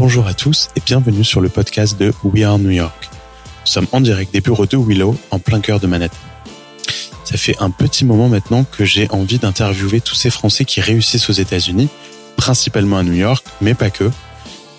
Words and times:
Bonjour 0.00 0.26
à 0.26 0.32
tous 0.32 0.70
et 0.76 0.80
bienvenue 0.80 1.24
sur 1.24 1.42
le 1.42 1.50
podcast 1.50 2.00
de 2.00 2.14
We 2.24 2.42
Are 2.42 2.58
New 2.58 2.70
York. 2.70 3.10
Nous 3.12 3.66
sommes 3.66 3.86
en 3.92 4.00
direct 4.00 4.32
des 4.32 4.40
bureaux 4.40 4.64
de 4.64 4.78
Willow, 4.78 5.14
en 5.30 5.38
plein 5.38 5.60
cœur 5.60 5.78
de 5.78 5.86
Manhattan. 5.86 6.16
Ça 7.24 7.36
fait 7.36 7.54
un 7.60 7.68
petit 7.68 8.06
moment 8.06 8.30
maintenant 8.30 8.64
que 8.64 8.86
j'ai 8.86 9.10
envie 9.10 9.38
d'interviewer 9.38 10.00
tous 10.00 10.14
ces 10.14 10.30
Français 10.30 10.64
qui 10.64 10.80
réussissent 10.80 11.28
aux 11.28 11.34
États-Unis, 11.34 11.90
principalement 12.38 12.96
à 12.96 13.02
New 13.02 13.12
York, 13.12 13.44
mais 13.60 13.74
pas 13.74 13.90
que, 13.90 14.10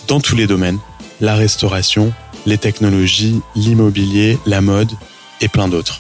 dans 0.08 0.20
tous 0.20 0.36
les 0.36 0.48
domaines, 0.48 0.80
la 1.20 1.36
restauration, 1.36 2.12
les 2.48 2.58
technologies, 2.58 3.42
l'immobilier, 3.56 4.40
la 4.48 4.62
mode 4.62 4.90
et 5.40 5.50
plein 5.50 5.68
d'autres. 5.68 6.00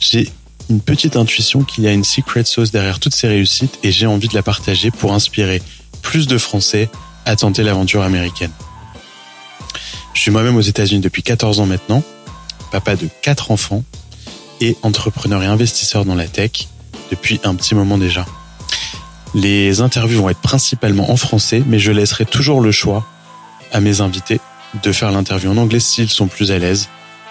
J'ai 0.00 0.32
une 0.70 0.80
petite 0.80 1.16
intuition 1.16 1.64
qu'il 1.64 1.84
y 1.84 1.86
a 1.86 1.92
une 1.92 2.02
secret 2.02 2.44
sauce 2.44 2.70
derrière 2.70 2.98
toutes 2.98 3.14
ces 3.14 3.28
réussites 3.28 3.78
et 3.82 3.92
j'ai 3.92 4.06
envie 4.06 4.28
de 4.28 4.34
la 4.34 4.42
partager 4.42 4.90
pour 4.90 5.12
inspirer 5.12 5.60
plus 6.00 6.26
de 6.26 6.38
Français 6.38 6.88
à 7.28 7.36
tenter 7.36 7.62
l'aventure 7.62 8.02
américaine. 8.02 8.52
Je 10.14 10.20
suis 10.22 10.30
moi-même 10.30 10.56
aux 10.56 10.62
États-Unis 10.62 11.02
depuis 11.02 11.22
14 11.22 11.60
ans 11.60 11.66
maintenant, 11.66 12.02
papa 12.72 12.96
de 12.96 13.06
4 13.20 13.50
enfants 13.50 13.84
et 14.62 14.78
entrepreneur 14.82 15.42
et 15.42 15.46
investisseur 15.46 16.06
dans 16.06 16.14
la 16.14 16.26
tech 16.26 16.68
depuis 17.10 17.38
un 17.44 17.54
petit 17.54 17.74
moment 17.74 17.98
déjà. 17.98 18.24
Les 19.34 19.82
interviews 19.82 20.22
vont 20.22 20.30
être 20.30 20.40
principalement 20.40 21.10
en 21.10 21.18
français, 21.18 21.62
mais 21.66 21.78
je 21.78 21.92
laisserai 21.92 22.24
toujours 22.24 22.62
le 22.62 22.72
choix 22.72 23.04
à 23.74 23.80
mes 23.80 24.00
invités 24.00 24.40
de 24.82 24.90
faire 24.90 25.10
l'interview 25.10 25.50
en 25.50 25.58
anglais 25.58 25.80
s'ils 25.80 26.08
sont 26.08 26.28
plus 26.28 26.50
à 26.50 26.58
l'aise, 26.58 26.88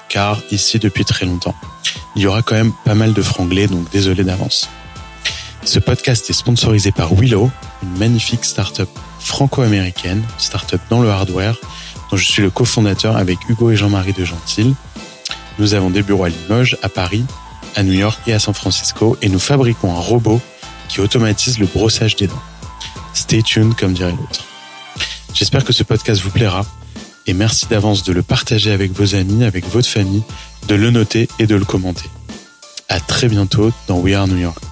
car 0.09 0.39
ici 0.52 0.77
depuis 0.77 1.05
très 1.05 1.25
longtemps, 1.25 1.55
il 2.16 2.21
y 2.21 2.27
aura 2.27 2.43
quand 2.43 2.55
même 2.55 2.73
pas 2.85 2.93
mal 2.93 3.13
de 3.13 3.21
franglais, 3.23 3.66
donc 3.66 3.89
désolé 3.91 4.23
d'avance. 4.23 4.69
Ce 5.66 5.79
podcast 5.79 6.29
est 6.29 6.33
sponsorisé 6.33 6.91
par 6.91 7.16
Willow, 7.16 7.50
une 7.81 7.97
magnifique 7.97 8.45
startup 8.45 8.89
franco-américaine, 9.28 10.23
startup 10.38 10.81
dans 10.89 11.02
le 11.02 11.09
hardware, 11.09 11.58
dont 12.09 12.17
je 12.17 12.25
suis 12.25 12.42
le 12.42 12.50
cofondateur 12.50 13.17
avec 13.17 13.38
Hugo 13.50 13.69
et 13.69 13.75
Jean-Marie 13.75 14.14
de 14.14 14.25
Gentil. 14.25 14.73
Nous 15.59 15.73
avons 15.73 15.89
des 15.89 16.02
bureaux 16.02 16.23
à 16.23 16.30
Limoges, 16.30 16.78
à 16.81 16.89
Paris, 16.89 17.25
à 17.75 17.84
New 17.84 17.94
York 17.94 18.19
et 18.28 18.34
à 18.34 18.39
San 18.39 18.53
Francisco, 18.53 19.17
et 19.22 19.30
nous 19.30 19.39
fabriquons 19.39 19.95
un 19.95 20.00
robot 20.00 20.39
qui 20.88 21.02
automatise 21.02 21.59
le 21.59 21.67
brossage 21.67 22.16
des 22.16 22.28
dents. 22.28 22.42
Stay 23.14 23.44
tuned, 23.44 23.75
comme 23.75 23.94
dirait 23.94 24.11
l'autre. 24.11 24.45
J'espère 25.34 25.66
que 25.66 25.73
ce 25.73 25.84
podcast 25.84 26.22
vous 26.22 26.30
plaira, 26.30 26.66
et 27.25 27.34
merci 27.34 27.67
d'avance 27.67 28.03
de 28.03 28.14
le 28.14 28.23
partager 28.23 28.72
avec 28.72 28.94
vos 28.94 29.14
amis, 29.14 29.44
avec 29.44 29.67
votre 29.67 29.89
famille, 29.89 30.23
de 30.67 30.75
le 30.75 30.89
noter 30.89 31.28
et 31.38 31.47
de 31.47 31.56
le 31.56 31.66
commenter. 31.66 32.09
À 32.88 33.02
très 33.02 33.28
bientôt 33.28 33.72
dans 33.88 34.00
We 34.00 34.16
Are 34.16 34.28
New 34.28 34.38
York. 34.38 34.64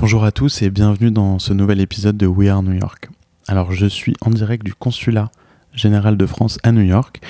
Bonjour 0.00 0.24
à 0.24 0.32
tous 0.32 0.62
et 0.62 0.70
bienvenue 0.70 1.10
dans 1.10 1.38
ce 1.38 1.52
nouvel 1.52 1.78
épisode 1.78 2.16
de 2.16 2.26
We 2.26 2.48
Are 2.48 2.62
New 2.62 2.72
York. 2.72 3.10
Alors 3.46 3.70
je 3.72 3.84
suis 3.84 4.14
en 4.22 4.30
direct 4.30 4.64
du 4.64 4.72
consulat 4.72 5.30
général 5.74 6.16
de 6.16 6.24
France 6.24 6.58
à 6.62 6.72
New 6.72 6.80
York 6.80 7.20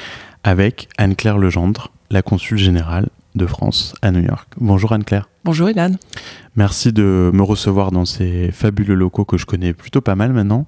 avec 0.45 0.89
Anne-Claire 0.97 1.37
Legendre, 1.37 1.91
la 2.11 2.23
consul 2.23 2.59
générale 2.59 3.09
de 3.35 3.45
France 3.45 3.97
à 4.03 4.13
New 4.13 4.23
York. 4.23 4.49
Bonjour 4.57 4.93
Anne-Claire. 4.93 5.29
Bonjour 5.43 5.69
Ilan. 5.69 5.97
Merci 6.55 6.93
de 6.93 7.33
me 7.35 7.43
recevoir 7.43 7.91
dans 7.91 8.05
ces 8.05 8.53
fabuleux 8.53 8.95
locaux 8.95 9.25
que 9.25 9.37
je 9.37 9.47
connais 9.47 9.73
plutôt 9.73 10.01
pas 10.01 10.15
mal 10.15 10.33
maintenant. 10.33 10.67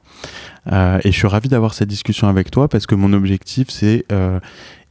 Euh, 0.73 0.99
et 1.05 1.13
je 1.13 1.17
suis 1.17 1.29
ravi 1.29 1.49
d'avoir 1.49 1.73
cette 1.73 1.89
discussion 1.89 2.27
avec 2.27 2.51
toi 2.51 2.67
parce 2.67 2.87
que 2.87 2.97
mon 2.97 3.13
objectif 3.13 3.69
c'est 3.71 4.07
euh, 4.11 4.41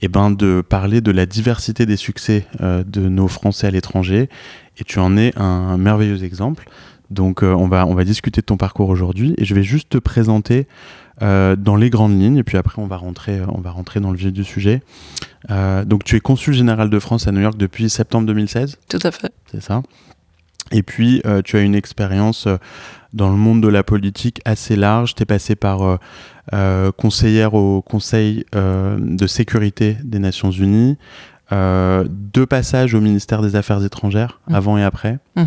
eh 0.02 0.08
ben, 0.08 0.32
de 0.32 0.62
parler 0.62 1.02
de 1.02 1.12
la 1.12 1.26
diversité 1.26 1.86
des 1.86 1.98
succès 1.98 2.48
euh, 2.62 2.86
de 2.86 3.02
nos 3.10 3.28
Français 3.28 3.68
à 3.68 3.72
l'étranger. 3.72 4.30
Et 4.78 4.86
tu 4.86 5.00
en 5.00 5.18
es 5.18 5.38
un 5.38 5.78
merveilleux 5.78 6.24
exemple. 6.24 6.70
Donc 7.12 7.44
euh, 7.44 7.54
on, 7.54 7.68
va, 7.68 7.86
on 7.86 7.94
va 7.94 8.04
discuter 8.04 8.42
de 8.42 8.46
ton 8.46 8.58
parcours 8.58 8.90
aujourd'hui 8.90 9.36
et 9.38 9.46
je 9.46 9.54
vais 9.54 9.64
juste 9.64 9.90
te 9.90 9.98
présenter 9.98 10.66
euh, 11.22 11.56
dans 11.56 11.76
les 11.76 11.90
grandes 11.90 12.20
lignes 12.20 12.38
et 12.38 12.44
puis 12.44 12.58
après 12.58 12.82
on 12.82 12.88
va 12.88 12.96
rentrer, 12.96 13.42
on 13.50 13.60
va 13.60 13.70
rentrer 13.70 14.00
dans 14.00 14.12
le 14.12 14.18
vif 14.18 14.32
du 14.32 14.44
sujet. 14.44 14.82
Euh, 15.50 15.84
donc 15.84 16.06
tu 16.06 16.16
es 16.16 16.20
consul 16.22 16.54
général 16.54 16.90
de 16.90 17.00
France 17.00 17.28
à 17.28 17.32
New 17.32 17.42
York 17.42 17.58
depuis 17.58 17.90
septembre 17.90 18.26
2016 18.28 18.80
Tout 18.90 19.00
à 19.04 19.12
fait. 19.12 19.32
C'est 19.52 19.62
ça? 19.62 19.84
Et 20.72 20.84
puis 20.84 21.22
tu 21.44 21.58
as 21.58 21.60
une 21.60 21.76
expérience 21.76 22.48
dans 23.12 23.30
le 23.30 23.36
monde 23.36 23.62
de 23.62 23.68
la 23.68 23.84
politique 23.84 24.40
assez 24.46 24.78
large. 24.78 25.16
Tu 25.16 25.24
es 25.24 25.26
passé 25.26 25.56
par 25.56 26.00
conseillère 26.96 27.56
au 27.56 27.82
Conseil 27.82 28.46
de 28.54 29.28
sécurité 29.28 29.98
des 30.06 30.20
Nations 30.20 30.50
Unies, 30.50 30.98
euh, 31.52 32.06
deux 32.08 32.46
passages 32.46 32.94
au 32.94 33.02
ministère 33.02 33.42
des 33.42 33.56
Affaires 33.56 33.84
étrangères, 33.84 34.40
mmh. 34.48 34.56
avant 34.56 34.78
et 34.78 34.84
après. 34.84 35.20
Mmh. 35.36 35.44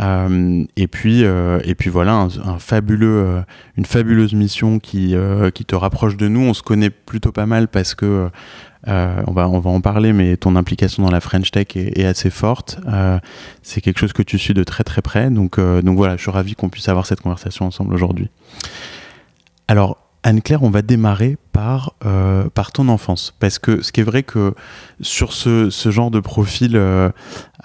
Euh, 0.00 0.64
et, 0.76 0.88
puis, 0.88 1.24
euh, 1.24 1.60
et 1.64 1.74
puis 1.74 1.88
voilà, 1.90 2.28
un, 2.44 2.58
fabuleux, 2.58 3.42
une 3.76 3.84
fabuleuse 3.84 4.34
mission 4.34 4.78
qui, 4.78 5.14
qui 5.54 5.64
te 5.64 5.74
rapproche 5.74 6.16
de 6.16 6.28
nous. 6.28 6.40
On 6.40 6.54
se 6.54 6.62
connaît 6.62 6.90
plutôt 6.90 7.32
pas 7.32 7.46
mal 7.46 7.68
parce 7.68 7.94
que, 7.94 8.28
on, 8.86 9.32
va, 9.32 9.48
on 9.48 9.58
va 9.60 9.70
en 9.70 9.80
parler, 9.80 10.12
mais 10.12 10.36
ton 10.36 10.56
implication 10.56 11.02
dans 11.02 11.10
la 11.10 11.20
French 11.20 11.50
Tech 11.50 11.68
est, 11.76 11.98
est 11.98 12.06
assez 12.06 12.30
forte. 12.30 12.78
C'est 13.62 13.80
quelque 13.80 13.98
chose 13.98 14.12
que 14.12 14.22
tu 14.22 14.38
suis 14.38 14.54
de 14.54 14.64
très 14.64 14.84
très 14.84 15.02
près. 15.02 15.30
Donc, 15.30 15.60
donc 15.60 15.96
voilà, 15.96 16.16
je 16.16 16.22
suis 16.22 16.30
ravi 16.30 16.54
qu'on 16.54 16.68
puisse 16.68 16.88
avoir 16.88 17.06
cette 17.06 17.20
conversation 17.20 17.66
ensemble 17.66 17.94
aujourd'hui. 17.94 18.30
Alors, 19.68 20.05
Anne-Claire, 20.26 20.64
on 20.64 20.70
va 20.70 20.82
démarrer 20.82 21.36
par, 21.52 21.94
euh, 22.04 22.48
par 22.50 22.72
ton 22.72 22.88
enfance. 22.88 23.32
Parce 23.38 23.60
que 23.60 23.80
ce 23.80 23.92
qui 23.92 24.00
est 24.00 24.04
vrai 24.04 24.24
que 24.24 24.54
sur 25.00 25.32
ce, 25.32 25.70
genre 25.70 26.10
de 26.10 26.18
profil 26.18 26.72
euh, 26.74 27.10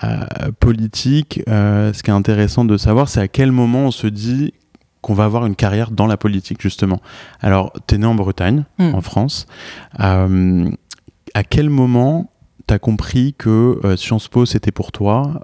euh, 0.04 0.26
politique, 0.60 1.42
ce 1.48 2.04
qui 2.04 2.12
est 2.12 2.14
intéressant 2.14 2.64
de 2.64 2.78
savoir, 2.78 3.10
c'est 3.10 3.20
à 3.20 3.28
quel 3.28 3.52
moment 3.52 3.86
on 3.86 3.92
se 3.92 4.06
dit 4.06 4.54
qu'on 5.02 5.16
va 5.16 5.26
avoir 5.26 5.48
une 5.48 5.56
carrière 5.56 5.90
dans 5.90 6.06
la 6.06 6.18
politique, 6.18 6.62
justement. 6.62 7.02
Alors, 7.40 7.74
tu 7.88 7.96
es 7.96 7.98
né 7.98 8.06
en 8.06 8.14
Bretagne, 8.14 8.66
hmm. 8.78 8.94
en 8.94 9.02
France. 9.02 9.48
à 9.98 11.44
quel 11.50 11.72
moment 11.72 12.32
tu 12.68 12.76
as 12.76 12.80
compris 12.80 13.34
que 13.36 13.80
Sciences 13.98 14.28
Po, 14.28 14.46
c'était 14.46 14.72
pour 14.72 14.92
toi 14.92 15.42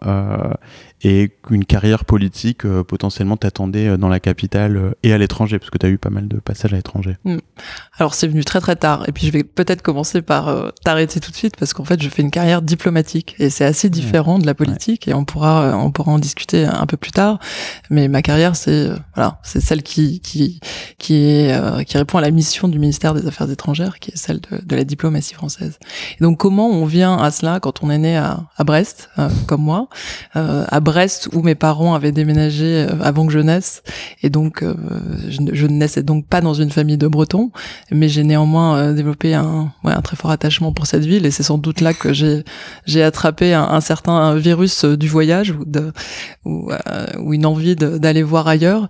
et 1.04 1.32
qu'une 1.44 1.66
carrière 1.66 2.06
politique 2.06 2.66
euh, 2.66 2.84
potentiellement 2.84 3.38
t'attendait 3.38 3.88
euh, 3.88 3.98
dans 3.98 4.08
la 4.08 4.20
capitale 4.20 4.78
euh, 4.78 4.92
et 5.04 5.14
à 5.14 5.18
l'étranger, 5.18 5.60
parce 5.60 5.70
que 5.70 5.78
tu 5.78 5.86
as 5.86 5.90
eu 5.90 6.00
pas 6.00 6.10
mal 6.10 6.28
de 6.28 6.38
passages 6.38 6.74
à 6.74 6.76
l'étranger. 6.76 7.18
Hmm. 7.24 7.38
Alors 8.00 8.16
c'est 8.16 8.28
venu 8.28 8.44
très 8.44 8.60
très 8.62 8.76
tard, 8.76 9.04
et 9.08 9.12
puis 9.12 9.28
je 9.28 9.32
vais 9.32 9.44
peut-être 9.44 9.84
commencer 9.84 10.22
par 10.22 10.72
t'arrêter 10.84 11.20
tout 11.20 11.30
de 11.30 11.36
suite, 11.36 11.56
parce 11.58 11.74
qu'en 11.74 11.86
fait 11.86 12.02
je 12.02 12.10
fais 12.10 12.24
une 12.24 12.32
carrière 12.32 12.62
diplomatique, 12.62 13.36
et 13.38 13.50
c'est 13.50 13.66
assez 13.66 13.90
différent 13.90 14.40
de 14.40 14.46
la 14.46 14.56
politique, 14.56 15.08
et 15.08 15.14
on 15.14 15.24
pourra 15.24 15.78
on 15.78 15.92
pourra 15.92 16.12
en 16.12 16.20
discuter 16.20 16.66
un 16.66 16.86
peu 16.86 16.98
plus 16.98 17.12
tard. 17.12 17.40
Mais 17.90 18.08
ma 18.08 18.22
carrière 18.22 18.56
c'est 18.56 18.90
voilà 19.16 19.40
c'est 19.44 19.62
celle 19.62 19.84
qui 19.84 20.20
qui 20.20 20.60
qui 20.98 21.16
est 21.16 21.86
qui 21.86 21.98
répond 21.98 22.18
à 22.18 22.22
la 22.22 22.32
mission 22.32 22.68
du 22.68 22.80
ministère 22.80 23.14
des 23.14 23.28
Affaires 23.28 23.50
étrangères, 23.50 24.00
qui 24.00 24.12
est 24.12 24.18
celle 24.18 24.40
de, 24.42 24.64
de 24.64 24.76
la 24.76 24.84
diplomatie 24.84 25.34
française. 25.34 25.80
Et 26.20 26.24
donc 26.24 26.38
comment 26.38 26.70
on 26.70 26.86
vient 26.86 27.18
à 27.18 27.32
cela 27.32 27.60
quand 27.60 27.84
on 27.84 27.90
est 27.90 27.98
né 27.98 28.18
à, 28.18 28.44
à 28.58 28.64
Brest, 28.64 29.10
comme 29.48 29.62
moi, 29.62 29.90
à 30.34 30.80
Brest 30.88 31.28
où 31.34 31.42
mes 31.42 31.54
parents 31.56 31.96
avaient 31.96 32.14
déménagé 32.14 32.88
euh, 32.88 32.88
avant 33.02 33.28
que 33.28 33.34
je 33.34 33.40
naisse. 33.40 33.84
Et 34.24 34.30
donc 34.30 34.64
euh, 34.64 34.74
je, 35.28 35.42
ne 35.42 35.74
naissais 35.74 36.02
donc 36.02 36.26
pas 36.28 36.40
dans 36.40 36.54
une 36.54 36.70
famille 36.70 36.98
de 36.98 37.10
Bretons 37.10 37.52
mais 37.92 38.08
j'ai 38.08 38.24
néanmoins 38.24 38.78
euh, 38.78 38.94
développé 38.94 39.34
un, 39.34 39.74
très 40.02 40.16
fort 40.16 40.32
attachement 40.32 40.72
pour 40.72 40.88
cette 40.88 41.04
ville. 41.04 41.26
Et 41.26 41.32
c'est 41.32 41.44
sans 41.44 41.58
doute 41.58 41.82
là 41.82 41.94
que 41.94 42.14
j'ai 42.14 43.04
attrapé 43.04 43.54
un, 43.54 43.82
certain 43.82 44.36
virus 44.36 44.86
du 44.86 45.10
voyage 45.10 45.54
ou 46.46 47.34
une 47.34 47.46
envie 47.46 47.76
d'aller 47.76 48.24
voir 48.24 48.48
ailleurs. 48.48 48.88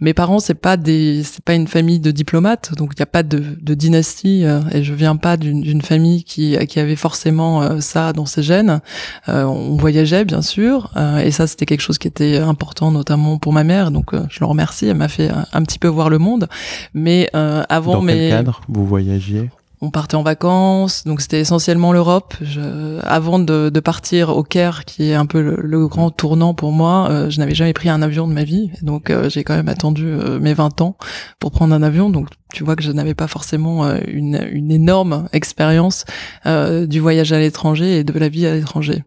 Mes 0.00 0.12
parents 0.12 0.40
c'est 0.40 0.54
pas 0.54 0.76
des 0.76 1.22
c'est 1.24 1.42
pas 1.42 1.54
une 1.54 1.66
famille 1.66 1.98
de 1.98 2.10
diplomates 2.10 2.74
donc 2.76 2.92
il 2.94 3.00
n'y 3.00 3.04
a 3.04 3.06
pas 3.06 3.22
de, 3.22 3.38
dynastie 3.74 4.44
et 4.72 4.82
je 4.82 4.92
viens 4.92 5.16
pas 5.16 5.36
d'une 5.38 5.82
famille 5.82 6.24
qui 6.24 6.58
qui 6.66 6.78
avait 6.78 6.96
forcément 6.96 7.80
ça 7.80 8.12
dans 8.12 8.26
ses 8.26 8.42
gènes. 8.42 8.80
On 9.26 9.76
voyageait 9.76 10.26
bien 10.26 10.42
sûr 10.42 10.92
et 11.24 11.30
ça 11.38 11.46
c'était 11.46 11.66
quelque 11.66 11.80
chose 11.80 11.98
qui 11.98 12.08
était 12.08 12.38
important 12.38 12.90
notamment 12.90 13.38
pour 13.38 13.52
ma 13.52 13.62
mère. 13.62 13.92
Donc 13.92 14.12
euh, 14.12 14.24
je 14.28 14.40
le 14.40 14.46
remercie. 14.46 14.86
Elle 14.86 14.96
m'a 14.96 15.08
fait 15.08 15.30
un, 15.52 15.62
petit 15.62 15.78
peu 15.78 15.86
voir 15.86 16.10
le 16.10 16.18
monde. 16.18 16.48
Mais 16.94 17.30
euh, 17.34 17.62
avant 17.68 18.00
dans 18.00 18.06
quel 18.06 18.30
cadre 18.30 18.60
vous 18.68 18.84
voyagiez? 18.84 19.48
On 19.80 19.90
partait 19.90 20.16
en 20.16 20.22
vacances, 20.22 21.04
donc 21.04 21.20
c'était 21.20 21.40
essentiellement 21.40 21.92
l'Europe. 21.92 22.34
Avant 23.02 23.38
de, 23.38 23.70
de, 23.70 23.80
partir 23.80 24.36
au 24.36 24.42
Caire, 24.42 24.84
qui 24.84 25.10
est 25.10 25.14
un 25.14 25.26
peu 25.26 25.40
le, 25.40 25.88
grand 25.88 26.10
tournant 26.10 26.54
pour 26.54 26.72
moi, 26.72 27.08
euh, 27.10 27.30
je 27.30 27.38
n'avais 27.38 27.54
jamais 27.54 27.72
pris 27.72 27.88
un 27.88 28.02
avion 28.02 28.26
de 28.26 28.32
ma 28.32 28.44
vie, 28.44 28.70
donc 28.82 29.12
j'ai 29.28 29.44
quand 29.44 29.54
même 29.54 29.68
attendu 29.68 30.04
mes 30.40 30.54
20 30.54 30.80
ans 30.80 30.96
pour 31.38 31.50
prendre 31.52 31.74
un 31.74 31.82
avion. 31.82 32.10
Donc 32.10 32.28
tu 32.52 32.64
vois 32.64 32.76
que 32.76 32.82
je 32.82 32.92
n'avais 32.92 33.14
pas 33.14 33.28
forcément 33.28 33.88
une, 34.06 34.48
une 34.50 34.70
énorme 34.70 35.28
expérience 35.32 36.04
du 36.44 37.00
voyage 37.00 37.32
à 37.32 37.38
l'étranger 37.38 37.98
et 37.98 38.04
de 38.04 38.18
la 38.18 38.28
vie 38.28 38.46
à 38.46 38.54
l'étranger. 38.54 39.04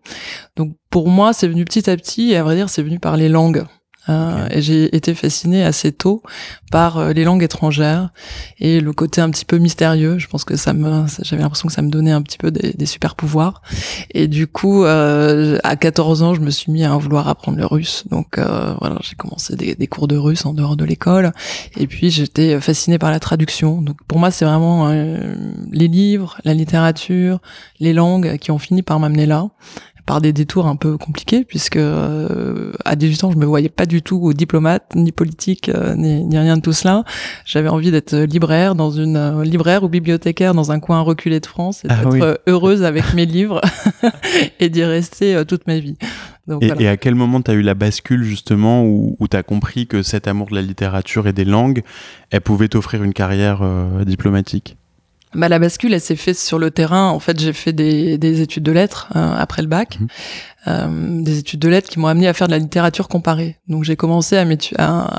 Donc 0.56 0.76
pour 0.90 1.10
moi, 1.10 1.34
c'est 1.34 1.48
venu 1.48 1.66
petit 1.66 1.90
à 1.90 1.98
petit, 1.98 2.32
et 2.32 2.38
à 2.38 2.44
vrai 2.44 2.56
dire, 2.56 2.70
c'est 2.70 2.84
venu 2.84 3.00
par 3.00 3.18
les 3.18 3.30
langues. 3.30 3.66
Euh, 4.10 4.48
et 4.50 4.62
j'ai 4.62 4.96
été 4.96 5.14
fascinée 5.14 5.64
assez 5.64 5.92
tôt 5.92 6.24
par 6.72 6.98
euh, 6.98 7.14
les 7.14 7.24
langues 7.24 7.44
étrangères 7.44 8.10
et 8.60 8.80
le 8.80 8.94
côté 8.94 9.22
un 9.22 9.30
petit 9.30 9.46
peu 9.46 9.58
mystérieux. 9.58 10.18
Je 10.18 10.28
pense 10.28 10.44
que 10.44 10.56
ça 10.56 10.74
me, 10.74 11.06
j'avais 11.22 11.44
l'impression 11.44 11.68
que 11.68 11.74
ça 11.74 11.84
me 11.84 11.90
donnait 11.90 12.12
un 12.12 12.22
petit 12.24 12.40
peu 12.40 12.50
des, 12.50 12.74
des 12.74 12.86
super 12.88 13.16
pouvoirs. 13.16 13.62
Et 14.14 14.28
du 14.28 14.48
coup, 14.48 14.86
euh, 14.86 15.60
à 15.64 15.76
14 15.76 16.24
ans, 16.24 16.34
je 16.34 16.42
me 16.42 16.50
suis 16.50 16.72
mis 16.72 16.84
à 16.84 16.96
vouloir 16.98 17.28
apprendre 17.28 17.58
le 17.58 17.66
russe. 17.66 18.06
Donc 18.10 18.38
euh, 18.38 18.74
voilà, 18.80 18.98
j'ai 19.02 19.16
commencé 19.16 19.56
des, 19.56 19.76
des, 19.76 19.88
cours 19.88 20.08
de 20.08 20.18
russe 20.18 20.46
en 20.46 20.54
dehors 20.54 20.78
de 20.78 20.86
l'école. 20.86 21.32
Et 21.78 21.86
puis 21.86 22.10
j'étais 22.10 22.60
fascinée 22.60 22.98
par 22.98 23.12
la 23.12 23.20
traduction. 23.20 23.82
Donc 23.82 23.98
pour 24.08 24.18
moi, 24.18 24.32
c'est 24.32 24.46
vraiment 24.46 24.90
les 25.72 25.88
livres, 25.88 26.38
la 26.44 26.54
littérature, 26.54 27.40
les 27.80 27.94
langues 27.94 28.38
qui 28.38 28.52
ont 28.52 28.60
fini 28.60 28.82
par 28.82 29.00
m'amener 29.00 29.26
là 29.26 29.50
par 30.06 30.22
des 30.22 30.34
détours 30.34 30.68
un 30.68 30.76
peu 30.76 30.98
compliqués 30.98 31.44
puisque 31.44 31.78
euh, 31.78 32.72
à 32.86 32.96
18 32.96 33.24
ans 33.24 33.32
je 33.32 33.38
me 33.38 33.46
voyais 33.46 33.70
pas 33.70 33.86
du 33.86 34.02
tout 34.02 34.34
diplomate 34.34 34.96
ni 34.96 35.12
politique 35.12 35.70
euh, 35.70 35.96
ni, 35.96 36.24
ni, 36.26 36.38
rien 36.38 36.58
de 36.58 36.62
tout 36.62 36.74
cela. 36.74 37.04
J'avais 37.46 37.70
envie 37.70 37.92
d'être 37.92 38.16
libraire 38.16 38.76
dans 38.76 38.92
une 38.92 39.18
euh, 39.18 39.44
libraire 39.44 39.84
ou 39.84 39.90
bibliothécaire 39.90 40.54
dans 40.54 40.72
un 40.72 40.80
coin 40.80 41.02
reculé 41.02 41.40
de 41.40 41.46
France 41.46 41.86
et 41.86 41.88
ah 41.90 42.06
d'être 42.06 42.42
heureuse 42.48 42.84
avec 42.84 43.14
mes 43.14 43.26
livres 43.26 43.62
et 44.60 44.70
d'y 44.70 44.84
rester 44.84 45.44
toute 45.48 45.68
ma 45.68 45.80
vie. 45.80 45.98
Donc, 46.48 46.64
et, 46.64 46.72
et, 46.80 46.88
à 46.88 46.98
quel 46.98 47.16
moment 47.16 47.42
tu 47.42 47.52
as 47.52 47.54
eu 47.54 47.62
la 47.62 47.76
bascule 47.76 48.24
justement 48.24 48.84
où, 48.84 49.16
où 49.20 49.28
tu 49.28 49.38
as 49.38 49.44
compris 49.44 49.88
que 49.88 50.02
cet 50.02 50.28
amour 50.28 50.50
de 50.50 50.56
la 50.56 50.62
littérature 50.62 51.28
et 51.28 51.34
des 51.34 51.46
langues 51.46 51.84
elle 52.32 52.42
pouvait 52.42 52.68
t'offrir 52.68 53.04
une 53.04 53.14
carrière 53.14 53.62
diplomatique? 54.06 54.78
Bah, 55.34 55.50
la 55.50 55.60
bascule, 55.60 55.94
elle 55.94 56.02
s'est 56.02 56.16
faite 56.16 56.38
sur 56.38 56.60
le 56.60 56.72
terrain. 56.72 57.10
En 57.10 57.20
fait, 57.20 57.40
j'ai 57.40 57.54
fait 57.54 57.74
des, 57.74 58.18
des, 58.18 58.42
études 58.42 58.64
de 58.64 58.72
lettres 58.72 59.10
euh, 59.16 59.36
après 59.38 59.62
le 59.62 59.68
bac. 59.68 60.00
Mmh 60.00 60.08
euh, 60.68 61.22
des 61.22 61.40
études 61.40 61.60
de 61.60 61.70
lettres 61.70 61.90
qui 61.90 62.00
m'ont 62.00 62.08
amené 62.08 62.28
à 62.28 62.34
faire 62.34 62.48
de 62.48 62.52
la 62.52 62.60
littérature 62.60 63.08
comparée. 63.08 63.58
Donc 63.68 63.84
j'ai 63.84 63.96
commencé 63.96 64.38
à 64.38 64.46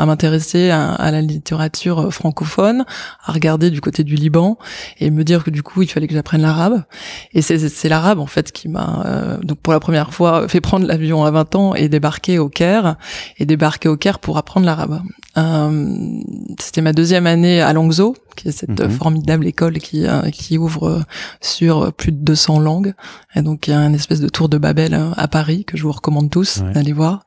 m'intéresser 0.06 0.70
à, 0.70 0.92
à, 0.92 1.10
la 1.10 1.20
littérature 1.20 1.98
euh, 1.98 2.10
francophone, 2.10 2.84
à 3.24 3.32
regarder 3.32 3.70
du 3.70 3.80
côté 3.80 4.04
du 4.04 4.14
Liban 4.14 4.56
et 5.00 5.10
me 5.10 5.24
dire 5.24 5.42
que 5.42 5.50
du 5.50 5.62
coup 5.62 5.82
il 5.82 5.88
fallait 5.88 6.06
que 6.06 6.14
j'apprenne 6.14 6.42
l'arabe. 6.42 6.84
Et 7.32 7.42
c'est 7.42 7.88
l'arabe 7.88 8.20
en 8.20 8.26
fait 8.26 8.52
qui 8.52 8.68
m'a 8.68 9.02
euh, 9.06 9.38
donc 9.42 9.58
pour 9.58 9.72
la 9.72 9.80
première 9.80 10.14
fois 10.14 10.46
fait 10.48 10.60
prendre 10.60 10.86
l'avion 10.86 11.24
à 11.24 11.30
20 11.30 11.54
ans 11.56 11.74
et 11.74 11.88
débarquer 11.88 12.38
au 12.38 12.48
Caire 12.48 12.96
et 13.38 13.46
débarquer 13.46 13.88
au 13.88 13.96
Caire 13.96 14.18
pour 14.18 14.38
apprendre 14.38 14.66
l'arabe. 14.66 15.02
Euh, 15.38 16.20
C'était 16.58 16.82
ma 16.82 16.92
deuxième 16.92 17.26
année 17.26 17.60
à 17.60 17.72
Langzo, 17.72 18.14
qui 18.36 18.48
est 18.48 18.52
cette 18.52 18.80
mhm. 18.80 18.90
formidable 18.90 19.46
école 19.46 19.78
qui 19.78 20.06
euh, 20.06 20.30
qui 20.30 20.58
ouvre 20.58 21.02
sur 21.40 21.92
plus 21.92 22.12
de 22.12 22.18
200 22.18 22.60
langues. 22.60 22.94
Et 23.34 23.42
donc 23.42 23.66
il 23.66 23.70
y 23.70 23.74
a 23.74 23.80
une 23.80 23.94
espèce 23.94 24.20
de 24.20 24.28
tour 24.28 24.48
de 24.48 24.58
Babel 24.58 24.94
à 25.16 25.28
Paris 25.32 25.64
que 25.64 25.78
je 25.78 25.82
vous 25.82 25.92
recommande 25.92 26.30
tous 26.30 26.60
d'aller 26.74 26.92
voir. 26.92 27.24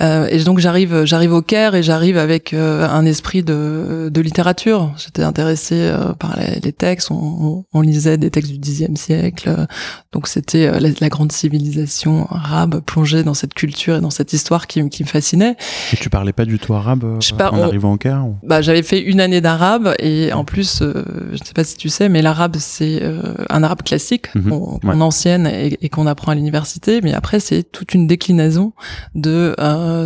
Euh, 0.00 0.26
et 0.30 0.42
donc 0.44 0.58
j'arrive, 0.58 1.04
j'arrive 1.04 1.32
au 1.32 1.42
Caire 1.42 1.74
et 1.74 1.82
j'arrive 1.82 2.16
avec 2.16 2.54
euh, 2.54 2.88
un 2.88 3.04
esprit 3.04 3.42
de, 3.42 4.08
de 4.12 4.20
littérature. 4.20 4.92
J'étais 4.96 5.22
intéressée 5.22 5.90
euh, 5.92 6.12
par 6.14 6.38
les, 6.38 6.60
les 6.60 6.72
textes. 6.72 7.10
On, 7.10 7.64
on, 7.72 7.80
lisait 7.80 8.16
des 8.16 8.30
textes 8.30 8.52
du 8.52 8.58
Xe 8.58 8.94
siècle. 8.94 9.66
Donc 10.12 10.28
c'était 10.28 10.70
la, 10.80 10.88
la, 11.00 11.08
grande 11.08 11.32
civilisation 11.32 12.26
arabe 12.30 12.80
plongée 12.80 13.22
dans 13.22 13.34
cette 13.34 13.54
culture 13.54 13.96
et 13.96 14.00
dans 14.00 14.10
cette 14.10 14.32
histoire 14.32 14.66
qui, 14.66 14.88
qui 14.88 15.02
me 15.02 15.08
fascinait. 15.08 15.56
Et 15.92 15.96
tu 15.96 16.10
parlais 16.10 16.32
pas 16.32 16.44
du 16.44 16.58
tout 16.58 16.74
arabe 16.74 17.18
je 17.20 17.34
en 17.34 17.62
arrivant 17.62 17.92
au 17.92 17.96
Caire 17.96 18.24
Bah 18.44 18.62
j'avais 18.62 18.82
fait 18.82 19.00
une 19.00 19.20
année 19.20 19.40
d'arabe 19.40 19.94
et 19.98 20.32
en 20.32 20.44
plus, 20.44 20.82
je 20.82 21.36
sais 21.44 21.54
pas 21.54 21.64
si 21.64 21.76
tu 21.76 21.88
sais, 21.88 22.08
mais 22.08 22.22
l'arabe 22.22 22.56
c'est 22.58 23.02
un 23.50 23.62
arabe 23.62 23.82
classique 23.82 24.34
mhm. 24.34 24.50
qu'on 24.50 25.00
enseigne 25.00 25.46
et, 25.46 25.78
et 25.84 25.88
qu'on 25.88 26.06
apprend 26.06 26.32
à 26.32 26.34
l'université. 26.34 27.00
Mais 27.02 27.12
après 27.12 27.40
c'est 27.40 27.64
toute 27.64 27.94
une 27.94 28.06
déclinaison 28.06 28.72
de 29.14 29.54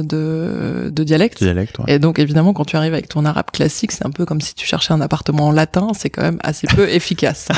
de, 0.02 0.90
de 0.92 1.04
dialecte. 1.04 1.40
Et 1.88 1.98
donc 1.98 2.18
évidemment, 2.18 2.52
quand 2.52 2.64
tu 2.64 2.76
arrives 2.76 2.92
avec 2.92 3.08
ton 3.08 3.24
arabe 3.24 3.50
classique, 3.52 3.92
c'est 3.92 4.06
un 4.06 4.10
peu 4.10 4.24
comme 4.24 4.40
si 4.40 4.54
tu 4.54 4.66
cherchais 4.66 4.92
un 4.92 5.00
appartement 5.00 5.48
en 5.48 5.52
latin. 5.52 5.88
C'est 5.94 6.10
quand 6.10 6.22
même 6.22 6.38
assez 6.42 6.66
peu 6.66 6.88
efficace. 7.00 7.48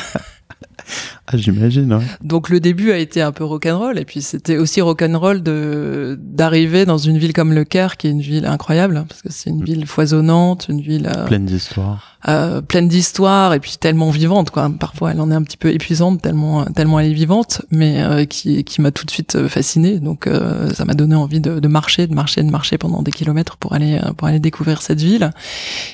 Ah, 1.31 1.37
j'imagine. 1.37 2.01
Donc 2.23 2.49
le 2.49 2.59
début 2.59 2.91
a 2.91 2.97
été 2.97 3.21
un 3.21 3.33
peu 3.33 3.45
rock'n'roll 3.45 3.99
et 3.99 4.07
puis 4.07 4.23
c'était 4.23 4.57
aussi 4.57 4.81
rock'n'roll 4.81 5.43
de 5.43 6.19
d'arriver 6.19 6.87
dans 6.87 6.97
une 6.97 7.19
ville 7.19 7.35
comme 7.35 7.53
Le 7.53 7.65
Caire, 7.65 7.99
qui 7.99 8.07
est 8.07 8.11
une 8.11 8.23
ville 8.23 8.47
incroyable 8.47 8.97
hein, 8.97 9.05
parce 9.07 9.21
que 9.21 9.31
c'est 9.31 9.51
une 9.51 9.61
mm. 9.61 9.65
ville 9.65 9.87
foisonnante, 9.87 10.69
une 10.71 10.81
ville 10.81 11.07
euh, 11.15 11.27
pleine 11.27 11.45
d'histoire 11.45 12.19
euh, 12.27 12.61
pleine 12.61 12.89
d'histoire 12.89 13.55
et 13.55 13.61
puis 13.61 13.77
tellement 13.79 14.11
vivante 14.11 14.51
quoi. 14.51 14.69
Parfois 14.79 15.13
elle 15.13 15.21
en 15.21 15.31
est 15.31 15.35
un 15.35 15.43
petit 15.43 15.57
peu 15.57 15.71
épuisante 15.71 16.21
tellement 16.21 16.65
tellement 16.65 16.99
elle 16.99 17.11
est 17.11 17.15
vivante, 17.15 17.63
mais 17.71 18.03
euh, 18.03 18.25
qui 18.25 18.65
qui 18.65 18.81
m'a 18.81 18.91
tout 18.91 19.05
de 19.07 19.11
suite 19.11 19.37
euh, 19.37 19.49
fascinée. 19.49 20.01
Donc 20.01 20.27
euh, 20.27 20.71
ça 20.75 20.85
m'a 20.85 20.95
donné 20.95 21.15
envie 21.15 21.41
de, 21.41 21.61
de, 21.61 21.69
marcher, 21.69 22.09
de 22.09 22.15
marcher, 22.15 22.43
de 22.43 22.51
marcher 22.51 22.77
pendant 22.77 23.03
des 23.03 23.13
kilomètres 23.13 23.57
pour 23.57 23.73
aller 23.73 24.01
pour 24.17 24.27
aller 24.27 24.41
découvrir 24.41 24.83
cette 24.83 25.01
ville. 25.01 25.31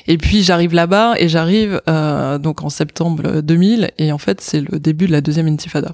Et 0.07 0.17
puis 0.17 0.43
j'arrive 0.43 0.75
là-bas 0.75 1.15
et 1.19 1.29
j'arrive 1.29 1.83
donc 2.41 2.63
en 2.63 2.71
septembre 2.71 3.41
2000 3.43 3.91
et 3.99 4.13
en 4.13 4.19
fait 4.19 4.41
c'est 4.41 4.61
le 4.61 4.79
début 4.79 5.07
de 5.07 5.13
la 5.13 5.21
deuxième 5.25 5.49
intifada. 5.49 5.93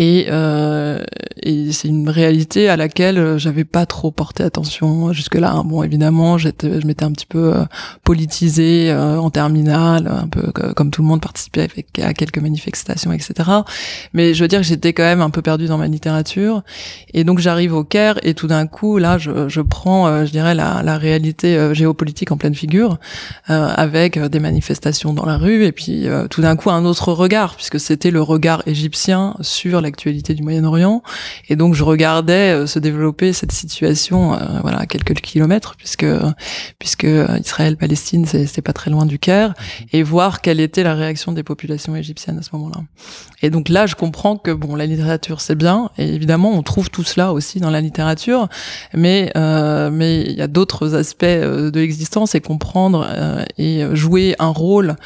Et, 0.00 0.26
euh, 0.30 1.02
et 1.42 1.72
c'est 1.72 1.88
une 1.88 2.08
réalité 2.08 2.68
à 2.68 2.76
laquelle 2.76 3.18
euh, 3.18 3.38
j'avais 3.38 3.64
pas 3.64 3.86
trop 3.86 4.10
porté 4.10 4.42
attention 4.42 5.12
jusque-là. 5.12 5.52
Hein. 5.52 5.64
Bon, 5.64 5.82
évidemment, 5.82 6.38
j'étais, 6.38 6.80
je 6.80 6.86
m'étais 6.86 7.04
un 7.04 7.10
petit 7.10 7.26
peu 7.26 7.56
euh, 7.56 7.64
politisée 8.04 8.90
euh, 8.90 9.18
en 9.18 9.30
terminale, 9.30 10.08
un 10.08 10.28
peu 10.28 10.52
comme 10.52 10.90
tout 10.90 11.02
le 11.02 11.08
monde 11.08 11.20
participait 11.20 11.68
à 12.02 12.14
quelques 12.14 12.38
manifestations, 12.38 13.12
etc. 13.12 13.50
Mais 14.12 14.34
je 14.34 14.44
veux 14.44 14.48
dire 14.48 14.60
que 14.60 14.66
j'étais 14.66 14.92
quand 14.92 15.02
même 15.02 15.20
un 15.20 15.30
peu 15.30 15.42
perdue 15.42 15.66
dans 15.66 15.78
ma 15.78 15.88
littérature. 15.88 16.62
Et 17.14 17.24
donc 17.24 17.38
j'arrive 17.38 17.74
au 17.74 17.82
Caire 17.82 18.18
et 18.22 18.34
tout 18.34 18.46
d'un 18.46 18.66
coup, 18.66 18.98
là, 18.98 19.18
je, 19.18 19.48
je 19.48 19.60
prends, 19.60 20.24
je 20.24 20.30
dirais, 20.30 20.54
la, 20.54 20.82
la 20.84 20.98
réalité 20.98 21.74
géopolitique 21.74 22.30
en 22.30 22.36
pleine 22.36 22.54
figure, 22.54 22.98
avec 23.46 24.18
des 24.18 24.40
manifestations 24.40 25.12
dans 25.12 25.26
la 25.26 25.38
rue 25.38 25.64
et 25.64 25.72
puis 25.72 26.06
tout 26.30 26.42
d'un 26.42 26.56
coup 26.56 26.70
un 26.70 26.84
autre 26.84 27.12
regard, 27.12 27.56
puisque 27.56 27.80
c'était 27.80 28.10
le 28.10 28.22
regard 28.22 28.62
égyptien 28.66 29.34
sur 29.40 29.80
l'actualité 29.88 30.34
du 30.34 30.42
Moyen-Orient. 30.42 31.02
Et 31.48 31.56
donc 31.56 31.74
je 31.74 31.82
regardais 31.82 32.52
euh, 32.52 32.66
se 32.66 32.78
développer 32.78 33.32
cette 33.32 33.52
situation, 33.52 34.34
euh, 34.34 34.60
voilà, 34.62 34.78
à 34.78 34.86
quelques 34.86 35.14
kilomètres, 35.14 35.74
puisque 35.76 36.06
puisque 36.78 37.06
Israël-Palestine, 37.44 38.26
c'est 38.26 38.62
pas 38.62 38.72
très 38.72 38.90
loin 38.90 39.06
du 39.06 39.18
Caire, 39.18 39.48
mhm. 39.48 39.86
et 39.92 40.02
voir 40.02 40.40
quelle 40.40 40.60
était 40.60 40.82
la 40.82 40.94
réaction 40.94 41.32
des 41.32 41.42
populations 41.42 41.96
égyptiennes 41.96 42.38
à 42.38 42.42
ce 42.42 42.50
moment-là. 42.52 42.82
Et 43.42 43.50
donc 43.50 43.68
là, 43.68 43.86
je 43.86 43.94
comprends 43.94 44.36
que 44.36 44.50
bon, 44.50 44.76
la 44.76 44.86
littérature 44.86 45.40
c'est 45.40 45.54
bien, 45.54 45.90
et 45.98 46.14
évidemment, 46.14 46.52
on 46.52 46.62
trouve 46.62 46.90
tout 46.90 47.04
cela 47.04 47.32
aussi 47.32 47.60
dans 47.60 47.70
la 47.70 47.80
littérature, 47.80 48.48
mais 48.94 49.32
euh, 49.36 49.90
mais 49.90 50.22
il 50.22 50.36
y 50.36 50.42
a 50.42 50.48
d'autres 50.48 50.94
aspects 50.94 51.24
de 51.24 51.72
l'existence 51.74 52.34
et 52.34 52.40
comprendre 52.40 53.06
et 53.56 53.84
jouer 53.94 54.36
un 54.38 54.48
rôle 54.48 54.96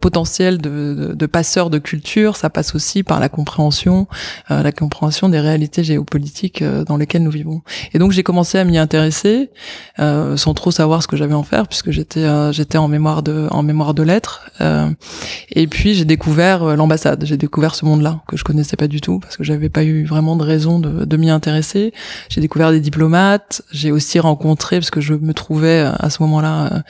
potentiel 0.00 0.58
de, 0.58 0.94
de, 0.94 1.14
de 1.14 1.26
passeur 1.26 1.70
de 1.70 1.78
culture, 1.78 2.36
ça 2.36 2.50
passe 2.50 2.74
aussi 2.74 3.02
par 3.02 3.20
la 3.20 3.28
compréhension, 3.28 3.93
euh, 4.50 4.62
la 4.62 4.72
compréhension 4.72 5.28
des 5.28 5.40
réalités 5.40 5.84
géopolitiques 5.84 6.62
euh, 6.62 6.84
dans 6.84 6.96
lesquelles 6.96 7.22
nous 7.22 7.30
vivons. 7.30 7.62
Et 7.92 7.98
donc 7.98 8.12
j'ai 8.12 8.22
commencé 8.22 8.58
à 8.58 8.64
m'y 8.64 8.78
intéresser 8.78 9.50
euh, 9.98 10.36
sans 10.36 10.54
trop 10.54 10.70
savoir 10.70 11.02
ce 11.02 11.08
que 11.08 11.16
j'avais 11.16 11.34
en 11.34 11.42
faire 11.42 11.68
puisque 11.68 11.90
j'étais 11.90 12.24
j'étais 12.52 12.78
en 12.78 12.88
mémoire 12.88 13.22
de 13.22 13.48
en 13.50 13.62
mémoire 13.62 13.94
de 13.94 14.02
lettres. 14.02 14.50
et 15.50 15.66
puis 15.66 15.94
j'ai 15.94 16.04
découvert 16.04 16.76
l'ambassade. 16.76 17.24
J'ai 17.24 17.36
découvert 17.36 17.74
ce 17.74 17.84
monde-là 17.84 18.20
que 18.28 18.36
je 18.36 18.44
connaissais 18.44 18.76
pas 18.76 18.88
du 18.88 19.00
tout 19.00 19.18
parce 19.20 19.36
que 19.36 19.44
j'avais 19.44 19.68
pas 19.68 19.84
eu 19.84 20.04
vraiment 20.04 20.36
de 20.36 20.42
raison 20.42 20.78
de, 20.78 21.04
de 21.04 21.16
m'y 21.16 21.30
intéresser. 21.30 21.92
J'ai 22.28 22.40
découvert 22.40 22.70
des 22.70 22.80
diplomates. 22.80 23.62
J'ai 23.70 23.92
aussi 23.92 24.18
rencontré 24.18 24.78
parce 24.78 24.90
que 24.90 25.00
je 25.00 25.14
me 25.14 25.34
trouvais 25.34 25.80
à 25.80 26.10
ce 26.10 26.22
moment-là 26.22 26.82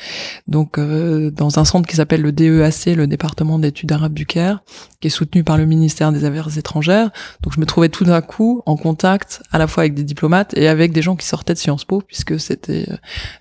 donc 0.48 0.78
dans 0.78 1.58
un 1.58 1.64
centre 1.64 1.88
qui 1.88 1.96
s'appelle 1.96 2.22
le 2.22 2.32
DEAC, 2.32 2.96
le 2.96 3.06
département 3.06 3.58
d'études 3.58 3.92
arabes 3.92 4.14
du 4.14 4.26
Caire, 4.26 4.62
qui 5.00 5.08
est 5.08 5.10
soutenu 5.10 5.44
par 5.44 5.56
le 5.56 5.66
ministère 5.66 6.12
des 6.12 6.24
Affaires 6.24 6.56
étrangères. 6.58 6.93
Donc 7.42 7.52
je 7.54 7.60
me 7.60 7.66
trouvais 7.66 7.88
tout 7.88 8.04
d'un 8.04 8.20
coup 8.20 8.62
en 8.66 8.76
contact 8.76 9.42
à 9.52 9.58
la 9.58 9.66
fois 9.66 9.82
avec 9.82 9.94
des 9.94 10.04
diplomates 10.04 10.56
et 10.56 10.68
avec 10.68 10.92
des 10.92 11.02
gens 11.02 11.16
qui 11.16 11.26
sortaient 11.26 11.54
de 11.54 11.58
Sciences 11.58 11.84
Po, 11.84 12.02
puisque 12.06 12.38
c'était 12.40 12.86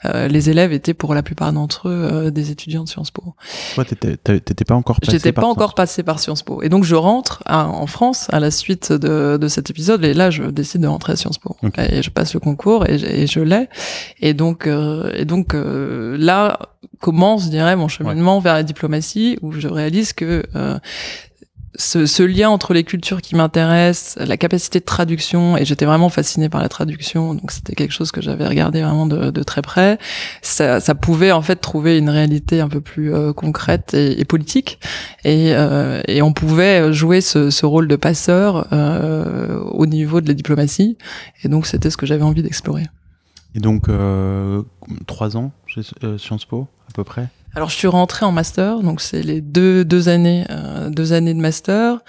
euh, 0.05 0.27
les 0.27 0.49
élèves 0.49 0.73
étaient 0.73 0.93
pour 0.93 1.13
la 1.13 1.23
plupart 1.23 1.53
d'entre 1.53 1.89
eux 1.89 2.09
euh, 2.11 2.31
des 2.31 2.51
étudiants 2.51 2.83
de 2.83 2.89
Sciences 2.89 3.11
Po. 3.11 3.35
Toi, 3.75 3.85
t'étais 3.85 4.65
pas 4.65 4.75
encore 4.75 4.99
passé 4.99 5.11
J'étais 5.11 5.31
pas 5.31 5.45
encore 5.45 5.75
passé 5.75 6.03
par 6.03 6.19
Sciences 6.19 6.43
Po. 6.43 6.61
Et 6.61 6.69
donc 6.69 6.83
je 6.83 6.95
rentre 6.95 7.43
en 7.47 7.87
France 7.87 8.27
à 8.31 8.39
la 8.39 8.51
suite 8.51 8.91
de, 8.91 9.37
de, 9.37 9.47
cet 9.47 9.69
épisode, 9.69 10.03
et 10.03 10.13
là 10.13 10.29
je 10.29 10.43
décide 10.43 10.81
de 10.81 10.87
rentrer 10.87 11.13
à 11.13 11.15
Sciences 11.15 11.37
Po. 11.37 11.55
Et 11.77 12.01
je 12.01 12.09
passe 12.09 12.33
le 12.33 12.39
concours 12.39 12.87
et, 12.87 12.95
et 12.95 13.27
je 13.27 13.39
l'ai. 13.39 13.67
Et 14.19 14.33
donc, 14.33 14.67
euh, 14.67 15.11
et 15.15 15.25
donc 15.25 15.53
là 15.55 16.59
commence, 16.99 17.45
je 17.45 17.49
dirais, 17.49 17.75
mon 17.75 17.87
cheminement 17.87 18.39
vers 18.39 18.53
la 18.53 18.63
diplomatie, 18.63 19.37
où 19.41 19.51
je 19.51 19.67
réalise 19.67 20.13
que 20.13 20.43
ce, 21.75 22.23
lien 22.23 22.49
entre 22.49 22.73
les 22.73 22.83
cultures 22.83 23.21
qui 23.21 23.35
m'intéressent, 23.35 24.17
la 24.25 24.37
capacité 24.37 24.79
de 24.79 24.85
traduction, 24.85 25.57
et 25.57 25.65
j'étais 25.65 25.85
vraiment 25.85 26.09
fascinée 26.09 26.49
par 26.49 26.61
la 26.61 26.69
traduction, 26.69 27.33
donc 27.33 27.51
c'était 27.51 27.73
quelque 27.73 27.91
chose 27.91 28.11
que 28.11 28.21
j'avais 28.21 28.47
regardé 28.47 28.81
vraiment 28.81 29.05
de, 29.05 29.43
très 29.43 29.61
près. 29.61 29.97
Ça, 30.41 30.79
pouvait 30.95 31.31
en 31.31 31.41
fait 31.41 31.55
trouver 31.57 31.97
une 31.97 32.09
réalité 32.09 32.61
un 32.61 32.69
peu 32.69 32.81
plus 32.81 33.13
euh, 33.13 33.33
concrète 33.33 33.93
et, 33.93 34.23
politique, 34.25 34.79
et, 35.23 35.53
euh, 35.53 36.01
et, 36.07 36.21
on 36.21 36.33
pouvait 36.33 36.93
jouer 36.93 37.21
ce, 37.21 37.49
ce 37.49 37.65
rôle 37.65 37.87
de 37.87 37.95
passeur 37.95 38.67
euh, 38.71 39.59
au 39.71 39.85
niveau 39.85 40.21
de 40.21 40.27
la 40.27 40.33
diplomatie, 40.33 40.97
et 41.43 41.47
donc 41.47 41.65
c'était 41.65 41.89
ce 41.89 41.97
que 41.97 42.05
j'avais 42.05 42.23
envie 42.23 42.43
d'explorer. 42.43 42.85
Et 43.55 43.59
donc, 43.59 43.87
trois 45.05 45.37
ans 45.37 45.51
chez 45.67 45.81
Sciences 46.17 46.45
Po, 46.45 46.67
à 46.89 46.93
peu 46.93 47.03
près? 47.03 47.29
Alors 47.55 47.69
je 47.69 47.75
suis 47.75 47.87
rentrée 47.87 48.25
en 48.25 48.31
master, 48.31 48.79
donc 48.79 48.99
c'est 48.99 49.21
les 49.21 49.39
deux 49.39 49.85
deux 49.85 50.09
années 50.09 50.45
euh, 50.49 50.89
deux 50.89 51.13
années 51.13 51.35
de 51.35 51.39
master, 51.39 51.99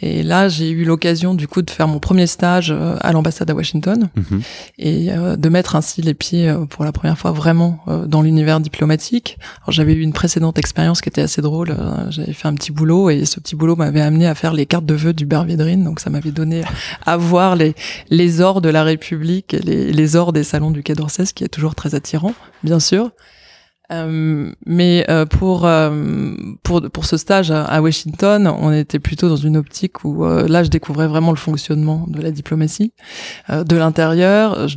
et 0.00 0.22
là 0.22 0.48
j'ai 0.48 0.70
eu 0.70 0.84
l'occasion 0.84 1.34
du 1.34 1.48
coup 1.48 1.62
de 1.62 1.70
faire 1.70 1.88
mon 1.88 1.98
premier 1.98 2.28
stage 2.28 2.70
euh, 2.70 2.96
à 3.00 3.10
l'ambassade 3.10 3.50
à 3.50 3.54
Washington 3.54 4.10
mhm. 4.14 4.42
et 4.78 5.10
euh, 5.10 5.34
de 5.34 5.48
mettre 5.48 5.74
ainsi 5.74 6.02
les 6.02 6.14
pieds 6.14 6.54
pour 6.70 6.84
la 6.84 6.92
première 6.92 7.18
fois 7.18 7.32
vraiment 7.32 7.84
dans 8.06 8.22
l'univers 8.22 8.60
diplomatique. 8.60 9.38
Alors 9.62 9.72
j'avais 9.72 9.94
eu 9.94 10.00
une 10.00 10.12
précédente 10.12 10.58
expérience 10.58 11.00
qui 11.00 11.08
était 11.08 11.22
assez 11.22 11.42
drôle. 11.42 11.74
j'avais 12.10 12.32
fait 12.32 12.46
un 12.46 12.54
petit 12.54 12.70
boulot 12.70 13.10
et 13.10 13.24
ce 13.24 13.40
petit 13.40 13.56
boulot 13.56 13.74
m'avait 13.74 14.00
amené 14.00 14.28
à 14.28 14.34
faire 14.34 14.52
les 14.52 14.66
cartes 14.66 14.86
de 14.86 14.94
vœux 14.94 15.12
du 15.12 15.26
Bervédrine, 15.26 15.82
donc 15.82 15.98
ça 15.98 16.10
m'avait 16.10 16.30
donné 16.30 16.62
à 17.06 17.16
voir 17.16 17.56
les 17.56 17.74
les 18.10 18.40
ors 18.40 18.60
de 18.60 18.68
la 18.68 18.84
République 18.84 19.54
et 19.54 19.58
les 19.58 19.92
les 19.92 20.16
ors 20.16 20.32
des 20.32 20.44
salons 20.44 20.70
du 20.70 20.84
Quai 20.84 20.94
d'Orsay, 20.94 21.26
ce 21.26 21.34
qui 21.34 21.42
est 21.42 21.48
toujours 21.48 21.74
très 21.74 21.96
attirant, 21.96 22.34
bien 22.62 22.78
sûr. 22.78 23.10
Euh, 23.92 24.50
mais 24.64 25.04
euh, 25.08 25.26
pour 25.26 25.66
euh, 25.66 26.34
pour 26.62 26.82
pour 26.90 27.04
ce 27.04 27.16
stage 27.16 27.50
à, 27.50 27.82
Washington, 27.82 28.46
on 28.46 28.72
était 28.72 28.98
plutôt 28.98 29.28
dans 29.28 29.36
une 29.36 29.56
optique 29.56 30.04
où 30.04 30.24
là, 30.24 30.62
je 30.62 30.70
découvrais 30.70 31.06
vraiment 31.06 31.30
le 31.30 31.36
fonctionnement 31.36 32.04
de 32.08 32.20
la 32.20 32.30
diplomatie 32.30 32.92
de 33.48 33.76
l'intérieur. 33.76 34.68
Je, 34.68 34.76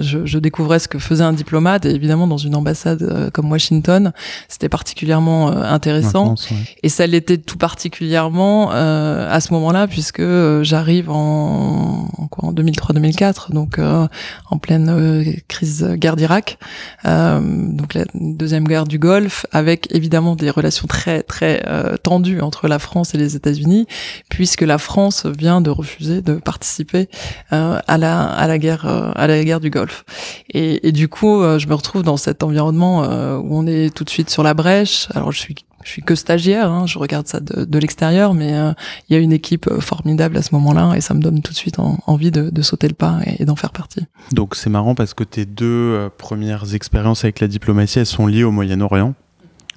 je, 0.00 0.26
je, 0.26 0.38
découvrais 0.38 0.78
ce 0.78 0.88
que 0.88 0.98
faisait 0.98 1.24
un 1.24 1.32
diplomate. 1.32 1.84
Et 1.84 1.90
évidemment 1.90 2.26
dans 2.26 2.36
une 2.36 2.54
ambassade 2.54 3.30
comme 3.32 3.50
Washington, 3.50 4.12
c'était 4.48 4.68
particulièrement 4.68 5.48
intéressant. 5.48 6.34
Et 6.82 6.88
ça 6.88 7.06
l'était 7.06 7.38
tout 7.38 7.58
particulièrement 7.58 8.70
à 8.70 9.40
ce 9.40 9.52
moment-là 9.54 9.86
puisque 9.86 10.22
j'arrive 10.62 11.10
en 11.10 12.08
en, 12.18 12.28
en 12.38 12.52
2003-2004, 12.52 13.52
donc 13.52 13.78
en 13.78 14.58
pleine 14.58 15.34
crise 15.48 15.84
guerre 15.96 16.16
d'Irak, 16.16 16.58
donc 17.04 17.94
la 17.94 18.04
deuxième 18.44 18.68
guerre 18.68 18.84
du 18.84 18.98
Golfe, 18.98 19.46
avec 19.52 19.88
évidemment 19.94 20.36
des 20.36 20.50
relations 20.50 20.86
très 20.86 21.22
très 21.22 21.62
euh, 21.66 21.96
tendues 21.96 22.42
entre 22.42 22.68
la 22.68 22.78
France 22.78 23.14
et 23.14 23.18
les 23.18 23.36
États-Unis, 23.36 23.86
puisque 24.28 24.60
la 24.60 24.76
France 24.76 25.24
vient 25.24 25.62
de 25.62 25.70
refuser 25.70 26.20
de 26.20 26.34
participer 26.34 27.08
euh, 27.54 27.80
à 27.88 27.96
la 27.96 28.22
à 28.24 28.46
la 28.46 28.58
guerre 28.58 28.84
euh, 28.84 29.12
à 29.14 29.26
la 29.26 29.42
guerre 29.42 29.60
du 29.60 29.70
Golfe. 29.70 30.04
Et, 30.50 30.86
et 30.86 30.92
du 30.92 31.08
coup, 31.08 31.42
je 31.58 31.66
me 31.66 31.74
retrouve 31.74 32.02
dans 32.02 32.18
cet 32.18 32.42
environnement 32.42 33.00
où 33.38 33.58
on 33.58 33.66
est 33.66 33.94
tout 33.94 34.04
de 34.04 34.10
suite 34.10 34.28
sur 34.28 34.42
la 34.42 34.52
brèche. 34.52 35.08
Alors 35.14 35.32
je 35.32 35.38
suis 35.38 35.54
je 35.84 35.90
suis 35.90 36.02
que 36.02 36.14
stagiaire, 36.14 36.70
hein, 36.70 36.86
je 36.86 36.98
regarde 36.98 37.26
ça 37.26 37.40
de, 37.40 37.64
de 37.64 37.78
l'extérieur, 37.78 38.34
mais 38.34 38.54
euh, 38.54 38.72
il 39.08 39.14
y 39.14 39.18
a 39.18 39.22
une 39.22 39.32
équipe 39.32 39.68
euh, 39.70 39.80
formidable 39.80 40.36
à 40.36 40.42
ce 40.42 40.54
moment-là 40.54 40.94
et 40.96 41.00
ça 41.02 41.12
me 41.14 41.20
donne 41.20 41.42
tout 41.42 41.52
de 41.52 41.56
suite 41.56 41.76
envie 41.78 42.30
de, 42.30 42.48
de, 42.50 42.62
sauter 42.62 42.88
le 42.88 42.94
pas 42.94 43.18
et, 43.26 43.44
d'en 43.44 43.54
faire 43.54 43.70
partie. 43.70 44.06
Donc 44.32 44.54
c'est 44.54 44.70
marrant 44.70 44.94
parce 44.94 45.12
que 45.12 45.24
tes 45.24 45.44
deux 45.44 45.66
euh, 45.66 46.08
premières 46.16 46.74
expériences 46.74 47.24
avec 47.24 47.38
la 47.40 47.48
diplomatie, 47.48 47.98
elles 47.98 48.06
sont 48.06 48.26
liées 48.26 48.44
au 48.44 48.50
Moyen-Orient. 48.50 49.14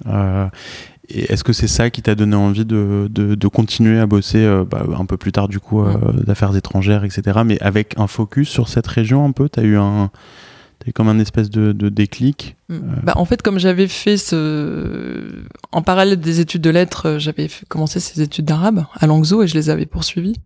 Euh, 0.06 0.46
et 1.10 1.32
est-ce 1.32 1.44
que 1.44 1.52
c'est 1.52 1.68
ça 1.68 1.90
qui 1.90 2.00
t'a 2.00 2.14
donné 2.14 2.36
envie 2.36 2.64
de, 2.64 3.08
de, 3.10 3.34
de 3.34 3.48
continuer 3.48 3.98
à 3.98 4.06
bosser 4.06 4.46
bah, 4.70 4.84
un 4.98 5.06
peu 5.06 5.16
plus 5.16 5.32
tard 5.32 5.48
du 5.48 5.58
coup 5.58 5.82
d'affaires 6.12 6.54
étrangères, 6.54 7.02
etc. 7.02 7.40
Mais 7.46 7.58
avec 7.62 7.98
un 7.98 8.06
focus 8.06 8.50
sur 8.50 8.68
cette 8.68 8.86
région 8.86 9.24
un 9.24 9.32
peu, 9.32 9.48
t'as 9.48 9.62
eu 9.62 9.78
un 9.78 10.10
T'as 10.78 10.92
comme 10.92 11.08
un 11.08 11.18
espèce 11.18 11.50
de, 11.50 11.72
de 11.72 11.88
déclic. 11.88 12.56
Mm. 12.68 12.74
Euh. 12.74 13.00
Bah, 13.02 13.14
en 13.16 13.24
fait, 13.24 13.42
comme 13.42 13.58
j'avais 13.58 13.88
fait 13.88 14.16
ce, 14.16 15.42
en 15.72 15.82
parallèle 15.82 16.20
des 16.20 16.40
études 16.40 16.62
de 16.62 16.70
lettres, 16.70 17.06
euh, 17.06 17.18
j'avais 17.18 17.48
commencé 17.68 18.00
ces 18.00 18.22
études 18.22 18.44
d'arabe 18.44 18.86
à 18.94 19.06
Langzhou 19.06 19.42
et 19.42 19.48
je 19.48 19.54
les 19.54 19.70
avais 19.70 19.86
poursuivies. 19.86 20.36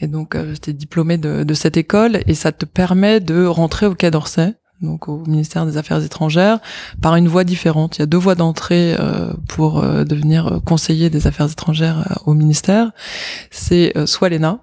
Et 0.00 0.08
donc, 0.08 0.34
euh, 0.34 0.52
j'étais 0.52 0.72
diplômée 0.72 1.16
de, 1.16 1.44
de, 1.44 1.54
cette 1.54 1.76
école 1.76 2.20
et 2.26 2.34
ça 2.34 2.52
te 2.52 2.64
permet 2.64 3.20
de 3.20 3.44
rentrer 3.44 3.86
au 3.86 3.94
Quai 3.94 4.10
d'Orsay 4.10 4.54
donc 4.82 5.08
au 5.08 5.22
ministère 5.26 5.64
des 5.64 5.76
Affaires 5.76 6.02
étrangères, 6.02 6.58
par 7.00 7.16
une 7.16 7.28
voie 7.28 7.44
différente. 7.44 7.96
Il 7.96 8.00
y 8.00 8.02
a 8.02 8.06
deux 8.06 8.18
voies 8.18 8.34
d'entrée 8.34 8.94
euh, 8.98 9.32
pour 9.48 9.78
euh, 9.78 10.04
devenir 10.04 10.60
conseiller 10.64 11.10
des 11.10 11.26
Affaires 11.26 11.50
étrangères 11.50 12.00
euh, 12.10 12.14
au 12.26 12.34
ministère. 12.34 12.90
C'est 13.50 13.92
soit 14.06 14.28
l'ENA, 14.28 14.58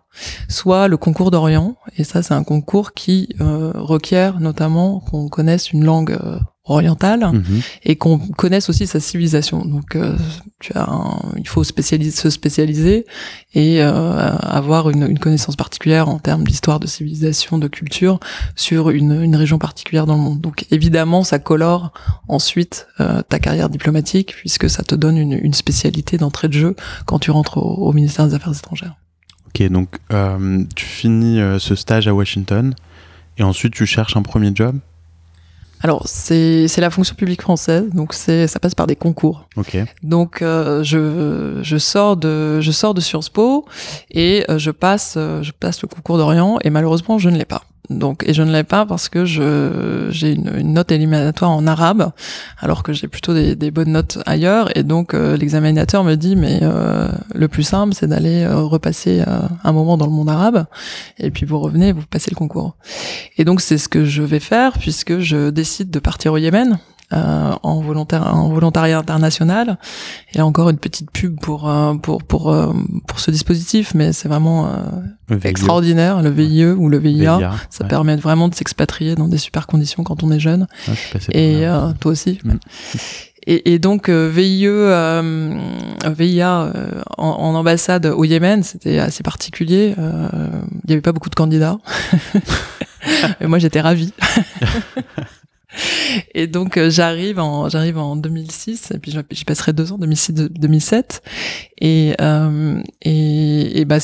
soit 0.47 0.87
le 0.87 0.97
concours 0.97 1.31
d'Orient. 1.31 1.75
Et 1.97 2.03
ça, 2.03 2.21
c'est 2.21 2.33
un 2.33 2.43
concours 2.43 2.93
qui 2.93 3.29
requiert 3.39 4.39
notamment 4.39 4.99
qu'on 4.99 5.29
connaisse 5.29 5.71
une 5.71 5.85
langue 5.85 6.17
orientale 6.69 7.31
mhm. 7.33 7.61
et 7.83 7.95
qu'on 7.95 8.19
connaisse 8.19 8.69
aussi 8.69 8.87
sa 8.87 8.99
civilisation. 8.99 9.65
Donc, 9.65 9.95
euh, 9.95 10.15
tu 10.59 10.71
as 10.75 10.87
il 11.37 11.47
faut 11.47 11.63
spécialiser, 11.63 12.11
se 12.11 12.29
spécialiser 12.29 13.05
et 13.53 13.81
euh, 13.81 13.91
avoir 14.41 14.89
une, 14.89 15.03
une, 15.03 15.19
connaissance 15.19 15.55
particulière 15.55 16.09
en 16.09 16.19
termes 16.19 16.43
d'histoire, 16.43 16.79
de 16.79 16.87
civilisation, 16.87 17.57
de 17.57 17.67
culture 17.67 18.19
sur 18.55 18.89
une, 18.89 19.21
une, 19.21 19.35
région 19.35 19.57
particulière 19.57 20.05
dans 20.05 20.15
le 20.15 20.21
monde. 20.21 20.41
Donc, 20.41 20.65
évidemment, 20.71 21.23
ça 21.23 21.39
colore 21.39 21.91
ensuite 22.27 22.87
euh, 22.99 23.21
ta 23.23 23.39
carrière 23.39 23.69
diplomatique 23.69 24.35
puisque 24.35 24.69
ça 24.69 24.83
te 24.83 24.95
donne 24.95 25.17
une, 25.17 25.33
une 25.33 25.53
spécialité 25.53 26.17
d'entrée 26.17 26.47
de 26.47 26.53
jeu 26.53 26.75
quand 27.05 27.19
tu 27.19 27.31
rentres 27.31 27.57
au, 27.57 27.87
au 27.87 27.93
ministère 27.93 28.27
des 28.27 28.35
Affaires 28.35 28.55
étrangères. 28.55 28.95
Ok, 29.47 29.67
donc 29.69 29.97
tu 30.75 30.85
finis 30.85 31.39
ce 31.57 31.73
stage 31.73 32.07
à 32.07 32.13
Washington 32.13 32.75
et 33.37 33.43
ensuite 33.43 33.73
tu 33.73 33.87
cherches 33.87 34.15
un 34.15 34.21
premier 34.21 34.51
job? 34.53 34.77
Alors 35.81 36.03
c'est 36.07 36.67
c'est 36.67 36.81
la 36.81 36.89
fonction 36.89 37.15
publique 37.15 37.41
française, 37.41 37.89
donc 37.93 38.13
c'est 38.13 38.47
ça 38.47 38.59
passe 38.59 38.75
par 38.75 38.87
des 38.87 38.95
concours. 38.95 39.47
Okay. 39.55 39.85
Donc 40.03 40.41
euh, 40.41 40.83
je 40.83 41.59
je 41.61 41.77
sors 41.77 42.17
de 42.17 42.59
je 42.59 42.71
sors 42.71 42.93
de 42.93 43.01
Sciences 43.01 43.29
Po 43.29 43.65
et 44.11 44.45
euh, 44.49 44.57
je 44.57 44.71
passe 44.71 45.15
euh, 45.17 45.41
je 45.41 45.51
passe 45.51 45.81
le 45.81 45.87
concours 45.87 46.17
d'Orient 46.17 46.59
et 46.63 46.69
malheureusement 46.69 47.17
je 47.17 47.29
ne 47.29 47.37
l'ai 47.37 47.45
pas. 47.45 47.63
Donc, 47.89 48.23
et 48.27 48.33
je 48.33 48.43
ne 48.43 48.51
l'ai 48.51 48.63
pas 48.63 48.85
parce 48.85 49.09
que 49.09 49.25
je 49.25 50.07
j'ai 50.11 50.33
une, 50.33 50.73
note 50.73 50.91
éliminatoire 50.91 51.49
en 51.49 51.65
arabe, 51.65 52.11
alors 52.59 52.83
que 52.83 52.93
j'ai 52.93 53.07
plutôt 53.07 53.33
des, 53.33 53.71
bonnes 53.71 53.91
notes 53.91 54.19
ailleurs. 54.25 54.75
Et 54.77 54.83
donc, 54.83 55.13
euh, 55.13 55.35
l'examinateur 55.35 56.03
me 56.03 56.15
dit, 56.15 56.35
mais 56.35 56.59
euh, 56.61 57.07
le 57.33 57.47
plus 57.47 57.63
simple, 57.63 57.93
c'est 57.95 58.07
d'aller 58.07 58.43
euh, 58.43 58.61
repasser 58.61 59.23
un 59.63 59.71
moment 59.71 59.97
dans 59.97 60.05
le 60.05 60.11
monde 60.11 60.29
arabe, 60.29 60.65
et 61.17 61.31
puis 61.31 61.45
vous 61.45 61.59
revenez, 61.59 61.91
vous 61.91 62.05
passez 62.05 62.29
le 62.29 62.35
concours. 62.35 62.75
Et 63.37 63.45
donc, 63.45 63.61
c'est 63.61 63.77
ce 63.77 63.89
que 63.89 64.05
je 64.05 64.21
vais 64.21 64.39
faire 64.39 64.73
puisque 64.77 65.19
je 65.19 65.49
décide 65.49 65.89
de 65.89 65.99
partir 65.99 66.33
au 66.33 66.37
Yémen 66.37 66.79
euh, 67.11 67.55
en, 67.63 67.81
volontaire, 67.81 68.35
en 68.35 68.49
volontariat 68.49 68.99
international. 68.99 69.79
Et 70.31 70.37
là 70.37 70.45
encore 70.45 70.69
une 70.69 70.77
petite 70.77 71.09
pub 71.09 71.39
pour 71.39 71.67
euh, 71.67 71.95
pour 71.95 72.23
pour 72.23 72.51
euh, 72.51 72.71
pour 73.07 73.19
ce 73.19 73.31
dispositif, 73.31 73.95
mais 73.95 74.13
c'est 74.13 74.27
vraiment 74.27 74.69
extraordinaire. 75.43 76.21
Le 76.21 76.29
VIE 76.29 76.65
ou 76.65 76.87
le 76.87 76.99
VIA, 76.99 77.51
ça 77.71 77.85
permet 77.85 78.15
vraiment 78.15 78.47
de 78.47 78.53
s'expatrier 78.53 79.15
dans 79.15 79.27
des 79.27 79.39
super 79.39 79.65
conditions 79.65 80.03
quand 80.03 80.21
on 80.21 80.31
est 80.31 80.39
jeune. 80.39 80.67
et 81.31 81.63
toi 81.99 82.11
aussi. 82.11 82.39
Et, 83.47 83.73
et, 83.73 83.79
donc 83.79 84.09
VIE, 84.09 84.67
VIA 84.67 85.23
en, 87.17 87.25
en, 87.25 87.55
ambassade 87.55 88.05
au 88.05 88.25
Yémen, 88.25 88.63
c'était 88.63 88.99
assez 88.99 89.23
particulier. 89.23 89.95
Il 89.97 90.87
n'y 90.87 90.93
avait 90.93 91.01
pas 91.01 91.13
beaucoup 91.13 91.29
de 91.29 91.35
candidats. 91.35 91.77
et 93.41 93.47
moi, 93.47 93.57
j'étais 93.57 93.81
ravie. 93.81 94.13
Et 96.33 96.47
donc 96.47 96.77
euh, 96.77 96.89
j'arrive 96.89 97.39
en 97.39 97.69
j'arrive 97.69 97.97
en 97.97 98.15
2006 98.15 98.91
et 98.91 98.99
puis 98.99 99.15
j'y 99.31 99.45
passerai 99.45 99.73
deux 99.73 99.91
ans 99.91 99.97
2006 99.97 100.33
2007 100.33 101.21
et 101.79 102.15
euh, 102.19 102.81
et, 103.01 103.79
et 103.79 103.85
bah 103.85 103.97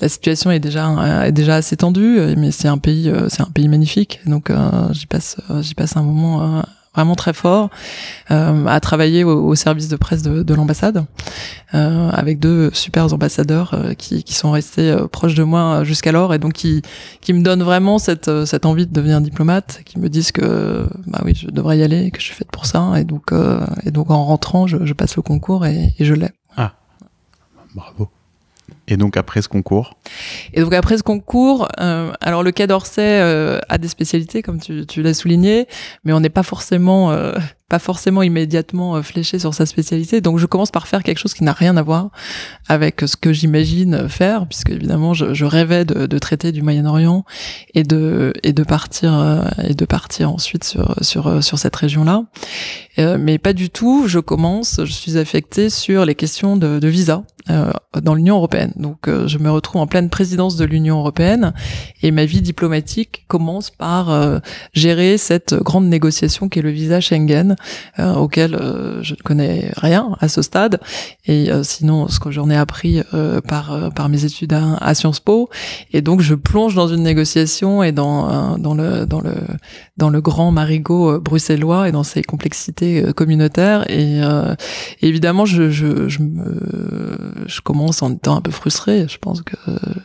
la 0.00 0.08
situation 0.08 0.50
est 0.50 0.58
déjà 0.58 1.26
est 1.26 1.32
déjà 1.32 1.56
assez 1.56 1.76
tendue 1.76 2.18
mais 2.36 2.50
c'est 2.50 2.68
un 2.68 2.78
pays 2.78 3.08
euh, 3.08 3.28
c'est 3.28 3.42
un 3.42 3.50
pays 3.54 3.68
magnifique. 3.68 4.20
Donc 4.26 4.50
j'y 4.90 5.06
passe 5.06 5.36
j'y 5.60 5.74
passe 5.74 5.96
un 5.96 6.02
moment 6.02 6.64
vraiment 6.94 7.14
très 7.14 7.32
fort, 7.32 7.70
euh, 8.30 8.66
à 8.66 8.80
travailler 8.80 9.24
au, 9.24 9.54
service 9.54 9.88
de 9.88 9.96
presse 9.96 10.22
de, 10.22 10.42
de 10.42 10.54
l'ambassade, 10.54 11.04
euh, 11.74 12.10
avec 12.10 12.38
deux 12.38 12.70
super 12.72 13.12
ambassadeurs 13.12 13.74
euh, 13.74 13.94
qui, 13.94 14.24
qui, 14.24 14.34
sont 14.34 14.50
restés 14.50 14.90
euh, 14.90 15.06
proches 15.06 15.34
de 15.34 15.42
moi 15.42 15.84
jusqu'alors 15.84 16.34
et 16.34 16.38
donc 16.38 16.52
qui, 16.52 16.82
qui 17.20 17.32
me 17.32 17.42
donnent 17.42 17.62
vraiment 17.62 17.98
cette, 17.98 18.28
euh, 18.28 18.44
cette 18.44 18.66
envie 18.66 18.86
de 18.86 18.92
devenir 18.92 19.20
diplomate, 19.20 19.80
qui 19.84 19.98
me 19.98 20.08
disent 20.08 20.32
que 20.32 20.86
bah 21.06 21.20
oui, 21.24 21.34
je 21.34 21.48
devrais 21.48 21.78
y 21.78 21.82
aller, 21.82 22.10
que 22.10 22.20
je 22.20 22.26
suis 22.26 22.34
faite 22.34 22.50
pour 22.50 22.66
ça, 22.66 22.92
et 22.98 23.04
donc, 23.04 23.32
et 23.84 23.90
donc 23.90 24.10
en 24.10 24.24
rentrant, 24.24 24.66
je, 24.66 24.84
je 24.84 24.92
passe 24.92 25.16
le 25.16 25.22
concours 25.22 25.64
et, 25.66 25.94
et 25.98 26.04
je 26.04 26.14
l'ai. 26.14 26.30
Ah, 26.56 26.72
bravo. 27.74 28.08
Et 28.88 28.96
donc 28.96 29.16
après 29.16 29.42
ce 29.42 29.48
concours 29.48 29.94
Et 30.52 30.60
donc 30.60 30.74
après 30.74 30.98
ce 30.98 31.02
concours, 31.02 31.68
euh, 31.80 32.12
alors 32.20 32.42
le 32.42 32.50
Quai 32.50 32.66
d'Orsay 32.66 33.20
euh, 33.20 33.60
a 33.68 33.78
des 33.78 33.88
spécialités 33.88 34.42
comme 34.42 34.58
tu, 34.60 35.02
l'as 35.02 35.14
souligné, 35.14 35.68
mais 36.04 36.12
on 36.12 36.20
n'est 36.20 36.30
pas 36.30 36.42
forcément 36.42 37.12
euh, 37.12 37.34
pas 37.72 37.78
forcément 37.78 38.22
immédiatement 38.22 38.96
euh, 38.96 39.02
fléché 39.02 39.38
sur 39.38 39.54
sa 39.54 39.64
spécialité. 39.64 40.20
Donc 40.20 40.38
je 40.38 40.44
commence 40.44 40.70
par 40.70 40.86
faire 40.86 41.02
quelque 41.02 41.16
chose 41.16 41.32
qui 41.32 41.42
n'a 41.42 41.54
rien 41.54 41.78
à 41.78 41.82
voir 41.82 42.10
avec 42.68 43.00
ce 43.06 43.16
que 43.16 43.32
j'imagine 43.32 44.10
faire, 44.10 44.46
puisque 44.46 44.68
évidemment 44.68 45.14
je, 45.14 45.32
je 45.32 45.46
rêvais 45.46 45.86
de, 45.86 46.04
de, 46.04 46.18
traiter 46.18 46.52
du 46.52 46.60
Moyen-Orient 46.60 47.24
et 47.72 47.82
de 47.82 48.34
et 48.42 48.52
de 48.52 48.62
partir 48.62 49.14
euh, 49.14 49.44
et 49.66 49.72
de 49.72 49.84
partir 49.86 50.30
ensuite 50.30 50.64
sur 50.64 50.96
sur 51.00 51.42
sur 51.42 51.58
cette 51.58 51.74
région-là. 51.74 52.24
Euh, 52.98 53.16
mais 53.18 53.38
pas 53.38 53.54
du 53.54 53.70
tout. 53.70 54.04
Je 54.06 54.18
commence, 54.18 54.80
je 54.84 54.92
suis 54.92 55.16
affectée 55.16 55.70
sur 55.70 56.04
les 56.04 56.14
questions 56.14 56.58
de, 56.58 56.78
de 56.78 56.88
visa 56.88 57.24
dans 58.00 58.14
l'Union 58.14 58.36
européenne. 58.36 58.72
Donc 58.76 59.08
je 59.08 59.38
me 59.38 59.50
retrouve 59.50 59.80
en 59.80 59.88
pleine 59.88 60.10
présidence 60.10 60.56
de 60.56 60.64
l'Union 60.64 61.00
européenne 61.00 61.52
et 62.04 62.12
ma 62.12 62.24
vie 62.24 62.40
diplomatique 62.40 63.24
commence 63.26 63.70
par 63.70 64.40
gérer 64.74 65.18
cette 65.18 65.52
grande 65.54 65.86
négociation 65.86 66.48
qui 66.48 66.60
est 66.60 66.62
le 66.62 66.70
visa 66.70 67.00
Schengen, 67.00 67.56
auquel 67.98 68.58
je 69.02 69.14
ne 69.14 69.22
connais 69.22 69.72
rien 69.76 70.16
à 70.20 70.28
ce 70.28 70.42
stade. 70.42 70.80
Et 71.26 71.50
sinon, 71.62 72.08
ce 72.08 72.20
que 72.20 72.30
j'en 72.30 72.50
ai 72.50 72.56
appris 72.56 73.02
par 73.48 73.92
par 73.94 74.08
mes 74.08 74.24
études 74.24 74.52
à, 74.52 74.76
à, 74.76 74.94
Sciences 74.94 75.20
Po, 75.20 75.50
et 75.92 76.02
donc 76.02 76.20
je 76.20 76.34
plonge 76.34 76.74
dans 76.74 76.88
une 76.88 77.02
négociation 77.02 77.82
et 77.82 77.92
dans 77.92 78.58
dans 78.58 78.74
le 78.74 79.06
dans 79.06 79.20
le 79.20 79.34
dans 79.96 80.10
le 80.10 80.20
grand 80.20 80.52
marigot 80.52 81.20
bruxellois 81.20 81.88
et 81.88 81.92
dans 81.92 82.02
ses 82.02 82.22
complexités 82.22 83.04
communautaires. 83.14 83.88
Et, 83.90 84.20
évidemment, 85.00 85.44
je 85.44 85.70
je 85.70 86.08
je, 86.08 86.20
me, 86.20 87.34
je 87.46 87.60
commence 87.60 88.02
en 88.02 88.12
étant 88.12 88.36
un 88.36 88.40
peu 88.40 88.50
frustrée. 88.50 89.06
Je 89.08 89.18
pense 89.18 89.42
que 89.42 89.56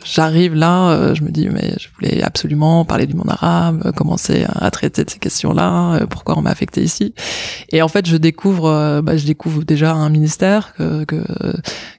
j'arrive 0.03 0.53
là, 0.53 1.13
je 1.13 1.23
me 1.23 1.29
dis 1.29 1.49
mais 1.49 1.73
je 1.79 1.87
voulais 1.95 2.21
absolument 2.23 2.85
parler 2.85 3.07
du 3.07 3.15
monde 3.15 3.29
arabe, 3.29 3.91
commencer 3.95 4.45
à 4.47 4.69
traiter 4.71 5.03
de 5.03 5.09
ces 5.09 5.19
questions-là. 5.19 6.05
Pourquoi 6.09 6.37
on 6.37 6.41
m'a 6.41 6.49
affecté 6.49 6.81
ici? 6.81 7.13
Et 7.71 7.81
en 7.81 7.87
fait, 7.87 8.07
je 8.07 8.17
découvre, 8.17 9.01
bah, 9.01 9.17
je 9.17 9.25
découvre 9.25 9.63
déjà 9.63 9.93
un 9.93 10.09
ministère 10.09 10.73
que 10.75 11.05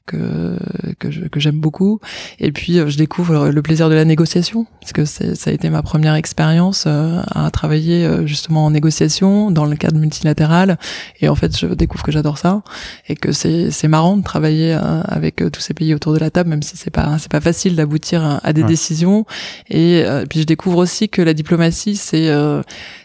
que 0.07 0.57
que 0.99 1.29
que 1.29 1.41
j'aime 1.41 1.61
beaucoup. 1.61 2.01
Et 2.41 2.53
puis 2.53 2.75
je 2.75 2.97
découvre 2.97 3.49
le 3.49 3.63
plaisir 3.63 3.89
de 3.89 3.95
la 3.95 4.05
négociation 4.05 4.67
parce 4.81 4.93
que 4.93 5.05
ça 5.05 5.51
a 5.51 5.53
été 5.53 5.71
ma 5.71 5.83
première 5.83 6.15
expérience 6.15 6.87
à 6.87 7.51
travailler 7.53 8.27
justement 8.27 8.67
en 8.67 8.71
négociation 8.71 9.51
dans 9.51 9.67
le 9.67 9.77
cadre 9.77 9.99
multilatéral. 9.99 10.79
Et 11.21 11.29
en 11.29 11.35
fait, 11.35 11.57
je 11.57 11.67
découvre 11.67 12.03
que 12.03 12.13
j'adore 12.13 12.39
ça 12.39 12.63
et 13.09 13.17
que 13.17 13.33
c'est 13.33 13.71
c'est 13.71 13.89
marrant 13.89 14.17
de 14.17 14.23
travailler 14.23 14.73
avec 14.73 15.37
tous 15.53 15.61
ces 15.61 15.75
pays 15.75 15.95
autour 15.95 16.13
de 16.13 16.19
la 16.19 16.31
table, 16.31 16.51
même 16.51 16.63
si 16.63 16.77
c'est 16.77 16.91
pas 16.91 17.19
c'est 17.19 17.31
pas 17.31 17.41
facile 17.41 17.77
d'aboutir 17.77 18.41
à 18.43 18.53
des 18.53 18.63
décisions. 18.63 19.27
Et, 19.69 20.05
puis 20.29 20.41
je 20.41 20.45
découvre 20.45 20.79
aussi 20.79 21.09
que 21.09 21.23
la 21.23 21.35
diplomatie, 21.35 21.97
c'est 21.97 22.31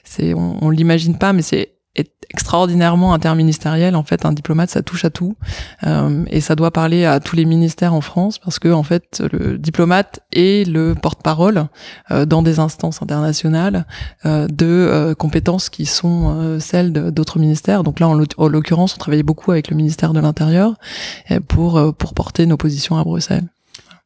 c'est 0.03 0.33
on, 0.33 0.63
on 0.63 0.69
l'imagine 0.69 1.17
pas, 1.17 1.33
mais 1.33 1.41
c'est 1.41 1.73
est 1.95 2.12
extraordinairement 2.31 3.13
interministériel. 3.13 3.95
En 3.95 4.03
fait, 4.03 4.25
un 4.25 4.33
diplomate, 4.33 4.69
ça 4.69 4.81
touche 4.81 5.05
à 5.05 5.09
tout, 5.09 5.35
euh, 5.85 6.23
et 6.27 6.41
ça 6.41 6.55
doit 6.55 6.71
parler 6.71 7.05
à 7.05 7.19
tous 7.19 7.35
les 7.35 7.45
ministères 7.45 7.93
en 7.93 8.01
France 8.01 8.39
parce 8.39 8.59
que 8.59 8.69
en 8.69 8.83
fait, 8.83 9.23
le 9.31 9.57
diplomate 9.57 10.21
est 10.31 10.67
le 10.67 10.95
porte-parole 10.95 11.67
euh, 12.12 12.25
dans 12.25 12.41
des 12.41 12.59
instances 12.59 13.01
internationales 13.01 13.85
euh, 14.25 14.47
de 14.47 14.65
euh, 14.65 15.15
compétences 15.15 15.69
qui 15.69 15.85
sont 15.85 16.35
euh, 16.35 16.59
celles 16.59 16.91
d'autres 16.91 17.39
ministères. 17.39 17.83
Donc 17.83 18.00
là, 18.00 18.07
en 18.07 18.47
l'occurrence, 18.47 18.95
on 18.95 18.97
travaillait 18.97 19.23
beaucoup 19.23 19.51
avec 19.51 19.69
le 19.69 19.75
ministère 19.75 20.13
de 20.13 20.19
l'Intérieur 20.19 20.75
pour 21.47 21.95
pour 21.95 22.13
porter 22.13 22.45
nos 22.45 22.57
positions 22.57 22.97
à 22.97 23.03
Bruxelles. 23.03 23.47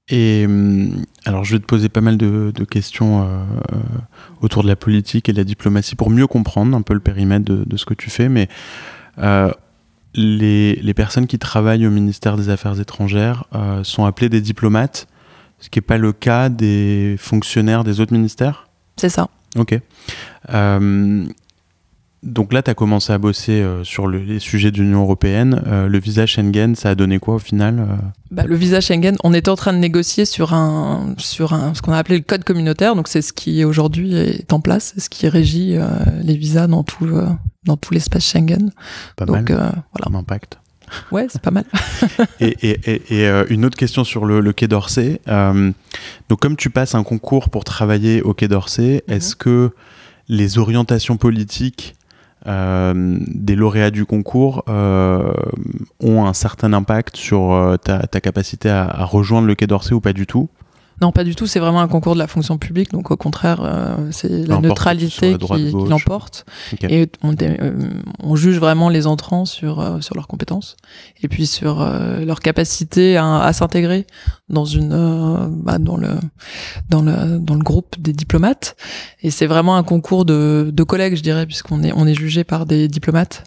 Et 0.10 0.46
hum, 0.46 1.04
alors, 1.26 1.44
je 1.44 1.54
vais 1.54 1.60
te 1.60 1.66
poser 1.66 1.90
pas 1.90 2.02
mal 2.02 2.18
de, 2.18 2.52
de 2.56 2.64
questions 2.64 3.24
euh, 3.24 3.44
autour 4.42 4.64
de 4.64 4.68
la 4.68 4.76
politique 4.76 5.28
et 5.30 5.34
de 5.34 5.38
la 5.38 5.44
diplomatie 5.44 5.96
pour 5.96 6.10
mieux 6.10 6.28
comprendre 6.28 6.76
un 6.76 6.82
peu 6.82 6.94
le 6.94 7.00
périmètre 7.00 7.46
de, 7.46 7.64
de 7.66 7.78
ce 7.78 7.86
que 7.86 7.94
tu 7.94 8.10
fais. 8.10 8.30
Mais 8.30 8.48
euh, 9.20 9.52
les, 10.14 10.76
les, 10.76 10.94
personnes 10.94 11.28
qui 11.28 11.38
travaillent 11.38 11.86
au 11.86 11.92
ministère 11.92 12.38
des 12.38 12.50
Affaires 12.50 12.80
étrangères 12.80 13.46
euh, 13.54 13.84
sont 13.84 14.06
appelées 14.06 14.30
des 14.30 14.42
diplomates, 14.42 15.08
ce 15.60 15.70
qui 15.70 15.80
n'est 15.80 15.86
pas 15.86 15.98
le 15.98 16.14
cas 16.14 16.50
des 16.50 17.16
fonctionnaires 17.20 17.84
des 17.84 18.00
autres 18.00 18.14
ministères? 18.14 18.70
C'est 18.96 19.10
ça. 19.10 19.28
Ok. 19.58 19.80
Donc 22.24 22.52
là, 22.52 22.64
tu 22.64 22.72
as 22.72 22.74
commencé 22.74 23.14
à 23.14 23.20
bosser 23.20 23.62
euh, 23.62 23.84
sur 23.84 24.08
le, 24.08 24.20
les 24.20 24.40
sujets 24.40 24.72
de 24.72 24.78
l'Union 24.78 25.02
européenne. 25.02 25.62
Euh, 25.68 25.88
le 25.88 26.00
visa 26.00 26.26
Schengen, 26.26 26.74
ça 26.76 26.90
a 26.90 26.96
donné 26.96 27.20
quoi 27.20 27.36
au 27.36 27.40
final 27.40 27.80
euh 27.80 27.96
bah, 28.32 28.44
Le 28.46 28.56
visa 28.56 28.82
Schengen, 28.82 29.16
on 29.24 29.34
était 29.34 29.50
en 29.50 29.56
train 29.56 29.72
de 29.72 29.78
négocier 29.78 30.26
sur 30.26 30.54
un, 30.54 31.14
sur 31.18 31.54
un, 31.54 31.76
ce 31.76 31.82
qu'on 31.82 31.92
a 31.94 31.98
appelé 31.98 32.18
le 32.18 32.24
code 32.24 32.44
communautaire. 32.44 32.96
Donc 32.96 33.08
c'est 33.08 33.22
ce 33.22 33.34
qui 33.34 33.64
aujourd'hui 33.64 34.16
est 34.16 34.52
en 34.52 34.62
place, 34.62 34.94
c'est 34.96 35.02
ce 35.02 35.10
qui 35.10 35.30
régit 35.30 35.78
les 36.24 36.36
visas 36.36 36.68
dans 36.68 36.84
tout, 36.84 37.08
dans 37.66 37.78
tout 37.78 37.94
l'espace 37.94 38.26
Schengen. 38.26 38.72
Pas 39.16 39.26
donc, 39.26 39.52
mal. 39.52 39.84
voilà. 39.94 40.10
Un 40.10 40.16
impact. 40.16 40.58
Ouais, 41.12 41.28
c'est 41.30 41.42
pas 41.42 41.52
mal. 41.52 41.66
et, 42.40 42.56
et, 42.68 42.92
et, 42.92 43.22
et 43.22 43.44
une 43.50 43.64
autre 43.64 43.78
question 43.78 44.04
sur 44.04 44.26
le, 44.26 44.40
le 44.40 44.54
Quai 44.54 44.68
d'Orsay. 44.68 45.22
donc 46.30 46.40
comme 46.40 46.56
tu 46.56 46.72
passes 46.72 46.96
un 46.96 47.04
concours 47.04 47.50
pour 47.52 47.64
travailler 47.64 48.24
au 48.24 48.34
Quai 48.34 48.48
d'Orsay, 48.48 49.04
-hmm. 49.08 49.14
est-ce 49.14 49.36
que 49.36 49.72
les 50.30 50.58
orientations 50.58 51.18
politiques 51.18 51.94
des 52.48 53.56
lauréats 53.56 53.92
du 53.92 54.06
concours 54.06 54.64
euh, 54.70 55.34
ont 56.00 56.26
un 56.26 56.34
certain 56.34 56.72
impact 56.72 57.18
sur 57.18 57.54
euh, 57.54 57.76
ta, 57.76 58.08
ta, 58.08 58.22
capacité 58.22 58.70
à, 58.70 58.86
à, 58.86 59.04
rejoindre 59.04 59.48
le 59.48 59.56
Quai 59.56 59.68
d'Orsay 59.68 59.94
ou 59.94 60.00
pas 60.00 60.14
du 60.14 60.26
tout 60.26 60.50
non, 61.02 61.12
pas 61.12 61.24
du 61.24 61.36
tout. 61.36 61.46
C'est 61.46 61.60
vraiment 61.60 61.82
un 61.82 61.88
concours 61.88 62.16
de 62.16 62.20
la 62.20 62.28
fonction 62.28 62.58
publique. 62.58 62.92
Donc, 62.92 63.12
au 63.12 63.18
contraire, 63.18 63.62
euh, 63.62 63.96
c'est 64.12 64.30
la 64.30 64.60
neutralité 64.60 65.32
la 65.32 65.38
qui, 65.38 65.66
qui 65.68 65.88
l'emporte. 65.88 66.46
Okay. 66.74 67.02
Et 67.02 67.12
on, 67.22 67.36
euh, 67.40 67.72
on, 68.24 68.36
juge 68.36 68.58
vraiment 68.58 68.90
les 68.90 69.06
entrants 69.06 69.46
sur, 69.46 69.80
euh, 69.80 70.02
sur 70.02 70.16
leurs 70.16 70.28
compétences 70.28 70.76
et 71.22 71.28
puis 71.28 71.46
sur 71.46 71.88
leur 72.26 72.40
capacité 72.40 73.18
à, 73.18 73.42
à 73.42 73.54
s'intégrer 73.54 74.06
dans 74.50 74.66
une, 74.66 74.90
bah, 75.64 75.78
dans 75.78 75.98
le, 75.98 76.10
dans 76.90 77.02
le, 77.02 77.38
dans 77.38 77.56
le 77.56 77.64
groupe 77.64 77.96
des 78.00 78.14
diplomates. 78.14 78.76
Et 79.22 79.30
c'est 79.30 79.48
vraiment 79.48 79.78
un 79.78 79.84
concours 79.84 80.26
de, 80.26 80.72
de 80.74 80.84
collègues, 80.84 81.16
je 81.16 81.24
dirais, 81.24 81.46
puisqu'on 81.46 81.84
est, 81.84 81.92
on 81.96 82.08
est 82.08 82.14
jugé 82.14 82.44
par 82.44 82.66
des 82.66 82.88
diplomates. 82.88 83.44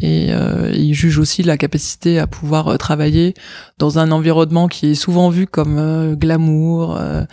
et 0.00 0.30
ils 0.72 0.94
jugent 0.94 1.18
aussi 1.18 1.42
la 1.42 1.56
capacité 1.56 2.18
à 2.18 2.26
pouvoir 2.26 2.78
travailler 2.78 3.34
dans 3.78 3.98
un 3.98 4.10
environnement 4.10 4.68
qui 4.68 4.90
est 4.90 4.94
souvent 4.94 5.30
vu 5.30 5.46
comme 5.46 6.14
glamour 6.14 6.69
euh, 6.78 7.24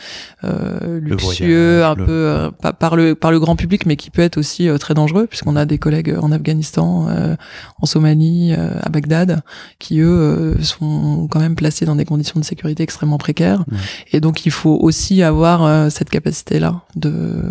euh, 0.43 0.99
luxueux, 0.99 1.83
un 1.83 1.95
le... 1.95 2.05
peu 2.05 2.11
euh, 2.11 2.51
par 2.79 2.95
le 2.95 3.15
par 3.15 3.31
le 3.31 3.39
grand 3.39 3.55
public, 3.55 3.85
mais 3.85 3.95
qui 3.95 4.09
peut 4.09 4.21
être 4.21 4.37
aussi 4.37 4.69
très 4.79 4.93
dangereux, 4.93 5.27
puisqu'on 5.27 5.55
a 5.55 5.65
des 5.65 5.77
collègues 5.77 6.15
en 6.21 6.31
Afghanistan, 6.31 7.07
euh, 7.09 7.35
en 7.81 7.85
Somalie, 7.85 8.53
à 8.53 8.89
Bagdad, 8.89 9.41
qui 9.79 9.99
eux 9.99 10.57
sont 10.61 11.27
quand 11.29 11.39
même 11.39 11.55
placés 11.55 11.85
dans 11.85 11.95
des 11.95 12.05
conditions 12.05 12.39
de 12.39 12.45
sécurité 12.45 12.83
extrêmement 12.83 13.17
précaires. 13.17 13.63
Et 14.11 14.19
donc 14.19 14.45
il 14.45 14.51
faut 14.51 14.77
aussi 14.81 15.23
avoir 15.23 15.91
cette 15.91 16.09
capacité-là 16.09 16.81
de 16.95 17.43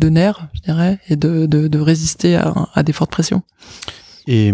de 0.00 0.08
nerfs, 0.08 0.48
je 0.54 0.60
dirais, 0.62 0.98
et 1.08 1.16
de 1.16 1.46
de, 1.46 1.68
de 1.68 1.78
résister 1.78 2.36
à, 2.36 2.54
à 2.74 2.82
des 2.82 2.92
fortes 2.92 3.10
pressions. 3.10 3.42
Et 4.26 4.52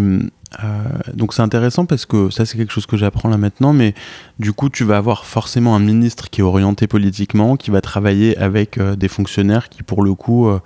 euh, 0.64 0.82
donc 1.14 1.32
c'est 1.32 1.42
intéressant 1.42 1.86
parce 1.86 2.06
que 2.06 2.30
ça 2.30 2.44
c'est 2.44 2.58
quelque 2.58 2.72
chose 2.72 2.86
que 2.86 2.96
j'apprends 2.96 3.28
là 3.28 3.36
maintenant, 3.36 3.72
mais 3.72 3.94
du 4.38 4.52
coup 4.52 4.68
tu 4.68 4.84
vas 4.84 4.96
avoir 4.96 5.24
forcément 5.24 5.76
un 5.76 5.80
ministre 5.80 6.28
qui 6.28 6.40
est 6.40 6.44
orienté 6.44 6.88
politiquement, 6.88 7.56
qui 7.56 7.70
va 7.70 7.80
travailler 7.80 8.36
avec 8.36 8.78
euh, 8.78 8.96
des 8.96 9.08
fonctionnaires 9.08 9.68
qui 9.68 9.84
pour 9.84 10.02
le 10.02 10.14
coup 10.14 10.48
euh, 10.48 10.58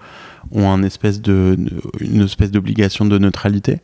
ont 0.52 0.70
un 0.70 0.82
espèce 0.82 1.20
de, 1.20 1.58
une 2.00 2.22
espèce 2.22 2.50
d'obligation 2.50 3.04
de 3.04 3.18
neutralité. 3.18 3.80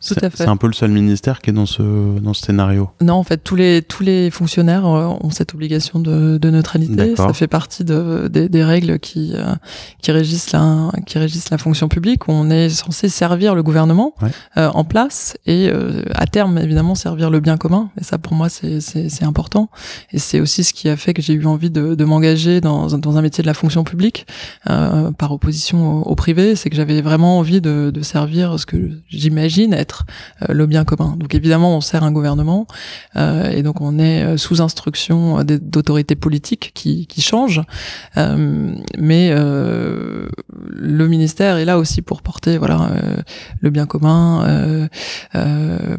C'est 0.00 0.40
un 0.48 0.56
peu 0.56 0.66
le 0.66 0.72
seul 0.72 0.90
ministère 0.90 1.40
qui 1.40 1.50
est 1.50 1.52
dans 1.52 1.66
ce, 1.66 2.18
dans 2.18 2.32
ce 2.32 2.46
scénario. 2.46 2.88
Non, 3.02 3.14
en 3.14 3.22
fait, 3.22 3.36
tous 3.44 3.54
les, 3.54 3.82
tous 3.82 4.02
les 4.02 4.30
fonctionnaires 4.30 4.86
euh, 4.86 5.06
ont 5.20 5.30
cette 5.30 5.54
obligation 5.54 6.00
de, 6.00 6.38
de 6.38 6.50
neutralité. 6.50 7.14
Ça 7.16 7.32
fait 7.34 7.46
partie 7.46 7.84
de, 7.84 8.28
des, 8.28 8.48
des 8.48 8.64
règles 8.64 8.98
qui, 8.98 9.32
euh, 9.34 9.54
qui, 10.00 10.10
régissent 10.10 10.52
la, 10.52 10.90
qui 11.04 11.18
régissent 11.18 11.50
la 11.50 11.58
fonction 11.58 11.88
publique. 11.88 12.28
Où 12.28 12.32
on 12.32 12.48
est 12.48 12.70
censé 12.70 13.10
servir 13.10 13.54
le 13.54 13.62
gouvernement 13.62 14.14
ouais. 14.22 14.30
euh, 14.56 14.70
en 14.70 14.84
place 14.84 15.36
et 15.44 15.68
euh, 15.68 16.02
à 16.14 16.26
terme, 16.26 16.56
évidemment, 16.56 16.94
servir 16.94 17.28
le 17.28 17.40
bien 17.40 17.58
commun. 17.58 17.90
Et 18.00 18.04
ça, 18.04 18.16
pour 18.16 18.32
moi, 18.32 18.48
c'est 18.48 19.22
important. 19.22 19.68
Et 20.12 20.18
c'est 20.18 20.40
aussi 20.40 20.64
ce 20.64 20.72
qui 20.72 20.88
a 20.88 20.96
fait 20.96 21.12
que 21.12 21.20
j'ai 21.20 21.34
eu 21.34 21.44
envie 21.44 21.70
de, 21.70 21.94
de 21.94 22.04
m'engager 22.04 22.62
dans, 22.62 22.86
dans 22.86 23.16
un 23.18 23.22
métier 23.22 23.42
de 23.42 23.46
la 23.46 23.54
fonction 23.54 23.84
publique 23.84 24.26
euh, 24.70 25.10
par 25.12 25.32
opposition 25.32 25.98
au, 25.98 26.02
au 26.02 26.14
privé. 26.14 26.56
C'est 26.56 26.70
que 26.70 26.76
j'avais 26.76 27.02
vraiment 27.02 27.38
envie 27.38 27.60
de, 27.60 27.90
de 27.92 28.00
servir 28.02 28.58
ce 28.58 28.64
que 28.64 28.90
j'imagine 29.08 29.74
être 29.74 29.89
euh, 30.42 30.52
le 30.52 30.66
bien 30.66 30.84
commun. 30.84 31.16
Donc 31.18 31.34
évidemment, 31.34 31.76
on 31.76 31.80
sert 31.80 32.02
un 32.02 32.12
gouvernement 32.12 32.66
euh, 33.16 33.50
et 33.50 33.62
donc 33.62 33.80
on 33.80 33.98
est 33.98 34.22
euh, 34.22 34.36
sous 34.36 34.60
instruction 34.60 35.42
d'autorités 35.44 36.16
politiques 36.16 36.72
qui, 36.74 37.06
qui 37.06 37.22
changent, 37.22 37.62
mais 38.16 39.30
le 39.32 41.08
ministère 41.08 41.56
est 41.56 41.64
là 41.64 41.78
aussi 41.78 42.02
pour 42.02 42.22
porter 42.22 42.58
voilà 42.58 42.90
le 43.60 43.70
bien 43.70 43.86
commun, 43.86 44.88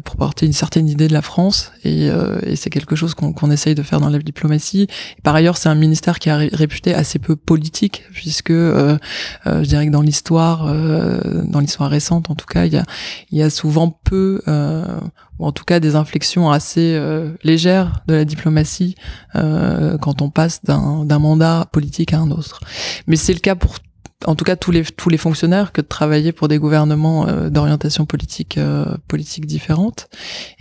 pour 0.04 0.16
porter 0.16 0.46
une 0.46 0.52
certaine 0.52 0.88
idée 0.88 1.08
de 1.08 1.12
la 1.12 1.22
France 1.22 1.72
et, 1.84 2.08
et 2.44 2.56
c'est 2.56 2.70
quelque 2.70 2.96
chose 2.96 3.14
qu'on 3.14 3.32
qu 3.32 3.50
essaye 3.50 3.74
de 3.74 3.82
faire 3.82 4.00
dans 4.00 4.08
la 4.08 4.18
diplomatie. 4.18 4.86
Par 5.22 5.34
ailleurs, 5.34 5.56
c'est 5.56 5.68
un 5.68 5.74
ministère 5.74 6.18
qui 6.18 6.28
est 6.28 6.54
réputé 6.54 6.94
assez 6.94 7.18
peu 7.18 7.36
politique 7.36 8.04
puisque 8.12 8.52
je 8.52 9.62
dirais 9.62 9.86
que 9.86 9.92
dans 9.92 10.02
l'histoire, 10.02 10.66
dans 10.66 11.60
l'histoire 11.60 11.90
récente 11.90 12.30
en 12.30 12.34
tout 12.34 12.46
cas, 12.46 12.66
il 12.66 12.72
y 12.72 12.78
a, 12.78 12.84
il 13.30 13.38
y 13.38 13.42
a 13.42 13.50
souvent 13.50 13.81
peu, 13.90 14.42
euh, 14.48 15.00
ou 15.38 15.46
en 15.46 15.52
tout 15.52 15.64
cas 15.64 15.80
des 15.80 15.96
inflexions 15.96 16.50
assez 16.50 16.94
euh, 16.94 17.32
légères 17.42 18.02
de 18.06 18.14
la 18.14 18.24
diplomatie 18.24 18.94
euh, 19.34 19.98
quand 19.98 20.22
on 20.22 20.30
passe 20.30 20.62
d'un 20.64 21.18
mandat 21.18 21.68
politique 21.72 22.12
à 22.12 22.18
un 22.18 22.30
autre. 22.30 22.60
Mais 23.06 23.16
c'est 23.16 23.34
le 23.34 23.40
cas 23.40 23.54
pour 23.54 23.78
en 24.26 24.34
tout 24.34 24.44
cas 24.44 24.56
tous 24.56 24.70
les 24.70 24.84
tous 24.84 25.08
les 25.08 25.16
fonctionnaires 25.16 25.72
que 25.72 25.80
de 25.80 25.86
travailler 25.86 26.32
pour 26.32 26.48
des 26.48 26.58
gouvernements 26.58 27.26
euh, 27.26 27.50
d'orientation 27.50 28.06
politique 28.06 28.58
euh, 28.58 28.96
politique 29.08 29.44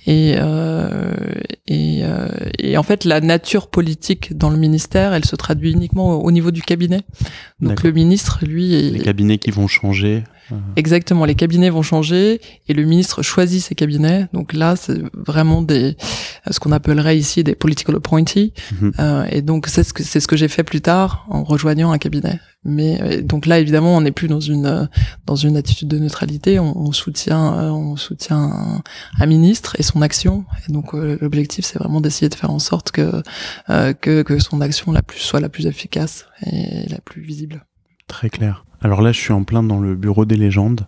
et 0.07 0.35
euh, 0.37 1.13
et, 1.67 2.03
et 2.59 2.77
en 2.77 2.83
fait 2.83 3.05
la 3.05 3.21
nature 3.21 3.67
politique 3.67 4.35
dans 4.37 4.49
le 4.49 4.57
ministère 4.57 5.13
elle 5.13 5.25
se 5.25 5.35
traduit 5.35 5.71
uniquement 5.71 6.21
au, 6.21 6.31
niveau 6.31 6.51
du 6.51 6.61
cabinet. 6.61 7.01
Donc 7.59 7.83
le 7.83 7.91
ministre 7.91 8.39
lui 8.43 8.91
les 8.91 8.99
cabinets 8.99 9.37
qui 9.37 9.51
vont 9.51 9.67
changer 9.67 10.23
Exactement, 10.75 11.25
les 11.25 11.35
cabinets 11.35 11.69
vont 11.69 11.81
changer 11.81 12.41
et 12.67 12.73
le 12.73 12.83
ministre 12.83 13.21
choisit 13.21 13.61
ses 13.61 13.75
cabinets. 13.75 14.27
Donc 14.33 14.53
là, 14.53 14.75
c'est 14.75 15.01
vraiment 15.13 15.61
des 15.61 15.95
ce 16.49 16.59
qu'on 16.59 16.71
appellerait 16.71 17.17
ici 17.17 17.43
des 17.43 17.55
political 17.55 17.95
appointees. 17.95 18.53
Mhm. 18.81 18.91
euh, 18.99 19.25
et 19.29 19.41
donc 19.41 19.67
c'est 19.67 19.83
ce 19.83 19.93
que 19.93 20.03
c'est 20.03 20.19
ce 20.19 20.27
que 20.27 20.35
j'ai 20.35 20.47
fait 20.47 20.63
plus 20.63 20.81
tard 20.81 21.25
en 21.29 21.43
rejoignant 21.43 21.91
un 21.91 21.97
cabinet. 21.97 22.39
Mais 22.63 23.01
euh, 23.01 23.21
donc 23.21 23.45
là, 23.45 23.59
évidemment, 23.59 23.97
on 23.97 24.01
n'est 24.01 24.11
plus 24.11 24.27
dans 24.27 24.39
une 24.39 24.87
dans 25.25 25.35
une 25.35 25.57
attitude 25.57 25.87
de 25.87 25.97
neutralité. 25.97 26.59
On, 26.59 26.77
on 26.77 26.91
soutient 26.91 27.57
euh, 27.57 27.69
on 27.69 27.95
soutient 27.95 28.81
un, 29.19 29.25
ministre 29.25 29.75
et 29.79 29.83
son 29.83 30.01
action. 30.01 30.45
Et 30.67 30.71
donc 30.71 30.93
euh, 30.93 31.17
l'objectif, 31.21 31.65
c'est 31.65 31.79
vraiment 31.79 32.01
d'essayer 32.01 32.29
de 32.29 32.35
faire 32.35 32.51
en 32.51 32.59
sorte 32.59 32.91
que 32.91 33.23
que 33.67 34.21
que 34.21 34.39
son 34.39 34.61
action 34.61 34.91
la 34.91 35.01
plus 35.01 35.19
soit 35.19 35.39
la 35.39 35.49
plus 35.49 35.65
efficace 35.65 36.25
et 36.45 36.87
la 36.89 36.99
plus 36.99 37.21
visible. 37.21 37.65
Très 38.11 38.29
clair. 38.29 38.65
Alors 38.81 39.01
là, 39.01 39.13
je 39.13 39.19
suis 39.21 39.31
en 39.31 39.45
plein 39.45 39.63
dans 39.63 39.79
le 39.79 39.95
bureau 39.95 40.25
des 40.25 40.35
légendes. 40.35 40.85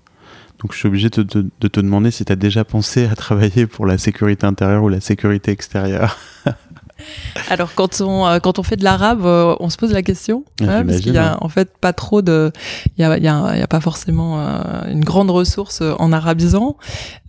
Donc 0.60 0.74
je 0.74 0.78
suis 0.78 0.90
obligé 0.90 1.10
de, 1.10 1.24
te 1.24 1.80
demander 1.80 2.12
si 2.12 2.26
tu 2.26 2.34
as 2.34 2.36
déjà 2.36 2.66
pensé 2.66 3.06
à 3.06 3.16
travailler 3.16 3.66
pour 3.66 3.86
la 3.86 3.98
sécurité 3.98 4.46
intérieure 4.46 4.84
ou 4.84 4.90
la 4.90 5.00
sécurité 5.00 5.52
extérieure. 5.52 6.18
Alors 7.50 7.74
quand 7.76 8.02
on 8.02 8.28
euh, 8.28 8.40
quand 8.40 8.60
on 8.60 8.64
fait 8.64 8.76
de 8.76 8.84
l'arabe, 8.84 9.26
euh, 9.26 9.56
on 9.60 9.70
se 9.70 9.78
pose 9.78 9.92
la 9.92 10.02
question 10.02 10.46
hein, 10.62 10.86
parce 10.86 11.00
qu'il 11.00 11.14
y 11.14 11.18
a 11.18 11.38
en 11.42 11.50
fait 11.50 11.72
pas 11.80 11.94
trop 11.94 12.22
de, 12.22 12.52
il 12.98 13.02
y 13.02 13.04
a 13.06 13.18
il 13.18 13.24
y 13.24 13.28
a, 13.28 13.58
y 13.58 13.62
a, 13.62 13.68
pas 13.68 13.82
forcément 13.82 14.40
euh, 14.40 14.92
une 14.92 15.04
grande 15.04 15.30
ressource 15.30 15.82
en 15.82 16.12
arabisant. 16.12 16.78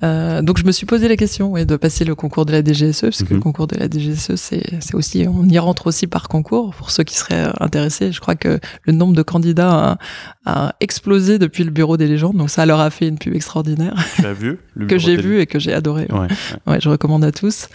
Euh, 0.03 0.43
donc 0.43 0.59
je 0.59 0.65
me 0.65 0.73
suis 0.73 0.87
posé 0.87 1.09
la 1.09 1.17
question 1.17 1.53
ouais, 1.53 1.65
de 1.65 1.77
passer 1.77 2.05
le 2.05 2.15
concours 2.15 2.47
de 2.47 2.53
la 2.53 2.63
DGSE 2.63 3.03
parce 3.03 3.23
que 3.23 3.31
le 3.31 3.37
mhm. 3.37 3.43
concours 3.43 3.67
de 3.67 3.77
la 3.77 3.89
DGSE 3.89 4.35
c'est 4.37 4.63
c'est 4.81 4.95
aussi 4.95 5.27
on 5.29 5.49
y 5.49 5.59
rentre 5.59 5.87
aussi 5.87 6.07
par 6.07 6.29
concours 6.29 6.75
pour 6.75 6.91
ceux 6.91 7.05
qui 7.05 7.17
seraient 7.17 7.49
intéressés. 7.61 8.13
Je 8.13 8.21
crois 8.21 8.35
que 8.35 8.61
le 8.83 8.93
nombre 8.93 9.15
de 9.15 9.23
candidats 9.23 9.99
a, 10.45 10.65
a 10.67 10.75
explosé 10.81 11.39
depuis 11.39 11.65
le 11.65 11.71
bureau 11.71 11.97
des 11.97 12.07
légendes 12.07 12.37
donc 12.37 12.51
ça 12.51 12.67
leur 12.67 12.81
a 12.81 12.91
fait 12.91 13.09
une 13.09 13.19
pub 13.19 13.35
extraordinaire. 13.35 13.95
Tu 14.17 14.27
as 14.27 14.33
vu 14.33 14.59
que 14.89 14.99
j'ai 14.99 15.17
vu 15.17 15.41
et 15.41 15.47
que 15.47 15.59
j'ai 15.59 15.73
adoré. 15.73 16.07
Ouais, 16.11 16.29
ouais. 16.67 16.81
je 16.81 16.89
recommande 16.89 17.25
à 17.25 17.33
tous. 17.33 17.69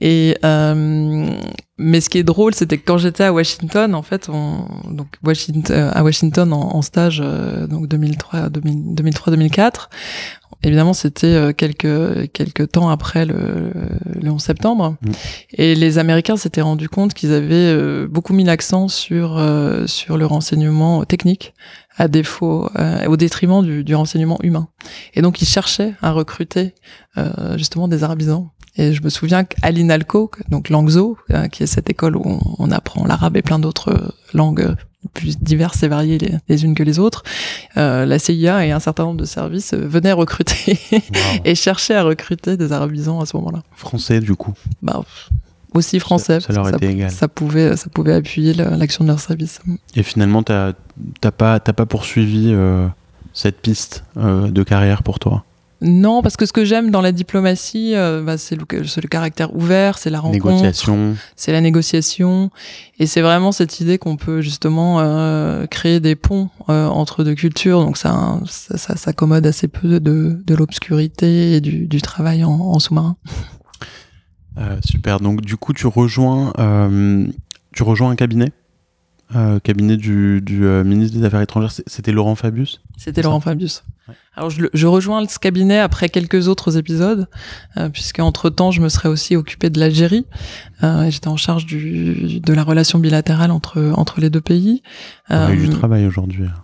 Et 0.00 0.36
euh, 0.44 1.27
mais 1.78 2.00
ce 2.00 2.10
qui 2.10 2.18
est 2.18 2.24
drôle, 2.24 2.54
c'était 2.54 2.76
que 2.76 2.84
quand 2.84 2.98
j'étais 2.98 3.22
à 3.22 3.32
Washington, 3.32 3.94
en 3.94 4.02
fait, 4.02 4.28
on, 4.28 4.66
donc 4.90 5.06
Washington, 5.24 5.76
euh, 5.76 5.90
à 5.94 6.02
Washington 6.02 6.52
en, 6.52 6.82
stage, 6.82 7.22
euh, 7.24 7.68
donc 7.68 7.86
2003, 7.86 8.48
2003-2004. 8.48 9.88
Évidemment, 10.64 10.92
c'était 10.92 11.26
euh, 11.28 11.52
quelques 11.52 12.32
quelques 12.32 12.72
temps 12.72 12.90
après 12.90 13.24
le, 13.24 13.70
le 14.20 14.28
11 14.28 14.42
septembre, 14.42 14.96
mm. 15.02 15.10
et 15.52 15.74
les 15.76 15.98
Américains 15.98 16.36
s'étaient 16.36 16.62
rendus 16.62 16.88
compte 16.88 17.14
qu'ils 17.14 17.32
avaient 17.32 18.06
beaucoup 18.08 18.32
mis 18.32 18.42
l'accent 18.42 18.88
sur 18.88 19.40
sur 19.86 20.18
le 20.18 20.26
renseignement 20.26 21.04
technique, 21.04 21.54
à 21.96 22.08
défaut, 22.08 22.68
au 23.06 23.16
détriment 23.16 23.64
du, 23.64 23.84
du, 23.84 23.94
renseignement 23.94 24.38
humain. 24.42 24.68
Et 25.14 25.22
donc, 25.22 25.40
ils 25.42 25.46
cherchaient 25.48 25.94
à 26.02 26.10
recruter 26.10 26.74
justement 27.56 27.86
des 27.86 28.02
arabisants 28.02 28.50
et 28.78 28.94
je 28.94 29.02
me 29.02 29.10
souviens 29.10 29.44
qu'à 29.44 29.70
l'INALCO, 29.70 30.30
donc 30.50 30.70
Langzo, 30.70 31.18
euh, 31.30 31.48
qui 31.48 31.64
est 31.64 31.66
cette 31.66 31.90
école 31.90 32.16
où 32.16 32.40
on, 32.58 32.70
apprend 32.70 33.04
l'arabe 33.06 33.36
et 33.36 33.42
plein 33.42 33.58
d'autres 33.58 34.14
langues 34.34 34.74
plus 35.14 35.38
diverses 35.38 35.82
et 35.82 35.88
variées 35.88 36.18
les, 36.48 36.64
unes 36.64 36.74
que 36.74 36.82
les 36.82 36.98
autres, 36.98 37.22
euh, 37.76 38.04
la 38.04 38.18
CIA 38.18 38.66
et 38.66 38.72
un 38.72 38.80
certain 38.80 39.04
nombre 39.04 39.20
de 39.20 39.24
services 39.24 39.74
venaient 39.74 40.12
recruter 40.12 40.78
et 41.44 41.54
cherchaient 41.54 41.94
à 41.94 42.02
recruter 42.02 42.56
des 42.56 42.72
arabisants 42.72 43.20
à 43.20 43.26
ce 43.26 43.36
moment-là. 43.36 43.62
Français 43.74 44.20
du 44.20 44.34
coup 44.34 44.54
bah, 44.82 45.02
aussi 45.74 46.00
français. 46.00 46.40
Ça, 46.40 46.52
leur 46.52 46.68
était 46.68 46.92
égal. 46.92 47.10
Ça 47.10 47.28
pouvait, 47.28 47.76
ça 47.76 47.88
pouvait 47.90 48.14
appuyer 48.14 48.54
l'action 48.54 49.04
de 49.04 49.10
leur 49.10 49.20
service. 49.20 49.60
Et 49.94 50.02
finalement, 50.02 50.42
t'as 50.42 50.74
pas, 51.36 51.60
pas 51.60 51.86
poursuivi 51.86 52.52
euh, 52.52 52.86
cette 53.32 53.60
piste 53.60 54.04
euh, 54.16 54.48
de 54.48 54.62
carrière 54.62 55.02
pour 55.02 55.18
toi? 55.18 55.44
Non, 55.80 56.22
parce 56.22 56.36
que 56.36 56.44
ce 56.44 56.52
que 56.52 56.64
j'aime 56.64 56.90
dans 56.90 57.00
la 57.00 57.12
diplomatie, 57.12 57.94
euh, 57.94 58.20
bah, 58.22 58.36
c'est 58.36 58.56
le, 58.56 58.64
le, 58.68 59.08
caractère 59.08 59.54
ouvert, 59.54 59.98
c'est 59.98 60.10
la 60.10 60.18
rencontre, 60.18 60.72
c'est 61.36 61.52
la 61.52 61.60
négociation, 61.60 62.50
et 62.98 63.06
c'est 63.06 63.20
vraiment 63.20 63.52
cette 63.52 63.78
idée 63.78 63.96
qu'on 63.96 64.16
peut 64.16 64.40
justement 64.40 64.98
euh, 64.98 65.66
créer 65.66 66.00
des 66.00 66.16
ponts 66.16 66.50
euh, 66.68 66.86
entre 66.88 67.22
deux 67.22 67.34
cultures. 67.34 67.80
Donc 67.80 67.96
ça, 67.96 68.40
ça, 68.46 68.76
ça 68.76 68.96
s'accommode 68.96 69.46
assez 69.46 69.68
peu 69.68 70.00
de, 70.00 70.40
de 70.44 70.54
l'obscurité 70.54 71.54
et 71.54 71.60
du, 71.60 71.86
du, 71.86 72.02
travail 72.02 72.42
en, 72.42 72.50
en 72.50 72.78
sous-marin. 72.80 73.16
super. 74.84 75.20
Donc 75.20 75.42
du 75.42 75.56
coup, 75.56 75.72
tu 75.72 75.86
rejoins, 75.86 76.52
tu 77.72 77.82
rejoins 77.84 78.10
un 78.10 78.16
cabinet. 78.16 78.50
cabinet 79.62 79.96
du, 79.96 80.40
du 80.42 80.62
ministre 80.62 81.16
des 81.16 81.24
Affaires 81.24 81.42
étrangères, 81.42 81.70
c'était 81.86 82.10
Laurent 82.10 82.34
Fabius? 82.34 82.80
C'était 82.96 83.22
Laurent 83.22 83.38
Fabius. 83.38 83.84
Alors 84.34 84.50
je, 84.50 84.66
je, 84.72 84.86
rejoins 84.86 85.26
ce 85.26 85.38
cabinet 85.38 85.78
après 85.78 86.08
quelques 86.08 86.48
autres 86.48 86.76
épisodes, 86.76 87.26
euh, 87.76 87.88
puisque 87.88 88.20
entre 88.20 88.50
temps 88.50 88.70
je 88.70 88.80
me 88.80 88.88
serais 88.88 89.08
aussi 89.08 89.36
occupé 89.36 89.70
de 89.70 89.80
l'Algérie. 89.80 90.26
Euh, 90.82 91.10
J'étais 91.10 91.28
en 91.28 91.36
charge 91.36 91.66
du, 91.66 92.40
de 92.40 92.52
la 92.52 92.62
relation 92.62 92.98
bilatérale 92.98 93.50
entre 93.50 93.92
entre 93.96 94.20
les 94.20 94.30
deux 94.30 94.40
pays. 94.40 94.82
On 95.30 95.36
a 95.36 95.52
eu 95.52 95.56
du 95.56 95.66
euh, 95.66 95.70
travail 95.70 96.06
aujourd'hui. 96.06 96.44
Hein. 96.44 96.62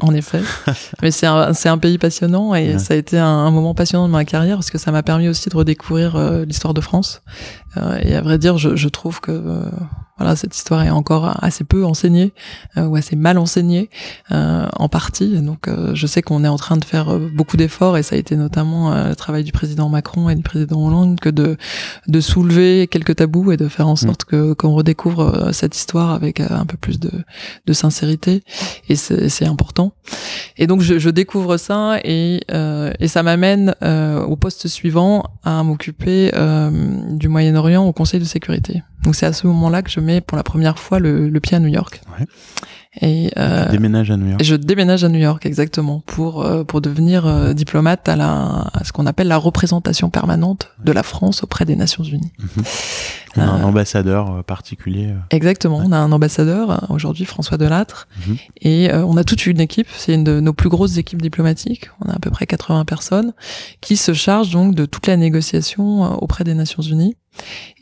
En 0.00 0.12
effet, 0.12 0.40
mais 1.02 1.12
c'est 1.12 1.26
un, 1.26 1.52
un 1.64 1.78
pays 1.78 1.98
passionnant 1.98 2.52
et 2.56 2.80
ça 2.80 2.94
a 2.94 2.96
été 2.96 3.16
un, 3.16 3.26
un, 3.26 3.50
moment 3.52 3.74
passionnant 3.74 4.08
de 4.08 4.12
ma 4.12 4.24
carrière 4.24 4.56
parce 4.56 4.72
que 4.72 4.78
ça 4.78 4.90
m'a 4.90 5.04
permis 5.04 5.28
aussi 5.28 5.48
de 5.48 5.56
redécouvrir 5.56 6.16
euh, 6.16 6.44
l'histoire 6.44 6.74
de 6.74 6.80
France. 6.80 7.22
Euh, 7.76 7.98
et 8.02 8.14
à 8.14 8.20
vrai 8.20 8.38
dire, 8.38 8.58
je, 8.58 8.76
je 8.76 8.88
trouve 8.88 9.20
que 9.20 9.70
voilà, 10.16 10.36
cette 10.36 10.56
histoire 10.56 10.82
est 10.84 10.90
encore 10.90 11.36
assez 11.42 11.64
peu 11.64 11.84
enseignée 11.84 12.32
euh, 12.76 12.86
ou 12.86 12.94
assez 12.94 13.16
mal 13.16 13.36
enseignée 13.36 13.90
euh, 14.30 14.66
en 14.76 14.88
partie. 14.88 15.40
Donc, 15.40 15.66
euh, 15.66 15.92
je 15.94 16.06
sais 16.06 16.22
qu'on 16.22 16.44
est 16.44 16.48
en 16.48 16.56
train 16.56 16.76
de 16.76 16.84
faire 16.84 17.18
beaucoup 17.18 17.56
d'efforts 17.56 17.98
et 17.98 18.04
ça 18.04 18.14
a 18.14 18.18
été 18.18 18.36
notamment 18.36 18.94
le 18.94 19.16
travail 19.16 19.42
du 19.42 19.50
président 19.50 19.88
Macron 19.88 20.28
et 20.28 20.36
du 20.36 20.42
président 20.42 20.86
Hollande 20.86 21.18
que 21.18 21.28
de 21.28 21.56
de 22.06 22.20
soulever 22.20 22.86
quelques 22.86 23.16
tabous 23.16 23.50
et 23.52 23.56
de 23.56 23.66
faire 23.66 23.88
en 23.88 23.96
sorte 23.96 24.24
que 24.24 24.52
qu'on 24.52 24.74
redécouvre 24.74 25.52
cette 25.52 25.76
histoire 25.76 26.10
avec 26.10 26.40
un 26.40 26.64
peu 26.64 26.76
plus 26.76 27.00
de 27.00 27.10
de 27.66 27.72
sincérité. 27.72 28.44
Et 28.88 28.96
c'est 28.96 29.46
important. 29.46 29.94
Et 30.56 30.66
donc, 30.66 30.80
je, 30.80 30.98
je 30.98 31.10
découvre 31.10 31.56
ça 31.56 31.98
et 32.04 32.40
et 33.00 33.08
ça 33.08 33.22
m'amène 33.22 33.74
au 33.82 34.36
poste 34.36 34.68
suivant 34.68 35.24
à 35.42 35.62
m'occuper 35.64 36.30
du 37.10 37.28
Moyen-Orient 37.28 37.63
au 37.72 37.92
Conseil 37.92 38.20
de 38.20 38.24
sécurité. 38.24 38.82
Donc 39.02 39.14
c'est 39.14 39.26
à 39.26 39.32
ce 39.32 39.46
moment-là 39.46 39.82
que 39.82 39.90
je 39.90 40.00
mets 40.00 40.20
pour 40.20 40.36
la 40.36 40.42
première 40.42 40.78
fois 40.78 40.98
le, 40.98 41.28
le 41.28 41.40
pied 41.40 41.56
à 41.56 41.60
New 41.60 41.68
York. 41.68 42.00
Ouais. 42.18 42.26
Et 43.00 43.32
euh, 43.36 43.68
déménage 43.70 44.10
à 44.10 44.16
New 44.16 44.28
York. 44.28 44.42
Je 44.42 44.54
déménage 44.54 45.02
à 45.02 45.08
New 45.08 45.18
York 45.18 45.44
exactement 45.46 46.00
pour 46.06 46.44
euh, 46.44 46.62
pour 46.62 46.80
devenir 46.80 47.26
euh, 47.26 47.52
diplomate 47.52 48.08
à 48.08 48.14
la 48.14 48.70
à 48.72 48.84
ce 48.84 48.92
qu'on 48.92 49.06
appelle 49.06 49.26
la 49.26 49.36
représentation 49.36 50.10
permanente 50.10 50.70
de 50.84 50.92
la 50.92 51.02
France 51.02 51.42
auprès 51.42 51.64
des 51.64 51.74
Nations 51.74 52.04
Unies. 52.04 52.32
Mhm. 52.38 52.64
On 53.36 53.40
a 53.40 53.46
un 53.46 53.64
ambassadeur 53.64 54.44
particulier. 54.44 55.12
Exactement, 55.30 55.82
on 55.84 55.90
a 55.90 55.96
un 55.96 56.12
ambassadeur 56.12 56.86
aujourd'hui 56.88 57.24
François 57.24 57.58
Delattre 57.58 58.06
mhm. 58.28 58.36
et 58.60 58.94
on 58.94 59.16
a 59.16 59.24
toute 59.24 59.46
une 59.46 59.60
équipe, 59.60 59.88
c'est 59.96 60.14
une 60.14 60.22
de 60.22 60.38
nos 60.38 60.52
plus 60.52 60.68
grosses 60.68 60.98
équipes 60.98 61.20
diplomatiques, 61.20 61.90
on 62.00 62.08
a 62.10 62.14
à 62.14 62.18
peu 62.20 62.30
près 62.30 62.46
80 62.46 62.84
personnes 62.84 63.32
qui 63.80 63.96
se 63.96 64.12
chargent 64.12 64.52
donc 64.52 64.76
de 64.76 64.86
toute 64.86 65.08
la 65.08 65.16
négociation 65.16 66.16
auprès 66.22 66.44
des 66.44 66.54
Nations 66.54 66.82
Unies. 66.84 67.16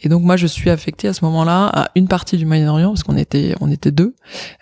Et 0.03 0.09
donc 0.09 0.23
moi 0.23 0.37
je 0.37 0.47
suis 0.47 0.71
affectée 0.71 1.09
à 1.09 1.13
ce 1.13 1.25
moment-là 1.25 1.67
à 1.67 1.91
une 1.95 2.09
partie 2.09 2.37
du 2.37 2.45
Moyen-Orient 2.45 2.91
parce 2.91 3.03
qu'on 3.03 3.17
était 3.17 3.55
on 3.61 3.71
était 3.71 3.93
deux 3.93 4.15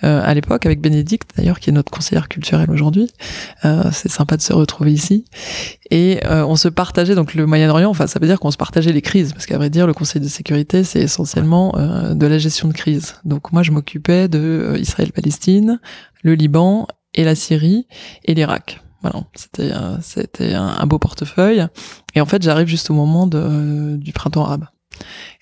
euh, 0.05 0.20
à 0.22 0.35
l'époque 0.35 0.66
avec 0.66 0.81
Bénédicte 0.81 1.31
d'ailleurs 1.37 1.61
qui 1.61 1.70
est 1.70 1.72
notre 1.72 1.90
conseillère 1.90 2.29
culturelle 2.29 2.70
aujourd'hui. 2.70 3.11
Euh, 3.64 3.85
c'est 3.92 4.11
sympa 4.11 4.37
de 4.37 4.42
se 4.42 4.53
retrouver 4.53 4.92
ici 4.92 5.24
et 5.90 6.20
euh, 6.26 6.44
on 6.44 6.57
se 6.57 6.68
partageait 6.68 7.14
donc 7.14 7.35
le 7.35 7.46
Moyen-Orient. 7.46 7.90
Enfin 7.90 8.07
ça 8.07 8.18
veut 8.20 8.26
dire 8.26 8.38
qu'on 8.38 8.50
se 8.50 8.57
partageait 8.57 8.92
les 8.92 9.03
crises 9.03 9.33
parce 9.33 9.46
qu'à 9.46 9.57
vrai 9.57 9.70
dire 9.70 9.87
le 9.87 9.94
Conseil 9.94 10.20
de 10.20 10.29
sécurité 10.29 10.85
c'est 10.85 11.00
essentiellement 11.00 11.74
euh, 11.76 12.14
de 12.14 12.26
la 12.26 12.38
gestion 12.38 12.68
de 12.68 12.74
crise. 12.74 13.16
Donc 13.24 13.53
moi 13.53 13.62
je 13.62 13.70
m'occupais 13.70 14.29
de 14.29 14.38
euh, 14.38 14.79
Israël-Palestine, 14.79 15.81
le 16.22 16.35
Liban 16.35 16.87
et 17.14 17.24
la 17.24 17.35
Syrie 17.35 17.87
et 18.24 18.35
l'Irak. 18.35 18.81
Voilà, 19.03 19.24
c'était 19.35 19.72
c'était 20.03 20.53
un, 20.53 20.87
beau 20.87 20.98
portefeuille. 20.98 21.66
Et 22.14 22.20
en 22.20 22.26
fait, 22.26 22.42
j'arrive 22.42 22.66
juste 22.66 22.90
au 22.90 22.94
moment 22.94 23.26
de, 23.26 23.96
du 23.96 24.12
printemps 24.12 24.44
arabe. 24.44 24.66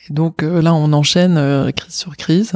Et 0.08 0.12
donc 0.12 0.42
euh, 0.42 0.60
là, 0.62 0.74
on 0.74 0.92
enchaîne 0.92 1.36
euh, 1.36 1.70
crise 1.72 1.94
sur 1.94 2.16
crise. 2.16 2.52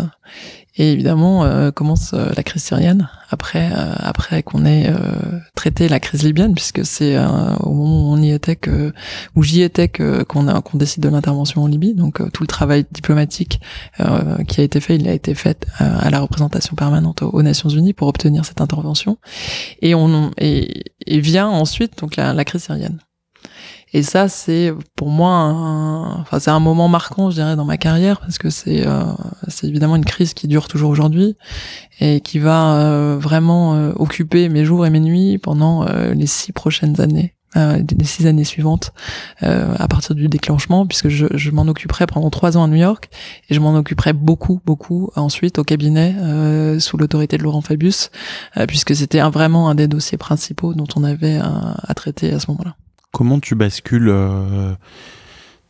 Et 0.77 0.93
évidemment, 0.93 1.45
euh, 1.45 1.71
commence 1.71 2.15
euh, 2.15 2.31
la 2.35 2.43
crise 2.43 2.63
syrienne 2.63 3.11
après 3.29 3.71
euh, 3.73 3.95
après 3.99 4.43
qu'on 4.43 4.65
ait 4.65 4.91
traité 5.55 5.89
la 5.89 6.01
crise 6.01 6.23
libyenne, 6.23 6.55
puisque 6.55 6.85
c'est 6.85 7.19
au 7.19 7.73
moment 7.73 8.09
où 8.09 8.13
on 8.13 8.23
y 8.23 8.31
était 8.31 8.57
que 8.57 8.93
où 9.35 9.43
j'y 9.43 9.63
étais 9.63 9.89
que 9.89 10.23
qu'on 10.23 10.49
a 10.49 10.61
qu'on 10.63 10.79
décide 10.79 11.03
de 11.03 11.09
l'intervention 11.09 11.63
en 11.63 11.67
Libye. 11.67 11.95
Donc 11.95 12.21
tout 12.33 12.43
le 12.43 12.47
travail 12.47 12.87
diplomatique 12.91 13.61
qui 14.49 14.61
a 14.61 14.65
été 14.65 14.81
fait, 14.81 14.97
il 14.97 15.09
a 15.09 15.13
été 15.13 15.35
fait 15.35 15.67
à 15.79 16.11
la 16.11 16.21
représentation 16.21 16.77
permanente 16.77 17.23
aux, 17.23 17.43
Nations 17.43 17.71
Unies 17.71 17.95
pour 17.95 18.09
obtenir 18.09 18.45
cette 18.45 18.61
intervention. 18.61 19.19
Et 19.81 19.95
on 19.95 20.31
et, 20.39 20.93
et 21.07 21.21
vient 21.21 21.49
ensuite 21.49 21.99
donc 21.99 22.17
la, 22.17 22.35
la 22.35 22.45
crise 22.45 22.65
syrienne. 22.65 22.99
Et 23.95 24.03
ça, 24.03 24.29
c'est 24.29 24.73
pour 24.97 25.11
moi, 25.11 25.31
un, 25.31 26.21
enfin, 26.21 26.39
c'est 26.39 26.51
un 26.51 26.61
moment 26.61 26.89
marquant, 26.89 27.31
je 27.31 27.37
dirais, 27.37 27.57
dans 27.57 27.67
ma 27.67 27.77
carrière, 27.77 28.21
parce 28.21 28.39
que 28.39 28.49
c'est, 28.49 28.87
euh, 28.87 29.05
c'est 29.49 29.67
évidemment 29.67 29.97
une 29.97 30.05
crise 30.05 30.33
qui 30.33 30.49
dure 30.49 30.67
toujours 30.67 30.91
aujourd'hui 30.91 31.37
et 32.01 32.21
qui 32.21 32.39
va 32.39 32.77
euh, 32.77 33.19
vraiment 33.21 33.75
euh, 33.75 33.93
occuper 33.97 34.49
mes 34.49 34.65
jours 34.65 34.87
et 34.87 34.91
mes 34.91 35.01
nuits 35.01 35.37
pendant 35.39 35.85
les 35.85 36.27
six 36.27 36.53
prochaines 36.53 37.01
années. 37.01 37.35
les 37.55 38.05
six 38.05 38.27
années 38.27 38.45
suivantes 38.45 38.93
à 39.41 39.89
partir 39.89 40.15
du 40.15 40.29
déclenchement 40.29 40.87
puisque 40.87 41.09
je, 41.09 41.27
je 41.35 41.51
m'en 41.51 41.63
occuperai 41.63 42.07
pendant 42.07 42.31
trois 42.31 42.57
ans 42.57 42.65
à 42.65 42.69
New 42.69 42.77
York 42.77 43.11
et 43.49 43.55
je 43.55 43.61
m'en 43.61 43.75
occuperai 43.75 44.13
beaucoup 44.13 44.61
beaucoup 44.65 45.11
ensuite 45.17 45.59
au 45.59 45.65
cabinet 45.65 46.15
sous 46.81 46.97
l'autorité 46.97 47.37
de 47.37 47.43
Laurent 47.43 47.61
Fabius 47.61 48.11
puisque 48.69 48.95
c'était 48.95 49.21
vraiment 49.21 49.69
un 49.69 49.75
des 49.75 49.89
dossiers 49.89 50.19
principaux 50.19 50.75
dont 50.75 50.89
on 50.97 51.05
avait 51.05 51.39
à 51.39 51.95
traiter 51.95 52.33
à 52.33 52.41
ce 52.41 52.51
moment-là. 52.51 52.77
Comment 53.13 53.41
tu 53.41 53.55
bascules 53.55 54.09
euh, 54.09 54.75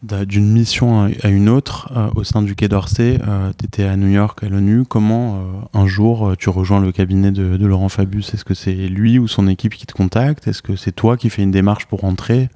d'une 0.01 0.53
mission 0.53 1.13
à 1.23 1.29
une 1.29 1.49
autre 1.49 1.91
euh, 1.97 2.09
au 2.15 2.23
sein 2.23 2.41
du 2.41 2.55
Quai 2.55 2.69
d'Orsay 2.69 3.19
euh, 3.27 3.51
Tu 3.59 3.67
étais 3.67 3.83
à 3.83 3.97
New 3.97 4.07
York, 4.07 4.45
à 4.45 4.49
l'ONU. 4.49 4.85
Comment 4.89 5.41
un 5.75 5.87
jour 5.89 6.35
tu 6.39 6.51
rejoins 6.51 6.81
le 6.81 6.93
cabinet 6.93 7.33
de, 7.33 7.67
Laurent 7.67 7.89
Fabius? 7.89 8.33
Est-ce 8.33 8.45
que 8.45 8.55
c'est 8.55 8.73
lui 8.73 9.19
ou 9.19 9.27
son 9.27 9.49
équipe 9.49 9.75
qui 9.75 9.87
te 9.87 9.93
contacte? 9.93 10.47
Est-ce 10.47 10.63
que 10.63 10.77
c'est 10.77 10.93
toi 10.93 11.17
qui 11.17 11.31
fais 11.31 11.43
une 11.43 11.51
démarche 11.51 11.87
pour 11.87 12.01
rentrer 12.01 12.49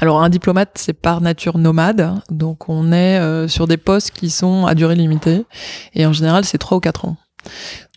alors 0.00 0.20
un 0.20 0.30
diplomate, 0.30 0.72
c'est 0.74 0.92
par 0.92 1.20
nature 1.20 1.58
nomade, 1.58 2.14
donc 2.28 2.68
on 2.68 2.90
est 2.92 3.46
sur 3.46 3.68
des 3.68 3.76
postes 3.76 4.10
qui 4.10 4.28
sont 4.28 4.66
à 4.66 4.74
durée 4.74 4.96
limitée, 4.96 5.46
et 5.94 6.06
en 6.06 6.12
général 6.12 6.44
c'est 6.44 6.58
trois 6.58 6.78
ou 6.78 6.80
quatre 6.80 7.04
ans. 7.04 7.16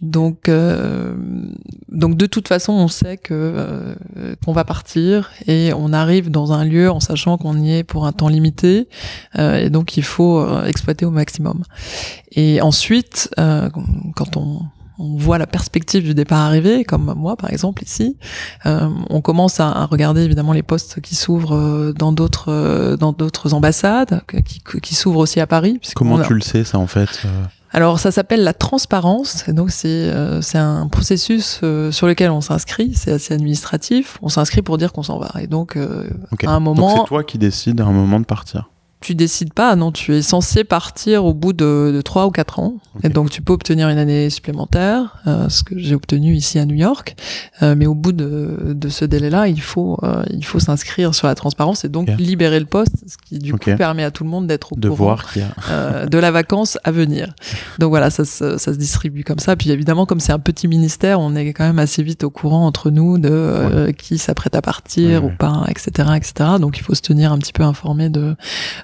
Donc, 0.01 0.47
euh, 0.47 1.15
donc 1.89 2.17
de 2.17 2.25
toute 2.27 2.47
façon, 2.47 2.73
on 2.73 2.87
sait 2.87 3.17
que 3.17 3.33
euh, 3.33 3.95
qu'on 4.45 4.53
va 4.53 4.63
partir 4.63 5.31
et 5.47 5.71
on 5.75 5.91
arrive 5.91 6.29
dans 6.29 6.51
un 6.51 6.63
lieu 6.65 6.91
en 6.91 6.99
sachant 6.99 7.37
qu'on 7.37 7.57
y 7.57 7.77
est 7.77 7.83
pour 7.83 8.05
un 8.05 8.11
temps 8.11 8.27
limité 8.27 8.89
euh, 9.37 9.57
et 9.57 9.69
donc 9.69 9.97
il 9.97 10.03
faut 10.03 10.45
exploiter 10.65 11.05
au 11.05 11.11
maximum. 11.11 11.63
Et 12.31 12.61
ensuite, 12.61 13.29
quand 13.35 14.37
on 14.37 14.61
on 14.99 15.15
voit 15.15 15.37
la 15.37 15.45
perspective 15.45 16.03
du 16.03 16.15
départ 16.15 16.39
arriver, 16.39 16.83
comme 16.83 17.13
moi 17.15 17.37
par 17.37 17.51
exemple 17.51 17.83
ici. 17.83 18.17
on 18.65 19.21
commence 19.21 19.59
à, 19.59 19.85
regarder 19.85 20.23
évidemment 20.23 20.53
les 20.53 20.63
postes 20.63 21.01
qui 21.01 21.13
s'ouvrent 21.13 21.93
dans 21.95 22.11
d'autres 22.11 22.95
dans 22.99 23.13
d'autres 23.13 23.53
ambassades, 23.53 24.23
qui, 24.43 24.59
qui 24.81 24.95
s'ouvrent 24.95 25.19
aussi 25.19 25.39
à 25.39 25.45
Paris. 25.45 25.79
Comment 25.95 26.19
tu 26.23 26.33
le 26.33 26.41
sais 26.41 26.63
ça 26.63 26.79
en 26.79 26.87
fait 26.87 27.27
alors 27.71 27.99
ça 27.99 28.11
s'appelle 28.11 28.43
la 28.43 28.53
transparence, 28.53 29.49
donc 29.49 29.71
c'est 29.71 29.87
euh, 29.87 30.41
c'est 30.41 30.57
un 30.57 30.87
processus 30.87 31.59
euh, 31.63 31.91
sur 31.91 32.07
lequel 32.07 32.31
on 32.31 32.41
s'inscrit, 32.41 32.93
c'est 32.95 33.11
assez 33.11 33.33
administratif. 33.33 34.17
On 34.21 34.29
s'inscrit 34.29 34.61
pour 34.61 34.77
dire 34.77 34.93
qu'on 34.93 35.03
s'en 35.03 35.19
va, 35.19 35.31
et 35.41 35.47
donc 35.47 35.75
euh, 35.75 36.09
à 36.45 36.51
un 36.51 36.59
moment. 36.59 37.01
c'est 37.01 37.07
toi 37.07 37.23
qui 37.23 37.37
décides 37.37 37.81
à 37.81 37.85
un 37.85 37.91
moment 37.91 38.19
de 38.19 38.25
partir 38.25 38.69
tu 38.99 39.13
décides 39.13 39.53
pas, 39.53 39.75
non, 39.75 39.91
tu 39.91 40.15
es 40.15 40.21
censé 40.23 40.63
partir 40.63 41.23
au 41.23 41.33
bout 41.33 41.53
de, 41.53 42.01
trois 42.03 42.25
ou 42.25 42.31
quatre 42.31 42.59
ans. 42.59 42.77
Et 43.03 43.09
donc 43.09 43.29
tu 43.29 43.43
peux 43.43 43.53
obtenir 43.53 43.89
une 43.89 43.99
année 43.99 44.29
supplémentaire, 44.31 45.17
euh, 45.27 45.49
ce 45.49 45.63
que 45.63 45.77
j'ai 45.77 45.93
obtenu 45.93 46.33
ici 46.33 46.57
à 46.57 46.65
New 46.65 46.75
York. 46.75 47.15
Euh, 47.61 47.75
mais 47.77 47.85
au 47.85 47.93
bout 47.93 48.11
de, 48.11 48.73
de 48.73 48.89
ce 48.89 49.05
délai-là, 49.05 49.47
il 49.49 49.61
faut 49.61 49.99
euh, 50.01 50.23
il 50.31 50.43
faut 50.43 50.59
s'inscrire 50.59 51.13
sur 51.13 51.27
la 51.27 51.35
transparence 51.35 51.85
et 51.85 51.89
donc 51.89 52.09
libérer 52.17 52.59
le 52.59 52.65
poste, 52.65 52.95
ce 53.07 53.17
qui 53.17 53.37
du 53.37 53.53
coup 53.53 53.59
permet 53.77 54.03
à 54.03 54.09
tout 54.09 54.23
le 54.23 54.31
monde 54.31 54.47
d'être 54.47 54.73
au 54.73 54.75
de 54.75 54.89
courant 54.89 55.15
voir 55.15 55.25
a... 55.69 56.07
de 56.07 56.17
la 56.17 56.31
vacance 56.31 56.79
à 56.83 56.91
venir. 56.91 57.33
Donc 57.77 57.89
voilà, 57.89 58.09
ça, 58.09 58.25
ça, 58.25 58.57
se 58.57 58.71
distribue 58.71 59.23
comme 59.23 59.39
ça. 59.39 59.55
Puis 59.55 59.69
évidemment, 59.69 60.07
comme 60.07 60.19
c'est 60.19 60.33
un 60.33 60.39
petit 60.39 60.67
ministère, 60.67 61.19
on 61.19 61.35
est 61.35 61.53
quand 61.53 61.65
même 61.65 61.79
assez 61.79 62.01
vite 62.01 62.23
au 62.23 62.31
courant 62.31 62.65
entre 62.65 62.89
nous 62.89 63.19
de 63.19 63.91
qui 63.95 64.17
s'apprête 64.17 64.55
à 64.55 64.63
partir 64.63 65.23
ou 65.23 65.29
pas, 65.29 65.65
etc., 65.69 66.09
etc. 66.15 66.49
Donc 66.59 66.79
il 66.79 66.83
faut 66.83 66.95
se 66.95 67.01
tenir 67.01 67.31
un 67.31 67.37
petit 67.37 67.53
peu 67.53 67.63
informé 67.63 68.09
de 68.09 68.35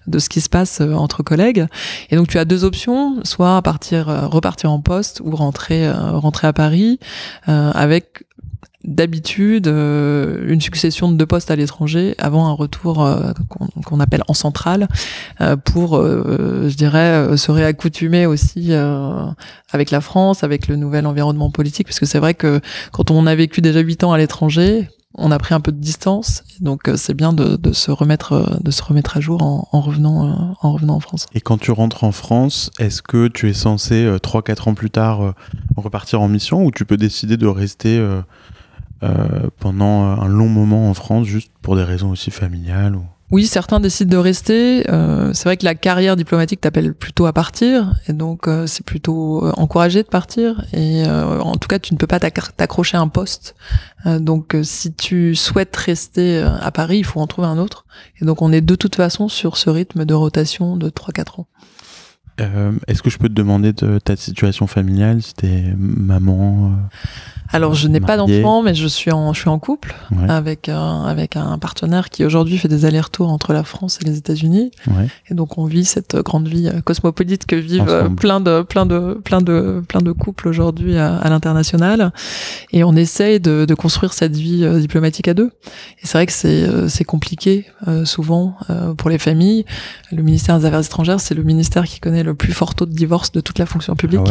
de 0.07 0.19
ce 0.19 0.29
qui 0.29 0.41
se 0.41 0.49
passe 0.49 0.81
euh, 0.81 0.93
entre 0.93 1.23
collègues. 1.23 1.65
Et 2.09 2.15
donc 2.15 2.27
tu 2.27 2.37
as 2.37 2.45
deux 2.45 2.63
options, 2.63 3.23
soit 3.23 3.61
partir, 3.61 4.09
euh, 4.09 4.27
repartir 4.27 4.71
en 4.71 4.79
poste 4.79 5.21
ou 5.23 5.35
rentrer, 5.35 5.87
euh, 5.87 6.11
rentrer 6.11 6.47
à 6.47 6.53
Paris 6.53 6.99
avec 7.45 8.25
d'habitude 8.83 9.67
une 9.67 10.59
succession 10.59 11.09
de 11.09 11.15
deux 11.15 11.25
postes 11.25 11.51
à 11.51 11.55
l'étranger 11.55 12.15
avant 12.17 12.47
un 12.47 12.51
retour 12.51 13.07
qu'on 13.85 13.99
appelle 13.99 14.23
en 14.27 14.33
centrale 14.33 14.87
pour 15.65 16.01
je 16.01 16.75
dirais 16.75 17.37
se 17.37 17.51
réaccoutumer 17.51 18.25
aussi 18.25 18.73
avec 19.71 19.91
la 19.91 20.01
France 20.01 20.43
avec 20.43 20.67
le 20.67 20.75
nouvel 20.75 21.05
environnement 21.05 21.49
politique 21.49 21.87
parce 21.87 21.99
que 21.99 22.05
c'est 22.05 22.19
vrai 22.19 22.33
que 22.33 22.59
quand 22.91 23.09
on 23.09 23.25
a 23.25 23.35
vécu 23.35 23.61
déjà 23.61 23.79
huit 23.79 24.03
ans 24.03 24.11
à 24.11 24.17
l'étranger 24.17 24.89
on 25.15 25.31
a 25.31 25.37
pris 25.37 25.53
un 25.53 25.59
peu 25.59 25.71
de 25.71 25.77
distance, 25.77 26.43
donc 26.59 26.87
euh, 26.87 26.97
c'est 26.97 27.13
bien 27.13 27.33
de, 27.33 27.71
se 27.71 27.91
remettre 27.91 28.33
euh, 28.33 28.57
de 28.61 28.71
se 28.71 28.81
remettre 28.83 29.17
à 29.17 29.19
jour 29.19 29.43
en, 29.43 29.81
revenant 29.81 30.27
euh, 30.27 30.33
en 30.61 30.73
revenant 30.73 30.95
en 30.95 30.99
France. 30.99 31.27
Et 31.33 31.41
quand 31.41 31.57
tu 31.57 31.71
rentres 31.71 32.03
en 32.03 32.11
France, 32.11 32.71
est-ce 32.79 33.01
que 33.01 33.27
tu 33.27 33.49
es 33.49 33.53
censé 33.53 34.05
3-4 34.05 34.69
ans 34.69 34.73
plus 34.73 34.89
tard 34.89 35.33
repartir 35.77 36.21
en 36.21 36.27
mission 36.27 36.63
ou 36.65 36.71
tu 36.71 36.85
peux 36.85 36.97
décider 36.97 37.37
de 37.37 37.47
rester 37.47 38.03
pendant 39.59 40.03
un 40.03 40.27
long 40.27 40.47
moment 40.47 40.89
en 40.89 40.93
France 40.93 41.27
juste 41.27 41.51
pour 41.61 41.75
des 41.75 41.83
raisons 41.83 42.09
aussi 42.09 42.31
familiales. 42.31 42.97
Oui, 43.33 43.47
certains 43.47 43.79
décident 43.79 44.11
de 44.11 44.17
rester. 44.17 44.87
Euh, 44.91 45.33
c'est 45.33 45.45
vrai 45.45 45.57
que 45.57 45.65
la 45.65 45.73
carrière 45.73 46.15
diplomatique 46.15 46.61
t'appelle 46.61 46.93
plutôt 46.93 47.25
à 47.25 47.33
partir, 47.33 47.95
et 48.07 48.13
donc 48.13 48.47
euh, 48.47 48.67
c'est 48.67 48.85
plutôt 48.85 49.43
euh, 49.43 49.51
encouragé 49.57 50.03
de 50.03 50.07
partir. 50.07 50.63
Et 50.71 51.03
en 51.07 51.55
tout 51.55 51.67
cas, 51.67 51.79
tu 51.79 51.95
ne 51.95 51.97
peux 51.97 52.05
pas 52.05 52.19
t'accrocher 52.19 52.95
à 52.95 53.01
un 53.01 53.07
poste. 53.07 53.55
donc, 54.05 54.55
si 54.61 54.93
tu 54.93 55.33
souhaites 55.33 55.75
rester 55.75 56.43
à 56.43 56.69
Paris, 56.69 56.99
il 56.99 57.05
faut 57.05 57.21
en 57.21 57.25
trouver 57.25 57.47
un 57.47 57.57
autre. 57.57 57.87
Et 58.21 58.25
donc, 58.25 58.43
on 58.43 58.51
est 58.51 58.61
de 58.61 58.75
toute 58.75 58.95
façon 58.95 59.29
sur 59.29 59.57
ce 59.57 59.71
rythme 59.71 60.05
de 60.05 60.13
rotation 60.13 60.77
de 60.77 60.91
3-4 60.91 61.41
ans. 61.41 61.47
Est-ce 62.87 63.01
que 63.01 63.09
je 63.09 63.17
peux 63.17 63.29
te 63.29 63.33
demander 63.33 63.73
de 63.73 63.97
ta 63.97 64.15
situation 64.15 64.67
familiale, 64.67 65.23
si 65.23 65.33
t'es 65.33 65.73
maman 65.75 66.71
alors, 67.53 67.75
je 67.75 67.87
n'ai 67.87 67.99
pas 67.99 68.17
d'enfant, 68.17 68.63
mais 68.63 68.73
je 68.73 68.87
suis 68.87 69.11
en, 69.11 69.33
je 69.33 69.39
suis 69.39 69.49
en 69.49 69.59
couple 69.59 69.95
avec 70.27 70.69
un, 70.69 71.03
avec 71.03 71.35
un 71.35 71.57
partenaire 71.57 72.09
qui 72.09 72.25
aujourd'hui 72.25 72.57
fait 72.57 72.67
des 72.67 72.85
allers-retours 72.85 73.29
entre 73.29 73.53
la 73.53 73.63
France 73.63 73.99
et 74.01 74.05
les 74.05 74.17
États-Unis. 74.17 74.71
Et 75.29 75.33
donc, 75.33 75.57
on 75.57 75.65
vit 75.65 75.85
cette 75.85 76.15
grande 76.17 76.47
vie 76.47 76.67
euh, 76.67 76.81
cosmopolite 76.81 77.45
que 77.45 77.55
vivent 77.55 77.85
euh, 77.87 78.09
plein 78.09 78.39
de, 78.39 78.61
plein 78.61 78.85
de, 78.85 79.19
plein 79.23 79.41
de, 79.41 79.83
plein 79.87 80.01
de 80.01 80.11
couples 80.11 80.47
aujourd'hui 80.47 80.97
à, 80.97 81.27
l'international. 81.29 82.11
Et 82.71 82.83
on 82.83 82.95
essaye 82.95 83.39
de, 83.39 83.65
de, 83.65 83.75
construire 83.75 84.13
cette 84.13 84.35
vie 84.35 84.63
euh, 84.63 84.79
diplomatique 84.79 85.27
à 85.27 85.33
deux. 85.33 85.51
Et 86.01 86.07
c'est 86.07 86.17
vrai 86.17 86.25
que 86.25 86.31
c'est, 86.31 86.89
c'est 86.89 87.03
compliqué 87.03 87.65
souvent 88.05 88.55
pour 88.97 89.09
les 89.09 89.17
familles. 89.17 89.65
Le 90.11 90.23
ministère 90.23 90.59
des 90.59 90.65
Affaires 90.65 90.85
étrangères, 90.85 91.19
c'est 91.19 91.35
le 91.35 91.43
ministère 91.43 91.85
qui 91.85 91.99
connaît 91.99 92.23
le 92.23 92.33
plus 92.33 92.53
fort 92.53 92.75
taux 92.75 92.85
de 92.85 92.93
divorce 92.93 93.31
de 93.31 93.41
toute 93.41 93.59
la 93.59 93.65
fonction 93.65 93.95
publique. 93.95 94.21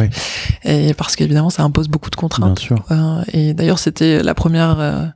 Ah 0.65 0.71
et 0.71 0.95
parce 0.95 1.17
qu'évidemment, 1.17 1.51
ça 1.51 1.63
impose 1.63 1.89
beaucoup 1.89 2.11
de 2.11 2.17
contraintes. 2.17 2.57
Bien 2.57 2.67
sûr. 2.67 2.85
Euh, 2.91 3.12
et 3.33 3.55
d'ailleurs, 3.55 3.79
c'était 3.79 4.23
la 4.23 4.35
première 4.35 4.81
euh, 4.81 5.07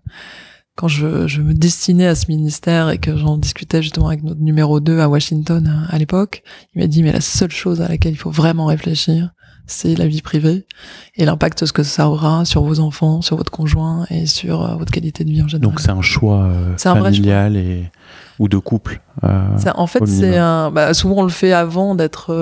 quand 0.77 0.89
je, 0.89 1.27
je, 1.27 1.41
me 1.41 1.55
destinais 1.55 2.07
à 2.07 2.15
ce 2.15 2.27
ministère 2.29 2.91
et 2.91 2.99
que 2.99 3.17
j'en 3.17 3.39
discutais 3.39 3.83
justement 3.83 4.09
avec 4.09 4.23
notre 4.23 4.41
numéro 4.41 4.81
2 4.81 5.01
à 5.01 5.09
Washington 5.09 5.67
euh, 5.67 5.95
à 5.95 5.99
l'époque, 5.99 6.43
il 6.75 6.83
m'a 6.83 6.87
dit 6.87 7.03
mais 7.03 7.13
la 7.13 7.21
seule 7.21 7.51
chose 7.51 7.81
à 7.81 7.89
laquelle 7.89 8.13
il 8.13 8.19
faut 8.19 8.31
vraiment 8.31 8.67
réfléchir, 8.67 9.31
c'est 9.67 9.97
la 9.97 10.07
vie 10.07 10.23
privée 10.23 10.67
et 11.17 11.25
l'impact 11.25 11.73
que 11.73 11.83
ça 11.83 12.09
aura 12.09 12.45
sur 12.45 12.63
vos 12.63 12.81
enfants, 12.81 13.23
sur 13.23 13.37
votre 13.37 13.51
conjoint 13.51 14.07
et 14.11 14.27
sur 14.27 14.77
votre 14.79 14.93
qualité 14.93 15.25
de 15.25 15.31
vie 15.31 15.43
en 15.43 15.49
général. 15.49 15.71
Donc 15.71 15.81
c'est 15.81 15.91
un 15.91 16.03
choix 16.03 16.51
familial 16.77 17.57
et 17.57 17.91
ou 18.39 18.49
de 18.49 18.59
couple. 18.59 19.01
en 19.23 19.87
fait, 19.87 20.07
c'est 20.07 20.37
un. 20.37 20.71
Bah, 20.71 20.93
souvent 20.93 21.17
on 21.17 21.23
le 21.23 21.31
fait 21.31 21.53
avant 21.53 21.95
d'être 21.95 22.35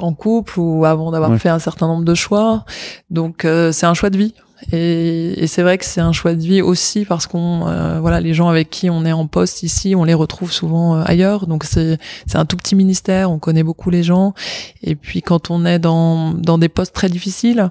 en 0.00 0.14
couple 0.14 0.60
ou 0.60 0.84
avant 0.84 1.10
d'avoir 1.10 1.36
fait 1.38 1.48
un 1.48 1.58
certain 1.58 1.88
nombre 1.88 2.04
de 2.04 2.14
choix. 2.14 2.64
Donc 3.10 3.46
c'est 3.72 3.86
un 3.86 3.94
choix 3.94 4.10
de 4.10 4.16
vie. 4.16 4.34
Et, 4.72 5.42
et 5.42 5.46
c'est 5.46 5.62
vrai 5.62 5.78
que 5.78 5.84
c'est 5.84 6.00
un 6.00 6.12
choix 6.12 6.34
de 6.34 6.40
vie 6.40 6.62
aussi 6.62 7.04
parce 7.04 7.26
qu'on, 7.26 7.66
euh, 7.66 8.00
voilà, 8.00 8.20
les 8.20 8.34
gens 8.34 8.48
avec 8.48 8.70
qui 8.70 8.90
on 8.90 9.04
est 9.04 9.12
en 9.12 9.26
poste 9.26 9.62
ici, 9.62 9.94
on 9.94 10.04
les 10.04 10.14
retrouve 10.14 10.52
souvent 10.52 10.96
euh, 10.96 11.02
ailleurs. 11.06 11.46
Donc 11.46 11.64
c'est 11.64 11.98
c'est 12.26 12.38
un 12.38 12.44
tout 12.44 12.56
petit 12.56 12.74
ministère, 12.74 13.30
on 13.30 13.38
connaît 13.38 13.62
beaucoup 13.62 13.90
les 13.90 14.02
gens. 14.02 14.34
Et 14.82 14.94
puis 14.94 15.22
quand 15.22 15.50
on 15.50 15.64
est 15.64 15.78
dans 15.78 16.32
dans 16.32 16.58
des 16.58 16.68
postes 16.68 16.94
très 16.94 17.08
difficiles, 17.08 17.70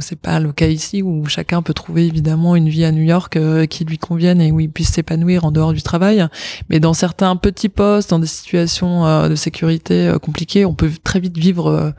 c'est 0.00 0.18
pas 0.18 0.40
le 0.40 0.52
cas 0.52 0.66
ici 0.66 1.02
où 1.02 1.24
chacun 1.26 1.62
peut 1.62 1.74
trouver 1.74 2.06
évidemment 2.06 2.56
une 2.56 2.68
vie 2.68 2.84
à 2.84 2.90
New 2.90 3.02
York 3.02 3.36
euh, 3.36 3.66
qui 3.66 3.84
lui 3.84 3.98
convienne 3.98 4.40
et 4.40 4.50
où 4.50 4.58
il 4.58 4.70
puisse 4.70 4.90
s'épanouir 4.90 5.44
en 5.44 5.52
dehors 5.52 5.72
du 5.72 5.82
travail. 5.82 6.26
Mais 6.68 6.80
dans 6.80 6.94
certains 6.94 7.36
petits 7.36 7.68
postes, 7.68 8.10
dans 8.10 8.18
des 8.18 8.26
situations 8.26 9.06
euh, 9.06 9.28
de 9.28 9.36
sécurité 9.36 10.08
euh, 10.08 10.18
compliquées, 10.18 10.64
on 10.64 10.74
peut 10.74 10.90
très 11.02 11.20
vite 11.20 11.36
vivre 11.36 11.94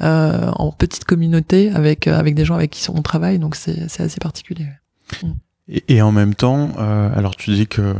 en 0.00 0.72
petite 0.72 1.04
communauté 1.04 1.70
avec 1.72 2.06
avec 2.06 2.34
des 2.34 2.44
gens 2.44 2.54
avec 2.54 2.70
qui 2.70 2.88
on 2.90 3.02
travaille. 3.02 3.38
Donc 3.38 3.56
c'est 3.56 3.82
assez 4.00 4.20
particulier. 4.20 4.66
Et, 5.88 6.00
en 6.02 6.10
même 6.10 6.34
temps, 6.34 6.72
alors 6.78 7.36
tu 7.36 7.50
dis 7.50 7.66
que 7.66 7.94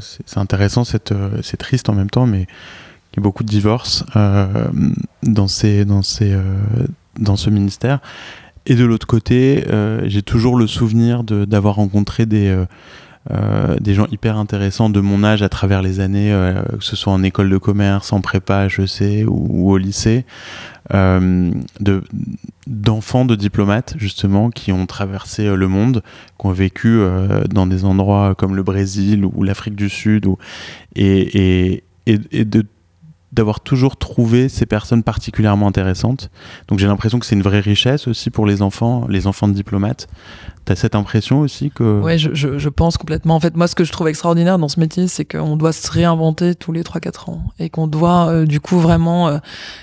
c'est 0.00 0.38
intéressant, 0.38 0.84
c'est 0.84 1.56
triste 1.58 1.88
en 1.88 1.94
même 1.94 2.10
temps, 2.10 2.26
mais 2.26 2.42
il 3.12 3.16
y 3.16 3.20
a 3.20 3.22
beaucoup 3.22 3.44
de 3.44 3.48
divorces 3.48 4.04
dans 4.14 5.48
ces 5.48 5.84
dans 5.84 6.02
ces 6.02 6.34
dans 7.18 7.36
ce 7.36 7.50
ministère. 7.50 8.00
Et 8.66 8.74
de 8.74 8.84
l'autre 8.84 9.06
côté, 9.06 9.64
euh, 9.68 10.02
j'ai 10.06 10.22
toujours 10.22 10.56
le 10.56 10.66
souvenir 10.66 11.24
d'avoir 11.24 11.76
rencontré 11.76 12.26
des, 12.26 12.48
euh, 12.48 12.64
euh, 13.32 13.76
des 13.80 13.94
gens 13.94 14.06
hyper 14.10 14.36
intéressants 14.36 14.88
de 14.88 15.00
mon 15.00 15.24
âge 15.24 15.42
à 15.42 15.48
travers 15.48 15.82
les 15.82 16.00
années, 16.00 16.30
que 16.78 16.84
ce 16.84 16.94
soit 16.96 17.12
en 17.12 17.22
école 17.22 17.50
de 17.50 17.58
commerce, 17.58 18.12
en 18.12 18.20
prépa, 18.20 18.68
je 18.68 18.86
sais, 18.86 19.24
ou, 19.24 19.70
au 19.70 19.78
lycée, 19.78 20.24
d'enfants 22.66 23.24
de, 23.24 23.34
diplomates, 23.34 23.94
justement, 23.98 24.50
qui 24.50 24.72
ont 24.72 24.86
traversé 24.86 25.54
le 25.54 25.68
monde, 25.68 26.02
qui 26.38 26.46
ont 26.46 26.52
vécu 26.52 27.00
dans 27.50 27.66
des 27.66 27.84
endroits 27.84 28.34
comme 28.36 28.54
le 28.54 28.62
Brésil 28.62 29.24
ou 29.24 29.42
l'Afrique 29.42 29.76
du 29.76 29.88
Sud, 29.88 30.26
ou, 30.26 30.38
et, 30.94 31.82
et, 32.06 32.20
et 32.32 32.44
d'avoir 33.32 33.60
toujours 33.60 33.96
trouvé 33.96 34.48
ces 34.48 34.66
personnes 34.66 35.02
particulièrement 35.02 35.66
intéressantes. 35.66 36.30
Donc 36.68 36.78
j'ai 36.78 36.86
l'impression 36.86 37.18
que 37.18 37.26
c'est 37.26 37.34
une 37.34 37.42
vraie 37.42 37.60
richesse 37.60 38.06
aussi 38.06 38.30
pour 38.30 38.46
les 38.46 38.62
enfants, 38.62 39.06
les 39.08 39.26
enfants 39.26 39.48
de 39.48 39.54
diplomates, 39.54 40.08
T'as 40.64 40.76
cette 40.76 40.94
impression 40.94 41.40
aussi 41.40 41.72
que... 41.74 42.00
Ouais, 42.00 42.18
je, 42.18 42.68
pense 42.68 42.96
complètement. 42.96 43.34
En 43.34 43.40
fait, 43.40 43.56
moi, 43.56 43.66
ce 43.66 43.74
que 43.74 43.82
je 43.82 43.90
trouve 43.90 44.06
extraordinaire 44.06 44.60
dans 44.60 44.68
ce 44.68 44.78
métier, 44.78 45.08
c'est 45.08 45.24
qu'on 45.24 45.56
doit 45.56 45.72
se 45.72 45.90
réinventer 45.90 46.54
tous 46.54 46.70
les 46.70 46.84
3-4 46.84 47.30
ans 47.30 47.42
et 47.58 47.68
qu'on 47.68 47.88
doit, 47.88 48.28
euh, 48.28 48.46
du 48.46 48.60
coup, 48.60 48.78
vraiment 48.78 49.26
euh, 49.26 49.38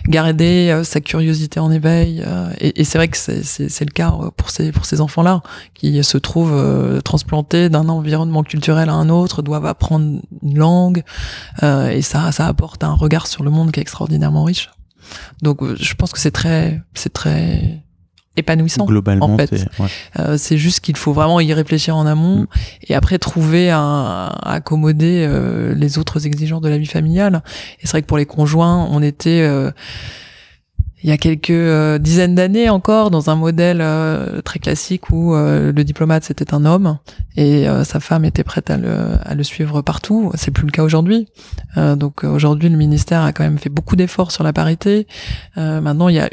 garder 0.07 0.69
euh, 0.69 0.85
sa 0.85 1.01
curiosité 1.01 1.59
en 1.59 1.69
éveil. 1.69 2.23
et, 2.61 2.79
et 2.79 2.83
c'est 2.85 2.97
vrai 2.97 3.09
que 3.09 3.17
c'est 3.17 3.85
le 3.85 3.91
cas 3.91 4.13
pour 4.37 4.51
ces, 4.51 4.71
pour 4.71 4.85
ces 4.85 5.01
enfants-là 5.01 5.41
qui 5.73 6.01
se 6.01 6.17
trouvent 6.17 7.01
transplantés 7.03 7.67
d'un 7.69 7.89
environnement 7.89 8.43
culturel 8.43 8.87
à 8.87 8.93
un 8.93 9.09
autre, 9.09 9.41
doivent 9.41 9.65
apprendre 9.65 10.21
une 10.43 10.57
langue 10.57 11.03
et 11.61 12.01
ça, 12.01 12.31
ça 12.31 12.47
apporte 12.47 12.83
un 12.83 12.93
regard 12.93 13.27
sur 13.27 13.38
le 13.43 13.51
monde 13.51 13.71
qui 13.71 13.79
est 13.79 13.83
extraordinairement 13.83 14.43
riche. 14.43 14.69
Donc, 15.41 15.59
je 15.75 15.93
pense 15.95 16.11
que 16.11 16.19
c'est 16.19 16.31
très, 16.31 16.81
c'est 16.93 17.13
très 17.13 17.81
épanouissant. 18.39 18.85
Globalement, 18.85 19.25
en 19.25 19.37
fait. 19.37 19.65
Euh, 20.17 20.37
c'est 20.37 20.57
juste 20.57 20.79
qu'il 20.79 20.97
faut 20.97 21.13
vraiment 21.13 21.39
y 21.39 21.53
réfléchir 21.53 21.95
en 21.95 22.05
amont 22.05 22.41
mm. 22.41 22.47
et 22.87 22.95
après 22.95 23.19
trouver 23.19 23.69
à, 23.69 24.27
accommoder 24.43 25.25
euh, 25.27 25.75
les 25.75 25.99
autres 25.99 26.25
exigences 26.25 26.61
de 26.61 26.69
la 26.69 26.77
vie 26.77 26.87
familiale. 26.87 27.43
Et 27.79 27.81
c'est 27.87 27.91
vrai 27.91 28.01
que 28.01 28.07
pour 28.07 28.17
les 28.17 28.25
conjoints, 28.25 28.87
on 28.91 29.03
était 29.03 29.41
euh, 29.41 29.71
il 31.03 31.09
y 31.09 31.11
a 31.11 31.17
quelques 31.17 32.01
dizaines 32.01 32.35
d'années 32.35 32.69
encore 32.69 33.11
dans 33.11 33.29
un 33.29 33.35
modèle 33.35 33.83
très 34.43 34.59
classique 34.59 35.09
où 35.11 35.33
le 35.33 35.83
diplomate 35.83 36.23
c'était 36.23 36.53
un 36.53 36.65
homme 36.65 36.97
et 37.37 37.67
sa 37.83 37.99
femme 37.99 38.25
était 38.25 38.43
prête 38.43 38.69
à 38.69 38.77
le, 38.77 38.91
à 39.23 39.33
le 39.35 39.43
suivre 39.43 39.81
partout. 39.81 40.31
C'est 40.35 40.51
plus 40.51 40.65
le 40.65 40.71
cas 40.71 40.83
aujourd'hui. 40.83 41.27
donc 41.77 42.23
aujourd'hui 42.23 42.69
le 42.69 42.77
ministère 42.77 43.21
a 43.21 43.31
quand 43.31 43.43
même 43.43 43.59
fait 43.59 43.69
beaucoup 43.69 43.95
d'efforts 43.95 44.31
sur 44.31 44.43
la 44.43 44.51
parité. 44.51 45.07
maintenant 45.55 46.09
il 46.09 46.15
y 46.15 46.19
a 46.19 46.29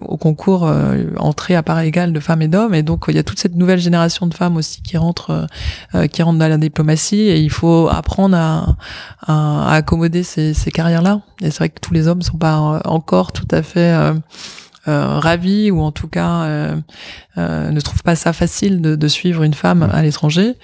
au 0.00 0.16
concours 0.16 0.66
euh, 0.66 1.04
entrée 1.16 1.56
à 1.56 1.62
part 1.62 1.80
égale 1.80 2.12
de 2.12 2.20
femmes 2.20 2.42
et 2.42 2.48
d'hommes. 2.48 2.74
Et 2.74 2.82
donc 2.82 3.06
il 3.08 3.14
y 3.14 3.18
a 3.18 3.22
toute 3.22 3.38
cette 3.38 3.56
nouvelle 3.56 3.80
génération 3.80 4.26
de 4.26 4.34
femmes 4.34 4.56
aussi 4.56 4.82
qui 4.82 4.96
rentrent 4.96 5.30
euh, 5.30 5.46
euh, 5.94 6.06
qui 6.06 6.22
rentrent 6.22 6.38
dans 6.38 6.48
la 6.48 6.58
diplomatie. 6.58 7.20
Et 7.20 7.40
il 7.40 7.50
faut 7.50 7.88
apprendre 7.90 8.36
à, 8.36 8.76
à, 9.26 9.74
accommoder 9.74 10.22
ces, 10.22 10.54
ces 10.54 10.70
carrières 10.70 11.02
là 11.02 11.20
et 11.40 11.50
c'est 11.50 11.58
vrai 11.58 11.68
que 11.68 11.80
tous 11.80 11.94
les 11.94 12.08
hommes 12.08 12.22
sont 12.22 12.38
pas 12.38 12.80
encore 12.84 13.32
tout 13.32 13.48
à 13.50 13.62
fait 13.62 14.12
euh, 14.88 15.20
ravis 15.20 15.70
ou 15.70 15.80
en 15.80 15.92
tout 15.92 16.08
cas 16.08 16.42
euh, 16.42 16.76
euh, 17.38 17.70
ne 17.70 17.80
trouvent 17.80 18.02
pas 18.02 18.16
ça 18.16 18.32
facile 18.32 18.80
de, 18.80 18.96
de 18.96 19.08
suivre 19.08 19.44
une 19.44 19.54
femme 19.54 19.88
à 19.92 20.02
l'étranger. 20.02 20.54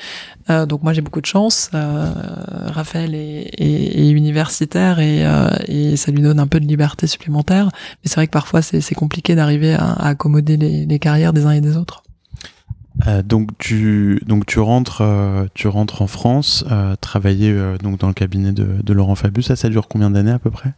Euh, 0.51 0.67
donc 0.67 0.83
moi 0.83 0.93
j'ai 0.93 1.01
beaucoup 1.01 1.21
de 1.21 1.27
chance. 1.27 1.71
Raphaël 1.73 3.15
est, 3.15 4.11
universitaire 4.11 4.99
et, 4.99 5.25
et 5.67 5.97
ça 5.97 6.11
lui 6.11 6.23
donne 6.23 6.41
un 6.41 6.47
peu 6.47 6.61
de 6.61 6.67
liberté 6.67 7.07
supplémentaire. 7.07 7.67
Mais 7.67 8.09
c'est 8.09 8.17
vrai 8.17 8.27
que 8.27 8.33
parfois 8.33 8.63
c'est 8.63 8.95
compliqué 8.95 9.35
d'arriver 9.35 9.75
à, 9.75 9.93
à, 9.93 10.09
accommoder 10.09 10.57
les, 10.57 10.87
les 10.87 10.99
carrières 10.99 11.33
des 11.33 11.47
uns 11.47 11.53
et 11.53 11.61
des 11.61 11.77
autres. 11.77 12.03
Euh, 13.07 13.23
donc 13.23 13.57
tu 13.59 14.21
donc 14.27 14.47
tu 14.47 14.59
rentres 14.59 15.03
euh, 15.03 15.47
tu 15.55 15.69
rentres 15.69 16.03
en 16.03 16.09
France 16.09 16.65
euh, 16.71 16.97
travailler 17.01 17.57
donc 17.83 17.99
dans 17.99 18.09
le 18.09 18.13
cabinet 18.13 18.53
de, 18.53 18.67
de 18.83 18.93
Laurent 18.93 19.15
Fabius. 19.15 19.47
Ça 19.47 19.57
ça 19.57 19.69
dure 19.69 19.89
combien 19.89 20.11
d'années 20.11 20.33
à 20.33 20.39
peu 20.39 20.51
près? 20.51 20.73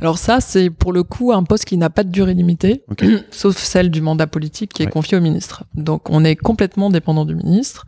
Alors 0.00 0.18
ça 0.18 0.40
c'est 0.40 0.68
pour 0.70 0.92
le 0.92 1.02
coup 1.02 1.32
un 1.32 1.42
poste 1.44 1.64
qui 1.64 1.76
n'a 1.76 1.90
pas 1.90 2.04
de 2.04 2.10
durée 2.10 2.34
limitée 2.34 2.82
sauf 3.30 3.56
celle 3.56 3.90
du 3.90 4.00
mandat 4.00 4.26
politique 4.26 4.72
qui 4.74 4.82
est 4.82 4.90
confié 4.90 5.16
au 5.16 5.20
ministre. 5.20 5.64
Donc 5.74 6.10
on 6.10 6.24
est 6.24 6.36
complètement 6.36 6.90
dépendant 6.90 7.24
du 7.24 7.34
ministre 7.34 7.86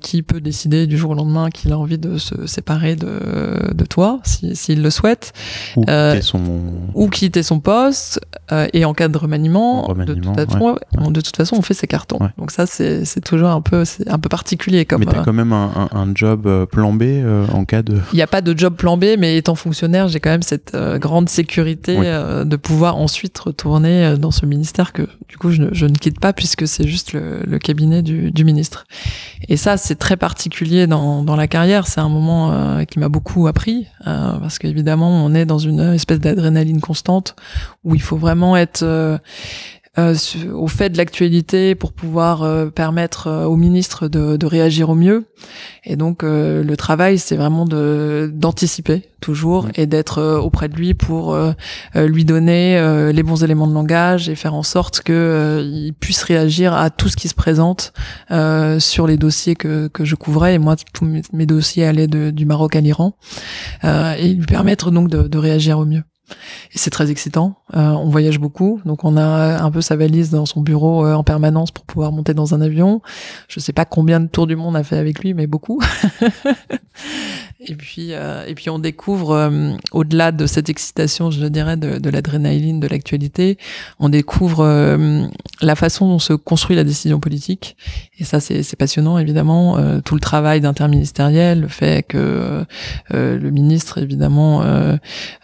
qui 0.00 0.22
peut 0.22 0.40
décider 0.40 0.86
du 0.86 0.96
jour 0.96 1.10
au 1.10 1.14
lendemain 1.14 1.50
qu'il 1.50 1.70
a 1.72 1.78
envie 1.78 1.98
de 1.98 2.16
se 2.16 2.46
séparer 2.46 2.96
de, 2.96 3.74
de 3.74 3.84
toi 3.84 4.18
s'il 4.24 4.56
si, 4.56 4.74
le 4.74 4.88
souhaite. 4.88 5.34
Ou 5.76 5.82
quitter 5.82 6.22
son 6.22 6.62
ou 6.94 7.08
quitter 7.08 7.42
son 7.42 7.60
poste 7.60 8.20
et 8.72 8.84
en 8.84 8.94
cas 8.94 9.08
de 9.08 9.18
remaniement, 9.18 9.92
de, 9.94 10.14
toute 10.14 10.34
façon, 10.34 10.76
de 11.10 11.20
toute 11.20 11.36
façon 11.36 11.56
on 11.58 11.62
fait 11.62 11.74
ses 11.74 11.86
cartons. 11.86 12.18
Donc 12.38 12.50
ça 12.50 12.64
c'est 12.66 12.79
toujours 13.24 13.48
un 13.48 13.60
peu, 13.60 13.84
un 14.06 14.18
peu 14.18 14.28
particulier. 14.28 14.84
Comme, 14.84 15.00
mais 15.00 15.06
t'as 15.06 15.20
euh, 15.20 15.24
quand 15.24 15.32
même 15.32 15.52
un, 15.52 15.88
un, 15.92 16.14
job 16.14 16.46
euh, 16.46 16.66
plan 16.66 16.92
B 16.92 17.02
euh, 17.02 17.46
en 17.52 17.64
cas 17.64 17.82
de. 17.82 17.98
Il 18.12 18.16
n'y 18.16 18.22
a 18.22 18.26
pas 18.26 18.40
de 18.40 18.56
job 18.58 18.74
plan 18.74 18.96
B, 18.96 19.16
mais 19.18 19.36
étant 19.36 19.54
fonctionnaire, 19.54 20.08
j'ai 20.08 20.20
quand 20.20 20.30
même 20.30 20.42
cette 20.42 20.76
grande 20.96 21.28
sécurité 21.28 21.96
de 21.96 22.56
pouvoir 22.56 22.96
ensuite 22.96 23.38
retourner 23.38 24.16
dans 24.18 24.30
ce 24.30 24.46
ministère 24.46 24.92
que 24.92 25.02
du 25.28 25.36
coup 25.36 25.50
je 25.50 25.62
ne, 25.62 25.68
je 25.72 25.86
ne 25.86 25.94
quitte 25.94 26.20
pas 26.20 26.32
puisque 26.32 26.66
c'est 26.66 26.86
juste 26.86 27.12
le, 27.12 27.42
le, 27.46 27.58
cabinet 27.58 28.02
du, 28.02 28.30
du, 28.30 28.44
ministre. 28.44 28.84
Et 29.48 29.56
ça, 29.56 29.76
c'est 29.76 29.96
très 29.96 30.16
particulier 30.16 30.86
dans, 30.86 31.22
dans 31.22 31.36
la 31.36 31.46
carrière. 31.46 31.86
C'est 31.86 32.00
un 32.00 32.08
moment 32.08 32.84
qui 32.86 32.98
m'a 32.98 33.08
beaucoup 33.08 33.46
appris 33.46 33.86
parce 34.04 34.58
qu'évidemment, 34.58 35.24
on 35.24 35.34
est 35.34 35.44
dans 35.44 35.58
une 35.58 35.80
espèce 35.94 36.20
d'adrénaline 36.20 36.80
constante 36.80 37.36
où 37.84 37.94
il 37.94 38.02
faut 38.02 38.16
vraiment 38.16 38.56
être 38.56 38.84
euh, 39.98 40.14
au 40.52 40.68
fait 40.68 40.90
de 40.90 40.96
l'actualité 40.98 41.74
pour 41.74 41.92
pouvoir 41.92 42.44
euh, 42.44 42.66
permettre 42.66 43.26
euh, 43.26 43.44
au 43.46 43.56
ministre 43.56 44.06
de, 44.06 44.36
de, 44.36 44.46
réagir 44.46 44.88
au 44.88 44.94
mieux. 44.94 45.24
Et 45.84 45.96
donc 45.96 46.22
le 46.22 46.74
travail, 46.76 47.18
c'est 47.18 47.34
vraiment 47.34 47.64
de 47.64 48.30
d'anticiper 48.32 49.02
toujours 49.20 49.66
et 49.74 49.86
d'être 49.86 50.22
auprès 50.38 50.68
de 50.68 50.76
lui 50.76 50.92
pour 50.94 51.36
lui 51.94 52.24
donner 52.26 53.10
les 53.12 53.22
bons 53.22 53.42
éléments 53.42 53.66
de 53.66 53.72
langage 53.72 54.28
et 54.28 54.34
faire 54.34 54.54
en 54.54 54.62
sorte 54.62 55.00
que 55.00 55.62
il 55.64 55.94
puisse 55.94 56.22
réagir 56.22 56.74
à 56.74 56.90
tout 56.90 57.08
ce 57.08 57.16
qui 57.16 57.28
se 57.28 57.34
présente 57.34 57.94
sur 58.78 59.06
les 59.06 59.16
dossiers 59.16 59.56
que, 59.56 59.88
que 59.88 60.04
je 60.04 60.14
couvrais. 60.16 60.54
Et 60.54 60.58
moi, 60.58 60.76
tous 60.92 61.06
mes 61.32 61.46
dossiers 61.46 61.86
allaient 61.86 62.06
de, 62.06 62.30
du 62.30 62.44
Maroc 62.44 62.76
à 62.76 62.80
l'Iran 62.82 63.16
et 63.82 64.34
lui 64.34 64.46
permettre 64.46 64.90
donc 64.90 65.08
de, 65.08 65.22
de 65.26 65.38
réagir 65.38 65.78
au 65.78 65.86
mieux. 65.86 66.02
Et 66.74 66.78
c'est 66.78 66.90
très 66.90 67.10
excitant. 67.10 67.56
Euh, 67.74 67.90
on 67.90 68.08
voyage 68.08 68.38
beaucoup, 68.38 68.80
donc 68.84 69.04
on 69.04 69.16
a 69.16 69.62
un 69.62 69.70
peu 69.70 69.80
sa 69.80 69.96
valise 69.96 70.30
dans 70.30 70.46
son 70.46 70.60
bureau 70.60 71.06
euh, 71.06 71.14
en 71.14 71.24
permanence 71.24 71.70
pour 71.70 71.84
pouvoir 71.84 72.12
monter 72.12 72.34
dans 72.34 72.54
un 72.54 72.60
avion. 72.60 73.02
Je 73.48 73.60
sais 73.60 73.72
pas 73.72 73.84
combien 73.84 74.20
de 74.20 74.26
tours 74.26 74.46
du 74.46 74.56
monde 74.56 74.76
a 74.76 74.82
fait 74.82 74.96
avec 74.96 75.20
lui, 75.20 75.34
mais 75.34 75.46
beaucoup. 75.46 75.80
Et 77.62 77.74
puis, 77.74 78.14
euh, 78.14 78.46
et 78.46 78.54
puis 78.54 78.70
on 78.70 78.78
découvre, 78.78 79.32
euh, 79.32 79.72
au-delà 79.92 80.32
de 80.32 80.46
cette 80.46 80.70
excitation, 80.70 81.30
je 81.30 81.44
dirais, 81.44 81.76
de, 81.76 81.98
de 81.98 82.08
l'adrénaline, 82.10 82.80
de 82.80 82.86
l'actualité, 82.86 83.58
on 83.98 84.08
découvre 84.08 84.64
euh, 84.64 85.26
la 85.60 85.74
façon 85.74 86.08
dont 86.08 86.18
se 86.18 86.32
construit 86.32 86.74
la 86.74 86.84
décision 86.84 87.20
politique. 87.20 87.76
Et 88.18 88.24
ça, 88.24 88.40
c'est 88.40 88.76
passionnant, 88.76 89.18
évidemment. 89.18 89.76
Euh, 89.76 90.00
tout 90.00 90.14
le 90.14 90.20
travail 90.20 90.62
d'interministériel, 90.62 91.60
le 91.60 91.68
fait 91.68 92.06
que 92.06 92.64
le 93.10 93.50
ministre, 93.50 93.98
évidemment, 93.98 94.64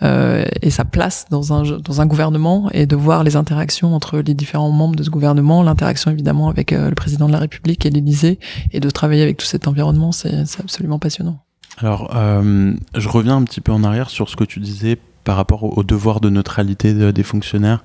ait 0.01 0.71
sa 0.71 0.85
place 0.85 1.27
dans 1.31 1.53
un, 1.53 1.79
dans 1.79 2.01
un 2.01 2.07
gouvernement 2.07 2.71
et 2.73 2.87
de 2.87 2.97
voir 2.97 3.25
les 3.25 3.37
interactions 3.37 3.95
entre 3.95 4.19
les 4.19 4.35
différents 4.35 4.71
membres 4.71 4.97
de 4.97 5.03
ce 5.03 5.11
gouvernement, 5.11 5.63
l'interaction, 5.63 6.11
évidemment, 6.11 6.49
avec 6.49 6.71
le 6.71 6.95
président 6.95 7.27
de 7.27 7.33
la 7.33 7.41
République 7.41 7.85
et 7.85 7.91
l'Élysée, 7.91 8.39
et 8.73 8.81
de 8.81 8.89
travailler 8.89 9.23
avec 9.23 9.37
tout 9.37 9.47
cet 9.47 9.69
environnement, 9.69 10.13
c'est 10.13 10.45
absolument 10.59 10.99
passionnant. 10.99 11.46
Alors, 11.79 12.17
euh, 12.17 12.73
je 12.95 13.09
reviens 13.09 13.37
un 13.37 13.45
petit 13.45 13.61
peu 13.61 13.73
en 13.73 13.85
arrière 13.85 14.09
sur 14.11 14.29
ce 14.29 14.37
que 14.37 14.45
tu 14.45 14.61
disais 14.61 14.99
par 15.25 15.37
rapport 15.37 15.77
au, 15.77 15.83
devoir 15.83 16.21
de 16.21 16.31
neutralité 16.31 17.13
des 17.13 17.23
fonctionnaires. 17.23 17.83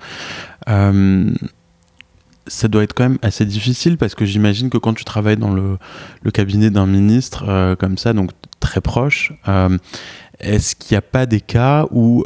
Euh, 0.68 1.30
ça 2.46 2.68
doit 2.68 2.82
être 2.82 2.94
quand 2.94 3.08
même 3.08 3.18
assez 3.22 3.44
difficile 3.44 3.98
parce 3.98 4.14
que 4.14 4.24
j'imagine 4.24 4.70
que 4.70 4.78
quand 4.78 4.94
tu 4.94 5.04
travailles 5.04 5.36
dans 5.36 5.52
le, 5.52 5.78
cabinet 6.32 6.70
d'un 6.70 6.86
ministre 6.86 7.44
euh, 7.48 7.76
comme 7.76 7.98
ça, 7.98 8.12
donc 8.12 8.30
très 8.60 8.80
proche, 8.80 9.32
est-ce 10.38 10.74
qu'il 10.74 10.94
n'y 10.94 10.98
a 10.98 11.02
pas 11.02 11.26
des 11.26 11.40
cas 11.40 11.86
où, 11.90 12.24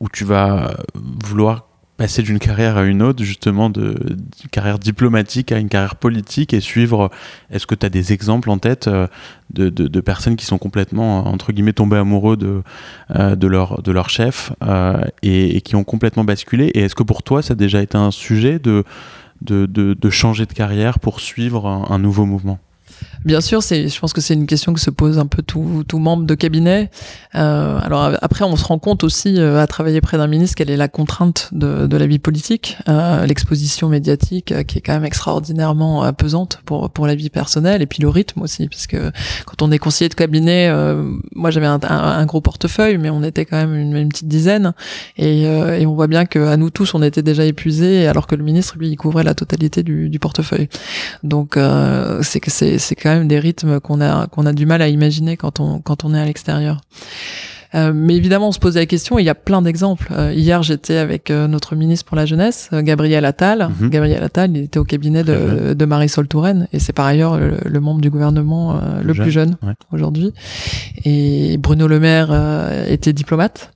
où 0.00 0.08
tu 0.12 0.24
vas 0.24 0.74
vouloir 0.94 1.67
passer 1.98 2.22
d'une 2.22 2.38
carrière 2.38 2.78
à 2.78 2.84
une 2.84 3.02
autre, 3.02 3.24
justement, 3.24 3.68
de, 3.68 4.16
carrière 4.52 4.78
diplomatique 4.78 5.50
à 5.52 5.58
une 5.58 5.68
carrière 5.68 5.96
politique 5.96 6.54
et 6.54 6.60
suivre. 6.60 7.10
Est-ce 7.50 7.66
que 7.66 7.74
tu 7.74 7.84
as 7.84 7.90
des 7.90 8.12
exemples 8.12 8.50
en 8.50 8.58
tête 8.58 8.86
euh, 8.86 9.08
de, 9.50 10.00
personnes 10.00 10.36
qui 10.36 10.46
sont 10.46 10.58
complètement, 10.58 11.26
entre 11.26 11.52
guillemets, 11.52 11.72
tombées 11.72 11.96
amoureux 11.96 12.36
de, 12.36 12.62
euh, 13.16 13.36
leur, 13.42 14.10
chef 14.10 14.52
euh, 14.62 15.02
et, 15.22 15.60
qui 15.60 15.74
ont 15.74 15.84
complètement 15.84 16.24
basculé? 16.24 16.66
Et 16.66 16.82
est-ce 16.82 16.94
que 16.94 17.02
pour 17.02 17.24
toi, 17.24 17.42
ça 17.42 17.52
a 17.52 17.56
déjà 17.56 17.82
été 17.82 17.98
un 17.98 18.12
sujet 18.12 18.60
de, 18.60 18.84
de 19.42 20.10
changer 20.10 20.46
de 20.46 20.52
carrière 20.52 21.00
pour 21.00 21.18
suivre 21.18 21.66
un 21.66 21.98
nouveau 21.98 22.26
mouvement? 22.26 22.60
Bien 23.24 23.40
sûr, 23.40 23.62
c'est, 23.62 23.88
je 23.88 24.00
pense 24.00 24.12
que 24.12 24.20
c'est 24.20 24.34
une 24.34 24.46
question 24.46 24.72
que 24.72 24.80
se 24.80 24.90
pose 24.90 25.18
un 25.18 25.26
peu 25.26 25.42
tout, 25.42 25.84
tout 25.86 25.98
membre 25.98 26.24
de 26.24 26.34
cabinet. 26.34 26.90
Euh, 27.34 27.78
alors 27.82 28.12
après, 28.22 28.44
on 28.44 28.56
se 28.56 28.64
rend 28.64 28.78
compte 28.78 29.04
aussi 29.04 29.38
euh, 29.38 29.60
à 29.60 29.66
travailler 29.66 30.00
près 30.00 30.16
d'un 30.16 30.26
ministre 30.26 30.56
quelle 30.56 30.70
est 30.70 30.76
la 30.76 30.88
contrainte 30.88 31.48
de, 31.52 31.86
de 31.86 31.96
la 31.96 32.06
vie 32.06 32.18
politique, 32.18 32.78
euh, 32.88 33.26
l'exposition 33.26 33.88
médiatique 33.88 34.52
euh, 34.52 34.62
qui 34.62 34.78
est 34.78 34.80
quand 34.80 34.92
même 34.92 35.04
extraordinairement 35.04 36.04
euh, 36.04 36.12
pesante 36.12 36.60
pour 36.64 36.90
pour 36.90 37.06
la 37.06 37.14
vie 37.14 37.30
personnelle 37.30 37.82
et 37.82 37.86
puis 37.86 38.02
le 38.02 38.08
rythme 38.08 38.42
aussi, 38.42 38.68
parce 38.68 38.86
que 38.86 39.10
quand 39.46 39.62
on 39.62 39.70
est 39.70 39.78
conseiller 39.78 40.08
de 40.08 40.14
cabinet, 40.14 40.72
moi 41.34 41.50
j'avais 41.50 41.66
un, 41.66 41.80
un, 41.82 42.26
gros 42.26 42.40
portefeuille, 42.40 42.98
mais 42.98 43.10
on 43.10 43.22
était 43.22 43.44
quand 43.44 43.56
même 43.56 43.74
une, 43.74 43.96
une 43.96 44.08
petite 44.08 44.28
dizaine 44.28 44.72
et, 45.16 45.42
et, 45.42 45.86
on 45.86 45.94
voit 45.94 46.06
bien 46.06 46.26
que 46.26 46.38
à 46.38 46.56
nous 46.56 46.70
tous 46.70 46.94
on 46.94 47.02
était 47.02 47.22
déjà 47.22 47.44
épuisés, 47.44 48.06
alors 48.06 48.26
que 48.26 48.34
le 48.34 48.44
ministre 48.44 48.76
lui 48.78 48.88
il 48.88 48.96
couvrait 48.96 49.24
la 49.24 49.34
totalité 49.34 49.82
du, 49.82 50.08
du 50.08 50.18
portefeuille. 50.18 50.68
Donc 51.22 51.58
c'est 52.22 52.40
que 52.40 52.50
c'est 52.50 52.78
c'est 52.78 52.94
même 53.14 53.28
des 53.28 53.38
rythmes 53.38 53.80
qu'on 53.80 54.00
a 54.00 54.26
qu'on 54.26 54.46
a 54.46 54.52
du 54.52 54.66
mal 54.66 54.82
à 54.82 54.88
imaginer 54.88 55.36
quand 55.36 55.60
on 55.60 55.80
quand 55.80 56.04
on 56.04 56.14
est 56.14 56.20
à 56.20 56.24
l'extérieur. 56.24 56.80
Euh, 57.74 57.92
mais 57.94 58.16
évidemment, 58.16 58.48
on 58.48 58.52
se 58.52 58.58
posait 58.58 58.80
la 58.80 58.86
question. 58.86 59.18
il 59.18 59.24
y 59.24 59.28
a 59.28 59.34
plein 59.34 59.62
d'exemples. 59.62 60.08
Euh, 60.12 60.32
hier, 60.32 60.62
j'étais 60.62 60.96
avec 60.96 61.30
euh, 61.30 61.48
notre 61.48 61.76
ministre 61.76 62.06
pour 62.06 62.16
la 62.16 62.26
jeunesse, 62.26 62.70
Gabriel 62.72 63.24
Attal. 63.24 63.70
Mhm. 63.80 63.90
Gabriel 63.90 64.22
Attal, 64.22 64.56
il 64.56 64.64
était 64.64 64.78
au 64.78 64.84
cabinet 64.84 65.22
de, 65.22 65.74
de 65.74 65.84
Marisol 65.84 66.28
Touraine, 66.28 66.68
et 66.72 66.78
c'est 66.78 66.92
par 66.92 67.06
ailleurs 67.06 67.38
le, 67.38 67.80
membre 67.80 68.00
du 68.00 68.10
gouvernement 68.10 68.80
le 69.02 69.14
plus 69.14 69.30
jeune 69.30 69.56
aujourd'hui. 69.92 70.32
Et 71.04 71.56
Bruno 71.58 71.86
Le 71.86 72.00
Maire 72.00 72.30
était 72.88 73.12
diplomate 73.12 73.72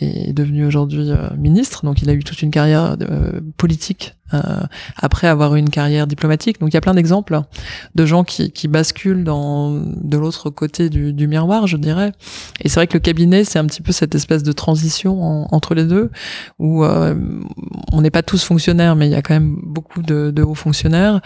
et 0.00 0.30
est 0.30 0.32
devenu 0.32 0.66
aujourd'hui 0.66 1.10
ministre. 1.38 1.84
Donc, 1.84 2.02
il 2.02 2.10
a 2.10 2.12
eu 2.12 2.22
toute 2.22 2.42
une 2.42 2.50
carrière 2.50 2.96
politique 3.56 4.14
après 4.96 5.26
avoir 5.26 5.54
eu 5.54 5.58
une 5.58 5.70
carrière 5.70 6.06
diplomatique. 6.06 6.60
Donc 6.60 6.70
il 6.70 6.74
y 6.74 6.76
a 6.76 6.80
plein 6.80 6.94
d'exemples 6.94 7.40
de 7.94 8.06
gens 8.06 8.24
qui, 8.24 8.50
qui 8.50 8.68
basculent 8.68 9.24
dans 9.24 9.70
de 9.70 10.16
l'autre 10.16 10.50
côté 10.50 10.90
du, 10.90 11.12
du, 11.12 11.26
miroir, 11.28 11.66
je 11.66 11.76
dirais. 11.76 12.12
Et 12.60 12.68
c'est 12.68 12.76
vrai 12.76 12.86
que 12.86 12.94
le 12.94 13.00
cabinet, 13.00 13.44
c'est 13.44 13.58
un 13.58 13.66
petit 13.66 13.82
peu 13.82 13.92
cette 13.92 14.14
espèce 14.14 14.42
de 14.42 14.52
transition 14.52 15.52
entre 15.54 15.74
les 15.74 15.84
deux, 15.84 16.10
où 16.58 16.84
euh, 16.84 17.14
on 17.92 18.00
n'est 18.00 18.10
pas 18.10 18.22
tous 18.22 18.44
fonctionnaires, 18.44 18.96
mais 18.96 19.06
il 19.06 19.12
y 19.12 19.16
a 19.16 19.22
quand 19.22 19.34
même 19.34 19.58
beaucoup 19.62 20.02
de, 20.02 20.30
de 20.34 20.42
hauts 20.42 20.54
fonctionnaires, 20.54 21.20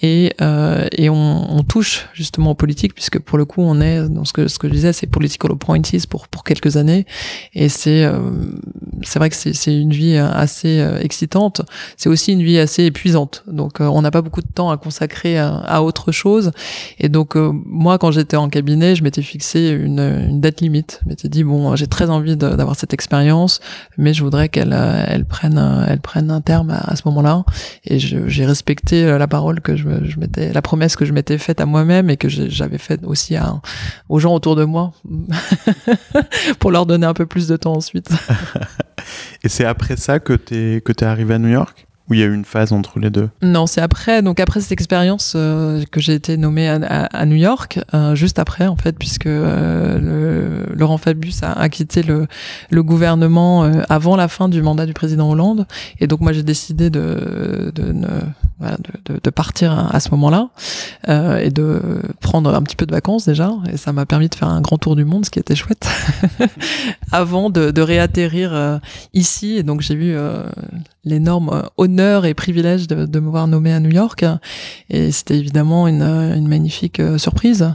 et, 0.00 0.34
euh, 0.40 0.86
et 0.92 1.08
on, 1.10 1.56
on, 1.56 1.62
touche 1.62 2.08
justement 2.12 2.50
aux 2.50 2.54
politiques, 2.54 2.94
puisque 2.94 3.18
pour 3.18 3.38
le 3.38 3.44
coup, 3.44 3.62
on 3.62 3.80
est 3.80 4.00
ce 4.24 4.32
que 4.32 4.48
ce 4.48 4.58
que 4.58 4.68
je 4.68 4.72
disais, 4.72 4.92
c'est 4.92 5.06
political 5.06 5.52
appointees 5.52 6.06
pour 6.08 6.28
pour 6.28 6.44
quelques 6.44 6.76
années, 6.76 7.06
et 7.54 7.68
c'est 7.68 8.04
euh, 8.04 8.18
c'est 9.02 9.18
vrai 9.18 9.30
que 9.30 9.36
c'est 9.36 9.74
une 9.74 9.92
vie 9.92 10.16
assez 10.16 10.84
excitante. 11.00 11.62
C'est 11.96 12.08
aussi 12.08 12.32
une 12.32 12.41
vie 12.42 12.58
assez 12.58 12.84
épuisante. 12.84 13.44
Donc 13.46 13.80
euh, 13.80 13.86
on 13.86 14.02
n'a 14.02 14.10
pas 14.10 14.22
beaucoup 14.22 14.40
de 14.40 14.46
temps 14.46 14.70
à 14.70 14.76
consacrer 14.76 15.38
à, 15.38 15.82
autre 15.82 16.12
chose. 16.12 16.50
Et 16.98 17.08
donc 17.08 17.36
euh, 17.36 17.52
moi, 17.66 17.98
quand 17.98 18.10
j'étais 18.10 18.36
en 18.36 18.48
cabinet, 18.48 18.94
je 18.94 19.02
m'étais 19.02 19.22
fixé 19.22 19.70
une, 19.70 20.00
une, 20.00 20.40
date 20.40 20.60
limite. 20.60 21.00
Je 21.02 21.08
m'étais 21.08 21.28
dit 21.28 21.44
bon, 21.44 21.74
j'ai 21.76 21.86
très 21.86 22.10
envie 22.10 22.36
d'avoir 22.36 22.76
cette 22.76 22.94
expérience, 22.94 23.60
mais 23.98 24.14
je 24.14 24.22
voudrais 24.22 24.48
qu'elle 24.48 24.72
euh, 24.72 25.04
elle 25.06 25.24
prenne 25.24 25.58
un 25.58 26.40
terme 26.40 26.70
à, 26.70 26.96
ce 26.96 27.02
moment-là. 27.06 27.44
Et 27.84 27.98
j'ai 27.98 28.46
respecté 28.46 29.06
la 29.18 29.26
parole 29.26 29.60
que 29.60 29.76
je, 29.76 29.86
m'étais, 30.18 30.52
la 30.52 30.62
promesse 30.62 30.96
que 30.96 31.04
je 31.04 31.12
m'étais 31.12 31.38
faite 31.38 31.60
à 31.60 31.66
moi-même 31.66 32.10
et 32.10 32.16
que 32.16 32.28
j'avais 32.28 32.78
faite 32.78 33.00
aussi 33.04 33.36
aux 34.08 34.18
gens 34.18 34.34
autour 34.34 34.56
de 34.56 34.64
moi 34.64 34.92
pour 36.58 36.70
leur 36.70 36.86
donner 36.86 37.06
un 37.06 37.14
peu 37.14 37.26
plus 37.26 37.48
de 37.48 37.56
temps 37.56 37.74
ensuite. 37.74 38.10
et 39.42 39.48
c'est 39.48 39.64
après 39.64 39.96
ça 39.96 40.18
que 40.18 40.34
t'es 40.34 40.82
que 40.84 40.92
t'es 40.92 41.04
arrivé 41.04 41.34
à 41.34 41.38
New 41.38 41.48
York? 41.48 41.86
Il 42.12 42.20
y 42.20 42.22
a 42.22 42.26
eu 42.26 42.34
une 42.34 42.44
phase 42.44 42.72
entre 42.72 42.98
les 42.98 43.10
deux 43.10 43.28
Non, 43.42 43.66
c'est 43.66 43.80
après. 43.80 44.22
Donc 44.22 44.40
après 44.40 44.60
cette 44.60 44.72
expérience 44.72 45.34
euh, 45.36 45.82
que 45.90 46.00
j'ai 46.00 46.14
été 46.14 46.36
nommé 46.36 46.68
à, 46.68 47.26
New 47.26 47.36
York, 47.36 47.80
euh, 47.94 48.14
juste 48.14 48.38
après 48.38 48.66
en 48.66 48.76
fait, 48.76 48.96
puisque 48.98 49.26
euh, 49.26 50.64
Laurent 50.74 50.98
Fabius 50.98 51.42
a, 51.42 51.68
quitté 51.68 52.02
le, 52.02 52.26
gouvernement 52.82 53.62
avant 53.88 54.16
la 54.16 54.28
fin 54.28 54.48
du 54.48 54.62
mandat 54.62 54.86
du 54.86 54.92
président 54.92 55.30
Hollande, 55.30 55.66
et 56.00 56.06
donc 56.06 56.20
moi 56.20 56.32
j'ai 56.32 56.42
décidé 56.42 56.90
de 56.90 57.72
de, 57.74 57.94
de, 59.04 59.30
partir 59.30 59.72
à, 59.94 60.00
ce 60.00 60.10
moment-là 60.10 60.50
et 61.08 61.50
de 61.50 62.02
prendre 62.20 62.54
un 62.54 62.62
petit 62.62 62.76
peu 62.76 62.86
de 62.86 62.92
vacances 62.92 63.26
déjà, 63.26 63.52
et 63.72 63.76
ça 63.76 63.92
m'a 63.92 64.06
permis 64.06 64.28
de 64.28 64.34
faire 64.34 64.48
un 64.48 64.60
grand 64.60 64.78
tour 64.78 64.96
du 64.96 65.04
monde, 65.04 65.24
ce 65.24 65.30
qui 65.30 65.38
était 65.38 65.54
chouette, 65.54 65.88
avant 67.12 67.50
de, 67.50 67.80
réatterrir 67.80 68.80
ici. 69.14 69.56
Et 69.56 69.62
donc 69.62 69.80
j'ai 69.80 69.94
eu 69.94 70.16
l'énorme 71.04 71.68
honneur 71.76 72.24
et 72.24 72.34
privilège 72.34 72.86
de, 72.86 73.20
me 73.20 73.28
voir 73.28 73.48
nommé 73.48 73.72
à 73.72 73.80
New 73.80 73.90
York. 73.90 74.24
Et 74.90 75.10
c'était 75.12 75.38
évidemment 75.38 75.88
une, 75.88 76.48
magnifique 76.48 77.00
euh, 77.00 77.18
surprise 77.18 77.72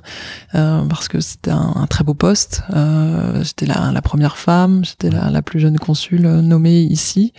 euh, 0.56 0.82
parce 0.86 1.08
que 1.08 1.20
c'était 1.20 1.52
un, 1.52 1.88
très 1.90 2.04
beau 2.04 2.14
poste. 2.14 2.64
Euh, 2.74 3.44
j'étais 3.44 3.66
la, 3.66 4.02
première 4.02 4.38
femme, 4.38 4.84
j'étais 4.84 5.10
la, 5.10 5.42
plus 5.42 5.60
jeune 5.60 5.78
consul 5.78 6.22
nommée 6.22 6.82
ici. 6.82 7.34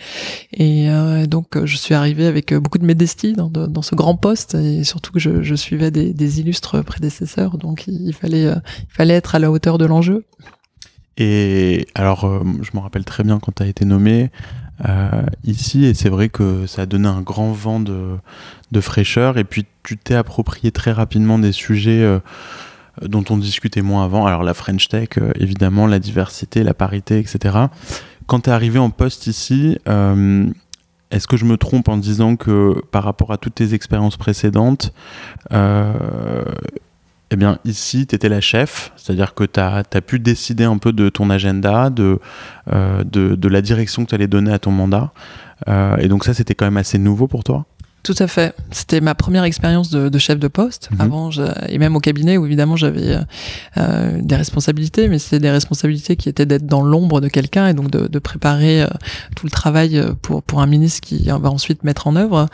Et 0.53 0.89
euh, 0.89 1.25
donc 1.27 1.63
je 1.63 1.77
suis 1.77 1.93
arrivée 1.93 2.25
avec 2.25 2.53
beaucoup 2.53 2.77
de 2.77 2.85
modestie 2.85 3.33
dans, 3.47 3.81
ce 3.81 3.95
grand 3.95 4.15
poste 4.15 4.55
et 4.55 4.83
surtout 4.83 5.11
que 5.13 5.19
je, 5.19 5.55
suivais 5.55 5.91
des, 5.91 6.39
illustres 6.39 6.83
prédécesseurs. 6.83 7.57
Donc 7.57 7.85
il 7.87 8.13
fallait, 8.13 8.45
il 8.45 8.93
fallait 8.93 9.13
être 9.13 9.35
à 9.35 9.39
la 9.39 9.51
hauteur 9.51 9.77
de 9.77 9.85
l'enjeu. 9.85 10.25
Et 11.17 11.87
alors, 11.95 12.43
je 12.61 12.69
me 12.73 12.79
rappelle 12.79 13.03
très 13.03 13.23
bien 13.23 13.39
quand 13.39 13.53
tu 13.55 13.63
as 13.63 13.67
été 13.67 13.83
nommé, 13.85 14.31
euh, 14.87 15.23
ici 15.43 15.83
et 15.85 15.93
c'est 15.93 16.07
vrai 16.07 16.29
que 16.29 16.65
ça 16.65 16.83
a 16.83 16.85
donné 16.85 17.09
un 17.09 17.19
grand 17.19 17.51
vent 17.51 17.81
de, 17.81 18.17
fraîcheur 18.79 19.37
et 19.37 19.43
puis 19.43 19.65
tu 19.83 19.97
t'es 19.97 20.15
approprié 20.15 20.71
très 20.71 20.93
rapidement 20.93 21.37
des 21.37 21.51
sujets 21.51 22.01
euh, 22.01 22.19
dont 23.01 23.25
on 23.29 23.37
discutait 23.37 23.81
moins 23.81 24.05
avant 24.05 24.25
alors 24.25 24.41
la 24.41 24.53
French 24.53 24.87
Tech 24.87 25.09
euh, 25.17 25.31
évidemment 25.35 25.85
la 25.85 25.99
diversité 25.99 26.63
la 26.63 26.73
parité 26.73 27.19
etc 27.19 27.57
quand 28.25 28.41
tu 28.41 28.49
es 28.49 28.53
arrivé 28.53 28.79
en 28.79 28.89
poste 28.89 29.27
ici 29.27 29.77
est-ce 31.11 31.27
que 31.27 31.37
je 31.37 31.45
me 31.45 31.57
trompe 31.57 31.89
en 31.89 31.97
disant 31.97 32.35
que 32.35 32.81
par 32.91 33.03
rapport 33.03 33.31
à 33.31 33.37
toutes 33.37 33.55
tes 33.55 33.73
expériences 33.73 34.17
précédentes 34.17 34.93
eh 37.31 37.35
bien, 37.35 37.59
ici, 37.63 38.07
tu 38.07 38.15
étais 38.15 38.29
la 38.29 38.41
chef, 38.41 38.91
c'est-à-dire 38.95 39.35
que 39.35 39.43
tu 39.43 39.59
as, 39.59 39.83
pu 40.01 40.19
décider 40.19 40.63
un 40.63 40.77
peu 40.77 40.91
de 40.91 41.09
ton 41.09 41.29
agenda, 41.29 41.89
de, 41.91 42.19
euh, 42.71 43.03
la 43.43 43.61
direction 43.61 44.03
que 44.03 44.09
tu 44.09 44.15
allais 44.15 44.27
donner 44.27 44.51
à 44.51 44.59
ton 44.59 44.71
mandat. 44.71 45.11
Euh, 45.67 45.97
et 45.97 46.07
donc 46.07 46.23
ça, 46.23 46.33
c'était 46.33 46.55
quand 46.55 46.65
même 46.65 46.77
assez 46.77 46.97
nouveau 46.97 47.27
pour 47.27 47.43
toi? 47.43 47.65
Tout 48.03 48.15
à 48.19 48.27
fait. 48.27 48.55
C'était 48.71 49.01
ma 49.01 49.13
première 49.13 49.43
expérience 49.43 49.89
de, 49.89 50.09
de, 50.09 50.17
chef 50.17 50.39
de 50.39 50.47
poste. 50.47 50.89
Mhm. 50.91 51.01
Avant, 51.01 51.31
je, 51.31 51.43
et 51.67 51.77
même 51.77 51.95
au 51.95 51.99
cabinet 51.99 52.37
où 52.37 52.45
évidemment 52.45 52.75
j'avais 52.75 53.15
euh, 53.15 53.21
euh 53.77 54.19
des 54.21 54.35
responsabilités, 54.35 55.07
mais 55.07 55.19
c'était 55.19 55.39
des 55.39 55.51
responsabilités 55.51 56.15
qui 56.15 56.29
étaient 56.29 56.45
d'être 56.45 56.65
dans 56.65 56.81
l'ombre 56.81 57.19
de 57.19 57.27
quelqu'un 57.27 57.67
et 57.67 57.73
donc 57.73 57.91
de, 57.91 58.07
de 58.07 58.19
préparer 58.19 58.83
euh, 58.83 58.87
tout 59.35 59.45
le 59.45 59.51
travail 59.51 59.97
euh, 59.97 60.13
pour 60.21 60.43
pour 60.43 60.61
un 60.61 60.65
ministre 60.65 61.01
qui 61.01 61.25
va 61.25 61.49
ensuite 61.49 61.83
mettre 61.83 62.07
en 62.07 62.15
œuvre. 62.15 62.47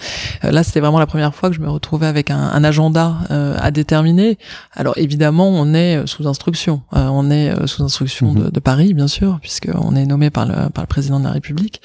là, 0.43 0.64
c'était 0.64 0.80
vraiment 0.80 1.00
la 1.00 1.06
première 1.06 1.36
fois 1.36 1.50
que 1.50 1.56
je 1.56 1.62
me 1.62 1.70
retrouvais 1.70 2.08
avec 2.08 2.32
un, 2.32 2.38
un 2.38 2.64
agenda 2.64 3.18
à 3.30 3.72
déterminer. 3.72 4.38
Alors 4.74 4.98
évidemment, 4.98 5.50
on 5.50 5.74
est 5.74 6.06
sous 6.08 6.28
instruction. 6.28 6.82
on 6.91 7.30
est 7.30 7.68
sous 7.68 7.84
instruction 7.84 8.32
mhm. 8.32 8.46
de, 8.46 8.50
de, 8.50 8.60
Paris, 8.60 8.93
bien 8.93 9.08
sûr, 9.08 9.39
puisque 9.41 9.70
on 9.74 9.96
est 9.96 10.06
nommé 10.06 10.30
par 10.30 10.46
le 10.46 10.70
par 10.70 10.84
le 10.84 10.88
président 10.88 11.20
de 11.20 11.26
la 11.26 11.32
République. 11.32 11.82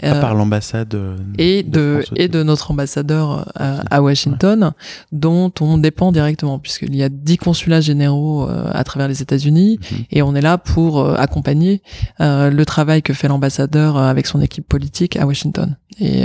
par 0.00 0.34
l'ambassade 0.34 0.96
et 1.38 1.62
de, 1.62 2.04
et 2.16 2.28
de 2.28 2.42
notre 2.42 2.70
ambassade 2.70 3.01
euh, 3.10 3.44
à, 3.90 4.02
Washington, 4.02 4.72
dont 5.10 5.52
on 5.60 5.78
dépend 5.78 6.12
directement, 6.12 6.58
puisqu'il 6.58 6.94
y 6.94 7.02
a 7.02 7.08
dix 7.08 7.36
consulats 7.36 7.80
généraux 7.80 8.48
euh, 8.48 8.70
à 8.72 8.84
travers 8.84 9.08
les 9.08 9.22
États-Unis, 9.22 9.78
mhm. 9.80 9.98
et 10.10 10.22
on 10.22 10.34
est 10.34 10.40
là 10.40 10.58
pour 10.58 11.00
euh, 11.00 11.14
accompagner 11.16 11.82
le 12.20 12.62
travail 12.64 13.02
que 13.02 13.12
fait 13.12 13.28
l'ambassadeur 13.28 13.96
avec 13.96 14.26
son 14.26 14.40
équipe 14.40 14.66
politique 14.66 15.16
à 15.16 15.26
Washington 15.26 15.76
et 16.00 16.24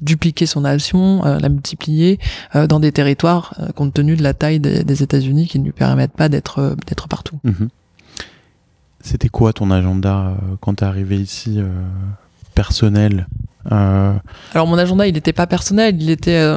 dupliquer 0.00 0.46
son 0.46 0.64
action, 0.64 1.22
la 1.22 1.48
multiplier 1.48 2.18
dans 2.68 2.80
des 2.80 2.92
territoires 2.92 3.54
compte 3.74 3.94
tenu 3.94 4.16
de 4.16 4.22
la 4.22 4.34
taille 4.34 4.60
des, 4.60 5.02
États-Unis 5.02 5.46
qui 5.46 5.58
ne 5.58 5.64
lui 5.64 5.72
permettent 5.72 6.12
pas 6.12 6.28
d'être 6.28 6.76
d'être 6.86 7.08
partout. 7.08 7.38
Mhm. 7.44 7.68
C'était 9.00 9.28
quoi 9.28 9.52
ton 9.52 9.70
agenda 9.70 10.36
quand 10.60 10.74
tu 10.74 10.84
es 10.84 10.86
arrivé 10.86 11.16
ici 11.16 11.60
personnel? 12.54 13.26
Alors 13.70 14.66
mon 14.66 14.78
agenda, 14.78 15.06
il 15.06 15.14
n'était 15.14 15.32
pas 15.32 15.46
personnel, 15.46 16.00
il 16.00 16.10
était, 16.10 16.56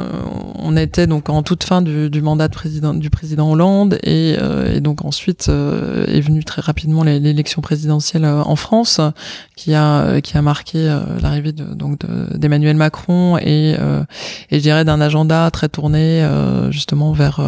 on 0.54 0.76
était 0.76 1.06
donc 1.06 1.28
en 1.28 1.42
toute 1.42 1.64
fin 1.64 1.82
du, 1.82 2.22
mandat 2.22 2.48
du 2.48 3.10
président 3.10 3.50
Hollande 3.50 3.98
et, 4.02 4.36
et 4.72 4.80
donc 4.80 5.04
ensuite 5.04 5.48
est 5.48 6.20
venue 6.20 6.44
très 6.44 6.62
rapidement 6.62 7.02
l'élection 7.02 7.60
présidentielle 7.60 8.24
en 8.24 8.56
France, 8.56 9.00
qui 9.56 9.74
a 9.74 10.20
qui 10.20 10.38
a 10.38 10.42
marqué 10.42 10.96
l'arrivée 11.20 11.52
donc 11.52 11.98
d'Emmanuel 12.34 12.76
Macron 12.76 13.36
et 13.38 13.76
et 14.50 14.56
je 14.56 14.62
dirais 14.62 14.84
d'un 14.84 15.00
agenda 15.00 15.50
très 15.50 15.68
tourné 15.68 16.26
justement 16.70 17.12
vers 17.12 17.40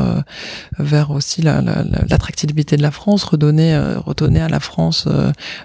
vers 0.78 1.10
aussi 1.10 1.42
l'attractivité 1.42 2.76
la, 2.76 2.78
de 2.78 2.82
la 2.82 2.90
France, 2.90 3.24
redonner 3.24 3.78
redonner 4.04 4.40
à 4.40 4.48
la 4.48 4.60
France 4.60 5.08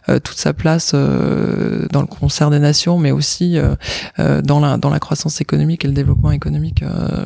toute 0.07 0.37
sa 0.37 0.53
place 0.53 0.93
dans 0.93 2.01
le 2.01 2.07
concert 2.07 2.49
des 2.49 2.59
nations, 2.59 2.97
mais 2.97 3.11
aussi 3.11 3.57
dans 4.17 4.59
la 4.59 4.77
dans 4.77 4.89
la 4.89 4.99
croissance 4.99 5.41
économique 5.41 5.85
et 5.85 5.87
le 5.87 5.93
développement 5.93 6.31
économique 6.31 6.83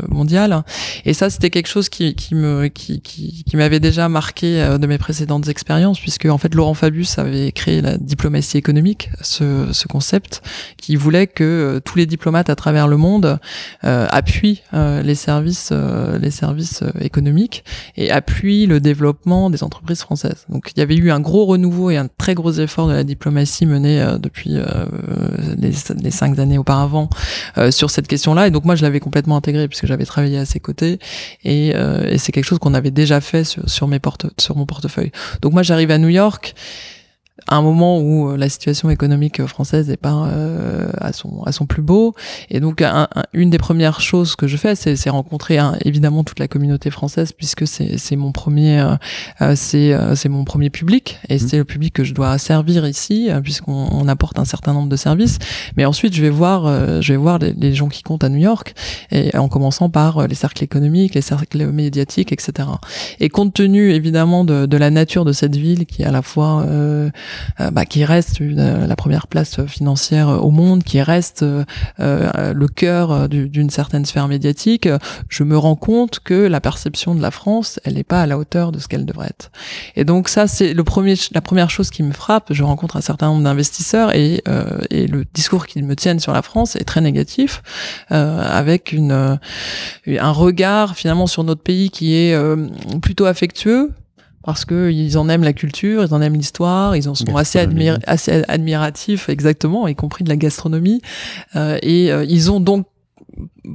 mondial. 0.10 0.64
Et 1.06 1.14
ça, 1.14 1.30
c'était 1.30 1.49
quelque 1.49 1.68
chose 1.68 1.89
qui, 1.89 2.16
qui 2.16 2.36
me 2.36 2.68
qui, 2.68 3.01
qui, 3.01 3.43
qui 3.43 3.58
m'avait 3.58 3.80
déjà 3.80 4.10
marqué 4.10 4.78
de 4.80 4.88
mes 4.88 4.97
précédentes 4.97 5.47
expériences, 5.47 5.99
puisque 5.99 6.26
en 6.26 6.38
fait 6.38 6.54
Laurent 6.56 6.74
Fabius 6.74 7.18
avait 7.18 7.51
créé 7.51 7.82
la 7.82 7.97
diplomatie 7.97 8.58
économique, 8.58 9.10
ce, 9.22 9.72
ce 9.72 9.88
concept 9.88 10.41
qui 10.78 10.95
voulait 10.95 11.28
que 11.28 11.82
tous 11.84 11.97
les 11.97 12.06
diplomates 12.06 12.49
à 12.49 12.56
travers 12.56 12.88
le 12.88 12.97
monde 12.97 13.39
appuient 13.84 14.62
les 14.74 15.16
services 15.16 15.72
les 15.72 16.32
services 16.32 16.84
économiques 17.01 17.64
et 17.97 18.12
appuient 18.12 18.66
le 18.66 18.80
développement 18.80 19.49
des 19.49 19.64
entreprises 19.64 20.01
françaises. 20.01 20.45
Donc 20.49 20.72
il 20.76 20.80
y 20.80 20.84
avait 20.84 20.95
eu 20.95 21.12
un 21.12 21.20
gros 21.20 21.45
renouveau 21.45 21.89
et 21.89 21.97
un 21.97 22.08
très 22.08 22.34
gros 22.34 22.51
effort 22.51 22.88
de 22.88 22.93
la 22.93 23.04
diplomatie 23.04 23.66
mené 23.66 24.01
euh, 24.01 24.18
depuis 24.18 24.58
euh, 24.58 24.64
les, 25.58 25.72
les, 26.01 26.12
cinq 26.12 26.38
années 26.39 26.43
auparavant 26.58 27.10
euh, 27.58 27.72
sur 27.72 27.89
cette 27.89 28.08
question-là. 28.08 28.48
Et 28.48 28.52
donc 28.52 28.66
moi 28.66 28.76
je 28.76 28.84
l'avais 28.84 29.00
complètement 29.00 29.38
intégré 29.38 29.68
puisque 29.68 29.86
j'avais 29.86 30.06
travaillé 30.06 30.38
à 30.38 30.46
ses 30.46 30.60
côtés 30.60 31.00
et, 31.44 31.70
et 31.70 32.18
c'est 32.18 32.32
quelque 32.32 32.46
chose 32.46 32.60
qu'on 32.60 32.74
avait 32.74 32.91
déjà 32.91 33.22
fait 33.22 33.44
sur, 33.44 33.68
sur 33.70 33.88
mes 33.88 34.00
porte 34.00 34.26
sur 34.39 34.56
mon 34.56 34.66
portefeuille. 34.66 35.12
Donc 35.41 35.54
moi 35.54 35.64
j'arrive 35.64 35.91
à 35.91 35.98
New 35.98 36.10
York 36.10 36.56
à 37.48 37.56
un 37.56 37.62
moment 37.62 38.00
où 38.00 38.30
euh, 38.30 38.38
la 38.38 38.48
situation 38.48 38.90
économique 38.90 39.44
française 39.48 39.90
n'est 39.90 39.98
pas 39.98 40.28
euh, 40.28 40.92
à 41.00 41.14
son 41.14 41.42
à 41.44 41.52
son 41.52 41.66
plus 41.66 41.82
beau. 41.82 42.14
Et 42.50 42.60
donc 42.60 42.84
une 43.34 43.50
des 43.50 43.58
premières 43.58 44.02
choses 44.02 44.36
que 44.36 44.48
je 44.48 44.56
fais 44.56 44.76
c'est 44.76 45.10
rencontrer 45.10 45.60
évidemment 45.84 46.24
toute 46.24 46.40
la 46.40 46.48
communauté 46.48 46.92
française 46.92 47.32
puisque 47.32 47.66
c'est 47.66 47.98
c'est 47.98 48.16
mon 48.16 48.32
premier 48.32 48.86
euh, 49.42 49.56
c'est 49.56 49.98
c'est 50.16 50.30
mon 50.30 50.44
premier 50.44 50.70
public. 50.70 51.20
Et 51.30 51.36
mmh. 51.36 51.40
c'est 51.40 51.58
le 51.58 51.66
public 51.66 51.94
que 51.94 52.04
je 52.04 52.14
dois 52.14 52.38
servir 52.38 52.88
ici 52.88 53.30
puisqu'on 53.44 53.88
on 53.92 54.08
apporte 54.08 54.38
un 54.38 54.46
certain 54.46 54.74
nombre 54.74 54.90
de 54.90 54.96
services. 54.96 55.40
Mais 55.76 55.86
ensuite 55.86 56.14
je 56.14 56.22
vais 56.22 56.30
voir 56.30 57.02
je 57.02 57.14
vais 57.14 57.18
voir 57.18 57.40
les, 57.40 57.54
les, 57.54 57.74
gens 57.74 57.90
qui 57.90 58.04
comptent 58.04 58.24
à 58.24 58.30
New 58.30 58.38
York 58.38 58.76
et 59.12 59.36
en 59.36 59.48
commençant 59.48 59.90
par 59.90 60.28
les 60.28 60.36
cercles 60.36 60.64
économiques 60.64 61.16
les 61.16 61.22
cercles 61.22 61.66
médiatiques 61.72 62.32
etc 62.32 62.70
et 63.20 63.30
compte 63.30 63.54
tenu 63.54 63.92
évidemment 63.92 64.46
de, 64.46 64.66
de 64.68 64.78
la 64.78 64.92
nature 64.92 65.26
de 65.26 65.32
cette 65.32 65.56
ville 65.56 65.86
qui 65.86 66.04
est 66.04 66.06
à 66.06 66.12
la 66.12 66.22
fois 66.22 66.64
euh, 66.68 67.10
bah, 67.59 67.86
qui 67.86 68.05
reste 68.05 68.41
euh, 68.41 68.88
la 68.88 68.95
première 68.95 69.28
place 69.28 69.65
financière 69.65 70.28
au 70.28 70.51
monde, 70.51 70.84
qui 70.84 71.01
reste 71.01 71.43
euh, 71.43 71.63
le 71.99 72.67
cœur 72.67 73.30
d'une 73.30 73.69
certaine 73.69 74.05
sphère 74.05 74.28
médiatique, 74.28 74.88
je 75.30 75.43
me 75.43 75.57
rends 75.57 75.76
compte 75.76 76.19
que 76.19 76.34
la 76.34 76.61
perception 76.61 77.15
de 77.15 77.21
la 77.21 77.32
France, 77.32 77.80
elle 77.84 77.95
n'est 77.95 78.03
pas 78.03 78.21
à 78.21 78.28
la 78.28 78.38
hauteur 78.38 78.71
de 78.71 78.80
ce 78.80 78.88
qu'elle 78.88 79.05
devrait 79.05 79.28
être. 79.28 79.51
Et 79.95 80.05
donc 80.05 80.30
ça, 80.30 80.47
c'est 80.47 80.74
le 80.74 80.84
premier, 80.84 81.15
la 81.34 81.41
première 81.41 81.69
chose 81.69 81.89
qui 81.89 82.03
me 82.03 82.11
frappe. 82.11 82.51
Je 82.51 82.63
rencontre 82.63 82.97
un 82.97 83.01
certain 83.01 83.28
nombre 83.28 83.43
d'investisseurs 83.43 84.15
et, 84.15 84.43
et 84.89 85.07
le 85.07 85.26
discours 85.34 85.67
qu'ils 85.67 85.86
me 85.86 85.95
tiennent 85.95 86.19
sur 86.19 86.34
la 86.34 86.41
France 86.41 86.76
est 86.76 86.86
très 86.86 87.01
négatif, 87.01 87.61
avec 88.09 88.91
une, 88.91 89.39
un 90.07 90.32
regard 90.32 90.95
finalement 90.95 91.28
sur 91.28 91.43
notre 91.43 91.61
pays 91.61 91.89
qui 91.89 92.15
est 92.15 92.38
plutôt 93.01 93.26
affectueux, 93.26 93.91
parce 94.44 94.66
que 94.66 94.91
ils 94.91 95.18
en 95.18 95.30
aiment 95.30 95.44
la 95.44 95.54
culture, 95.54 96.04
ils 96.04 96.14
en 96.14 96.22
aiment 96.22 96.36
l'histoire, 96.36 96.96
ils 96.96 97.10
en 97.10 97.16
sont 97.16 97.36
assez, 97.36 97.66
assez 98.06 98.44
admiratifs, 98.48 99.30
exactement, 99.30 99.88
y 99.88 99.96
compris 99.96 100.24
de 100.24 100.30
la 100.30 100.36
gastronomie, 100.36 101.02
euh, 101.56 101.78
et 101.82 102.12
euh, 102.12 102.26
ils 102.28 102.52
ont 102.52 102.60
donc 102.60 102.86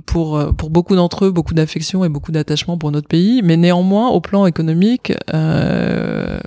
pour 0.06 0.36
euh, 0.36 0.52
pour 0.52 0.70
beaucoup 0.70 0.94
d'entre 0.94 1.24
eux 1.24 1.30
beaucoup 1.30 1.54
d'affection 1.54 2.04
et 2.04 2.08
beaucoup 2.08 2.32
d'attachement 2.32 2.78
pour 2.78 2.90
notre 2.90 3.08
pays, 3.08 3.42
mais 3.42 3.56
néanmoins 3.56 4.08
au 4.08 4.20
plan 4.20 4.46
économique, 4.46 5.12
euh, 5.34 6.38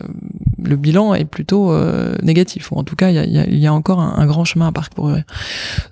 le 0.63 0.75
bilan 0.75 1.13
est 1.13 1.25
plutôt 1.25 1.71
euh, 1.71 2.15
négatif, 2.21 2.71
ou 2.71 2.75
en 2.75 2.83
tout 2.83 2.95
cas, 2.95 3.09
il 3.09 3.15
y 3.15 3.39
a, 3.39 3.47
y 3.47 3.67
a, 3.67 3.73
encore 3.73 3.99
un, 3.99 4.25
grand 4.27 4.45
chemin 4.45 4.67
à 4.67 4.71
parcourir. 4.71 5.23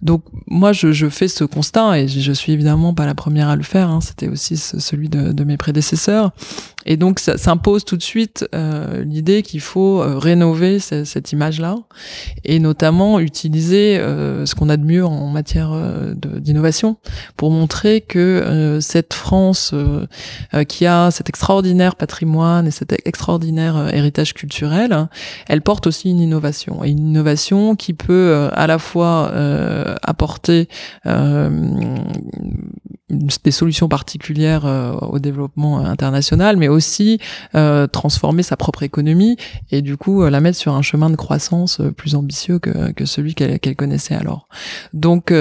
Donc 0.02 0.24
moi, 0.48 0.74
je, 0.74 0.92
je, 0.92 1.10
fais 1.10 1.28
ce 1.28 1.44
constat, 1.44 2.00
et 2.00 2.08
je 2.08 2.32
suis 2.32 2.54
évidemment 2.54 2.94
pas 2.94 3.06
la 3.06 3.16
première 3.16 3.50
à 3.50 3.56
le 3.56 3.64
faire, 3.64 3.90
hein, 3.90 4.00
c'était 4.02 4.28
aussi 4.28 4.58
celui 4.58 5.10
de, 5.10 5.32
de, 5.32 5.44
mes 5.44 5.58
prédécesseurs, 5.58 6.32
et 6.90 6.98
donc 6.98 7.20
ça 7.20 7.38
s'impose 7.38 7.86
tout 7.86 7.96
de 7.96 8.04
suite 8.04 8.46
euh, 8.54 9.06
l'idée 9.06 9.42
qu'il 9.42 9.62
faut 9.62 10.02
euh, 10.02 10.18
rénover 10.18 10.80
cette 10.80 11.32
image-là, 11.32 11.78
et 12.44 12.60
notamment 12.60 13.20
utiliser 13.22 13.98
euh, 13.98 14.46
ce 14.46 14.56
qu'on 14.56 14.68
a 14.68 14.76
de 14.76 14.84
mieux 14.84 15.06
en 15.06 15.30
matière 15.30 15.72
d'innovation 16.16 16.98
pour 17.38 17.52
montrer 17.52 18.02
que 18.02 18.80
cette 18.82 19.14
France 19.14 19.74
qui 20.68 20.86
a 20.86 21.12
cet 21.12 21.30
extraordinaire 21.30 21.96
patrimoine 21.96 22.68
et 22.68 22.72
cet 22.72 22.94
extraordinaire 23.08 23.94
héritage 23.94 24.34
culturel, 24.34 25.08
elle 25.48 25.62
porte 25.62 25.88
aussi 25.88 26.10
une 26.10 26.20
innovation. 26.20 26.84
Et 26.84 26.90
une 26.90 27.10
innovation 27.10 27.76
qui 27.76 27.94
peut 27.94 28.14
euh, 28.14 28.50
à 28.54 28.68
la 28.68 28.80
fois 28.80 29.32
euh, 29.34 29.96
apporter 30.02 30.68
euh, 31.06 31.98
des 33.10 33.51
solutions 33.51 33.88
particulières 33.88 34.66
au 35.01 35.20
développement 35.20 35.80
international, 35.80 36.57
mais 36.57 36.68
aussi 36.68 37.20
transformer 37.91 38.43
sa 38.43 38.57
propre 38.57 38.84
économie 38.84 39.38
et 39.72 39.82
du 39.82 39.97
coup 39.97 40.24
la 40.26 40.39
mettre 40.39 40.57
sur 40.57 40.74
un 40.74 40.82
chemin 40.82 41.10
de 41.10 41.16
croissance 41.16 41.82
plus 41.97 42.16
ambitieux 42.16 42.60
que, 42.60 42.91
que 42.91 43.05
celui 43.05 43.36
qu'elle 43.36 43.76
connaissait 43.76 44.16
alors. 44.16 44.47
Donc, 44.93 45.34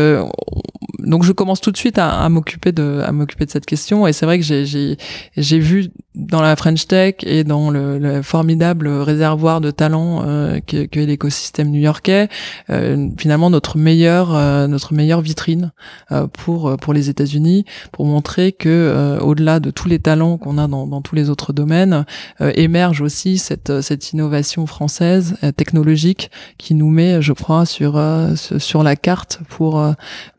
donc 0.99 1.25
je 1.25 1.33
commence 1.33 1.61
tout 1.61 1.73
de 1.73 1.77
suite 1.77 1.99
à, 1.99 2.21
à 2.21 2.29
m'occuper 2.29 2.73
de 2.73 3.03
à 3.05 3.13
m'occuper 3.13 3.47
de 3.47 3.51
cette 3.51 3.67
question 3.67 4.07
et 4.07 4.13
c'est 4.13 4.27
vrai 4.27 4.39
que 4.39 4.45
j'ai 4.45 4.97
j'ai 5.37 5.59
vu 5.59 5.91
dans 6.19 6.43
la 6.43 6.57
French 6.57 6.87
Tech 6.87 7.15
et 7.23 7.45
dans 7.45 7.71
le, 7.71 7.99
le 7.99 8.23
formidable 8.23 8.89
réservoir 8.89 9.61
de 9.61 9.71
talents 9.71 10.23
euh, 10.27 10.59
qu'est 10.67 10.89
l'écosystème 10.95 11.71
new-yorkais, 11.71 12.29
euh, 12.71 13.09
finalement 13.17 13.51
notre 13.51 13.79
meilleure 13.79 14.35
euh, 14.35 14.67
notre 14.67 14.95
meilleure 14.95 15.21
vitrine 15.21 15.73
euh, 16.13 16.27
pour 16.27 16.77
pour 16.77 16.93
les 16.93 17.09
États-Unis, 17.09 17.65
pour 17.93 18.05
montrer 18.05 18.53
que 18.53 19.19
au-delà 19.21 19.61
de 19.61 19.71
tous 19.71 19.89
les 19.89 19.99
talents 19.99 20.39
qu'on 20.39 20.59
a 20.59 20.67
dans, 20.67 20.87
dans, 20.87 21.03
tous 21.03 21.15
les 21.15 21.31
autres 21.31 21.53
domaines, 21.53 22.05
émerge 22.41 23.01
aussi 23.01 23.39
cette 23.39 23.81
cette 23.81 24.13
innovation 24.13 24.67
française 24.67 25.37
technologique 25.57 26.31
qui 26.59 26.75
nous 26.75 26.91
met, 26.91 27.23
je 27.23 27.33
crois, 27.33 27.65
sur 27.65 28.01
sur 28.37 28.83
la 28.83 28.97
carte 28.97 29.41
pour 29.49 29.83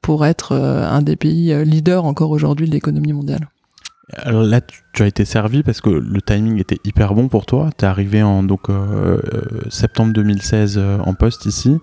pour 0.02 0.26
être 0.26 0.54
un 0.54 1.02
des 1.02 1.16
pays 1.16 1.54
leaders 1.66 2.06
encore 2.06 2.32
aujourd'hui 2.32 2.68
de 2.68 2.72
l'économie 2.72 3.14
mondiale. 3.14 3.48
Alors 4.18 4.44
là, 4.44 4.62
tu 4.94 5.04
as 5.04 5.08
été 5.08 5.24
servi 5.26 5.64
parce 5.64 5.82
que 5.82 5.90
le 5.90 6.22
timing 6.22 6.60
était 6.60 6.80
hyper 6.84 7.14
bon 7.14 7.28
pour 7.28 7.46
toi. 7.46 7.70
Tu 7.78 7.86
es 7.86 7.88
arrivé 7.88 8.24
en 8.24 8.44
donc, 8.44 8.70
euh, 8.70 9.20
euh, 9.34 9.62
septembre 9.70 10.14
2016 10.14 10.76
euh, 10.78 10.98
en 11.00 11.14
poste 11.14 11.46
ici. 11.46 11.78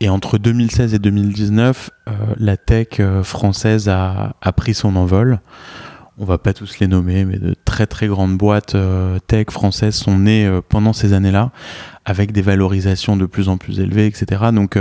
Et 0.00 0.08
entre 0.08 0.38
2016 0.38 0.94
et 0.94 0.98
2019, 1.00 1.90
la 2.38 2.56
tech 2.56 3.00
française 3.24 3.88
a, 3.88 4.36
a, 4.40 4.52
pris 4.52 4.72
son 4.72 4.94
envol. 4.94 5.40
On 6.18 6.24
va 6.24 6.38
pas 6.38 6.52
tous 6.52 6.78
les 6.78 6.86
nommer, 6.86 7.24
mais 7.24 7.38
de 7.38 7.56
très 7.64 7.88
très 7.88 8.06
grandes 8.06 8.38
boîtes 8.38 8.76
tech 9.26 9.46
françaises 9.50 9.96
sont 9.96 10.16
nées 10.20 10.48
pendant 10.68 10.92
ces 10.92 11.14
années-là, 11.14 11.50
avec 12.04 12.30
des 12.30 12.42
valorisations 12.42 13.16
de 13.16 13.26
plus 13.26 13.48
en 13.48 13.56
plus 13.56 13.80
élevées, 13.80 14.06
etc. 14.06 14.52
Donc 14.52 14.78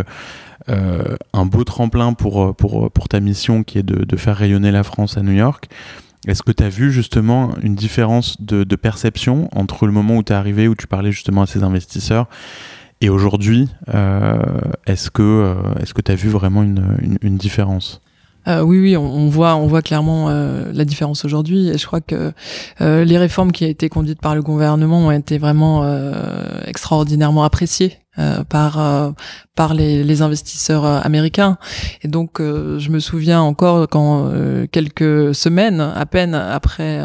un 0.67 1.45
beau 1.47 1.63
tremplin 1.63 2.13
pour, 2.13 2.55
pour, 2.55 2.91
pour 2.91 3.07
ta 3.07 3.19
mission 3.19 3.63
qui 3.63 3.79
est 3.79 3.83
de, 3.83 4.05
de 4.05 4.17
faire 4.17 4.37
rayonner 4.37 4.69
la 4.69 4.83
France 4.83 5.17
à 5.17 5.23
New 5.23 5.33
York. 5.33 5.67
Est-ce 6.25 6.41
que 6.43 6.51
tu 6.51 6.63
as 6.63 6.69
vu 6.69 6.91
justement 6.91 7.51
une 7.61 7.75
différence 7.75 8.41
de, 8.41 8.63
perception 8.75 9.49
entre 9.53 9.85
le 9.85 9.91
moment 9.91 10.17
où 10.17 10.23
tu 10.23 10.33
es 10.33 10.35
arrivé, 10.35 10.67
où 10.67 10.75
tu 10.75 10.87
parlais 10.87 11.11
justement 11.11 11.43
à 11.43 11.45
ces 11.45 11.63
investisseurs, 11.63 12.27
et 13.01 13.09
aujourd'hui 13.09 13.69
euh, 13.93 14.37
Est-ce 14.87 15.11
que 15.11 15.21
euh, 15.21 16.01
tu 16.03 16.11
as 16.11 16.15
vu 16.15 16.29
vraiment 16.29 16.63
une, 16.63 17.37
différence? 17.37 18.01
Euh, 18.47 18.61
oui, 18.61 18.79
oui, 18.79 18.97
on, 18.97 19.27
voit, 19.27 19.55
on 19.55 19.67
voit 19.67 19.81
clairement 19.81 20.29
la 20.29 20.85
différence 20.85 21.23
aujourd'hui. 21.25 21.69
Et 21.69 21.77
je 21.77 21.85
crois 21.85 22.01
que 22.01 22.31
les 22.79 23.17
réformes 23.17 23.51
qui 23.51 23.65
ont 23.65 23.69
été 23.69 23.89
conduites 23.89 24.21
par 24.21 24.35
le 24.35 24.41
gouvernement 24.41 25.07
ont 25.07 25.11
été 25.11 25.37
vraiment 25.37 25.85
extraordinairement 26.65 27.43
appréciées 27.43 27.99
par 28.49 29.13
par 29.55 29.73
les, 29.73 30.03
les, 30.03 30.21
investisseurs 30.21 30.85
américains. 30.85 31.57
Et 32.03 32.07
donc, 32.07 32.39
je 32.39 32.89
me 32.89 32.99
souviens 32.99 33.41
encore 33.41 33.87
quand 33.87 34.31
quelques 34.71 35.33
semaines 35.33 35.81
à 35.81 36.05
peine 36.05 36.35
après 36.35 37.01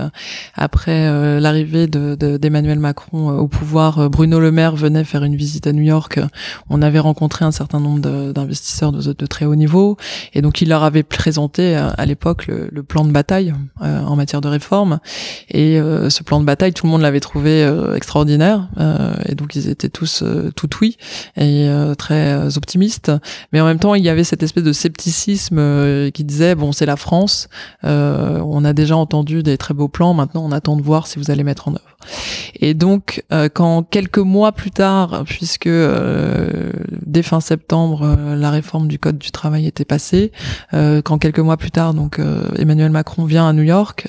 après 0.54 1.40
l'arrivée 1.40 1.86
de 1.86 2.14
d'Emmanuel 2.36 2.78
Macron 2.78 3.30
au 3.30 3.48
pouvoir, 3.48 4.10
Bruno 4.10 4.38
Le 4.38 4.52
Maire 4.52 4.76
venait 4.76 5.04
faire 5.04 5.24
une 5.24 5.36
visite 5.36 5.66
à 5.66 5.72
New 5.72 5.82
York. 5.82 6.20
On 6.68 6.82
avait 6.82 6.98
rencontré 6.98 7.44
un 7.44 7.52
certain 7.52 7.80
nombre 7.80 8.00
d'investisseurs 8.32 8.92
de, 8.92 9.12
de, 9.12 9.26
très 9.26 9.44
haut 9.44 9.54
niveau, 9.54 9.96
et 10.34 10.42
donc 10.42 10.60
il 10.60 10.68
leur 10.68 10.84
avait 10.84 11.02
présenté 11.02 11.74
à 11.74 12.04
l'époque 12.06 12.46
le, 12.46 12.68
le, 12.70 12.82
plan 12.82 13.04
de 13.04 13.12
bataille 13.12 13.54
en 13.80 14.16
matière 14.16 14.40
de 14.40 14.48
réforme. 14.48 15.00
Et 15.50 15.80
euh, 15.80 16.10
ce 16.10 16.22
plan 16.22 16.40
de 16.40 16.44
bataille, 16.44 16.72
tout 16.72 16.86
le 16.86 16.92
monde 16.92 17.02
l'avait 17.02 17.20
trouvé 17.20 17.62
euh, 17.62 17.94
extraordinaire. 17.94 18.68
Euh, 18.78 19.14
et 19.26 19.34
donc 19.34 19.54
ils 19.54 19.68
étaient 19.68 19.88
tous 19.88 20.24
tout 20.56 20.70
oui 20.80 20.96
et 21.36 21.68
très 21.98 22.56
optimistes. 22.56 23.12
Mais 23.52 23.60
en 23.60 23.66
même 23.66 23.78
temps, 23.78 23.94
il 23.94 24.02
y 24.02 24.08
avait 24.08 24.24
cette 24.24 24.42
espèce 24.42 24.64
de 24.64 24.72
scepticisme 24.72 26.10
qui 26.12 26.24
disait 26.24 26.54
bon, 26.54 26.72
c'est 26.72 26.86
la 26.86 26.96
France. 26.96 27.48
on 27.82 28.64
a 28.64 28.72
déjà 28.72 28.96
entendu 28.96 29.42
des 29.42 29.58
très 29.58 29.74
beaux 29.74 29.88
plans. 29.88 30.14
Maintenant, 30.14 30.44
on 30.44 30.52
attend 30.52 30.76
de 30.76 30.82
voir 30.82 31.06
si 31.06 31.18
vous 31.18 31.30
allez 31.30 31.44
mettre 31.44 31.68
en 31.68 31.72
œuvre. 31.72 31.91
Et 32.60 32.74
donc, 32.74 33.24
quand 33.54 33.82
quelques 33.82 34.18
mois 34.18 34.52
plus 34.52 34.70
tard, 34.70 35.24
puisque 35.26 35.68
dès 35.68 37.22
fin 37.22 37.40
septembre, 37.40 38.16
la 38.36 38.50
réforme 38.50 38.88
du 38.88 38.98
code 38.98 39.18
du 39.18 39.30
travail 39.30 39.66
était 39.66 39.84
passée, 39.84 40.32
quand 40.72 41.18
quelques 41.18 41.40
mois 41.40 41.56
plus 41.56 41.70
tard, 41.70 41.94
donc 41.94 42.20
Emmanuel 42.56 42.90
Macron 42.90 43.24
vient 43.24 43.48
à 43.48 43.52
New 43.52 43.62
York, 43.62 44.08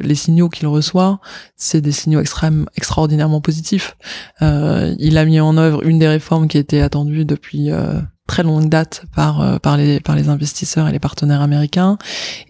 les 0.00 0.14
signaux 0.14 0.48
qu'il 0.48 0.68
reçoit, 0.68 1.20
c'est 1.56 1.80
des 1.80 1.92
signaux 1.92 2.20
extrêmes, 2.20 2.66
extraordinairement 2.76 3.40
positifs. 3.40 3.96
Euh, 4.40 4.94
il 4.98 5.18
a 5.18 5.24
mis 5.24 5.40
en 5.40 5.56
œuvre 5.56 5.84
une 5.84 5.98
des 5.98 6.08
réformes 6.08 6.48
qui 6.48 6.58
était 6.58 6.80
attendue 6.80 7.24
depuis 7.24 7.70
euh, 7.70 8.00
très 8.26 8.42
longue 8.42 8.68
date 8.68 9.04
par 9.14 9.40
euh, 9.40 9.58
par 9.58 9.76
les 9.76 10.00
par 10.00 10.16
les 10.16 10.28
investisseurs 10.28 10.88
et 10.88 10.92
les 10.92 10.98
partenaires 10.98 11.40
américains 11.40 11.98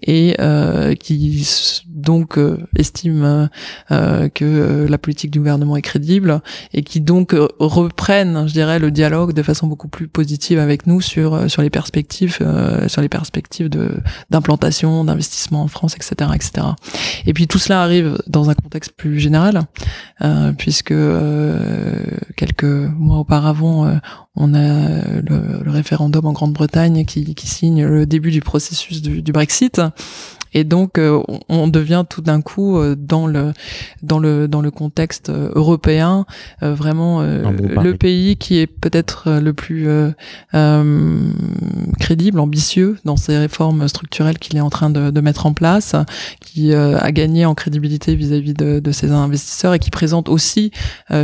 et 0.02 0.36
euh, 0.40 0.94
qui 0.94 1.46
donc 2.02 2.38
euh, 2.38 2.58
estiment 2.76 3.48
euh, 3.90 4.28
que 4.28 4.86
la 4.88 4.98
politique 4.98 5.30
du 5.30 5.38
gouvernement 5.38 5.76
est 5.76 5.82
crédible 5.82 6.40
et 6.72 6.82
qui 6.82 7.00
donc 7.00 7.34
reprennent 7.58 8.46
je 8.46 8.52
dirais 8.52 8.78
le 8.78 8.90
dialogue 8.90 9.32
de 9.32 9.42
façon 9.42 9.66
beaucoup 9.66 9.88
plus 9.88 10.08
positive 10.08 10.58
avec 10.58 10.86
nous 10.86 11.00
sur 11.00 11.50
sur 11.50 11.62
les 11.62 11.70
perspectives 11.70 12.38
sur 12.86 13.02
les 13.02 13.08
perspectives 13.08 13.68
de 13.68 13.90
d'implantation 14.30 15.04
d'investissement 15.04 15.62
en 15.62 15.68
France 15.68 15.94
etc 15.96 16.30
etc 16.34 16.66
et 17.26 17.32
puis 17.32 17.46
tout 17.46 17.58
cela 17.58 17.82
arrive 17.82 18.18
dans 18.26 18.50
un 18.50 18.54
contexte 18.54 18.92
plus 18.92 19.18
général 19.18 19.62
puisque 20.58 20.94
quelques 22.36 22.64
mois 22.64 23.18
auparavant 23.18 24.00
on 24.34 24.54
a 24.54 25.20
le, 25.20 25.70
référendum 25.70 26.24
en 26.26 26.32
Grande-Bretagne 26.32 27.04
qui, 27.04 27.34
qui, 27.34 27.46
signe 27.46 27.84
le 27.84 28.06
début 28.06 28.30
du 28.30 28.40
processus 28.40 29.02
du, 29.02 29.22
du 29.22 29.32
Brexit. 29.32 29.80
Et 30.54 30.64
donc, 30.64 30.98
euh, 30.98 31.22
on 31.48 31.68
devient 31.68 32.04
tout 32.08 32.20
d'un 32.20 32.42
coup 32.42 32.78
euh, 32.78 32.94
dans 32.96 33.26
le 33.26 33.52
dans 34.02 34.18
le 34.18 34.48
dans 34.48 34.60
le 34.60 34.70
contexte 34.70 35.30
euh, 35.30 35.50
européen 35.54 36.26
vraiment 36.60 37.22
le 37.22 37.92
pays 37.92 38.36
qui 38.36 38.58
est 38.58 38.66
peut-être 38.66 39.40
le 39.40 39.52
plus 39.52 39.88
crédible, 41.98 42.40
ambitieux 42.40 42.98
dans 43.04 43.16
ses 43.16 43.38
réformes 43.38 43.88
structurelles 43.88 44.38
qu'il 44.38 44.56
est 44.56 44.60
en 44.60 44.70
train 44.70 44.90
de, 44.90 45.10
de, 45.10 45.20
mettre 45.20 45.46
en 45.46 45.52
place, 45.52 45.94
qui 46.40 46.74
a 46.74 47.12
gagné 47.12 47.46
en 47.46 47.54
crédibilité 47.54 48.14
vis-à-vis 48.14 48.54
de, 48.54 48.80
de, 48.80 48.92
ses 48.92 49.10
investisseurs 49.10 49.74
et 49.74 49.78
qui 49.78 49.90
présente 49.90 50.28
aussi 50.28 50.70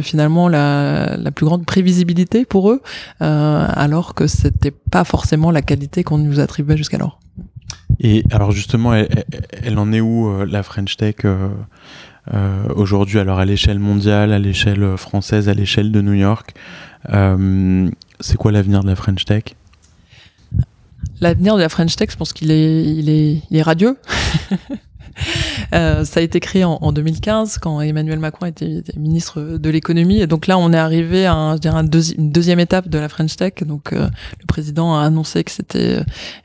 finalement 0.03 0.49
la, 0.49 1.17
la 1.17 1.31
plus 1.31 1.47
grande 1.47 1.65
prévisibilité 1.65 2.45
pour 2.45 2.71
eux, 2.71 2.83
alors 3.21 4.15
que 4.15 4.27
c'était 4.27 4.73
pas 4.73 5.05
forcément 5.05 5.51
la 5.51 5.63
qualité 5.63 6.05
qu'on 6.05 6.19
nous 6.19 6.41
attribuait 6.41 6.77
jusqu'alors. 6.77 7.21
Et 8.01 8.25
alors 8.31 8.53
justement, 8.53 8.95
elle, 8.95 9.79
en 9.79 9.93
est 9.93 10.01
où 10.01 10.29
euh, 10.29 10.47
la 10.47 10.63
French 10.63 10.97
Tech 10.97 11.17
euh, 11.25 11.49
euh, 12.33 12.63
aujourd'hui? 12.75 13.19
Alors 13.19 13.39
à 13.39 13.45
l'échelle 13.45 13.79
mondiale, 13.79 14.33
à 14.33 14.39
l'échelle 14.39 14.97
française, 14.97 15.49
à 15.49 15.55
l'échelle 15.55 15.91
de 15.91 16.01
New 16.01 16.15
York, 16.15 16.55
c'est 18.21 18.37
quoi 18.37 18.53
l'avenir 18.53 18.83
de 18.83 18.89
la 18.89 18.97
French 18.97 19.25
Tech? 19.25 19.45
L'avenir 21.21 21.57
de 21.57 21.61
la 21.61 21.69
French 21.69 21.97
Tech, 21.97 22.11
je 22.11 22.17
pense 22.17 22.33
qu'il 22.33 22.51
est, 22.51 22.85
il 22.85 23.09
est, 23.09 23.43
il 23.51 23.57
est 23.57 23.63
radieux. 23.63 23.97
Euh, 25.75 26.05
ça 26.05 26.21
a 26.21 26.23
été 26.23 26.41
créé 26.41 26.65
en, 26.65 26.93
2015 26.93 27.59
quand 27.59 27.83
Emmanuel 27.83 28.19
Macron 28.19 28.47
était, 28.47 28.83
ministre 28.97 29.59
de 29.59 29.71
l'économie. 29.71 30.21
Et 30.21 30.27
donc 30.27 30.47
là, 30.47 30.57
on 30.57 30.73
est 30.73 30.79
arrivé 30.79 31.27
à 31.27 31.35
un, 31.35 31.57
une 31.59 32.33
deuxième 32.33 32.59
étape 32.59 32.89
de 32.89 32.99
la 32.99 33.11
French 33.11 33.37
Tech. 33.37 33.53
Donc 33.67 33.93
euh, 33.93 34.09
le 34.41 34.47
président 34.47 34.97
a 34.97 35.03
annoncé 35.03 35.45
que 35.45 35.51
c'était 35.51 36.01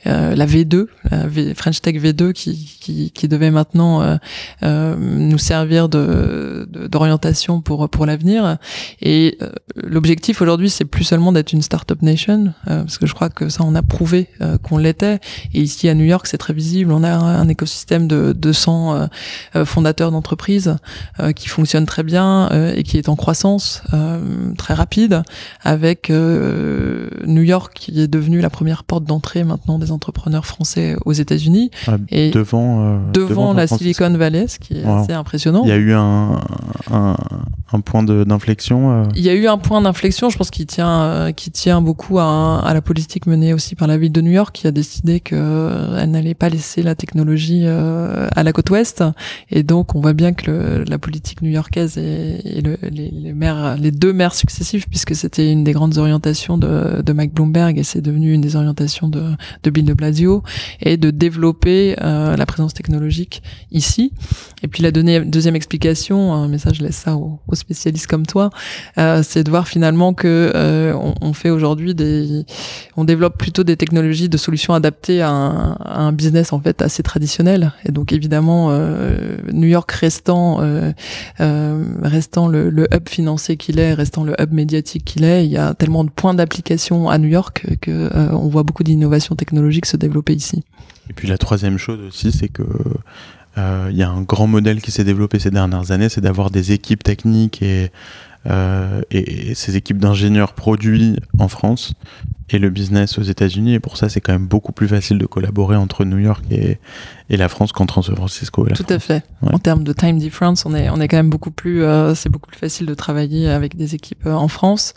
euh, 0.07 0.35
la 0.35 0.45
V2, 0.45 0.87
la 1.09 1.55
French 1.55 1.81
Tech 1.81 1.95
V2, 1.95 2.33
qui, 2.33 3.27
devait 3.27 3.51
maintenant 3.51 4.19
nous 4.61 5.37
servir 5.37 5.87
de 5.87 6.67
d'orientation 6.69 7.61
pour 7.61 7.89
pour 7.89 8.05
l'avenir. 8.05 8.57
Et 9.01 9.37
l'objectif 9.75 10.41
aujourd'hui, 10.41 10.69
c'est 10.69 10.85
plus 10.85 11.05
seulement 11.05 11.31
d'être 11.31 11.53
une 11.53 11.61
startup 11.61 12.01
nation, 12.01 12.53
parce 12.65 12.97
que 12.97 13.07
je 13.07 13.13
crois 13.13 13.29
que 13.29 13.47
ça, 13.47 13.63
on 13.63 13.75
a 13.75 13.81
prouvé 13.81 14.27
qu'on 14.63 14.77
l'était. 14.77 15.19
Et 15.53 15.61
ici 15.61 15.87
à 15.87 15.93
New 15.93 16.05
York, 16.05 16.27
c'est 16.27 16.37
très 16.37 16.53
visible. 16.53 16.91
On 16.91 17.03
a 17.03 17.13
un, 17.13 17.47
écosystème 17.47 18.07
de, 18.07 18.33
de 18.33 18.51
euh, 18.67 19.07
euh, 19.55 19.65
fondateur 19.65 20.11
d'entreprise 20.11 20.77
euh, 21.19 21.31
qui 21.31 21.47
fonctionne 21.47 21.85
très 21.85 22.03
bien 22.03 22.49
et 22.75 22.83
qui 22.83 22.97
est 22.97 23.09
en 23.09 23.15
croissance 23.15 23.83
très 24.57 24.73
rapide, 24.73 25.23
avec 25.63 26.09
New 26.09 27.41
York 27.41 27.73
qui 27.75 28.01
est 28.01 28.07
devenu 28.07 28.41
la 28.41 28.49
première 28.49 28.83
porte 28.83 29.03
d'entrée 29.05 29.43
maintenant 29.43 29.79
des 29.79 29.91
entrepreneurs 29.91 30.45
français 30.45 30.95
aux 31.05 31.13
États-Unis 31.13 31.71
ah, 31.87 31.97
et 32.09 32.31
devant 32.31 32.99
devant, 33.13 33.53
la 33.53 33.67
Silicon 33.67 34.11
Valley, 34.11 34.47
ce 34.47 34.59
qui 34.59 34.77
est 34.77 34.83
assez 34.83 35.13
impressionnant. 35.13 35.61
Il 35.63 35.69
y 35.69 35.73
a 35.73 35.77
eu 35.77 35.93
un, 35.93 36.39
un, 36.91 37.15
un 37.71 37.79
point 37.81 38.03
d'inflexion. 38.03 39.03
Il 39.15 39.21
y 39.21 39.29
a 39.29 39.33
eu 39.33 39.47
un 39.47 39.57
point 39.57 39.81
d'inflexion, 39.81 40.29
je 40.29 40.37
pense, 40.37 40.51
qui 40.51 40.65
tient 40.65 41.31
qui 41.35 41.51
tient 41.51 41.81
beaucoup 41.81 42.19
à, 42.19 42.61
à, 42.63 42.73
la 42.73 42.81
politique 42.81 43.25
menée 43.25 43.53
aussi 43.53 43.75
par 43.75 43.87
la 43.87 43.97
ville 43.97 44.11
de 44.11 44.21
New 44.21 44.31
York, 44.31 44.53
qui 44.53 44.67
a 44.67 44.71
décidé 44.71 45.19
qu'elle 45.19 46.09
n'allait 46.09 46.35
pas 46.35 46.49
laisser 46.49 46.83
la 46.83 46.95
technologie 46.95 47.65
à 47.65 48.42
la 48.43 48.53
côte 48.53 48.69
ouest. 48.69 49.03
Et 49.49 49.63
donc, 49.63 49.95
on 49.95 50.01
voit 50.01 50.13
bien 50.13 50.33
que 50.33 50.83
la 50.87 50.97
politique 50.97 51.41
new-yorkaise 51.41 51.97
et, 51.97 52.61
le, 52.61 52.77
les, 52.81 53.09
les, 53.11 53.33
les 53.79 53.91
deux 53.91 54.13
maires 54.13 54.35
successifs, 54.35 54.87
puisque 54.89 55.15
c'était 55.15 55.51
une 55.51 55.63
des 55.63 55.71
grandes 55.71 55.97
orientations 55.97 56.57
de, 56.57 57.01
de 57.01 57.13
Mike 57.13 57.33
Bloomberg 57.33 57.77
et 57.77 57.83
c'est 57.83 58.01
devenu 58.01 58.33
une 58.33 58.41
des 58.41 58.55
orientations 58.55 59.07
de, 59.07 59.35
Bill 59.69 59.85
de 59.85 59.93
Blasio, 59.93 60.43
est 60.81 60.97
de 60.97 61.11
développer 61.11 61.95
euh, 62.01 62.35
la 62.35 62.45
présence 62.45 62.73
technologique 62.73 63.41
ici. 63.71 64.13
Et 64.61 64.67
puis 64.67 64.83
la 64.83 64.91
deuxième 64.91 65.55
explication, 65.55 66.47
mais 66.47 66.57
ça 66.57 66.71
je 66.73 66.81
laisse 66.81 66.95
ça 66.95 67.15
aux, 67.15 67.39
spécialistes 67.53 68.07
comme 68.07 68.25
toi, 68.25 68.49
euh, 68.97 69.21
c'est 69.23 69.43
de 69.43 69.49
voir 69.49 69.67
finalement 69.67 70.13
que 70.13 70.51
euh, 70.55 70.93
on, 71.21 71.33
fait 71.33 71.49
aujourd'hui 71.49 71.93
des, 71.93 72.45
on 72.97 73.03
développe 73.03 73.37
plutôt 73.37 73.63
des 73.63 73.77
technologies 73.77 74.29
de 74.29 74.37
solutions 74.37 74.73
adaptées 74.73 75.21
à 75.21 75.29
un, 75.29 75.73
à 75.73 76.01
un 76.01 76.11
business 76.11 76.53
en 76.53 76.59
fait 76.59 76.81
assez 76.81 77.03
traditionnel. 77.03 77.73
Et 77.85 77.91
donc 77.91 78.11
évidemment 78.11 78.32
euh, 78.41 79.37
New 79.51 79.67
York 79.67 79.91
restant 79.91 80.61
euh, 80.61 80.91
euh, 81.39 81.83
restant 82.01 82.47
le, 82.47 82.87
hub 82.93 83.09
financier 83.09 83.57
qu'il 83.57 83.79
est, 83.79 83.93
restant 83.93 84.23
le 84.23 84.35
hub 84.39 84.51
médiatique 84.51 85.05
qu'il 85.05 85.23
est, 85.23 85.45
il 85.45 85.51
y 85.51 85.57
a 85.57 85.73
tellement 85.73 86.03
de 86.03 86.09
points 86.09 86.33
d'application 86.33 87.09
à 87.09 87.17
New 87.17 87.27
York 87.27 87.65
que 87.81 88.09
on 88.33 88.47
voit 88.47 88.63
beaucoup 88.63 88.83
d'innovations 88.83 89.35
technologiques 89.35 89.85
se 89.85 89.97
développer 89.97 90.33
ici. 90.33 90.63
Et 91.09 91.13
puis 91.13 91.27
la 91.27 91.37
troisième 91.37 91.77
chose 91.77 91.99
aussi, 92.07 92.31
c'est 92.31 92.47
que 92.47 92.63
il 93.57 93.95
y 93.95 94.03
a 94.03 94.09
un 94.09 94.21
grand 94.21 94.47
modèle 94.47 94.81
qui 94.81 94.91
s'est 94.91 95.03
développé 95.03 95.39
ces 95.39 95.51
dernières 95.51 95.91
années, 95.91 96.09
c'est 96.09 96.21
d'avoir 96.21 96.49
des 96.49 96.71
équipes 96.71 97.03
techniques 97.03 97.61
et, 97.61 97.91
et 99.11 99.53
ces 99.53 99.75
équipes 99.75 99.99
d'ingénieurs 99.99 100.53
produits 100.53 101.17
en 101.37 101.47
France 101.47 101.93
et 102.49 102.59
le 102.59 102.69
business 102.69 103.17
aux 103.17 103.23
États-Unis. 103.23 103.73
Et 103.75 103.79
pour 103.79 103.97
ça, 103.97 104.09
c'est 104.09 104.21
quand 104.21 104.33
même 104.33 104.47
beaucoup 104.47 104.71
plus 104.71 104.87
facile 104.87 105.17
de 105.17 105.25
collaborer 105.25 105.75
entre 105.75 106.05
New 106.05 106.17
York 106.19 106.43
et, 106.51 106.77
et 107.29 107.37
la 107.37 107.49
France 107.49 107.71
qu'entre 107.71 108.01
San 108.03 108.15
Francisco. 108.15 108.67
Tout 108.75 108.85
à 108.89 108.99
fait. 108.99 109.23
En 109.41 109.59
termes 109.59 109.83
de 109.83 109.93
time 109.93 110.19
difference, 110.19 110.65
on 110.65 110.75
est, 110.75 110.89
on 110.89 110.99
est 110.99 111.07
quand 111.07 111.17
même 111.17 111.29
beaucoup 111.29 111.51
plus, 111.51 111.83
euh, 111.83 112.15
c'est 112.15 112.29
beaucoup 112.29 112.49
plus 112.49 112.59
facile 112.59 112.85
de 112.85 112.93
travailler 112.93 113.49
avec 113.49 113.75
des 113.75 113.95
équipes 113.95 114.25
euh, 114.25 114.33
en 114.33 114.47
France. 114.47 114.93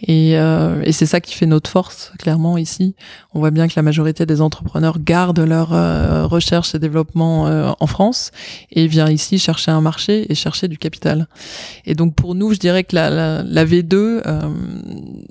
Et, 0.00 0.36
euh, 0.36 0.82
et 0.84 0.92
c'est 0.92 1.06
ça 1.06 1.20
qui 1.20 1.34
fait 1.34 1.46
notre 1.46 1.70
force, 1.70 2.12
clairement, 2.18 2.58
ici. 2.58 2.94
On 3.34 3.40
voit 3.40 3.50
bien 3.50 3.68
que 3.68 3.74
la 3.76 3.82
majorité 3.82 4.26
des 4.26 4.40
entrepreneurs 4.40 4.98
gardent 4.98 5.40
leur 5.40 5.68
recherche 6.30 6.74
et 6.74 6.78
développement 6.78 7.76
en 7.78 7.86
France 7.86 8.30
et 8.72 8.86
vient 8.86 9.10
ici 9.10 9.38
chercher 9.38 9.70
un 9.70 9.82
marché 9.82 10.30
et 10.30 10.34
chercher 10.34 10.68
du 10.68 10.78
capital. 10.78 11.28
Et 11.84 11.94
donc, 11.94 12.14
pour 12.14 12.34
nous, 12.34 12.54
je 12.54 12.58
dirais 12.58 12.84
que 12.84 12.94
la, 12.94 13.10
la, 13.10 13.42
la 13.42 13.64
V2, 13.64 14.22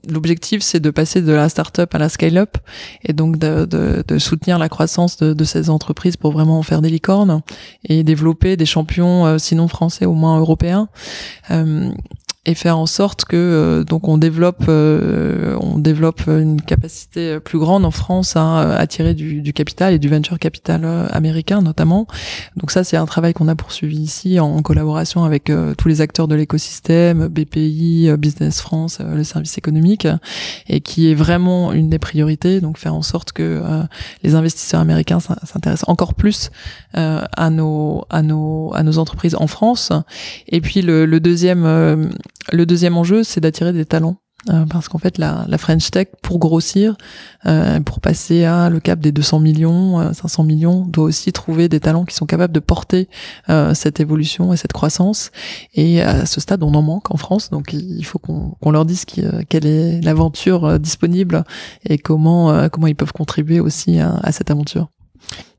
l'objectif, 0.07 0.61
c'est 0.61 0.79
de 0.79 0.91
passer 0.91 1.21
de 1.21 1.31
la 1.31 1.49
start-up 1.65 1.93
à 1.95 1.97
la 1.97 2.09
scale-up 2.09 2.57
et 3.03 3.13
donc 3.13 3.37
de, 3.37 3.65
de, 3.65 4.03
de, 4.07 4.19
soutenir 4.19 4.59
la 4.59 4.69
croissance 4.69 5.17
de, 5.17 5.33
de 5.33 5.43
ces 5.43 5.69
entreprises 5.69 6.17
pour 6.17 6.31
vraiment 6.31 6.61
faire 6.63 6.81
des 6.81 6.89
licornes 6.89 7.41
et 7.83 8.03
développer 8.03 8.57
des 8.57 8.65
champions, 8.65 9.25
euh, 9.25 9.37
sinon 9.37 9.67
français, 9.67 10.05
au 10.05 10.13
moins 10.13 10.39
européens. 10.39 10.87
Euh, 12.45 12.51
et 12.51 12.53
faire 12.53 12.77
en 12.77 12.85
sorte 12.85 13.25
que 13.25 13.35
euh, 13.35 13.83
donc 13.83 14.07
on 14.07 14.17
développe 14.17 14.65
euh, 14.69 15.57
on 15.59 15.79
développe 15.79 16.21
une 16.27 16.61
capacité 16.61 17.39
plus 17.39 17.59
grande 17.59 17.85
en 17.85 17.91
France 17.91 18.35
à 18.35 18.75
attirer 18.77 19.13
du, 19.13 19.41
du 19.41 19.53
capital 19.53 19.93
et 19.93 19.99
du 19.99 20.09
venture 20.09 20.37
capital 20.37 20.81
euh, 20.83 21.07
américain 21.11 21.61
notamment. 21.61 22.07
Donc 22.55 22.71
ça 22.71 22.83
c'est 22.83 22.97
un 22.97 23.05
travail 23.05 23.33
qu'on 23.33 23.47
a 23.47 23.55
poursuivi 23.55 23.97
ici 23.97 24.39
en 24.39 24.61
collaboration 24.61 25.23
avec 25.23 25.51
tous 25.77 25.87
les 25.87 26.01
acteurs 26.01 26.27
de 26.27 26.35
l'écosystème, 26.35 27.27
BPI, 27.27 28.09
Business 28.17 28.61
France, 28.61 28.99
le 28.99 29.23
service 29.23 29.57
économique 29.57 30.07
et 30.67 30.81
qui 30.81 31.09
est 31.09 31.13
vraiment 31.13 31.73
une 31.73 31.89
des 31.89 31.99
priorités 31.99 32.61
donc 32.61 32.77
faire 32.77 32.95
en 32.95 33.01
sorte 33.01 33.31
que 33.31 33.61
les 34.23 34.35
investisseurs 34.35 34.81
américains 34.81 35.19
s'intéressent 35.19 35.87
encore 35.87 36.13
plus 36.13 36.51
à 36.93 37.49
nos 37.49 38.05
à 38.09 38.21
nos 38.21 38.73
à 38.73 38.83
nos 38.83 38.97
entreprises 38.97 39.35
en 39.35 39.47
France. 39.47 39.91
Et 40.47 40.61
puis 40.61 40.81
le, 40.81 41.05
le 41.05 41.19
deuxième 41.19 41.65
le 42.51 42.65
deuxième 42.65 42.97
enjeu, 42.97 43.23
c'est 43.23 43.41
d'attirer 43.41 43.73
des 43.73 43.85
talents. 43.85 44.17
Euh, 44.51 44.65
parce 44.69 44.89
qu'en 44.89 44.99
fait, 44.99 45.17
la, 45.17 45.45
la, 45.47 45.57
French 45.57 45.89
Tech, 45.89 46.07
pour 46.21 46.37
grossir, 46.37 46.95
euh, 47.47 47.79
pour 47.79 47.99
passer 47.99 48.43
à 48.43 48.69
le 48.69 48.79
cap 48.79 48.99
des 48.99 49.11
200 49.11 49.39
millions, 49.39 50.13
500 50.13 50.43
euh, 50.43 50.45
millions, 50.45 50.85
doit 50.85 51.05
aussi 51.05 51.31
trouver 51.31 51.67
des 51.67 51.79
talents 51.79 52.05
qui 52.05 52.15
sont 52.15 52.27
capables 52.27 52.53
de 52.53 52.59
porter 52.59 53.09
cette 53.73 53.99
évolution 53.99 54.53
et 54.53 54.57
cette 54.57 54.73
croissance. 54.73 55.31
Et 55.73 56.01
à 56.01 56.27
ce 56.27 56.39
stade, 56.39 56.61
on 56.61 56.75
en 56.75 56.83
manque 56.83 57.11
en 57.11 57.17
France, 57.17 57.49
donc 57.49 57.73
il 57.73 58.05
faut 58.05 58.19
qu'on 58.19 58.71
leur 58.71 58.85
dise 58.85 59.05
qui, 59.05 59.23
quelle 59.49 59.65
est 59.65 60.01
l'aventure 60.01 60.79
disponible 60.79 61.43
et 61.83 61.97
comment 61.97 62.69
comment 62.69 62.87
ils 62.87 62.95
peuvent 62.95 63.13
contribuer 63.13 63.59
aussi 63.59 63.99
à 63.99 64.31
cette 64.31 64.51
aventure. 64.51 64.89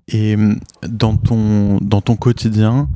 Et 0.09 0.37
euh, 0.37 0.55
dans 0.87 1.17
ton 1.17 1.79
dans 1.81 2.01
ton 2.01 2.15
quotidien, 2.15 2.89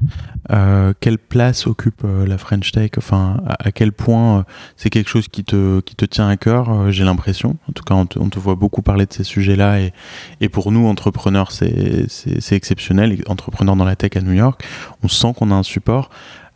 euh, 0.52 0.92
quelle 1.00 1.18
place 1.18 1.66
occupe 1.66 2.02
euh, 2.04 2.24
la 2.24 2.38
French 2.38 2.70
Tech? 2.70 2.92
Enfin, 2.98 3.42
à, 3.48 3.72
quel 3.72 3.90
point 3.90 4.38
euh, 4.38 4.42
c'est 4.76 4.90
quelque 4.90 5.10
chose 5.10 5.26
qui 5.26 5.42
te 5.42 5.80
qui 5.80 5.96
te 5.96 6.04
tient 6.04 6.28
à 6.28 6.36
cœur 6.36 6.92
J'ai 6.92 7.02
l'impression? 7.02 7.56
En 7.68 7.72
tout 7.72 7.82
cas, 7.82 7.94
on 7.94 8.06
te, 8.06 8.20
on 8.20 8.28
te, 8.28 8.38
voit 8.38 8.54
beaucoup 8.54 8.80
parler 8.82 9.06
de 9.06 9.12
ces 9.12 9.24
sujets-là, 9.24 9.80
et 9.80 9.92
et 10.40 10.48
pour 10.48 10.70
nous 10.70 10.86
entrepreneurs, 10.86 11.50
c'est 11.50 12.06
exceptionnel. 12.52 13.20
Entrepreneurs 13.26 13.74
dans 13.74 13.84
la 13.84 13.96
tech 13.96 14.12
à 14.14 14.20
New 14.20 14.32
York, 14.32 14.64
on 15.02 15.08
sent 15.08 15.34
qu'on 15.36 15.50
a 15.50 15.54
un 15.54 15.64
support. 15.64 16.10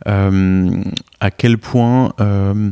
Euh, 0.07 0.83
à 1.19 1.31
quel 1.31 1.57
point 1.57 2.13
euh, 2.19 2.69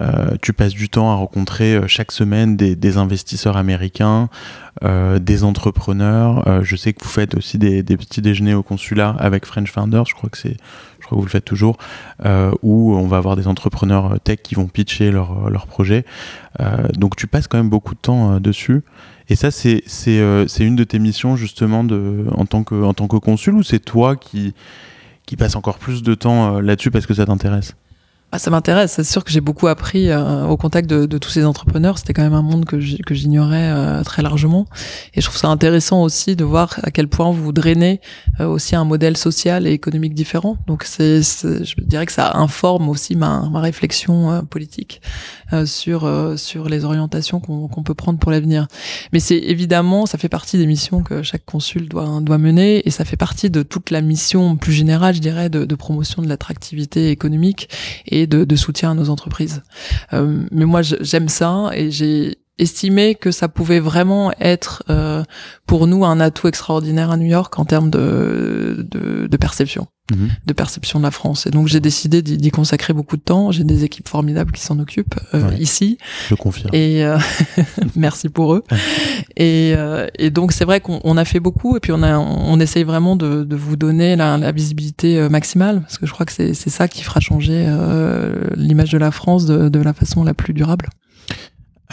euh, 0.00 0.30
tu 0.40 0.54
passes 0.54 0.72
du 0.72 0.88
temps 0.88 1.10
à 1.10 1.14
rencontrer 1.14 1.78
chaque 1.88 2.10
semaine 2.10 2.56
des, 2.56 2.96
investisseurs 2.96 3.56
américains, 3.56 4.28
des 4.82 5.44
entrepreneurs. 5.44 6.62
je 6.64 6.76
sais 6.76 6.92
que 6.92 7.04
vous 7.04 7.10
faites 7.10 7.34
aussi 7.34 7.58
des, 7.58 7.82
petits 7.82 8.22
déjeuners 8.22 8.54
au 8.54 8.62
consulat 8.62 9.14
avec 9.18 9.44
French 9.44 9.70
Founders. 9.70 10.06
Je 10.06 10.14
crois 10.14 10.30
que 10.30 10.38
c'est, 10.38 10.56
que 10.56 11.14
vous 11.14 11.22
le 11.22 11.28
faites 11.28 11.44
toujours, 11.44 11.76
où 12.62 12.94
on 12.94 13.06
va 13.06 13.18
avoir 13.18 13.36
des 13.36 13.46
entrepreneurs 13.46 14.18
tech 14.24 14.38
qui 14.42 14.54
vont 14.54 14.68
pitcher 14.68 15.10
leurs 15.10 15.50
leur 15.50 15.66
projets. 15.66 16.06
donc 16.94 17.16
tu 17.16 17.26
passes 17.26 17.48
quand 17.48 17.58
même 17.58 17.70
beaucoup 17.70 17.94
de 17.94 18.00
temps 18.00 18.40
dessus. 18.40 18.82
Et 19.28 19.36
ça, 19.36 19.50
c'est 19.50 19.84
une 20.58 20.76
de 20.76 20.84
tes 20.84 20.98
missions 20.98 21.36
justement 21.36 21.80
en 21.80 22.46
tant 22.46 22.64
que 22.64 22.82
en 22.82 22.94
tant 22.94 23.08
que 23.08 23.16
consul 23.16 23.54
ou 23.54 23.62
c'est 23.62 23.80
toi 23.80 24.16
qui 24.16 24.54
qui 25.30 25.36
passe 25.36 25.54
encore 25.54 25.78
plus 25.78 26.02
de 26.02 26.14
temps 26.14 26.56
euh, 26.56 26.60
là-dessus 26.60 26.90
parce 26.90 27.06
que 27.06 27.14
ça 27.14 27.24
t'intéresse 27.24 27.76
ah, 28.32 28.38
ça 28.38 28.52
m'intéresse. 28.52 28.92
C'est 28.92 29.02
sûr 29.02 29.24
que 29.24 29.30
j'ai 29.32 29.40
beaucoup 29.40 29.66
appris 29.66 30.08
euh, 30.08 30.46
au 30.46 30.56
contact 30.56 30.88
de, 30.88 31.18
tous 31.18 31.30
ces 31.30 31.44
entrepreneurs. 31.44 31.98
C'était 31.98 32.12
quand 32.12 32.22
même 32.22 32.32
un 32.34 32.42
monde 32.42 32.64
que 32.64 32.78
j'ignorais 32.78 33.72
euh, 33.72 34.04
très 34.04 34.22
largement. 34.22 34.66
Et 35.14 35.20
je 35.20 35.26
trouve 35.26 35.36
ça 35.36 35.48
intéressant 35.48 36.04
aussi 36.04 36.36
de 36.36 36.44
voir 36.44 36.78
à 36.84 36.92
quel 36.92 37.08
point 37.08 37.32
vous 37.32 37.50
drainez 37.50 38.00
aussi 38.38 38.76
un 38.76 38.84
modèle 38.84 39.16
social 39.16 39.66
et 39.66 39.72
économique 39.72 40.14
différent. 40.14 40.58
Donc, 40.68 40.84
c'est, 40.84 41.22
je 41.22 41.74
dirais 41.80 42.06
que 42.06 42.12
ça 42.12 42.36
informe 42.36 42.88
aussi 42.88 43.16
ma 43.16 43.50
réflexion 43.56 44.46
politique 44.48 45.02
sur 45.64 46.10
sur 46.36 46.68
les 46.68 46.84
orientations 46.84 47.40
qu'on 47.40 47.82
peut 47.82 47.94
prendre 47.94 48.18
pour 48.18 48.30
l'avenir. 48.30 48.66
Mais 49.12 49.20
c'est 49.20 49.38
évidemment, 49.38 50.06
ça 50.06 50.18
fait 50.18 50.28
partie 50.28 50.58
des 50.58 50.66
missions 50.66 51.02
que 51.02 51.22
chaque 51.22 51.44
consul 51.44 51.88
doit 51.88 52.20
doit 52.20 52.38
mener, 52.38 52.86
et 52.86 52.90
ça 52.90 53.04
fait 53.04 53.16
partie 53.16 53.50
de 53.50 53.62
toute 53.62 53.90
la 53.90 54.00
mission 54.00 54.56
plus 54.56 54.72
générale, 54.72 55.14
je 55.14 55.20
dirais, 55.20 55.48
de, 55.48 55.64
de 55.64 55.74
promotion 55.74 56.22
de 56.22 56.28
l'attractivité 56.28 57.10
économique 57.10 57.68
et 58.06 58.26
de, 58.26 58.56
soutien 58.56 58.92
à 58.92 58.94
nos 58.94 59.10
entreprises. 59.10 59.62
Euh, 60.12 60.44
mais 60.50 60.64
moi, 60.64 60.82
j'aime 60.82 61.28
ça 61.28 61.70
et 61.74 61.90
j'ai 61.90 62.38
estimé 62.60 63.14
que 63.14 63.30
ça 63.30 63.48
pouvait 63.48 63.80
vraiment 63.80 64.32
être 64.38 64.84
euh, 64.90 65.24
pour 65.66 65.86
nous 65.86 66.04
un 66.04 66.20
atout 66.20 66.46
extraordinaire 66.46 67.10
à 67.10 67.16
New 67.16 67.26
York 67.26 67.58
en 67.58 67.64
termes 67.64 67.90
de, 67.90 68.86
de, 68.90 69.36
perception, 69.36 69.86
mhm. 70.10 70.28
de 70.46 70.52
perception 70.52 70.98
de 70.98 71.04
la 71.04 71.10
France. 71.10 71.46
Et 71.46 71.50
donc 71.50 71.68
j'ai 71.68 71.80
décidé 71.80 72.22
d'y 72.22 72.50
consacrer 72.50 72.92
beaucoup 72.92 73.16
de 73.16 73.22
temps. 73.22 73.50
J'ai 73.50 73.64
des 73.64 73.84
équipes 73.84 74.08
formidables 74.08 74.52
qui 74.52 74.60
s'en 74.60 74.78
occupent 74.78 75.18
euh, 75.34 75.50
ici. 75.58 75.96
Je 76.28 76.34
confirme. 76.34 76.74
Et 76.74 77.02
merci 77.96 78.28
pour 78.28 78.54
eux. 78.54 78.64
et, 79.36 79.74
et 80.18 80.30
donc 80.30 80.52
c'est 80.52 80.64
vrai 80.64 80.80
qu'on 80.80 81.16
a 81.16 81.24
fait 81.24 81.40
beaucoup 81.40 81.76
et 81.76 81.80
puis 81.80 81.92
on 81.92 82.02
a 82.02 82.18
on 82.18 82.60
essaye 82.60 82.84
vraiment 82.84 83.16
de, 83.16 83.44
de 83.44 83.56
vous 83.56 83.76
donner 83.76 84.16
la, 84.16 84.36
la, 84.36 84.52
visibilité 84.52 85.28
maximale 85.28 85.80
parce 85.80 85.98
que 85.98 86.06
je 86.06 86.12
crois 86.12 86.26
que 86.26 86.32
c'est 86.32 86.54
ça 86.54 86.88
qui 86.88 87.02
fera 87.02 87.20
changer 87.20 87.66
l'image 88.56 88.90
de 88.90 88.98
la 88.98 89.10
France 89.10 89.46
de, 89.46 89.68
de 89.68 89.80
la 89.80 89.94
façon 89.94 90.24
la 90.24 90.34
plus 90.34 90.52
durable. 90.52 90.90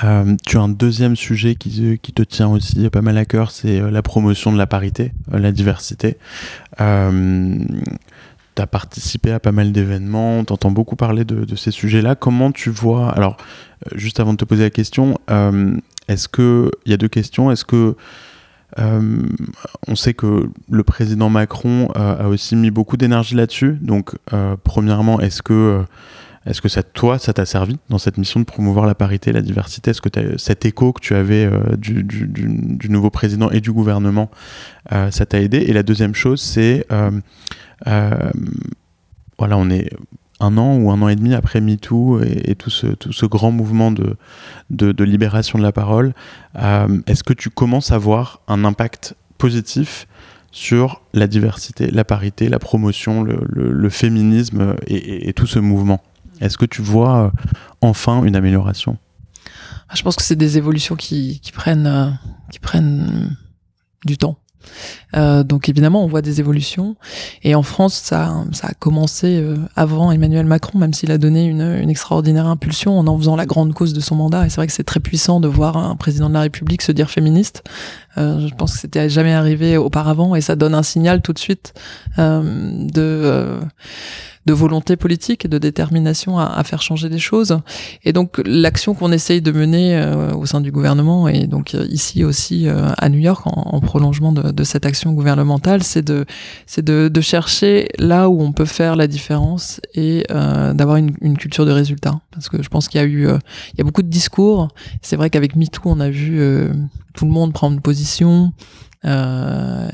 Euh, 0.04 0.36
tu 0.46 0.58
as 0.58 0.62
un 0.62 0.70
deuxième 0.70 1.16
sujet 1.16 1.56
qui, 1.56 2.00
te 2.00 2.22
tient 2.22 2.48
aussi 2.50 2.90
pas 2.90 3.02
mal 3.02 3.18
à 3.18 3.26
cœur, 3.26 3.52
c'est 3.52 3.80
euh, 3.80 3.90
la 3.90 4.02
promotion 4.02 4.52
de 4.52 4.58
la 4.58 4.68
parité, 4.68 5.12
euh, 5.34 5.40
la 5.40 5.52
diversité. 5.52 6.18
Euh, 6.80 7.58
tu 8.56 8.62
as 8.62 8.68
participé 8.68 9.32
à 9.32 9.40
pas 9.40 9.52
mal 9.52 9.72
d'événements, 9.72 10.44
t'entends 10.44 10.72
beaucoup 10.72 10.96
parler 10.96 11.26
de 11.26 11.56
ces 11.56 11.72
sujets-là. 11.72 12.16
Comment 12.16 12.52
tu 12.52 12.70
vois 12.70 13.12
Alors, 13.12 13.38
juste 13.96 14.20
avant 14.20 14.34
de 14.34 14.38
te 14.38 14.46
poser 14.46 14.64
la 14.64 14.70
question, 14.72 15.16
est-ce 16.08 16.28
que 16.28 16.72
il 16.86 16.92
y 16.92 16.94
a 16.96 16.98
deux 16.98 17.08
questions 17.08 17.52
Est-ce 17.52 17.66
que 17.66 17.96
on 18.78 19.96
sait 19.96 20.16
que 20.16 20.50
le 20.72 20.84
président 20.84 21.30
Macron 21.30 21.90
a 21.94 22.28
aussi 22.30 22.56
mis 22.56 22.72
beaucoup 22.72 22.98
d'énergie 22.98 23.36
là-dessus. 23.36 23.78
Donc, 23.80 24.16
premièrement, 24.64 25.20
est-ce 25.20 25.44
que 25.44 25.86
est-ce 26.48 26.62
que 26.62 26.70
ça, 26.70 26.82
toi, 26.82 27.20
ça 27.20 27.34
t'a 27.34 27.46
servi 27.46 27.78
dans 27.90 27.98
cette 27.98 28.18
mission 28.18 28.40
de 28.40 28.46
promouvoir 28.46 28.86
la 28.86 28.96
parité, 28.96 29.34
la 29.34 29.42
diversité? 29.42 29.92
Est-ce 29.92 30.02
que 30.02 30.38
cet 30.38 30.66
écho 30.66 30.94
que 30.94 31.02
tu 31.02 31.14
avais 31.14 31.46
euh, 31.46 31.76
du, 31.76 32.90
nouveau 32.90 33.10
président 33.10 33.52
et 33.52 33.60
du 33.60 33.74
gouvernement, 33.74 34.32
euh, 34.94 35.12
ça 35.12 35.26
t'a 35.26 35.42
aidé? 35.42 35.58
Et 35.58 35.74
la 35.74 35.84
deuxième 35.84 36.16
chose, 36.16 36.42
c'est, 36.42 36.86
euh, 36.92 37.12
voilà, 39.38 39.58
on 39.58 39.70
est 39.70 39.90
un 40.40 40.58
an 40.58 40.78
ou 40.78 40.90
un 40.90 41.02
an 41.02 41.10
et 41.10 41.18
demi 41.18 41.34
après 41.34 41.60
MeToo 41.60 42.22
et, 42.22 42.56
tout, 42.56 42.70
ce, 42.70 43.26
grand 43.26 43.52
mouvement 43.52 43.92
de, 43.92 45.04
libération 45.04 45.60
de 45.60 45.64
la 45.64 45.74
parole. 45.74 46.14
Est-ce 46.56 47.24
que 47.24 47.34
tu 47.34 47.50
commences 47.50 47.92
à 47.92 47.98
voir 47.98 48.40
un 48.48 48.64
impact 48.64 49.16
positif 49.38 50.08
sur 50.52 51.02
la 51.14 51.28
diversité, 51.28 51.92
la 51.92 52.06
parité, 52.06 52.48
la 52.48 52.60
promotion, 52.60 53.24
le, 53.24 53.90
féminisme 53.90 54.76
et 54.88 55.34
tout 55.34 55.48
ce 55.48 55.60
mouvement? 55.60 56.02
Est-ce 56.42 56.58
que 56.58 56.66
tu 56.66 56.82
vois 56.82 57.26
euh, 57.26 57.30
enfin 57.82 58.24
une 58.24 58.36
amélioration? 58.36 58.98
Ah, 59.90 59.94
Je 59.96 60.04
pense 60.04 60.16
que 60.16 60.24
c'est 60.24 60.36
des 60.36 60.58
évolutions 60.58 60.96
qui, 60.96 61.42
prennent, 61.54 61.88
euh, 61.88 62.10
qui 62.52 62.60
prennent 62.60 63.36
du 64.06 64.18
temps. 64.18 64.38
Euh, 65.16 65.44
donc 65.44 65.70
évidemment, 65.70 66.04
on 66.04 66.08
voit 66.08 66.22
des 66.22 66.42
évolutions. 66.42 66.98
Et 67.42 67.56
en 67.56 67.64
France, 67.64 67.94
ça, 67.94 68.44
a 68.64 68.74
commencé 68.74 69.42
avant 69.78 70.12
Emmanuel 70.12 70.46
Macron, 70.46 70.78
même 70.78 70.94
s'il 70.94 71.10
a 71.14 71.18
donné 71.18 71.46
une, 71.46 71.62
une, 71.62 71.90
extraordinaire 71.90 72.48
impulsion 72.48 73.00
en 73.00 73.08
en 73.08 73.18
faisant 73.18 73.38
la 73.38 73.46
grande 73.46 73.74
cause 73.74 73.94
de 73.94 74.02
son 74.02 74.16
mandat. 74.16 74.46
Et 74.46 74.50
c'est 74.50 74.58
vrai 74.58 74.68
que 74.68 74.74
c'est 74.74 74.84
très 74.84 75.00
puissant 75.00 75.40
de 75.40 75.48
voir 75.48 75.78
un 75.78 75.96
président 75.96 76.28
de 76.28 76.34
la 76.34 76.42
République 76.42 76.82
se 76.82 76.92
dire 76.92 77.10
féministe. 77.10 77.64
je 78.18 78.54
pense 78.56 78.74
que 78.74 78.80
c'était 78.80 79.10
jamais 79.10 79.34
arrivé 79.34 79.78
auparavant 79.78 80.36
et 80.36 80.42
ça 80.42 80.58
donne 80.58 80.76
un 80.76 80.84
signal 80.84 81.22
tout 81.22 81.32
de 81.32 81.40
suite 81.40 81.74
de 82.18 83.62
de 84.48 84.54
volonté 84.54 84.96
politique 84.96 85.44
et 85.44 85.50
de 85.50 85.58
détermination 85.58 86.40
à, 86.40 86.46
à 86.46 86.64
faire 86.64 86.82
changer 86.82 87.10
les 87.10 87.20
choses. 87.20 87.60
Et 88.06 88.14
donc 88.14 88.42
l'action 88.46 88.94
qu'on 88.94 89.12
essaye 89.12 89.42
de 89.42 89.52
mener 89.52 89.98
euh, 89.98 90.34
au 90.34 90.46
sein 90.46 90.62
du 90.62 90.72
gouvernement 90.72 91.28
et 91.28 91.48
donc 91.48 91.76
euh, 91.76 91.86
ici 91.90 92.24
aussi 92.24 92.68
euh, 92.68 92.90
à 92.98 93.10
New 93.10 93.20
York 93.20 93.46
en, 93.46 93.76
en 93.76 93.80
prolongement 93.82 94.32
de, 94.32 94.52
de, 94.52 94.64
cette 94.64 94.86
action 94.86 95.12
gouvernementale, 95.12 95.84
c'est 95.84 96.02
de 96.02 96.26
c'est 96.66 96.84
de, 96.84 97.10
de, 97.10 97.22
chercher 97.22 97.90
là 98.00 98.30
où 98.30 98.42
on 98.42 98.54
peut 98.54 98.66
faire 98.66 98.96
la 98.96 99.08
différence 99.08 99.82
et 99.94 100.26
d'avoir 100.30 100.96
une, 100.96 101.12
une, 101.22 101.38
culture 101.38 101.66
de 101.66 101.72
résultat. 101.72 102.20
Parce 102.32 102.48
que 102.48 102.64
je 102.64 102.70
pense 102.70 102.88
qu'il 102.88 103.02
y 103.02 103.04
a 103.04 103.08
eu 103.08 103.28
il 103.28 103.78
y 103.78 103.82
a 103.82 103.84
beaucoup 103.84 104.02
de 104.02 104.10
discours. 104.10 104.70
C'est 105.02 105.18
vrai 105.18 105.30
qu'avec 105.30 105.56
MeToo 105.58 105.82
on 105.86 106.00
a 106.00 106.10
vu 106.10 106.40
tout 107.14 107.26
le 107.26 107.32
monde 107.32 107.52
prendre 107.52 107.82
position. 107.82 108.54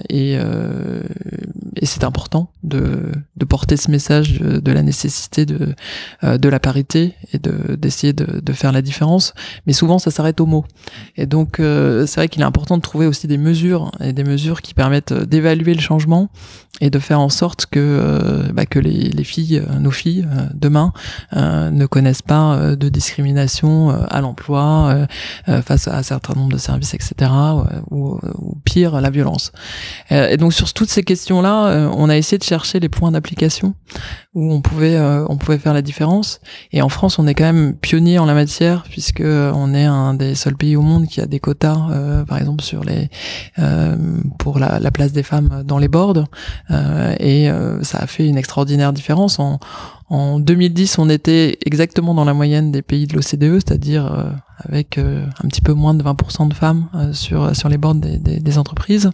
Et, 0.09 0.37
et 1.75 1.85
c'est 1.85 2.03
important 2.03 2.49
de, 2.63 3.11
de 3.35 3.45
porter 3.45 3.77
ce 3.77 3.91
message 3.91 4.39
de, 4.39 4.71
la 4.71 4.81
nécessité 4.81 5.45
de, 5.45 5.75
de 6.23 6.49
la 6.49 6.59
parité 6.59 7.13
et 7.33 7.39
de 7.39 7.75
d'essayer 7.75 8.13
de, 8.13 8.39
de 8.39 8.53
faire 8.53 8.71
la 8.71 8.81
différence. 8.81 9.33
Mais 9.67 9.73
souvent, 9.73 9.99
ça 9.99 10.11
s'arrête 10.11 10.39
au 10.41 10.45
mot. 10.45 10.65
Et 11.15 11.25
donc, 11.25 11.55
c'est 11.57 12.15
vrai 12.15 12.27
qu'il 12.27 12.41
est 12.41 12.45
important 12.45 12.77
de 12.77 12.81
trouver 12.81 13.05
aussi 13.05 13.27
des 13.27 13.37
mesures 13.37 13.91
et 13.99 14.13
des 14.13 14.23
mesures 14.23 14.61
qui 14.61 14.73
permettent 14.73 15.13
d'évaluer 15.13 15.73
le 15.73 15.81
changement 15.81 16.29
et 16.81 16.89
de 16.89 16.97
faire 16.97 17.19
en 17.19 17.29
sorte 17.29 17.67
que 17.67 18.51
bah, 18.53 18.65
que 18.65 18.79
les, 18.79 19.09
les 19.09 19.23
filles, 19.23 19.63
nos 19.79 19.91
filles, 19.91 20.27
demain, 20.53 20.91
ne 21.33 21.85
connaissent 21.85 22.21
pas 22.21 22.75
de 22.75 22.89
discrimination 22.89 23.89
à 23.89 24.21
l'emploi 24.21 25.07
face 25.65 25.87
à 25.87 25.97
un 25.97 26.03
certain 26.03 26.33
nombre 26.33 26.53
de 26.53 26.57
services, 26.57 26.93
etc. 26.93 27.31
Ou, 27.91 28.19
ou 28.37 28.57
pire, 28.63 29.01
la 29.03 29.09
violence. 29.09 29.51
et 30.09 30.37
donc 30.37 30.53
sur 30.53 30.71
toutes 30.73 30.89
ces 30.89 31.03
questions-là, 31.03 31.89
on 31.95 32.09
a 32.09 32.17
essayé 32.17 32.37
de 32.37 32.43
chercher 32.43 32.79
les 32.79 32.89
points 32.89 33.11
d'application 33.11 33.75
où 34.33 34.51
on 34.51 34.61
pouvait 34.61 34.99
on 34.99 35.37
pouvait 35.37 35.57
faire 35.57 35.73
la 35.73 35.81
différence. 35.81 36.39
Et 36.71 36.81
en 36.81 36.89
France, 36.89 37.19
on 37.19 37.27
est 37.27 37.33
quand 37.33 37.43
même 37.43 37.75
pionnier 37.75 38.19
en 38.19 38.25
la 38.25 38.33
matière 38.33 38.83
puisque 38.89 39.21
on 39.21 39.73
est 39.73 39.85
un 39.85 40.13
des 40.13 40.35
seuls 40.35 40.55
pays 40.55 40.75
au 40.75 40.81
monde 40.81 41.07
qui 41.07 41.21
a 41.21 41.25
des 41.25 41.39
quotas, 41.39 41.77
par 42.27 42.37
exemple 42.37 42.63
sur 42.63 42.83
les 42.83 43.09
pour 44.39 44.59
la, 44.59 44.79
la, 44.79 44.91
place 44.91 45.11
des 45.11 45.23
femmes 45.23 45.63
dans 45.65 45.77
les 45.77 45.87
boards. 45.87 46.25
et 47.19 47.49
ça 47.81 47.99
a 47.99 48.07
fait 48.07 48.27
une 48.27 48.37
extraordinaire 48.37 48.93
différence 48.93 49.39
en 49.39 49.59
en 50.13 50.39
2010, 50.39 50.99
on 50.99 51.09
était 51.09 51.57
exactement 51.65 52.13
dans 52.13 52.23
la 52.23 52.35
moyenne 52.35 52.71
des 52.71 52.83
pays 52.83 53.07
de 53.07 53.15
l'OCDE, 53.15 53.55
c'est-à-dire 53.55 54.13
euh, 54.13 54.29
avec 54.59 54.99
euh, 54.99 55.25
un 55.43 55.47
petit 55.47 55.61
peu 55.61 55.73
moins 55.73 55.95
de 55.95 56.03
20% 56.03 56.49
de 56.49 56.53
femmes 56.53 56.87
euh, 56.93 57.13
sur 57.13 57.55
sur 57.55 57.67
les 57.67 57.79
bords 57.79 57.95
des, 57.95 58.19
des, 58.19 58.39
des 58.39 58.57
entreprises. 58.59 59.09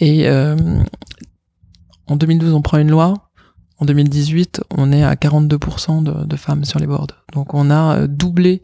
Et 0.00 0.30
en 2.06 2.16
2012, 2.16 2.54
on 2.54 2.62
prend 2.62 2.78
une 2.78 2.90
loi. 2.90 3.12
En 3.80 3.84
2018, 3.84 4.62
on 4.78 4.92
est 4.92 5.04
à 5.04 5.14
42% 5.14 6.02
de, 6.02 6.24
de, 6.24 6.36
femmes 6.36 6.64
sur 6.64 6.78
les 6.78 6.86
boards. 6.86 7.08
Donc 7.34 7.52
on 7.52 7.70
a 7.70 8.06
doublé 8.06 8.62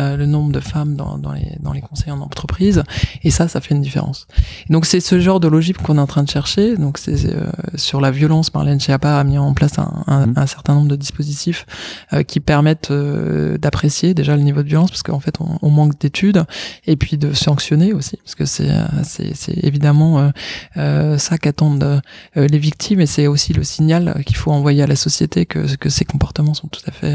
euh, 0.00 0.16
le 0.16 0.26
nombre 0.26 0.52
de 0.52 0.60
femmes 0.60 0.96
dans, 0.96 1.18
dans, 1.18 1.32
les, 1.32 1.56
dans 1.60 1.72
les 1.72 1.80
conseils 1.80 2.12
en 2.12 2.20
entreprise. 2.20 2.82
Et 3.22 3.30
ça, 3.30 3.48
ça 3.48 3.60
fait 3.60 3.74
une 3.74 3.80
différence. 3.80 4.26
Et 4.68 4.72
donc 4.72 4.86
c'est 4.86 5.00
ce 5.00 5.18
genre 5.20 5.40
de 5.40 5.48
logique 5.48 5.78
qu'on 5.78 5.98
est 5.98 6.00
en 6.00 6.06
train 6.06 6.22
de 6.22 6.30
chercher. 6.30 6.76
Donc 6.76 6.98
c'est 6.98 7.26
euh, 7.26 7.46
sur 7.74 8.00
la 8.00 8.10
violence, 8.10 8.54
Marlène 8.54 8.80
Schiappa 8.80 9.18
a 9.18 9.24
mis 9.24 9.38
en 9.38 9.54
place 9.54 9.78
un, 9.78 10.04
un, 10.06 10.26
mmh. 10.26 10.34
un 10.36 10.46
certain 10.46 10.74
nombre 10.74 10.88
de 10.88 10.96
dispositifs 10.96 11.66
euh, 12.12 12.22
qui 12.22 12.40
permettent 12.40 12.92
d'apprécier 12.92 14.14
déjà 14.14 14.36
le 14.36 14.42
niveau 14.42 14.62
de 14.62 14.68
violence, 14.68 14.90
parce 14.90 15.02
qu'en 15.02 15.20
fait 15.20 15.40
on, 15.40 15.58
on 15.62 15.70
manque 15.70 15.98
d'études, 15.98 16.44
et 16.86 16.96
puis 16.96 17.18
de 17.18 17.32
sanctionner 17.32 17.92
aussi, 17.92 18.16
parce 18.18 18.34
que 18.34 18.44
c'est 18.44 18.68
c'est 19.02 19.64
évidemment 19.64 20.32
ça 20.74 21.38
qu'attendent 21.38 22.02
les 22.36 22.58
victimes, 22.58 23.00
et 23.00 23.06
c'est 23.06 23.26
aussi 23.26 23.52
le 23.52 23.64
signal 23.64 24.22
qu'il 24.26 24.36
faut 24.36 24.52
envoyer 24.52 24.82
à 24.82 24.86
la 24.86 24.96
société 24.96 25.46
que, 25.46 25.76
que 25.76 25.88
ces 25.88 26.04
comportements 26.04 26.54
sont 26.54 26.68
tout 26.68 26.82
à 26.86 26.92
fait 26.92 27.14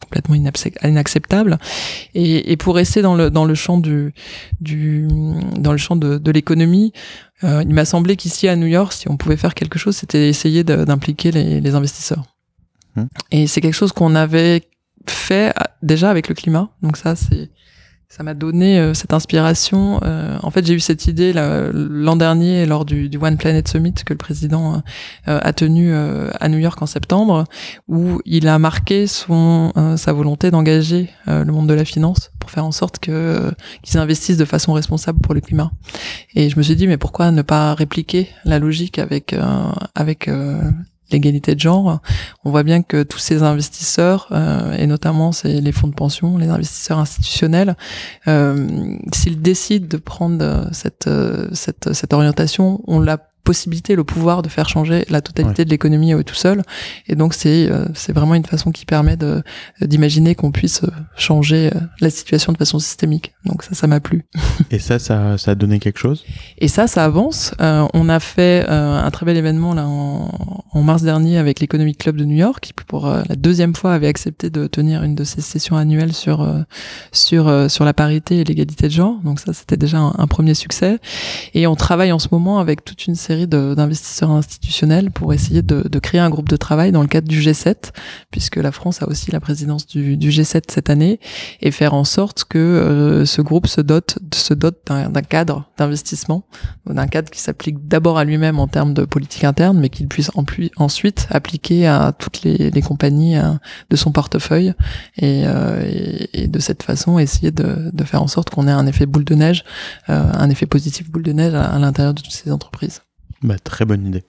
complètement 0.00 0.34
inacceptables. 0.34 1.58
Et, 2.14 2.52
et, 2.52 2.56
pour 2.56 2.74
rester 2.74 3.02
dans 3.02 3.14
le 3.14 3.30
dans 3.30 3.44
le 3.44 3.54
champ 3.54 3.78
du 3.78 4.12
du 4.60 5.08
dans 5.58 5.72
le 5.72 5.78
champ 5.78 5.96
de, 5.96 6.18
de 6.18 6.30
l'économie, 6.30 6.92
euh, 7.44 7.62
il 7.66 7.74
m'a 7.74 7.84
semblé 7.84 8.16
qu'ici 8.16 8.48
à 8.48 8.56
New 8.56 8.66
York, 8.66 8.92
si 8.92 9.08
on 9.10 9.16
pouvait 9.16 9.36
faire 9.36 9.54
quelque 9.54 9.78
chose, 9.78 9.96
c'était 9.96 10.28
essayer 10.28 10.64
d'impliquer 10.64 11.32
les, 11.32 11.60
les, 11.60 11.74
investisseurs. 11.74 12.24
Mmh. 12.96 13.04
Et 13.30 13.46
c'est 13.46 13.60
quelque 13.60 13.74
chose 13.74 13.92
qu'on 13.92 14.14
avait 14.14 14.62
fait 15.06 15.54
déjà 15.82 16.10
avec 16.10 16.28
le 16.28 16.34
climat. 16.34 16.70
Donc 16.82 16.96
ça, 16.96 17.14
c'est 17.16 17.50
ça 18.08 18.22
m'a 18.22 18.34
donné 18.34 18.78
euh, 18.78 18.94
cette 18.94 19.12
inspiration. 19.12 20.00
Euh, 20.04 20.38
en 20.42 20.50
fait, 20.50 20.64
j'ai 20.64 20.74
eu 20.74 20.80
cette 20.80 21.06
idée 21.06 21.32
l'an 21.34 22.16
dernier 22.16 22.64
lors 22.64 22.84
du, 22.84 23.08
du, 23.08 23.18
One 23.18 23.36
Planet 23.36 23.66
Summit 23.66 23.94
que 23.94 24.12
le 24.12 24.18
président 24.18 24.82
euh, 25.28 25.40
a 25.42 25.52
tenu 25.52 25.92
à 25.94 26.48
New 26.48 26.58
York 26.58 26.80
en 26.80 26.86
septembre, 26.86 27.44
où 27.88 28.20
il 28.24 28.48
a 28.48 28.58
marqué 28.58 29.06
son 29.06 29.72
sa 29.96 30.12
volonté 30.12 30.50
d'engager 30.50 31.10
le 31.26 31.44
monde 31.44 31.68
de 31.68 31.74
la 31.74 31.84
finance 31.84 32.30
pour 32.38 32.50
faire 32.50 32.64
en 32.64 32.72
sorte 32.72 32.98
que 32.98 33.52
qu'ils 33.82 33.98
investissent 33.98 34.36
de 34.36 34.44
façon 34.44 34.72
responsable 34.72 35.20
pour 35.20 35.34
le 35.34 35.40
climat. 35.40 35.70
Et 36.34 36.48
je 36.48 36.56
me 36.56 36.62
suis 36.62 36.76
dit, 36.76 36.86
mais 36.86 36.96
pourquoi 36.96 37.30
ne 37.30 37.42
pas 37.42 37.74
répliquer 37.74 38.28
la 38.44 38.58
logique 38.58 38.98
avec 38.98 39.34
avec 39.94 40.30
l'égalité 41.10 41.54
de 41.54 41.60
genre, 41.60 42.00
on 42.44 42.50
voit 42.50 42.62
bien 42.62 42.82
que 42.82 43.02
tous 43.02 43.18
ces 43.18 43.42
investisseurs, 43.42 44.28
euh, 44.32 44.72
et 44.76 44.86
notamment 44.86 45.32
c'est 45.32 45.60
les 45.60 45.72
fonds 45.72 45.88
de 45.88 45.94
pension, 45.94 46.36
les 46.38 46.48
investisseurs 46.48 46.98
institutionnels, 46.98 47.76
euh, 48.28 48.96
s'ils 49.14 49.40
décident 49.40 49.86
de 49.88 49.96
prendre 49.96 50.68
cette, 50.72 51.08
cette, 51.52 51.92
cette 51.92 52.12
orientation, 52.12 52.82
on 52.86 53.00
l'a 53.00 53.18
possibilité, 53.46 53.94
le 53.94 54.04
pouvoir 54.04 54.42
de 54.42 54.48
faire 54.48 54.68
changer 54.68 55.06
la 55.08 55.20
totalité 55.22 55.64
de 55.64 55.70
l'économie 55.70 56.12
tout 56.24 56.34
seul. 56.34 56.62
Et 57.06 57.14
donc 57.14 57.32
c'est 57.32 57.70
euh, 57.70 57.86
c'est 57.94 58.12
vraiment 58.12 58.34
une 58.34 58.44
façon 58.44 58.72
qui 58.72 58.84
permet 58.84 59.16
de 59.16 59.42
d'imaginer 59.80 60.34
qu'on 60.34 60.50
puisse 60.50 60.82
euh, 60.82 60.90
changer 61.16 61.70
euh, 61.74 61.80
la 62.00 62.10
situation 62.10 62.52
de 62.52 62.58
façon 62.58 62.78
systémique. 62.78 63.32
Donc 63.44 63.62
ça, 63.62 63.74
ça 63.74 63.86
m'a 63.86 64.00
plu. 64.00 64.24
Et 64.70 64.78
ça, 64.78 64.98
ça, 64.98 65.38
ça 65.38 65.52
a 65.52 65.54
donné 65.54 65.78
quelque 65.78 65.98
chose? 65.98 66.24
Et 66.58 66.68
ça, 66.68 66.88
ça 66.88 67.04
avance. 67.04 67.54
Euh, 67.60 67.86
on 67.94 68.08
a 68.08 68.20
fait 68.20 68.66
un 68.68 69.10
très 69.10 69.24
bel 69.24 69.36
événement 69.36 69.74
là 69.74 69.86
en, 69.86 70.64
en 70.72 70.82
mars 70.82 71.02
dernier 71.02 71.38
avec 71.38 71.60
l'Economic 71.60 71.98
Club 71.98 72.16
de 72.16 72.24
New 72.24 72.36
York, 72.36 72.60
qui 72.60 72.72
pour 72.72 73.06
la 73.06 73.36
deuxième 73.36 73.74
fois 73.74 73.92
avait 73.94 74.08
accepté 74.08 74.50
de 74.50 74.66
tenir 74.66 75.02
une 75.02 75.14
de 75.14 75.24
ces 75.24 75.40
sessions 75.40 75.76
annuelles 75.76 76.12
sur 76.12 76.46
sur 77.12 77.70
sur 77.70 77.84
la 77.84 77.94
parité 77.94 78.40
et 78.40 78.44
l'égalité 78.44 78.88
de 78.88 78.92
genre. 78.92 79.18
Donc 79.24 79.40
ça, 79.40 79.52
c'était 79.52 79.76
déjà 79.76 79.98
un, 79.98 80.14
un 80.18 80.26
premier 80.26 80.54
succès. 80.54 80.98
Et 81.54 81.66
on 81.66 81.76
travaille 81.76 82.12
en 82.12 82.18
ce 82.18 82.28
moment 82.32 82.58
avec 82.58 82.84
toute 82.84 83.06
une 83.06 83.14
série 83.14 83.35
d'investisseurs 83.44 84.30
institutionnels 84.30 85.10
pour 85.10 85.34
essayer 85.34 85.60
de, 85.60 85.86
de, 85.86 85.98
créer 85.98 86.20
un 86.20 86.30
groupe 86.30 86.48
de 86.48 86.56
travail 86.56 86.92
dans 86.92 87.02
le 87.02 87.08
cadre 87.08 87.28
du 87.28 87.40
G7, 87.40 87.90
puisque 88.30 88.56
la 88.56 88.72
France 88.72 89.02
a 89.02 89.08
aussi 89.08 89.30
la 89.30 89.40
présidence 89.40 89.86
du, 89.86 90.16
du 90.16 90.30
G7 90.30 90.62
cette 90.68 90.88
année, 90.88 91.20
et 91.60 91.70
faire 91.70 91.92
en 91.92 92.04
sorte 92.04 92.44
que 92.44 92.58
euh, 92.58 93.26
ce 93.26 93.42
groupe 93.42 93.66
se 93.66 93.80
dote, 93.80 94.18
se 94.34 94.54
dote 94.54 94.78
d'un 94.86 95.10
cadre 95.22 95.68
d'investissement, 95.76 96.46
d'un 96.86 97.06
cadre 97.06 97.30
qui 97.30 97.40
s'applique 97.40 97.86
d'abord 97.86 98.16
à 98.16 98.24
lui-même 98.24 98.58
en 98.58 98.68
termes 98.68 98.94
de 98.94 99.04
politique 99.04 99.44
interne, 99.44 99.78
mais 99.78 99.90
qu'il 99.90 100.08
puisse 100.08 100.30
ensuite 100.76 101.26
appliquer 101.30 101.86
à 101.86 102.14
toutes 102.16 102.42
les, 102.42 102.70
les 102.70 102.82
compagnies 102.82 103.36
euh, 103.36 103.52
de 103.90 103.96
son 103.96 104.12
portefeuille, 104.12 104.72
et, 105.16 105.42
euh, 105.46 106.26
et, 106.32 106.46
de 106.48 106.58
cette 106.60 106.82
façon 106.82 107.18
essayer 107.18 107.50
de, 107.50 107.90
de 107.92 108.04
faire 108.04 108.22
en 108.22 108.28
sorte 108.28 108.50
qu'on 108.50 108.68
ait 108.68 108.72
un 108.72 108.86
effet 108.86 109.04
boule 109.04 109.24
de 109.24 109.34
neige, 109.34 109.64
un 110.06 110.48
effet 110.48 110.66
positif 110.66 111.10
boule 111.10 111.24
de 111.24 111.32
neige 111.32 111.54
à, 111.54 111.64
à 111.64 111.78
l'intérieur 111.78 112.14
de 112.14 112.22
toutes 112.22 112.32
ces 112.32 112.52
entreprises. 112.52 113.00
Bah, 113.46 113.60
très 113.60 113.84
bonne 113.84 114.04
idée. 114.04 114.24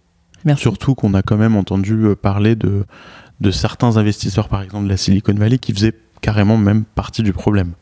Merci. 0.46 0.62
Surtout 0.62 0.94
qu'on 0.94 1.16
a 1.16 1.24
quand 1.24 1.38
même 1.38 1.56
entendu 1.56 2.06
euh, 2.06 2.16
parler 2.16 2.56
de, 2.56 2.86
de 3.42 3.52
certains 3.52 3.98
investisseurs, 3.98 4.48
par 4.48 4.62
exemple 4.62 4.86
de 4.86 4.90
la 4.90 4.98
Silicon 4.98 5.34
Valley, 5.34 5.58
qui 5.58 5.74
faisaient 5.74 5.96
carrément 6.22 6.58
même 6.58 6.86
partie 6.86 7.24
du 7.24 7.34
problème. 7.34 7.74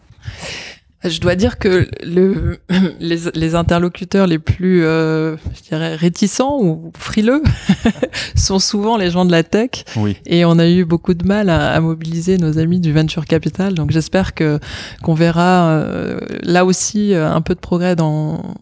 Je 1.07 1.21
dois 1.21 1.35
dire 1.35 1.57
que 1.59 1.87
le, 2.03 2.59
les, 2.99 3.17
les 3.33 3.55
interlocuteurs 3.55 4.27
les 4.27 4.39
plus, 4.39 4.83
euh, 4.83 5.35
je 5.55 5.69
dirais, 5.69 5.95
réticents 5.95 6.57
ou 6.61 6.91
frileux 6.97 7.43
sont 8.35 8.59
souvent 8.59 8.97
les 8.97 9.11
gens 9.11 9.25
de 9.25 9.31
la 9.31 9.43
tech. 9.43 9.85
Oui. 9.95 10.17
Et 10.25 10.45
on 10.45 10.57
a 10.59 10.67
eu 10.67 10.85
beaucoup 10.85 11.13
de 11.13 11.25
mal 11.25 11.49
à, 11.49 11.71
à 11.71 11.79
mobiliser 11.79 12.37
nos 12.37 12.57
amis 12.57 12.79
du 12.79 12.93
venture 12.93 13.25
capital. 13.25 13.73
Donc 13.73 13.91
j'espère 13.91 14.33
que 14.33 14.59
qu'on 15.03 15.13
verra 15.13 15.69
euh, 15.69 16.19
là 16.41 16.65
aussi 16.65 17.13
euh, 17.13 17.29
un 17.29 17.41
peu 17.41 17.55
de 17.55 17.59
progrès 17.59 17.95
dans 17.95 18.55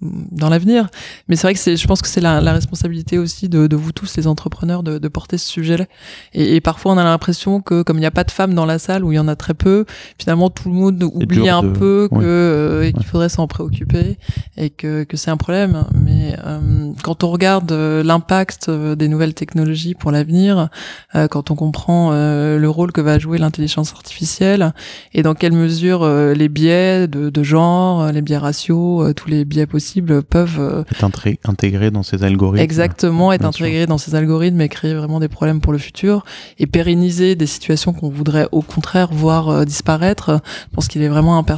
dans 0.00 0.48
l'avenir. 0.48 0.88
Mais 1.28 1.36
c'est 1.36 1.46
vrai 1.46 1.54
que 1.54 1.60
c'est, 1.60 1.76
je 1.76 1.86
pense 1.86 2.02
que 2.02 2.08
c'est 2.08 2.20
la, 2.20 2.40
la, 2.40 2.52
responsabilité 2.52 3.18
aussi 3.18 3.48
de, 3.48 3.66
de, 3.66 3.76
vous 3.76 3.92
tous 3.92 4.16
les 4.16 4.26
entrepreneurs 4.26 4.82
de, 4.82 4.98
de 4.98 5.08
porter 5.08 5.38
ce 5.38 5.48
sujet-là. 5.48 5.86
Et, 6.34 6.56
et, 6.56 6.60
parfois 6.60 6.92
on 6.92 6.98
a 6.98 7.04
l'impression 7.04 7.60
que 7.60 7.82
comme 7.82 7.96
il 7.96 8.00
n'y 8.00 8.06
a 8.06 8.10
pas 8.10 8.24
de 8.24 8.30
femmes 8.30 8.54
dans 8.54 8.66
la 8.66 8.78
salle 8.78 9.04
ou 9.04 9.12
il 9.12 9.16
y 9.16 9.18
en 9.18 9.28
a 9.28 9.36
très 9.36 9.54
peu, 9.54 9.84
finalement 10.18 10.50
tout 10.50 10.68
le 10.68 10.74
monde 10.74 11.02
oublie 11.02 11.48
un 11.48 11.62
peu 11.72 12.08
que 12.10 12.16
euh, 12.22 12.82
et 12.82 12.92
qu'il 12.92 13.04
faudrait 13.04 13.28
s'en 13.28 13.46
préoccuper 13.46 14.16
et 14.56 14.70
que, 14.70 15.04
que 15.04 15.16
c'est 15.16 15.30
un 15.30 15.36
problème. 15.36 15.84
Mais 15.94 16.36
euh, 16.44 16.90
quand 17.02 17.24
on 17.24 17.30
regarde 17.30 17.70
euh, 17.72 18.02
l'impact 18.02 18.68
euh, 18.68 18.94
des 18.94 19.08
nouvelles 19.08 19.34
technologies 19.34 19.94
pour 19.94 20.10
l'avenir, 20.10 20.68
euh, 21.14 21.28
quand 21.28 21.50
on 21.50 21.54
comprend 21.54 22.10
euh, 22.12 22.58
le 22.58 22.68
rôle 22.70 22.92
que 22.92 23.00
va 23.00 23.18
jouer 23.18 23.38
l'intelligence 23.38 23.92
artificielle 23.92 24.72
et 25.12 25.22
dans 25.22 25.34
quelle 25.34 25.52
mesure 25.52 26.06
les 26.08 26.48
biais 26.48 27.06
de, 27.06 27.30
de, 27.30 27.42
genre, 27.42 28.10
les 28.12 28.22
biais 28.22 28.38
raciaux, 28.38 29.12
tous 29.12 29.28
les 29.28 29.44
biais 29.44 29.66
possibles 29.66 30.22
peuvent 30.22 30.84
être 30.90 31.04
intégrés 31.44 31.90
dans 31.90 32.02
ces 32.02 32.22
algorithmes. 32.24 32.62
Exactement, 32.62 33.32
être 33.32 33.44
intégrés 33.44 33.86
dans 33.86 33.98
ces 33.98 34.14
algorithmes 34.14 34.60
et 34.60 34.68
créer 34.68 34.94
vraiment 34.94 35.20
des 35.20 35.28
problèmes 35.28 35.60
pour 35.60 35.72
le 35.72 35.78
futur 35.78 36.24
et 36.58 36.66
pérenniser 36.66 37.34
des 37.34 37.46
situations 37.46 37.92
qu'on 37.92 38.08
voudrait 38.08 38.48
au 38.52 38.62
contraire 38.62 39.08
voir 39.12 39.66
disparaître. 39.66 40.40
Je 40.70 40.74
pense 40.74 40.88
qu'il 40.88 41.02
est 41.02 41.08
vraiment 41.08 41.36
important 41.36 41.49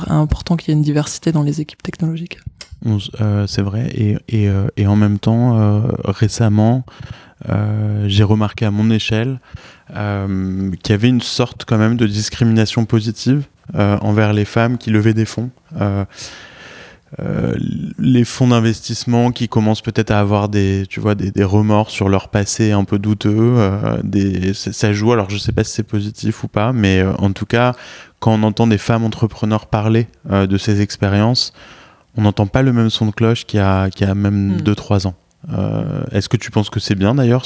qu'il 0.56 0.68
y 0.68 0.70
ait 0.72 0.78
une 0.78 0.82
diversité 0.82 1.32
dans 1.32 1.42
les 1.42 1.60
équipes 1.60 1.82
technologiques. 1.82 2.38
Euh, 3.20 3.46
c'est 3.46 3.62
vrai. 3.62 3.88
Et, 3.94 4.16
et, 4.28 4.48
euh, 4.48 4.68
en 4.86 4.96
même 4.96 5.18
temps, 5.18 5.58
euh, 5.58 5.82
récemment, 6.04 6.84
j'ai 8.06 8.22
remarqué 8.22 8.64
à 8.64 8.70
mon 8.70 8.90
échelle 8.90 9.40
qu'il 9.88 10.90
y 10.90 10.92
avait 10.92 11.08
une 11.08 11.20
sorte 11.20 11.64
quand 11.64 11.76
même 11.76 11.96
de 11.96 12.06
discrimination 12.06 12.84
positive 12.84 13.44
envers 13.74 14.32
les 14.32 14.44
femmes 14.44 14.78
qui 14.78 14.90
levaient 14.90 15.14
des 15.14 15.24
fonds. 15.24 15.50
Euh, 17.20 17.54
les 17.98 18.24
fonds 18.24 18.48
d'investissement 18.48 19.32
qui 19.32 19.46
commencent 19.46 19.82
peut-être 19.82 20.10
à 20.10 20.18
avoir 20.18 20.48
des, 20.48 20.84
tu 20.88 20.98
vois, 20.98 21.14
des, 21.14 21.44
remords 21.44 21.90
sur 21.90 22.08
leur 22.08 22.28
passé 22.28 22.72
un 22.72 22.84
peu 22.84 22.98
douteux. 22.98 23.54
Euh, 23.56 24.00
des, 24.02 24.54
ça 24.54 24.92
joue. 24.92 25.12
Alors 25.12 25.28
je 25.28 25.36
sais 25.36 25.52
pas 25.52 25.64
si 25.64 25.72
c'est 25.72 25.82
positif 25.82 26.44
ou 26.44 26.48
pas, 26.48 26.72
mais 26.72 27.00
euh, 27.00 27.12
en 27.18 27.32
tout 27.32 27.46
cas, 27.46 27.74
quand 28.18 28.32
on 28.32 28.42
entend 28.42 28.66
des 28.66 28.78
femmes 28.78 29.04
entrepreneurs 29.04 29.66
parler 29.66 30.06
de 30.30 30.56
ces 30.56 30.80
expériences, 30.80 31.52
on 32.16 32.22
n'entend 32.22 32.46
pas 32.46 32.62
le 32.62 32.72
même 32.72 32.88
son 32.88 33.06
de 33.06 33.10
cloche 33.10 33.46
qu'il 33.46 33.58
y 33.58 33.62
a, 33.62 33.90
qui 33.90 34.04
a 34.04 34.14
même 34.14 34.58
2-3 34.58 35.04
hmm. 35.04 35.08
ans. 35.08 35.14
Euh, 35.50 36.04
Est-ce 36.12 36.28
que 36.28 36.36
tu 36.36 36.50
penses 36.50 36.70
que 36.70 36.78
c'est 36.78 36.94
bien 36.94 37.16
d'ailleurs 37.16 37.44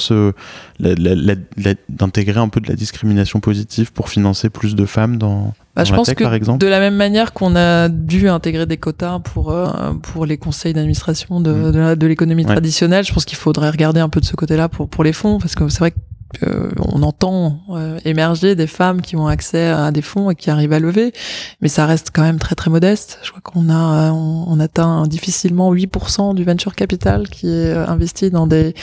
d'intégrer 1.89 2.39
un 2.39 2.49
peu 2.49 2.59
de 2.59 2.67
la 2.67 2.75
discrimination 2.75 3.39
positive 3.39 3.91
pour 3.91 4.09
financer 4.09 4.49
plus 4.49 4.75
de 4.75 4.85
femmes 4.85 5.17
dans, 5.17 5.53
bah, 5.75 5.83
je 5.83 5.93
pense 5.93 6.13
que 6.13 6.23
par 6.23 6.35
exemple? 6.35 6.59
de 6.59 6.67
la 6.67 6.79
même 6.79 6.95
manière 6.95 7.33
qu'on 7.33 7.55
a 7.55 7.89
dû 7.89 8.29
intégrer 8.29 8.67
des 8.67 8.77
quotas 8.77 9.19
pour 9.19 9.51
euh, 9.51 9.93
pour 10.01 10.27
les 10.27 10.37
conseils 10.37 10.73
d'administration 10.73 11.41
de, 11.41 11.51
mm. 11.51 11.95
de 11.95 12.07
l'économie 12.07 12.45
traditionnelle, 12.45 13.03
je 13.03 13.13
pense 13.13 13.25
qu'il 13.25 13.37
faudrait 13.37 13.71
regarder 13.71 13.99
un 13.99 14.09
peu 14.09 14.19
de 14.19 14.25
ce 14.25 14.35
côté-là 14.35 14.69
pour 14.69 14.87
pour 14.87 15.03
les 15.03 15.13
fonds 15.13 15.39
parce 15.39 15.55
que 15.55 15.67
c'est 15.69 15.79
vrai 15.79 15.91
que 15.91 15.97
on 16.43 17.03
entend 17.03 17.61
euh, 17.69 17.99
émerger 18.05 18.55
des 18.55 18.67
femmes 18.67 19.01
qui 19.01 19.15
ont 19.15 19.27
accès 19.27 19.67
à 19.67 19.91
des 19.91 20.01
fonds 20.01 20.29
et 20.31 20.35
qui 20.35 20.49
arrivent 20.49 20.73
à 20.73 20.79
lever, 20.79 21.13
mais 21.61 21.67
ça 21.67 21.85
reste 21.85 22.11
quand 22.13 22.21
même 22.21 22.39
très 22.39 22.55
très 22.55 22.69
modeste. 22.69 23.19
Je 23.23 23.31
crois 23.31 23.41
qu'on 23.41 23.69
on, 23.69 24.59
atteint 24.59 25.05
difficilement 25.05 25.73
8% 25.73 26.33
du 26.33 26.43
venture 26.43 26.73
capital 26.73 27.27
qui 27.29 27.47
est 27.47 27.73
euh, 27.73 27.87
investi 27.87 28.31
dans 28.31 28.47
des, 28.47 28.73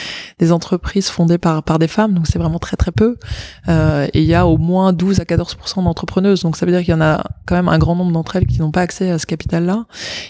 entreprises 0.50 1.08
fondées 1.08 1.38
par 1.38 1.78
des 1.78 1.88
femmes, 1.88 2.12
donc 2.12 2.26
c'est 2.26 2.38
vraiment 2.38 2.58
très 2.58 2.76
très 2.76 2.92
peu. 2.92 3.16
Euh, 3.68 4.06
et 4.12 4.20
il 4.20 4.26
y 4.26 4.34
a 4.34 4.46
au 4.46 4.58
moins 4.58 4.92
12 4.92 5.20
à 5.20 5.24
14% 5.24 5.82
d'entrepreneuses, 5.84 6.42
donc 6.42 6.56
ça 6.56 6.66
veut 6.66 6.72
dire 6.72 6.82
qu'il 6.82 6.90
y 6.90 6.94
en 6.94 7.00
a 7.00 7.24
quand 7.46 7.56
même 7.56 7.68
un 7.68 7.78
grand 7.78 7.96
nombre 7.96 8.12
d'entre 8.12 8.36
elles 8.36 8.46
qui 8.46 8.60
n'ont 8.60 8.70
pas 8.70 8.82
accès 8.82 9.10
à 9.10 9.18
ce 9.18 9.26
capital-là. 9.26 9.86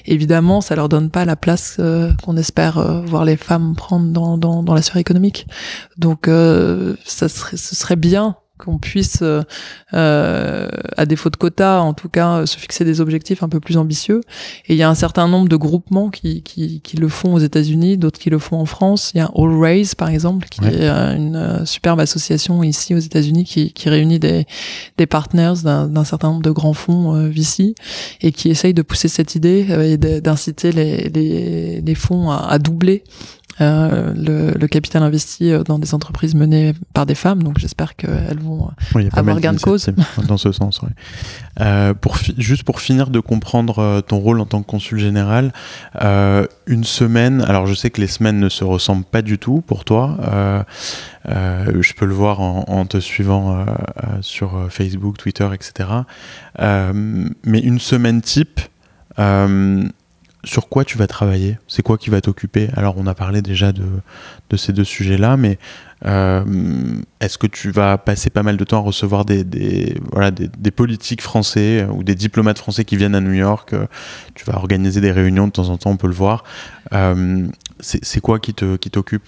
Évidemment, 0.06 0.60
ça 0.60 0.76
leur 0.76 0.88
donne 0.88 1.10
pas 1.10 1.24
la 1.24 1.34
place 1.34 1.80
qu'on 2.22 2.36
espère 2.36 3.02
voir 3.06 3.24
les 3.24 3.36
femmes 3.36 3.74
prendre 3.74 4.38
dans 4.38 4.74
la 4.74 4.82
sphère 4.82 4.98
économique. 4.98 5.46
Donc 5.98 6.28
ça 7.14 7.28
serait, 7.28 7.56
ce 7.56 7.74
serait 7.74 7.96
bien 7.96 8.36
qu'on 8.58 8.78
puisse, 8.78 9.18
euh, 9.22 9.42
euh, 9.94 10.68
à 10.96 11.06
défaut 11.06 11.28
de 11.28 11.36
quotas, 11.36 11.80
en 11.80 11.92
tout 11.92 12.08
cas, 12.08 12.46
se 12.46 12.56
fixer 12.56 12.84
des 12.84 13.00
objectifs 13.00 13.42
un 13.42 13.48
peu 13.48 13.58
plus 13.58 13.76
ambitieux. 13.76 14.20
Et 14.66 14.74
il 14.74 14.76
y 14.76 14.82
a 14.82 14.88
un 14.88 14.94
certain 14.94 15.26
nombre 15.26 15.48
de 15.48 15.56
groupements 15.56 16.08
qui, 16.08 16.42
qui, 16.42 16.80
qui 16.80 16.96
le 16.96 17.08
font 17.08 17.34
aux 17.34 17.40
États-Unis, 17.40 17.98
d'autres 17.98 18.20
qui 18.20 18.30
le 18.30 18.38
font 18.38 18.60
en 18.60 18.64
France. 18.64 19.10
Il 19.14 19.18
y 19.18 19.20
a 19.20 19.30
All 19.34 19.60
Raise, 19.60 19.96
par 19.96 20.08
exemple, 20.08 20.48
qui 20.48 20.64
est 20.64 20.88
euh, 20.88 21.16
une 21.16 21.36
euh, 21.36 21.64
superbe 21.64 21.98
association 21.98 22.62
ici 22.62 22.94
aux 22.94 22.98
États-Unis 22.98 23.44
qui, 23.44 23.72
qui 23.72 23.88
réunit 23.88 24.20
des, 24.20 24.46
des 24.98 25.06
partners 25.06 25.54
d'un 25.64 26.04
certain 26.04 26.28
nombre 26.28 26.42
de 26.42 26.52
grands 26.52 26.74
fonds 26.74 27.14
euh, 27.16 27.28
VC 27.28 27.74
et 28.20 28.30
qui 28.30 28.50
essaye 28.50 28.72
de 28.72 28.82
pousser 28.82 29.08
cette 29.08 29.34
idée 29.34 29.66
et 29.84 29.96
d'inciter 29.96 30.70
les, 30.70 31.08
les, 31.08 31.80
les, 31.80 31.94
fonds 31.94 32.30
à, 32.30 32.46
à 32.48 32.58
doubler 32.58 33.02
euh, 33.60 34.12
le, 34.16 34.58
le, 34.58 34.66
capital 34.66 35.02
investi 35.02 35.52
euh, 35.52 35.62
dans 35.62 35.78
des 35.78 35.94
entreprises 35.94 36.34
menées 36.34 36.74
par 36.92 37.06
des 37.06 37.14
femmes. 37.14 37.42
Donc 37.42 37.58
j'espère 37.58 37.94
qu'elles 37.94 38.40
vont 38.40 38.70
euh, 38.96 39.08
avoir 39.12 39.40
gain 39.40 39.52
de 39.52 39.60
cause. 39.60 39.88
Dans 40.26 40.38
ce 40.38 40.50
sens, 40.50 40.80
oui. 40.82 40.88
Euh, 41.60 41.94
pour 41.94 42.18
juste 42.36 42.64
pour 42.64 42.80
finir 42.80 43.10
de 43.10 43.20
comprendre 43.20 44.00
ton 44.00 44.18
rôle 44.18 44.40
en 44.40 44.46
tant 44.46 44.60
que 44.62 44.66
consul 44.66 44.98
général, 44.98 45.52
euh, 46.02 46.46
une 46.66 46.82
semaine, 46.82 47.42
alors 47.42 47.66
je 47.66 47.74
sais 47.74 47.90
que 47.90 48.00
les 48.00 48.08
semaines 48.08 48.40
ne 48.40 48.48
se 48.48 48.64
ressemblent 48.64 49.04
pas 49.04 49.22
du 49.22 49.38
tout 49.38 49.62
pour 49.64 49.84
toi. 49.84 50.18
je 51.26 51.92
peux 51.94 52.06
le 52.06 52.14
voir 52.14 52.40
en, 52.40 52.64
en 52.66 52.86
te 52.86 52.98
suivant 52.98 53.64
sur 54.20 54.66
Facebook, 54.70 55.16
Twitter, 55.16 55.48
etc. 55.54 55.88
mais 56.58 57.60
une 57.60 57.78
semaine 57.78 58.20
type, 58.20 58.60
sur 60.44 60.68
quoi 60.68 60.84
tu 60.84 60.98
vas 60.98 61.06
travailler? 61.06 61.58
C'est 61.68 61.82
quoi 61.82 61.98
qui 61.98 62.10
va 62.10 62.20
t'occuper? 62.20 62.68
Alors 62.76 62.96
on 62.98 63.06
a 63.06 63.14
parlé 63.14 63.42
déjà 63.42 63.72
de, 63.72 63.84
ces 64.56 64.72
deux 64.72 64.84
sujets-là, 64.84 65.36
mais 65.36 65.58
euh, 66.06 66.44
est-ce 67.20 67.38
que 67.38 67.46
tu 67.46 67.70
vas 67.70 67.98
passer 67.98 68.30
pas 68.30 68.42
mal 68.42 68.56
de 68.56 68.64
temps 68.64 68.78
à 68.78 68.82
recevoir 68.82 69.24
des, 69.24 69.44
politiques 70.76 71.22
français 71.22 71.82
euh, 71.82 71.86
ou 71.88 72.04
des 72.04 72.14
diplomates 72.14 72.58
français 72.58 72.84
qui 72.84 72.96
viennent 72.96 73.14
à 73.14 73.20
New 73.20 73.32
York 73.32 73.72
euh, 73.72 73.86
Tu 74.34 74.44
vas 74.44 74.54
organiser 74.56 75.00
des 75.00 75.10
réunions 75.10 75.46
de 75.46 75.52
temps 75.52 75.70
en 75.70 75.76
temps, 75.76 75.90
on 75.90 75.96
peut 75.96 76.08
le 76.08 76.14
voir. 76.14 76.44
C'est 77.80 78.20
quoi 78.20 78.38
qui 78.38 78.54
t'occupe? 78.54 79.24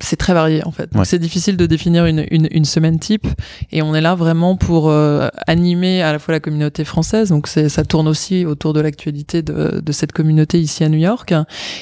C'est 0.00 0.16
très 0.16 0.34
varié 0.34 0.64
en 0.64 0.72
fait. 0.72 0.92
Donc 0.92 1.06
c'est 1.06 1.18
difficile 1.18 1.56
de 1.56 1.66
définir 1.66 2.06
une, 2.06 2.26
une, 2.30 2.48
une, 2.50 2.64
semaine 2.64 2.98
type 2.98 3.26
et 3.70 3.82
on 3.82 3.94
est 3.94 4.00
là 4.00 4.14
vraiment 4.14 4.56
pour 4.56 4.88
euh, 4.88 5.28
animer 5.46 6.02
à 6.02 6.12
la 6.12 6.18
fois 6.18 6.32
la 6.32 6.40
communauté 6.40 6.84
française, 6.84 7.28
donc 7.28 7.46
ça 7.46 7.84
tourne 7.84 8.08
aussi 8.08 8.44
autour 8.44 8.72
de 8.72 8.80
l'actualité 8.80 9.42
de, 9.42 9.80
de, 9.80 9.92
cette 9.92 10.12
communauté 10.12 10.60
ici 10.60 10.84
à 10.84 10.88
New 10.88 10.98
York 10.98 11.32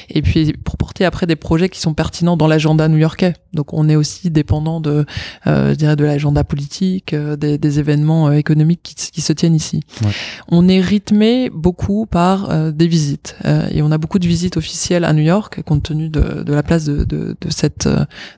et 0.09 0.21
puis 0.21 0.53
pour 0.53 0.77
porter 0.77 1.05
après 1.05 1.25
des 1.25 1.35
projets 1.35 1.69
qui 1.69 1.79
sont 1.79 1.93
pertinents 1.93 2.37
dans 2.37 2.47
l'agenda 2.47 2.87
new-yorkais. 2.87 3.33
Donc 3.53 3.73
on 3.73 3.87
est 3.89 3.95
aussi 3.95 4.29
dépendant 4.31 4.79
de, 4.79 5.05
euh, 5.47 5.69
je 5.71 5.75
dirais, 5.75 5.95
de 5.95 6.03
l'agenda 6.03 6.43
politique, 6.43 7.13
euh, 7.13 7.35
des, 7.35 7.57
des, 7.57 7.79
événements 7.79 8.27
euh, 8.27 8.33
économiques 8.33 8.81
qui, 8.83 8.95
qui, 8.95 9.21
se 9.21 9.33
tiennent 9.33 9.55
ici. 9.55 9.81
Ouais. 10.03 10.11
On 10.49 10.67
est 10.67 10.79
rythmé 10.79 11.49
beaucoup 11.49 12.05
par 12.05 12.71
des 12.71 12.87
visites 12.87 13.35
et 13.71 13.81
on 13.81 13.91
a 13.91 13.97
beaucoup 13.97 14.19
de 14.19 14.27
visites 14.27 14.57
officielles 14.57 15.05
à 15.05 15.13
New 15.13 15.23
York 15.23 15.61
compte 15.63 15.83
tenu 15.83 16.09
de, 16.09 16.43
de 16.43 16.53
la 16.53 16.63
place 16.63 16.85
de, 16.85 17.03
de, 17.03 17.35
de 17.39 17.49
cette 17.49 17.87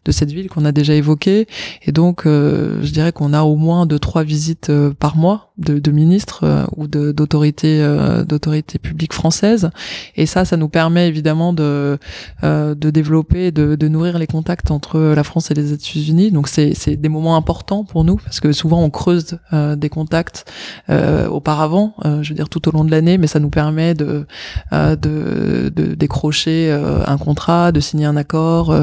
de 0.06 0.12
cette 0.12 0.32
ville 0.32 0.50
qu'on 0.50 0.66
a 0.66 0.72
déjà 0.72 0.94
évoquée. 0.94 1.48
Et 1.84 1.92
donc, 1.92 2.26
euh, 2.26 2.80
je 2.84 2.92
dirais 2.92 3.12
qu'on 3.12 3.34
a 3.34 3.44
au 3.44 3.56
moins 3.56 3.86
deux 3.86 4.00
trois 4.00 4.24
visites 4.24 4.70
euh, 4.70 4.94
par 4.94 5.16
mois 5.18 5.52
de, 5.58 5.80
de 5.80 5.92
ministres 5.92 6.42
euh, 6.44 6.66
ou 6.76 6.88
d'autorités 6.88 7.86
d'autorités 8.28 8.80
publiques 8.80 9.14
françaises. 9.14 9.70
Et 10.16 10.26
ça, 10.26 10.46
ça 10.46 10.58
nous 10.58 10.70
permet 10.70 11.08
évidemment 11.08 11.54
de 11.54 11.98
de 12.44 12.90
développer, 12.90 13.52
de, 13.52 13.76
de 13.76 13.88
nourrir 13.88 14.20
les 14.20 14.28
contacts 14.28 14.72
entre 14.72 15.00
la 15.00 15.24
France 15.24 15.52
et 15.52 15.54
les 15.54 15.72
États-Unis. 15.74 16.32
Donc, 16.32 16.48
c'est 16.48 16.74
c'est 16.74 16.96
des 16.96 17.10
moments 17.10 17.36
importants 17.36 17.84
pour 17.84 18.04
nous 18.04 18.18
parce 18.18 18.40
que 18.40 18.52
souvent 18.52 18.82
on 18.82 18.90
creuse 18.90 19.40
des 19.78 19.90
contacts 19.90 20.46
auparavant, 20.90 21.96
je 22.04 22.30
veux 22.30 22.36
dire 22.36 22.50
tout 22.50 22.68
au 22.68 22.72
long 22.72 22.84
de 22.84 22.92
l'année, 22.92 23.18
mais 23.18 23.28
ça 23.28 23.40
nous 23.40 23.50
permet 23.50 23.94
de 23.94 24.26
de, 24.72 25.72
de 25.76 25.96
décrocher 25.96 26.72
un 26.72 27.18
contrat, 27.18 27.72
de 27.72 27.80
signer 27.80 28.06
un 28.06 28.18
accord, 28.18 28.76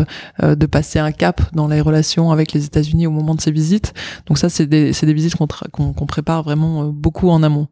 de 0.43 0.66
passer 0.73 0.99
un 0.99 1.12
cap 1.12 1.41
dans 1.53 1.68
les 1.68 1.81
relations 1.81 2.33
avec 2.33 2.53
les 2.53 2.64
États-Unis 2.64 3.07
au 3.07 3.12
moment 3.12 3.37
de 3.37 3.41
ces 3.41 3.53
visites. 3.53 3.93
Donc 4.27 4.39
ça, 4.39 4.49
c'est 4.49 4.66
des, 4.66 4.93
visites 5.12 5.37
qu'on 5.37 6.07
prépare 6.07 6.43
vraiment 6.43 6.83
euh, 6.83 6.87
beaucoup 6.91 7.29
en 7.29 7.45
amont. 7.45 7.68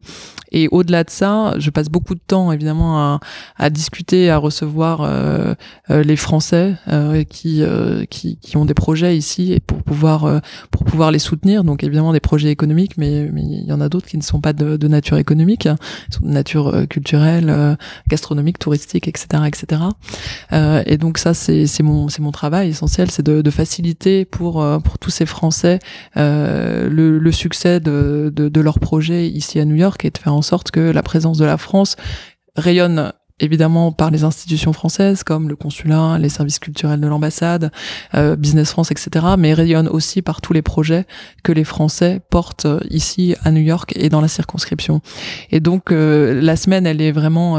Et 0.51 0.67
au-delà 0.71 1.03
de 1.03 1.09
ça, 1.09 1.53
je 1.57 1.69
passe 1.69 1.87
beaucoup 1.87 2.13
de 2.13 2.19
temps 2.25 2.51
évidemment 2.51 2.99
à, 2.99 3.19
à 3.57 3.69
discuter, 3.69 4.29
à 4.29 4.37
recevoir 4.37 5.01
euh, 5.01 5.55
euh 5.89 6.03
les 6.03 6.17
Français 6.17 6.75
euh, 6.89 7.23
qui, 7.23 7.61
euh, 7.61 8.05
qui, 8.05 8.37
qui 8.37 8.57
ont 8.57 8.65
des 8.65 8.73
projets 8.73 9.17
ici 9.17 9.53
et 9.53 9.59
pour 9.59 9.81
pouvoir 9.83 10.41
pour 10.69 10.83
pouvoir 10.83 11.11
les 11.11 11.19
soutenir. 11.19 11.63
Donc 11.63 11.83
évidemment 11.83 12.11
des 12.11 12.19
projets 12.19 12.49
économiques, 12.49 12.97
mais 12.97 13.29
mais 13.31 13.41
il 13.43 13.65
y 13.65 13.71
en 13.71 13.79
a 13.79 13.87
d'autres 13.87 14.07
qui 14.07 14.17
ne 14.17 14.23
sont 14.23 14.41
pas 14.41 14.51
de, 14.51 14.75
de 14.75 14.87
nature 14.87 15.17
économique, 15.17 15.67
hein. 15.67 15.77
ils 16.09 16.15
sont 16.15 16.25
de 16.25 16.31
nature 16.31 16.85
culturelle, 16.89 17.77
gastronomique, 18.09 18.59
touristique, 18.59 19.07
etc., 19.07 19.43
etc. 19.47 19.81
et 20.85 20.97
donc 20.97 21.17
ça 21.17 21.33
c'est 21.33 21.67
mon 21.81 22.09
c'est 22.09 22.21
mon 22.21 22.31
travail 22.31 22.73
c'est 22.91 23.21
de, 23.21 23.41
de, 23.41 23.51
faciliter 23.51 24.25
pour 24.25 24.65
pour 24.83 24.99
tous 24.99 25.09
ces 25.09 25.25
Français 25.25 25.79
le, 26.15 27.17
le 27.19 27.31
succès 27.31 27.79
de, 27.79 28.31
de, 28.33 28.49
de 28.49 28.61
leur 28.61 28.79
projet 28.79 29.27
ici 29.27 29.59
à 29.59 29.65
New 29.65 29.75
York 29.75 30.03
et 30.05 30.09
de 30.09 30.17
faire 30.17 30.33
en 30.33 30.41
sorte 30.41 30.71
que 30.71 30.79
la 30.79 31.03
présence 31.03 31.37
de 31.37 31.45
la 31.45 31.57
France 31.57 31.95
rayonne 32.55 33.13
évidemment 33.41 33.91
par 33.91 34.11
les 34.11 34.23
institutions 34.23 34.73
françaises 34.73 35.23
comme 35.23 35.49
le 35.49 35.55
consulat, 35.55 36.17
les 36.19 36.29
services 36.29 36.59
culturels 36.59 37.01
de 37.01 37.07
l'ambassade, 37.07 37.71
euh, 38.15 38.35
Business 38.35 38.71
France, 38.71 38.91
etc. 38.91 39.25
Mais 39.37 39.53
rayonne 39.53 39.87
aussi 39.87 40.21
par 40.21 40.41
tous 40.41 40.53
les 40.53 40.61
projets 40.61 41.05
que 41.43 41.51
les 41.51 41.63
Français 41.63 42.21
portent 42.29 42.65
euh, 42.65 42.79
ici 42.89 43.35
à 43.43 43.51
New 43.51 43.61
York 43.61 43.93
et 43.95 44.09
dans 44.09 44.21
la 44.21 44.27
circonscription. 44.27 45.01
Et 45.51 45.59
donc 45.59 45.91
euh, 45.91 46.39
la 46.41 46.55
semaine, 46.55 46.85
elle 46.85 47.01
est 47.01 47.11
vraiment 47.11 47.57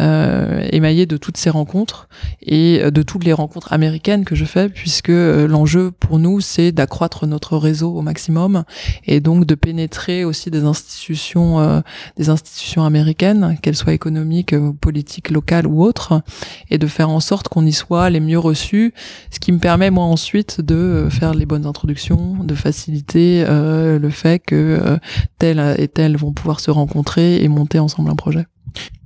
euh, 0.00 0.68
émaillée 0.70 1.06
de 1.06 1.16
toutes 1.16 1.36
ces 1.36 1.50
rencontres 1.50 2.08
et 2.42 2.90
de 2.90 3.02
toutes 3.02 3.24
les 3.24 3.32
rencontres 3.32 3.72
américaines 3.72 4.24
que 4.24 4.34
je 4.34 4.44
fais, 4.44 4.68
puisque 4.68 5.08
l'enjeu 5.08 5.90
pour 5.90 6.18
nous, 6.18 6.40
c'est 6.40 6.72
d'accroître 6.72 7.26
notre 7.26 7.56
réseau 7.56 7.94
au 7.94 8.02
maximum 8.02 8.64
et 9.04 9.20
donc 9.20 9.46
de 9.46 9.54
pénétrer 9.54 10.24
aussi 10.24 10.50
des 10.50 10.64
institutions, 10.64 11.82
des 12.16 12.28
institutions 12.28 12.84
américaines, 12.84 13.56
qu'elles 13.62 13.76
soient 13.76 13.92
économiques, 13.92 14.54
politiques 14.80 15.15
locale 15.30 15.66
ou 15.66 15.82
autre, 15.82 16.22
et 16.70 16.78
de 16.78 16.86
faire 16.86 17.10
en 17.10 17.20
sorte 17.20 17.48
qu'on 17.48 17.64
y 17.64 17.72
soit 17.72 18.10
les 18.10 18.20
mieux 18.20 18.38
reçus, 18.38 18.94
ce 19.30 19.40
qui 19.40 19.52
me 19.52 19.58
permet 19.58 19.90
moi 19.90 20.04
ensuite 20.04 20.60
de 20.60 20.74
euh, 20.74 21.10
faire 21.10 21.34
les 21.34 21.46
bonnes 21.46 21.66
introductions, 21.66 22.36
de 22.42 22.54
faciliter 22.54 23.44
euh, 23.46 23.98
le 23.98 24.10
fait 24.10 24.38
que 24.38 24.54
euh, 24.54 24.98
tel 25.38 25.76
et 25.78 25.88
tel 25.88 26.16
vont 26.16 26.32
pouvoir 26.32 26.60
se 26.60 26.70
rencontrer 26.70 27.42
et 27.42 27.48
monter 27.48 27.78
ensemble 27.78 28.10
un 28.10 28.16
projet. 28.16 28.46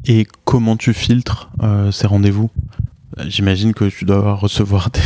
Et 0.07 0.27
comment 0.45 0.77
tu 0.77 0.93
filtres 0.95 1.51
ces 1.93 2.07
rendez-vous? 2.07 2.51
J'imagine 3.27 3.75
que 3.75 3.85
tu 3.85 4.05
dois 4.05 4.35
recevoir 4.35 4.91
des, 4.91 5.01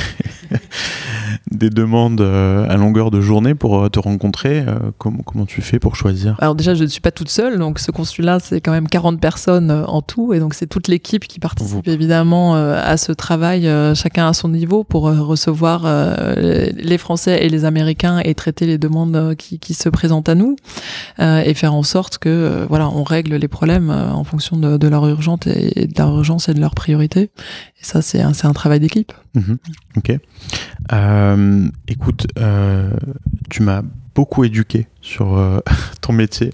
des 1.51 1.71
demandes 1.71 2.21
à 2.21 2.77
longueur 2.77 3.11
de 3.11 3.21
journée 3.21 3.55
pour 3.55 3.91
te 3.91 3.99
rencontrer. 3.99 4.65
comment, 4.99 5.23
comment 5.25 5.47
tu 5.47 5.63
fais 5.63 5.79
pour 5.79 5.97
choisir? 5.97 6.37
Alors 6.41 6.55
déjà, 6.55 6.75
je 6.75 6.85
ne 6.85 6.89
suis 6.89 7.01
pas 7.01 7.11
toute 7.11 7.29
seule, 7.29 7.59
donc 7.59 7.79
ce 7.79 7.91
consulat, 7.91 8.41
c'est 8.41 8.61
quand 8.61 8.73
même 8.73 8.89
40 8.89 9.21
personnes 9.21 9.71
en 9.71 10.03
tout, 10.03 10.33
et 10.33 10.41
donc 10.41 10.55
c'est 10.55 10.67
toute 10.67 10.89
l'équipe 10.89 11.27
qui 11.27 11.39
participe 11.39 11.87
évidemment 11.87 12.55
à 12.55 12.97
ce 12.97 13.13
travail, 13.13 13.69
chacun 13.95 14.29
à 14.29 14.33
son 14.33 14.49
niveau, 14.49 14.85
pour 14.85 15.05
recevoir 15.05 15.83
les 16.37 16.99
Français 16.99 17.45
et 17.45 17.49
les 17.49 17.65
Américains 17.65 18.21
et 18.25 18.35
traiter 18.35 18.67
les 18.67 18.79
demandes 18.79 19.35
qui, 19.37 19.59
qui 19.59 19.75
se 19.75 19.89
présentent 19.89 20.29
à 20.29 20.35
nous, 20.35 20.57
et 21.21 21.55
faire 21.55 21.75
en 21.75 21.83
sorte 21.83 22.19
que 22.19 22.67
voilà, 22.69 22.89
on 22.89 23.03
règle 23.03 23.37
les 23.37 23.49
problèmes 23.49 23.91
en 23.91 24.25
fonction 24.25 24.57
de, 24.57 24.77
de 24.77 24.89
leur 24.89 25.07
urgence 25.07 25.47
et 25.47 25.87
de 25.87 25.99
leur 25.99 26.17
urgence 26.17 26.49
et 26.49 26.55
de 26.55 26.61
leur 26.61 26.75
priorité. 26.75 27.23
Et 27.23 27.85
ça, 27.85 28.03
c'est 28.03 28.21
un, 28.21 28.33
un, 28.43 28.53
travail 28.53 28.81
d'équipe. 28.81 29.13
Mhm. 29.35 29.59
ok. 29.97 30.19
Euh, 30.93 31.34
écoute, 31.89 32.27
euh, 32.39 32.91
tu 33.51 33.63
m'as 33.63 33.83
beaucoup 34.15 34.45
éduqué 34.45 34.87
sur 35.01 35.37
euh, 35.37 35.59
ton 36.01 36.13
métier 36.13 36.51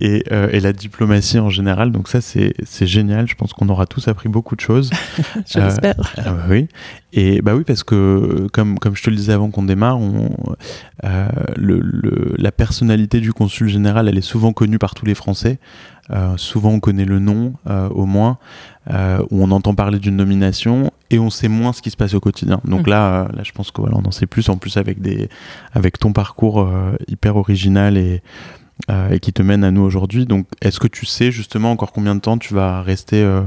et, 0.00 0.24
euh, 0.30 0.48
et, 0.52 0.60
la 0.60 0.72
diplomatie 0.72 1.38
en 1.38 1.48
général. 1.48 1.90
Donc 1.90 2.08
ça, 2.08 2.20
c'est 2.20 2.54
génial. 2.86 3.26
Je 3.28 3.34
pense 3.34 3.52
qu'on 3.52 3.68
aura 3.68 3.86
tous 3.86 4.08
appris 4.08 4.28
beaucoup 4.28 4.54
de 4.56 4.60
choses. 4.60 4.90
J'espère. 5.46 5.98
Euh, 5.98 6.22
ah 6.24 6.32
bah 6.32 6.44
oui. 6.48 6.68
Et 7.12 7.42
bah 7.42 7.54
oui, 7.54 7.64
parce 7.64 7.82
que 7.82 8.46
comme, 8.52 8.78
comme 8.78 8.94
je 8.96 9.02
te 9.02 9.10
le 9.10 9.16
disais 9.16 9.32
avant 9.32 9.50
qu'on 9.50 9.64
démarre, 9.64 9.98
on, 9.98 10.30
le, 11.56 11.80
le, 11.80 12.34
la 12.38 12.52
personnalité 12.52 13.20
du 13.20 13.32
consul 13.32 13.68
général, 13.68 14.08
elle 14.08 14.18
est 14.18 14.22
souvent 14.22 14.52
connue 14.52 14.78
par 14.78 14.94
tous 14.94 15.04
les 15.04 15.14
Français. 15.14 15.58
souvent, 16.36 16.70
on 16.70 16.80
connaît 16.80 17.04
le 17.04 17.18
nom, 17.18 17.54
au 17.66 18.06
moins, 18.06 18.38
où 18.88 19.42
on 19.44 19.50
entend 19.50 19.74
parler 19.74 19.98
d'une 19.98 20.16
nomination 20.16 20.90
et 21.12 21.18
on 21.18 21.30
sait 21.30 21.48
moins 21.48 21.72
ce 21.72 21.82
qui 21.82 21.90
se 21.90 21.96
passe 21.96 22.14
au 22.14 22.20
quotidien. 22.20 22.60
Donc 22.64 22.86
mmh. 22.86 22.90
là, 22.90 23.28
là, 23.34 23.42
je 23.42 23.52
pense 23.52 23.70
qu'on 23.70 23.82
voilà, 23.82 23.98
en 23.98 24.10
sait 24.10 24.26
plus. 24.26 24.48
En 24.48 24.56
plus, 24.56 24.76
avec 24.76 25.00
des, 25.00 25.28
avec 25.72 25.98
ton 25.98 26.12
parcours 26.12 26.68
hyper 27.08 27.36
original 27.36 27.96
et, 27.96 28.22
euh, 28.90 29.10
et 29.10 29.20
qui 29.20 29.32
te 29.32 29.42
mène 29.42 29.62
à 29.62 29.70
nous 29.70 29.82
aujourd'hui. 29.82 30.26
Donc, 30.26 30.46
est-ce 30.60 30.80
que 30.80 30.88
tu 30.88 31.06
sais 31.06 31.30
justement 31.30 31.70
encore 31.70 31.92
combien 31.92 32.16
de 32.16 32.20
temps 32.20 32.36
tu 32.36 32.52
vas 32.52 32.82
rester 32.82 33.22
euh, 33.22 33.42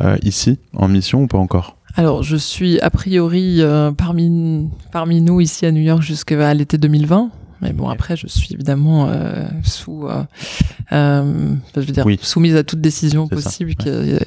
euh, 0.00 0.16
ici 0.22 0.58
en 0.74 0.88
mission 0.88 1.22
ou 1.22 1.26
pas 1.28 1.38
encore? 1.38 1.76
Alors, 1.94 2.24
je 2.24 2.36
suis 2.36 2.80
a 2.80 2.90
priori 2.90 3.62
parmi, 3.96 4.68
parmi 4.92 5.20
nous 5.22 5.40
ici 5.40 5.66
à 5.66 5.72
New 5.72 5.80
York 5.80 6.02
jusqu'à 6.02 6.52
l'été 6.52 6.78
2020. 6.78 7.30
Mais 7.62 7.72
bon, 7.72 7.88
après, 7.88 8.16
je 8.16 8.26
suis 8.26 8.54
évidemment 8.54 9.10
sous, 9.62 10.08
je 10.90 11.54
veux 11.74 11.84
dire, 11.84 12.04
soumise 12.22 12.56
à 12.56 12.64
toute 12.64 12.80
décision 12.80 13.28
possible, 13.28 13.72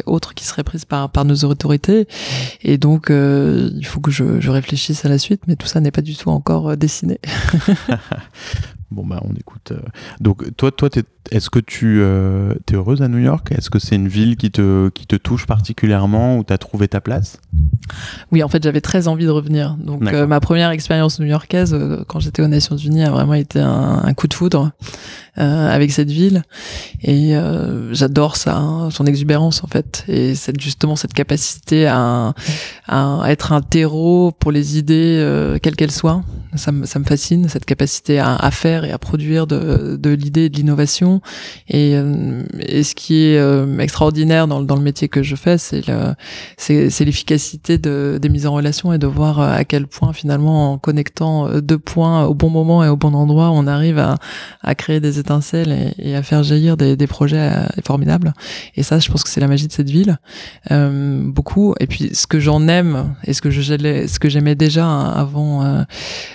autre 0.06 0.34
qui 0.34 0.46
serait 0.46 0.64
prise 0.64 0.86
par, 0.86 1.12
par 1.12 1.26
nos 1.26 1.36
autorités. 1.36 2.08
Et 2.62 2.78
donc, 2.78 3.08
il 3.10 3.86
faut 3.86 4.00
que 4.00 4.12
je, 4.12 4.40
je, 4.40 4.50
réfléchisse 4.50 5.06
à 5.06 5.10
la 5.10 5.18
suite, 5.18 5.42
mais 5.48 5.56
tout 5.56 5.68
ça 5.68 5.80
n'est 5.80 5.92
pas 5.92 6.02
du 6.02 6.16
tout 6.16 6.30
encore 6.30 6.76
dessiné. 6.76 7.20
Bon 8.92 9.06
bah 9.06 9.22
on 9.24 9.36
écoute. 9.36 9.72
Euh. 9.72 9.80
Donc 10.20 10.56
toi, 10.58 10.72
toi, 10.72 10.90
est-ce 11.32 11.52
que 11.52 11.60
tu 11.60 12.00
euh, 12.02 12.56
es 12.72 12.74
heureuse 12.74 13.04
à 13.04 13.08
New 13.08 13.20
York? 13.20 13.52
Est-ce 13.52 13.70
que 13.70 13.78
c'est 13.78 13.96
une 13.96 14.08
ville 14.08 14.36
qui 14.36 14.50
te 14.50 14.90
qui 14.90 15.06
te 15.06 15.16
touche 15.16 15.46
particulièrement 15.46 16.38
où 16.38 16.44
tu 16.44 16.52
as 16.52 16.58
trouvé 16.58 16.88
ta 16.88 17.00
place? 17.00 17.40
Oui, 18.32 18.42
en 18.42 18.48
fait, 18.48 18.64
j'avais 18.64 18.82
très 18.82 19.08
envie 19.08 19.26
de 19.26 19.30
revenir. 19.30 19.76
Donc 19.76 20.12
euh, 20.12 20.26
ma 20.26 20.40
première 20.40 20.72
expérience 20.72 21.20
new-yorkaise 21.20 21.78
quand 22.08 22.20
j'étais 22.20 22.42
aux 22.42 22.48
Nations 22.48 22.78
Unies 22.78 23.04
a 23.04 23.12
vraiment 23.12 23.36
été 23.36 23.60
un, 23.60 24.14
coup 24.16 24.28
de 24.28 24.34
foudre 24.34 24.72
avec 25.36 25.92
cette 25.92 26.12
ville 26.12 26.44
et 27.02 27.34
j'adore 27.92 28.36
ça, 28.36 28.58
hein, 28.58 28.90
son 28.90 29.06
exubérance 29.06 29.64
en 29.64 29.68
fait 29.68 30.04
et 30.10 30.36
cette 30.36 30.60
justement 30.60 30.98
cette 30.98 31.14
capacité 31.14 31.88
à, 31.88 32.34
à 32.88 33.24
être 33.28 33.54
un 33.54 33.62
terreau 33.62 34.34
pour 34.38 34.52
les 34.52 34.78
idées 34.78 35.58
quelles 35.62 35.78
qu'elles 35.78 35.92
soient. 35.92 36.24
Ça, 36.56 36.72
ça 36.84 37.00
me 37.00 37.06
fascine 37.06 37.48
cette 37.48 37.66
capacité 37.66 38.20
à, 38.20 38.36
à 38.36 38.52
faire 38.52 38.79
et 38.86 38.92
à 38.92 38.98
produire 38.98 39.48
de, 39.48 40.10
l'idée 40.10 40.46
et 40.46 40.50
de 40.50 40.56
l'innovation. 40.56 41.22
Et, 41.68 41.96
euh, 41.96 42.44
ce 42.84 42.96
qui 42.96 43.24
est 43.24 43.38
euh, 43.38 43.80
extraordinaire 43.80 44.48
dans, 44.48 44.76
le 44.76 44.82
métier 44.82 45.10
que 45.10 45.24
je 45.24 45.36
fais, 45.36 45.58
c'est 45.58 47.06
l'efficacité 47.06 47.78
de, 47.78 48.20
des 48.22 48.30
mises 48.30 48.48
en 48.48 48.54
relation 48.54 48.94
et 48.94 48.98
de 48.98 49.08
voir 49.08 49.40
euh, 49.40 49.52
à 49.52 49.64
quel 49.64 49.88
point 49.88 50.14
finalement 50.14 50.74
en 50.74 50.78
connectant 50.78 51.60
deux 51.60 51.80
points 51.80 52.26
au 52.26 52.34
bon 52.34 52.50
moment 52.50 52.84
et 52.84 52.90
au 52.90 52.96
bon 52.96 53.14
endroit, 53.14 53.52
on 53.52 53.68
arrive 53.68 54.00
à, 54.00 54.76
créer 54.76 55.00
des 55.00 55.20
étincelles 55.20 55.94
et, 55.98 56.16
à 56.16 56.24
faire 56.24 56.44
jaillir 56.44 56.78
des, 56.78 57.08
projets 57.08 57.52
formidables. 57.86 58.34
Et 58.76 58.84
ça, 58.84 59.00
je 59.00 59.10
pense 59.12 59.24
que 59.24 59.30
c'est 59.30 59.40
la 59.40 59.48
magie 59.48 59.68
de 59.68 59.74
cette 59.74 59.90
ville, 59.90 60.18
beaucoup. 60.70 61.74
Et 61.80 61.88
puis 61.88 62.12
ce 62.14 62.28
que 62.28 62.40
j'en 62.40 62.68
aime 62.68 63.16
et 63.26 63.34
ce 63.34 63.42
que 63.42 63.50
je 63.50 63.62
ce 63.62 64.20
que 64.20 64.30
j'aimais 64.30 64.56
déjà 64.56 64.88
avant 65.12 65.86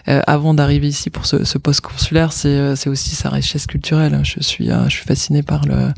euh, 0.09 0.20
avant 0.26 0.53
d'arriver 0.53 0.88
ici 0.88 1.09
pour 1.09 1.24
ce, 1.24 1.45
ce 1.45 1.57
poste 1.57 1.80
consulaire, 1.80 2.32
c'est 2.35 2.89
aussi 2.89 3.14
sa 3.14 3.30
richesse 3.30 3.66
culturelle. 3.66 4.20
Je 4.22 4.41
suis 4.41 4.70
euh, 4.70 4.85
je 4.85 4.97
suis 4.97 5.05
fasciné 5.05 5.43
par 5.43 5.66
le 5.66 5.93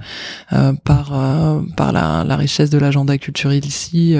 euh, 0.53 0.72
par 0.84 1.12
par 1.76 1.93
la, 1.93 2.24
la, 2.24 2.37
richesse 2.37 2.70
de 2.70 2.78
l'agenda 2.78 3.18
culturel 3.18 3.64
ici 3.64 4.16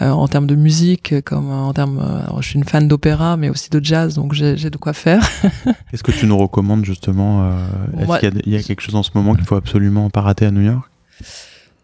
en 0.00 0.28
termes 0.28 0.46
de 0.46 0.54
musique 0.54 1.14
comme 1.24 1.50
en 1.50 1.72
termes 1.72 2.24
je 2.40 2.48
suis 2.48 2.58
une 2.58 2.64
fan 2.64 2.88
d'opéra 2.88 3.36
mais 3.36 3.48
aussi 3.48 3.70
de 3.70 3.84
jazz 3.84 4.14
donc 4.14 4.32
j'ai 4.32 4.70
de 4.70 4.76
quoi 4.76 4.92
faire. 4.92 5.28
Est-ce 5.92 6.02
que 6.02 6.12
tu 6.12 6.26
nous 6.26 6.38
recommandes 6.38 6.84
justement 6.84 7.50
est-ce 7.98 8.20
qu'il 8.20 8.42
y, 8.46 8.50
y, 8.50 8.56
a 8.56 8.62
quelque 8.62 8.80
chose 8.80 8.94
en 8.94 9.02
ce 9.02 9.10
moment 9.14 9.34
qu'il 9.34 9.44
faut 9.44 9.56
absolument 9.56 10.10
pas 10.10 10.20
rater 10.20 10.46
à 10.46 10.50
New 10.50 10.62
York? 10.62 10.88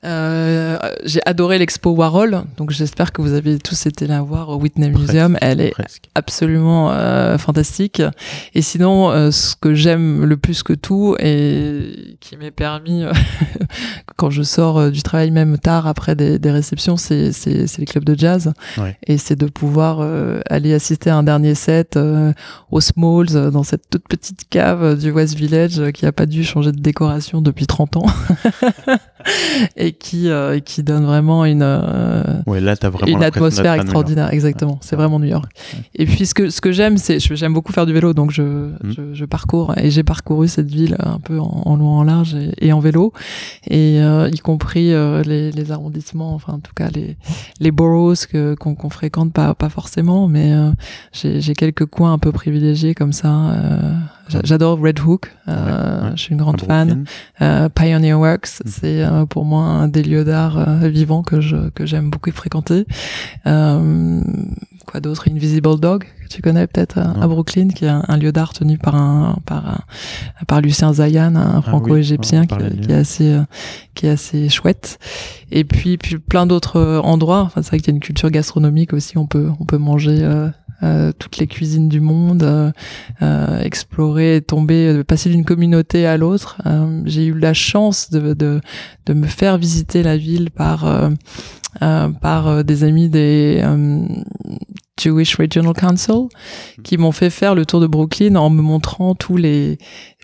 Euh, 0.04 0.78
j'ai 1.04 1.20
adoré 1.24 1.58
l'expo 1.58 1.90
Warhol, 1.90 2.44
donc 2.56 2.70
j'espère 2.70 3.12
que 3.12 3.22
vous 3.22 3.32
avez 3.32 3.58
tous 3.58 3.86
été 3.86 4.06
la 4.06 4.22
voir 4.22 4.50
au 4.50 4.56
Whitney 4.56 4.90
Museum. 4.90 5.38
Elle 5.40 5.60
est 5.60 5.74
absolument 6.14 6.90
euh, 6.92 7.38
fantastique. 7.38 8.02
Et 8.54 8.62
sinon, 8.62 9.10
euh, 9.10 9.30
ce 9.30 9.56
que 9.56 9.74
j'aime 9.74 10.24
le 10.24 10.36
plus 10.36 10.62
que 10.62 10.72
tout 10.72 11.16
et 11.18 12.16
qui 12.20 12.36
m'est 12.36 12.50
permis 12.50 13.04
quand 14.16 14.30
je 14.30 14.42
sors 14.42 14.90
du 14.90 15.02
travail 15.02 15.30
même 15.30 15.58
tard 15.58 15.86
après 15.86 16.14
des, 16.14 16.38
des 16.38 16.50
réceptions, 16.50 16.96
c'est 16.96 17.32
les 17.46 17.86
clubs 17.86 18.04
de 18.04 18.18
jazz. 18.18 18.52
Et 19.06 19.18
c'est 19.18 19.36
de 19.36 19.46
pouvoir 19.46 20.06
aller 20.50 20.74
assister 20.74 21.10
à 21.10 21.16
un 21.16 21.22
dernier 21.22 21.54
set 21.54 21.98
au 22.70 22.80
Smalls 22.80 23.50
dans 23.50 23.62
cette 23.62 23.88
toute 23.90 24.06
petite 24.08 24.48
cave 24.48 24.98
du 24.98 25.10
West 25.10 25.34
Village 25.34 25.92
qui 25.92 26.04
a 26.06 26.12
pas 26.12 26.26
dû 26.26 26.44
changer 26.44 26.72
de 26.72 26.80
décoration 26.80 27.40
depuis 27.40 27.66
30 27.66 27.96
ans. 27.96 28.06
et 29.76 29.92
qui 29.92 30.28
euh, 30.28 30.60
qui 30.60 30.82
donne 30.82 31.04
vraiment 31.04 31.44
une 31.44 31.62
euh, 31.62 32.22
ouais, 32.46 32.60
là, 32.60 32.74
as 32.80 32.90
vraiment 32.90 33.18
une 33.18 33.24
atmosphère 33.24 33.74
extraordinaire. 33.74 34.32
Exactement. 34.32 34.78
C'est 34.82 34.96
vraiment 34.96 35.18
New 35.18 35.28
York. 35.28 35.50
Et 35.94 36.06
puis 36.06 36.26
ce 36.26 36.34
que 36.34 36.50
ce 36.50 36.60
que 36.60 36.72
j'aime 36.72 36.98
c'est 36.98 37.18
j'aime 37.18 37.54
beaucoup 37.54 37.72
faire 37.72 37.86
du 37.86 37.92
vélo 37.92 38.14
donc 38.14 38.30
je, 38.30 38.42
mm. 38.42 38.78
je, 38.84 39.14
je, 39.14 39.24
parcours 39.24 39.74
et 39.76 39.90
j'ai 39.90 40.02
parcouru 40.02 40.48
cette 40.48 40.70
ville 40.70 40.96
un 40.98 41.18
peu 41.18 41.38
en, 41.38 41.62
en 41.64 41.76
long 41.76 41.88
en 41.88 42.04
large 42.04 42.36
et, 42.58 42.72
en 42.72 42.80
vélo. 42.80 43.12
Et 43.68 44.00
euh, 44.00 44.28
y 44.32 44.38
compris 44.38 44.92
les, 45.24 45.50
les 45.50 45.72
arrondissements 45.72 46.34
enfin 46.34 46.54
en 46.54 46.60
tout 46.60 46.72
cas 46.74 46.88
les 46.94 47.16
les 47.60 47.70
boroughs 47.70 48.26
qu'on 48.58 48.74
qu 48.74 48.90
fréquente 48.90 49.32
pas 49.32 49.54
pas 49.54 49.68
forcément 49.68 50.28
mais 50.28 50.52
j'ai 51.12 51.54
quelques 51.54 51.86
coins 51.86 52.12
un 52.12 52.18
peu 52.18 52.32
privilégiés 52.32 52.94
comme 52.94 53.12
ça 53.12 53.54
J'adore 54.28 54.80
Red 54.80 55.00
Hook, 55.00 55.30
euh, 55.48 56.10
je 56.14 56.22
suis 56.22 56.32
une 56.32 56.40
grande 56.40 56.60
fan. 56.60 57.04
Euh, 57.42 57.68
Pioneer 57.68 58.14
Works, 58.14 58.60
mm. 58.64 58.68
c'est 58.68 59.02
euh, 59.02 59.26
pour 59.26 59.44
moi 59.44 59.64
un 59.64 59.88
des 59.88 60.02
lieux 60.02 60.24
d'art 60.24 60.58
euh, 60.58 60.88
vivants 60.88 61.22
que 61.22 61.40
je 61.40 61.68
que 61.70 61.84
j'aime 61.86 62.10
beaucoup 62.10 62.30
fréquenter. 62.30 62.86
Euh, 63.46 64.20
quoi 64.86 65.00
d'autre? 65.00 65.28
Invisible 65.30 65.78
Dog, 65.78 66.04
que 66.22 66.28
tu 66.28 66.42
connais 66.42 66.66
peut-être 66.66 66.98
à 66.98 67.26
Brooklyn, 67.26 67.68
qui 67.68 67.84
est 67.84 67.88
un, 67.88 68.16
lieu 68.16 68.32
d'art 68.32 68.52
tenu 68.52 68.78
par 68.78 68.96
un 68.96 69.38
par 69.44 69.86
par 70.46 70.60
Lucien 70.60 70.92
Zayan, 70.92 71.36
un 71.36 71.58
ah 71.58 71.62
franco-égyptien 71.62 72.46
qui, 72.46 72.56
qui, 72.56 72.90
est 72.90 72.94
assez 72.94 73.38
qui 73.94 74.06
est 74.06 74.10
assez 74.10 74.48
chouette. 74.48 74.98
Et 75.50 75.64
puis 75.64 75.98
puis 75.98 76.18
plein 76.18 76.46
d'autres 76.46 77.00
endroits. 77.04 77.42
Enfin, 77.42 77.62
c'est 77.62 77.68
vrai 77.68 77.78
qu'il 77.78 77.88
y 77.88 77.90
a 77.90 77.94
une 77.94 78.00
culture 78.00 78.30
gastronomique 78.30 78.92
aussi. 78.92 79.18
On 79.18 79.26
peut 79.26 79.50
on 79.60 79.64
peut 79.64 79.78
manger 79.78 80.26
euh, 80.84 81.12
toutes 81.18 81.38
les 81.38 81.46
cuisines 81.46 81.88
du 81.88 82.00
monde, 82.00 82.42
euh, 82.42 82.70
euh 83.22 83.60
explorer, 83.60 84.42
tomber, 84.46 84.88
euh, 84.88 85.04
passer 85.04 85.30
d'une 85.30 85.44
communauté 85.44 86.06
à 86.06 86.16
l'autre. 86.16 86.58
J'ai 87.06 87.26
eu 87.26 87.38
la 87.38 87.54
chance 87.54 88.10
de, 88.10 88.34
de, 88.34 88.60
de, 89.06 89.14
me 89.14 89.26
faire 89.26 89.56
visiter 89.58 90.02
la 90.02 90.16
ville 90.16 90.50
par 90.50 91.10
par 92.20 92.64
des 92.64 92.84
amis 92.84 93.08
des 93.08 93.62
Jewish 95.00 95.36
Regional 95.36 95.74
Council 95.74 96.28
qui 96.82 96.96
m'ont 96.98 97.12
fait 97.12 97.30
faire 97.30 97.54
le 97.54 97.66
tour 97.66 97.80
de 97.80 97.86
Brooklyn 97.86 98.36
en 98.36 98.50
me 98.50 98.62
montrant 98.62 99.14
tous 99.14 99.36
les 99.36 99.78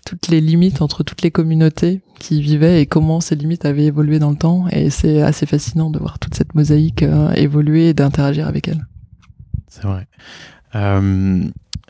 toutes 0.05 0.29
les 0.29 0.41
limites 0.41 0.81
entre 0.81 1.03
toutes 1.03 1.21
les 1.21 1.31
communautés 1.31 2.01
qui 2.19 2.41
vivaient 2.41 2.81
et 2.81 2.85
comment 2.85 3.21
ces 3.21 3.35
limites 3.35 3.65
avaient 3.65 3.85
évolué 3.85 4.19
dans 4.19 4.31
le 4.31 4.37
temps. 4.37 4.65
Et 4.71 4.89
c'est 4.89 5.21
assez 5.21 5.45
fascinant 5.45 5.89
de 5.89 5.99
voir 5.99 6.19
toute 6.19 6.35
cette 6.35 6.55
mosaïque 6.55 7.03
évoluer 7.35 7.89
et 7.89 7.93
d'interagir 7.93 8.47
avec 8.47 8.67
elle. 8.67 8.85
C'est 9.71 9.83
vrai. 9.83 10.05
Euh, 10.75 11.43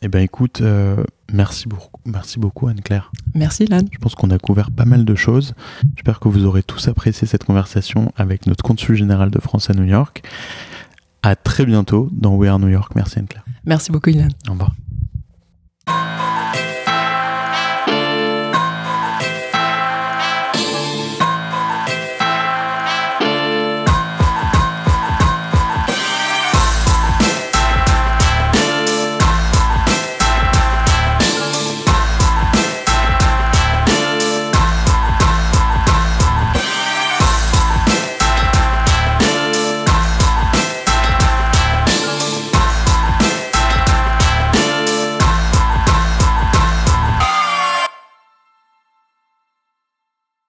eh 0.03 0.07
ben 0.07 0.21
écoute, 0.21 0.61
euh, 0.61 1.03
merci 1.33 1.67
beaucoup, 1.67 1.99
merci 2.05 2.39
beaucoup 2.39 2.67
Anne-Claire. 2.67 3.11
Merci 3.33 3.65
Lan. 3.65 3.81
Je 3.91 3.97
pense 3.97 4.13
qu'on 4.13 4.29
a 4.29 4.37
couvert 4.37 4.69
pas 4.69 4.85
mal 4.85 5.03
de 5.03 5.15
choses. 5.15 5.55
J'espère 5.95 6.19
que 6.19 6.27
vous 6.27 6.45
aurez 6.45 6.61
tous 6.61 6.87
apprécié 6.87 7.27
cette 7.27 7.43
conversation 7.43 8.13
avec 8.15 8.45
notre 8.45 8.63
consul 8.63 8.95
général 8.95 9.31
de 9.31 9.39
France 9.39 9.71
à 9.71 9.73
New 9.73 9.85
York. 9.85 10.23
À 11.23 11.35
très 11.35 11.65
bientôt 11.65 12.07
dans 12.11 12.35
We 12.35 12.49
Are 12.49 12.59
New 12.59 12.69
York. 12.69 12.93
Merci 12.95 13.17
Anne-Claire. 13.17 13.45
Merci 13.65 13.91
beaucoup 13.91 14.11
Ilan. 14.11 14.29
Au 14.47 14.51
revoir. 14.51 14.73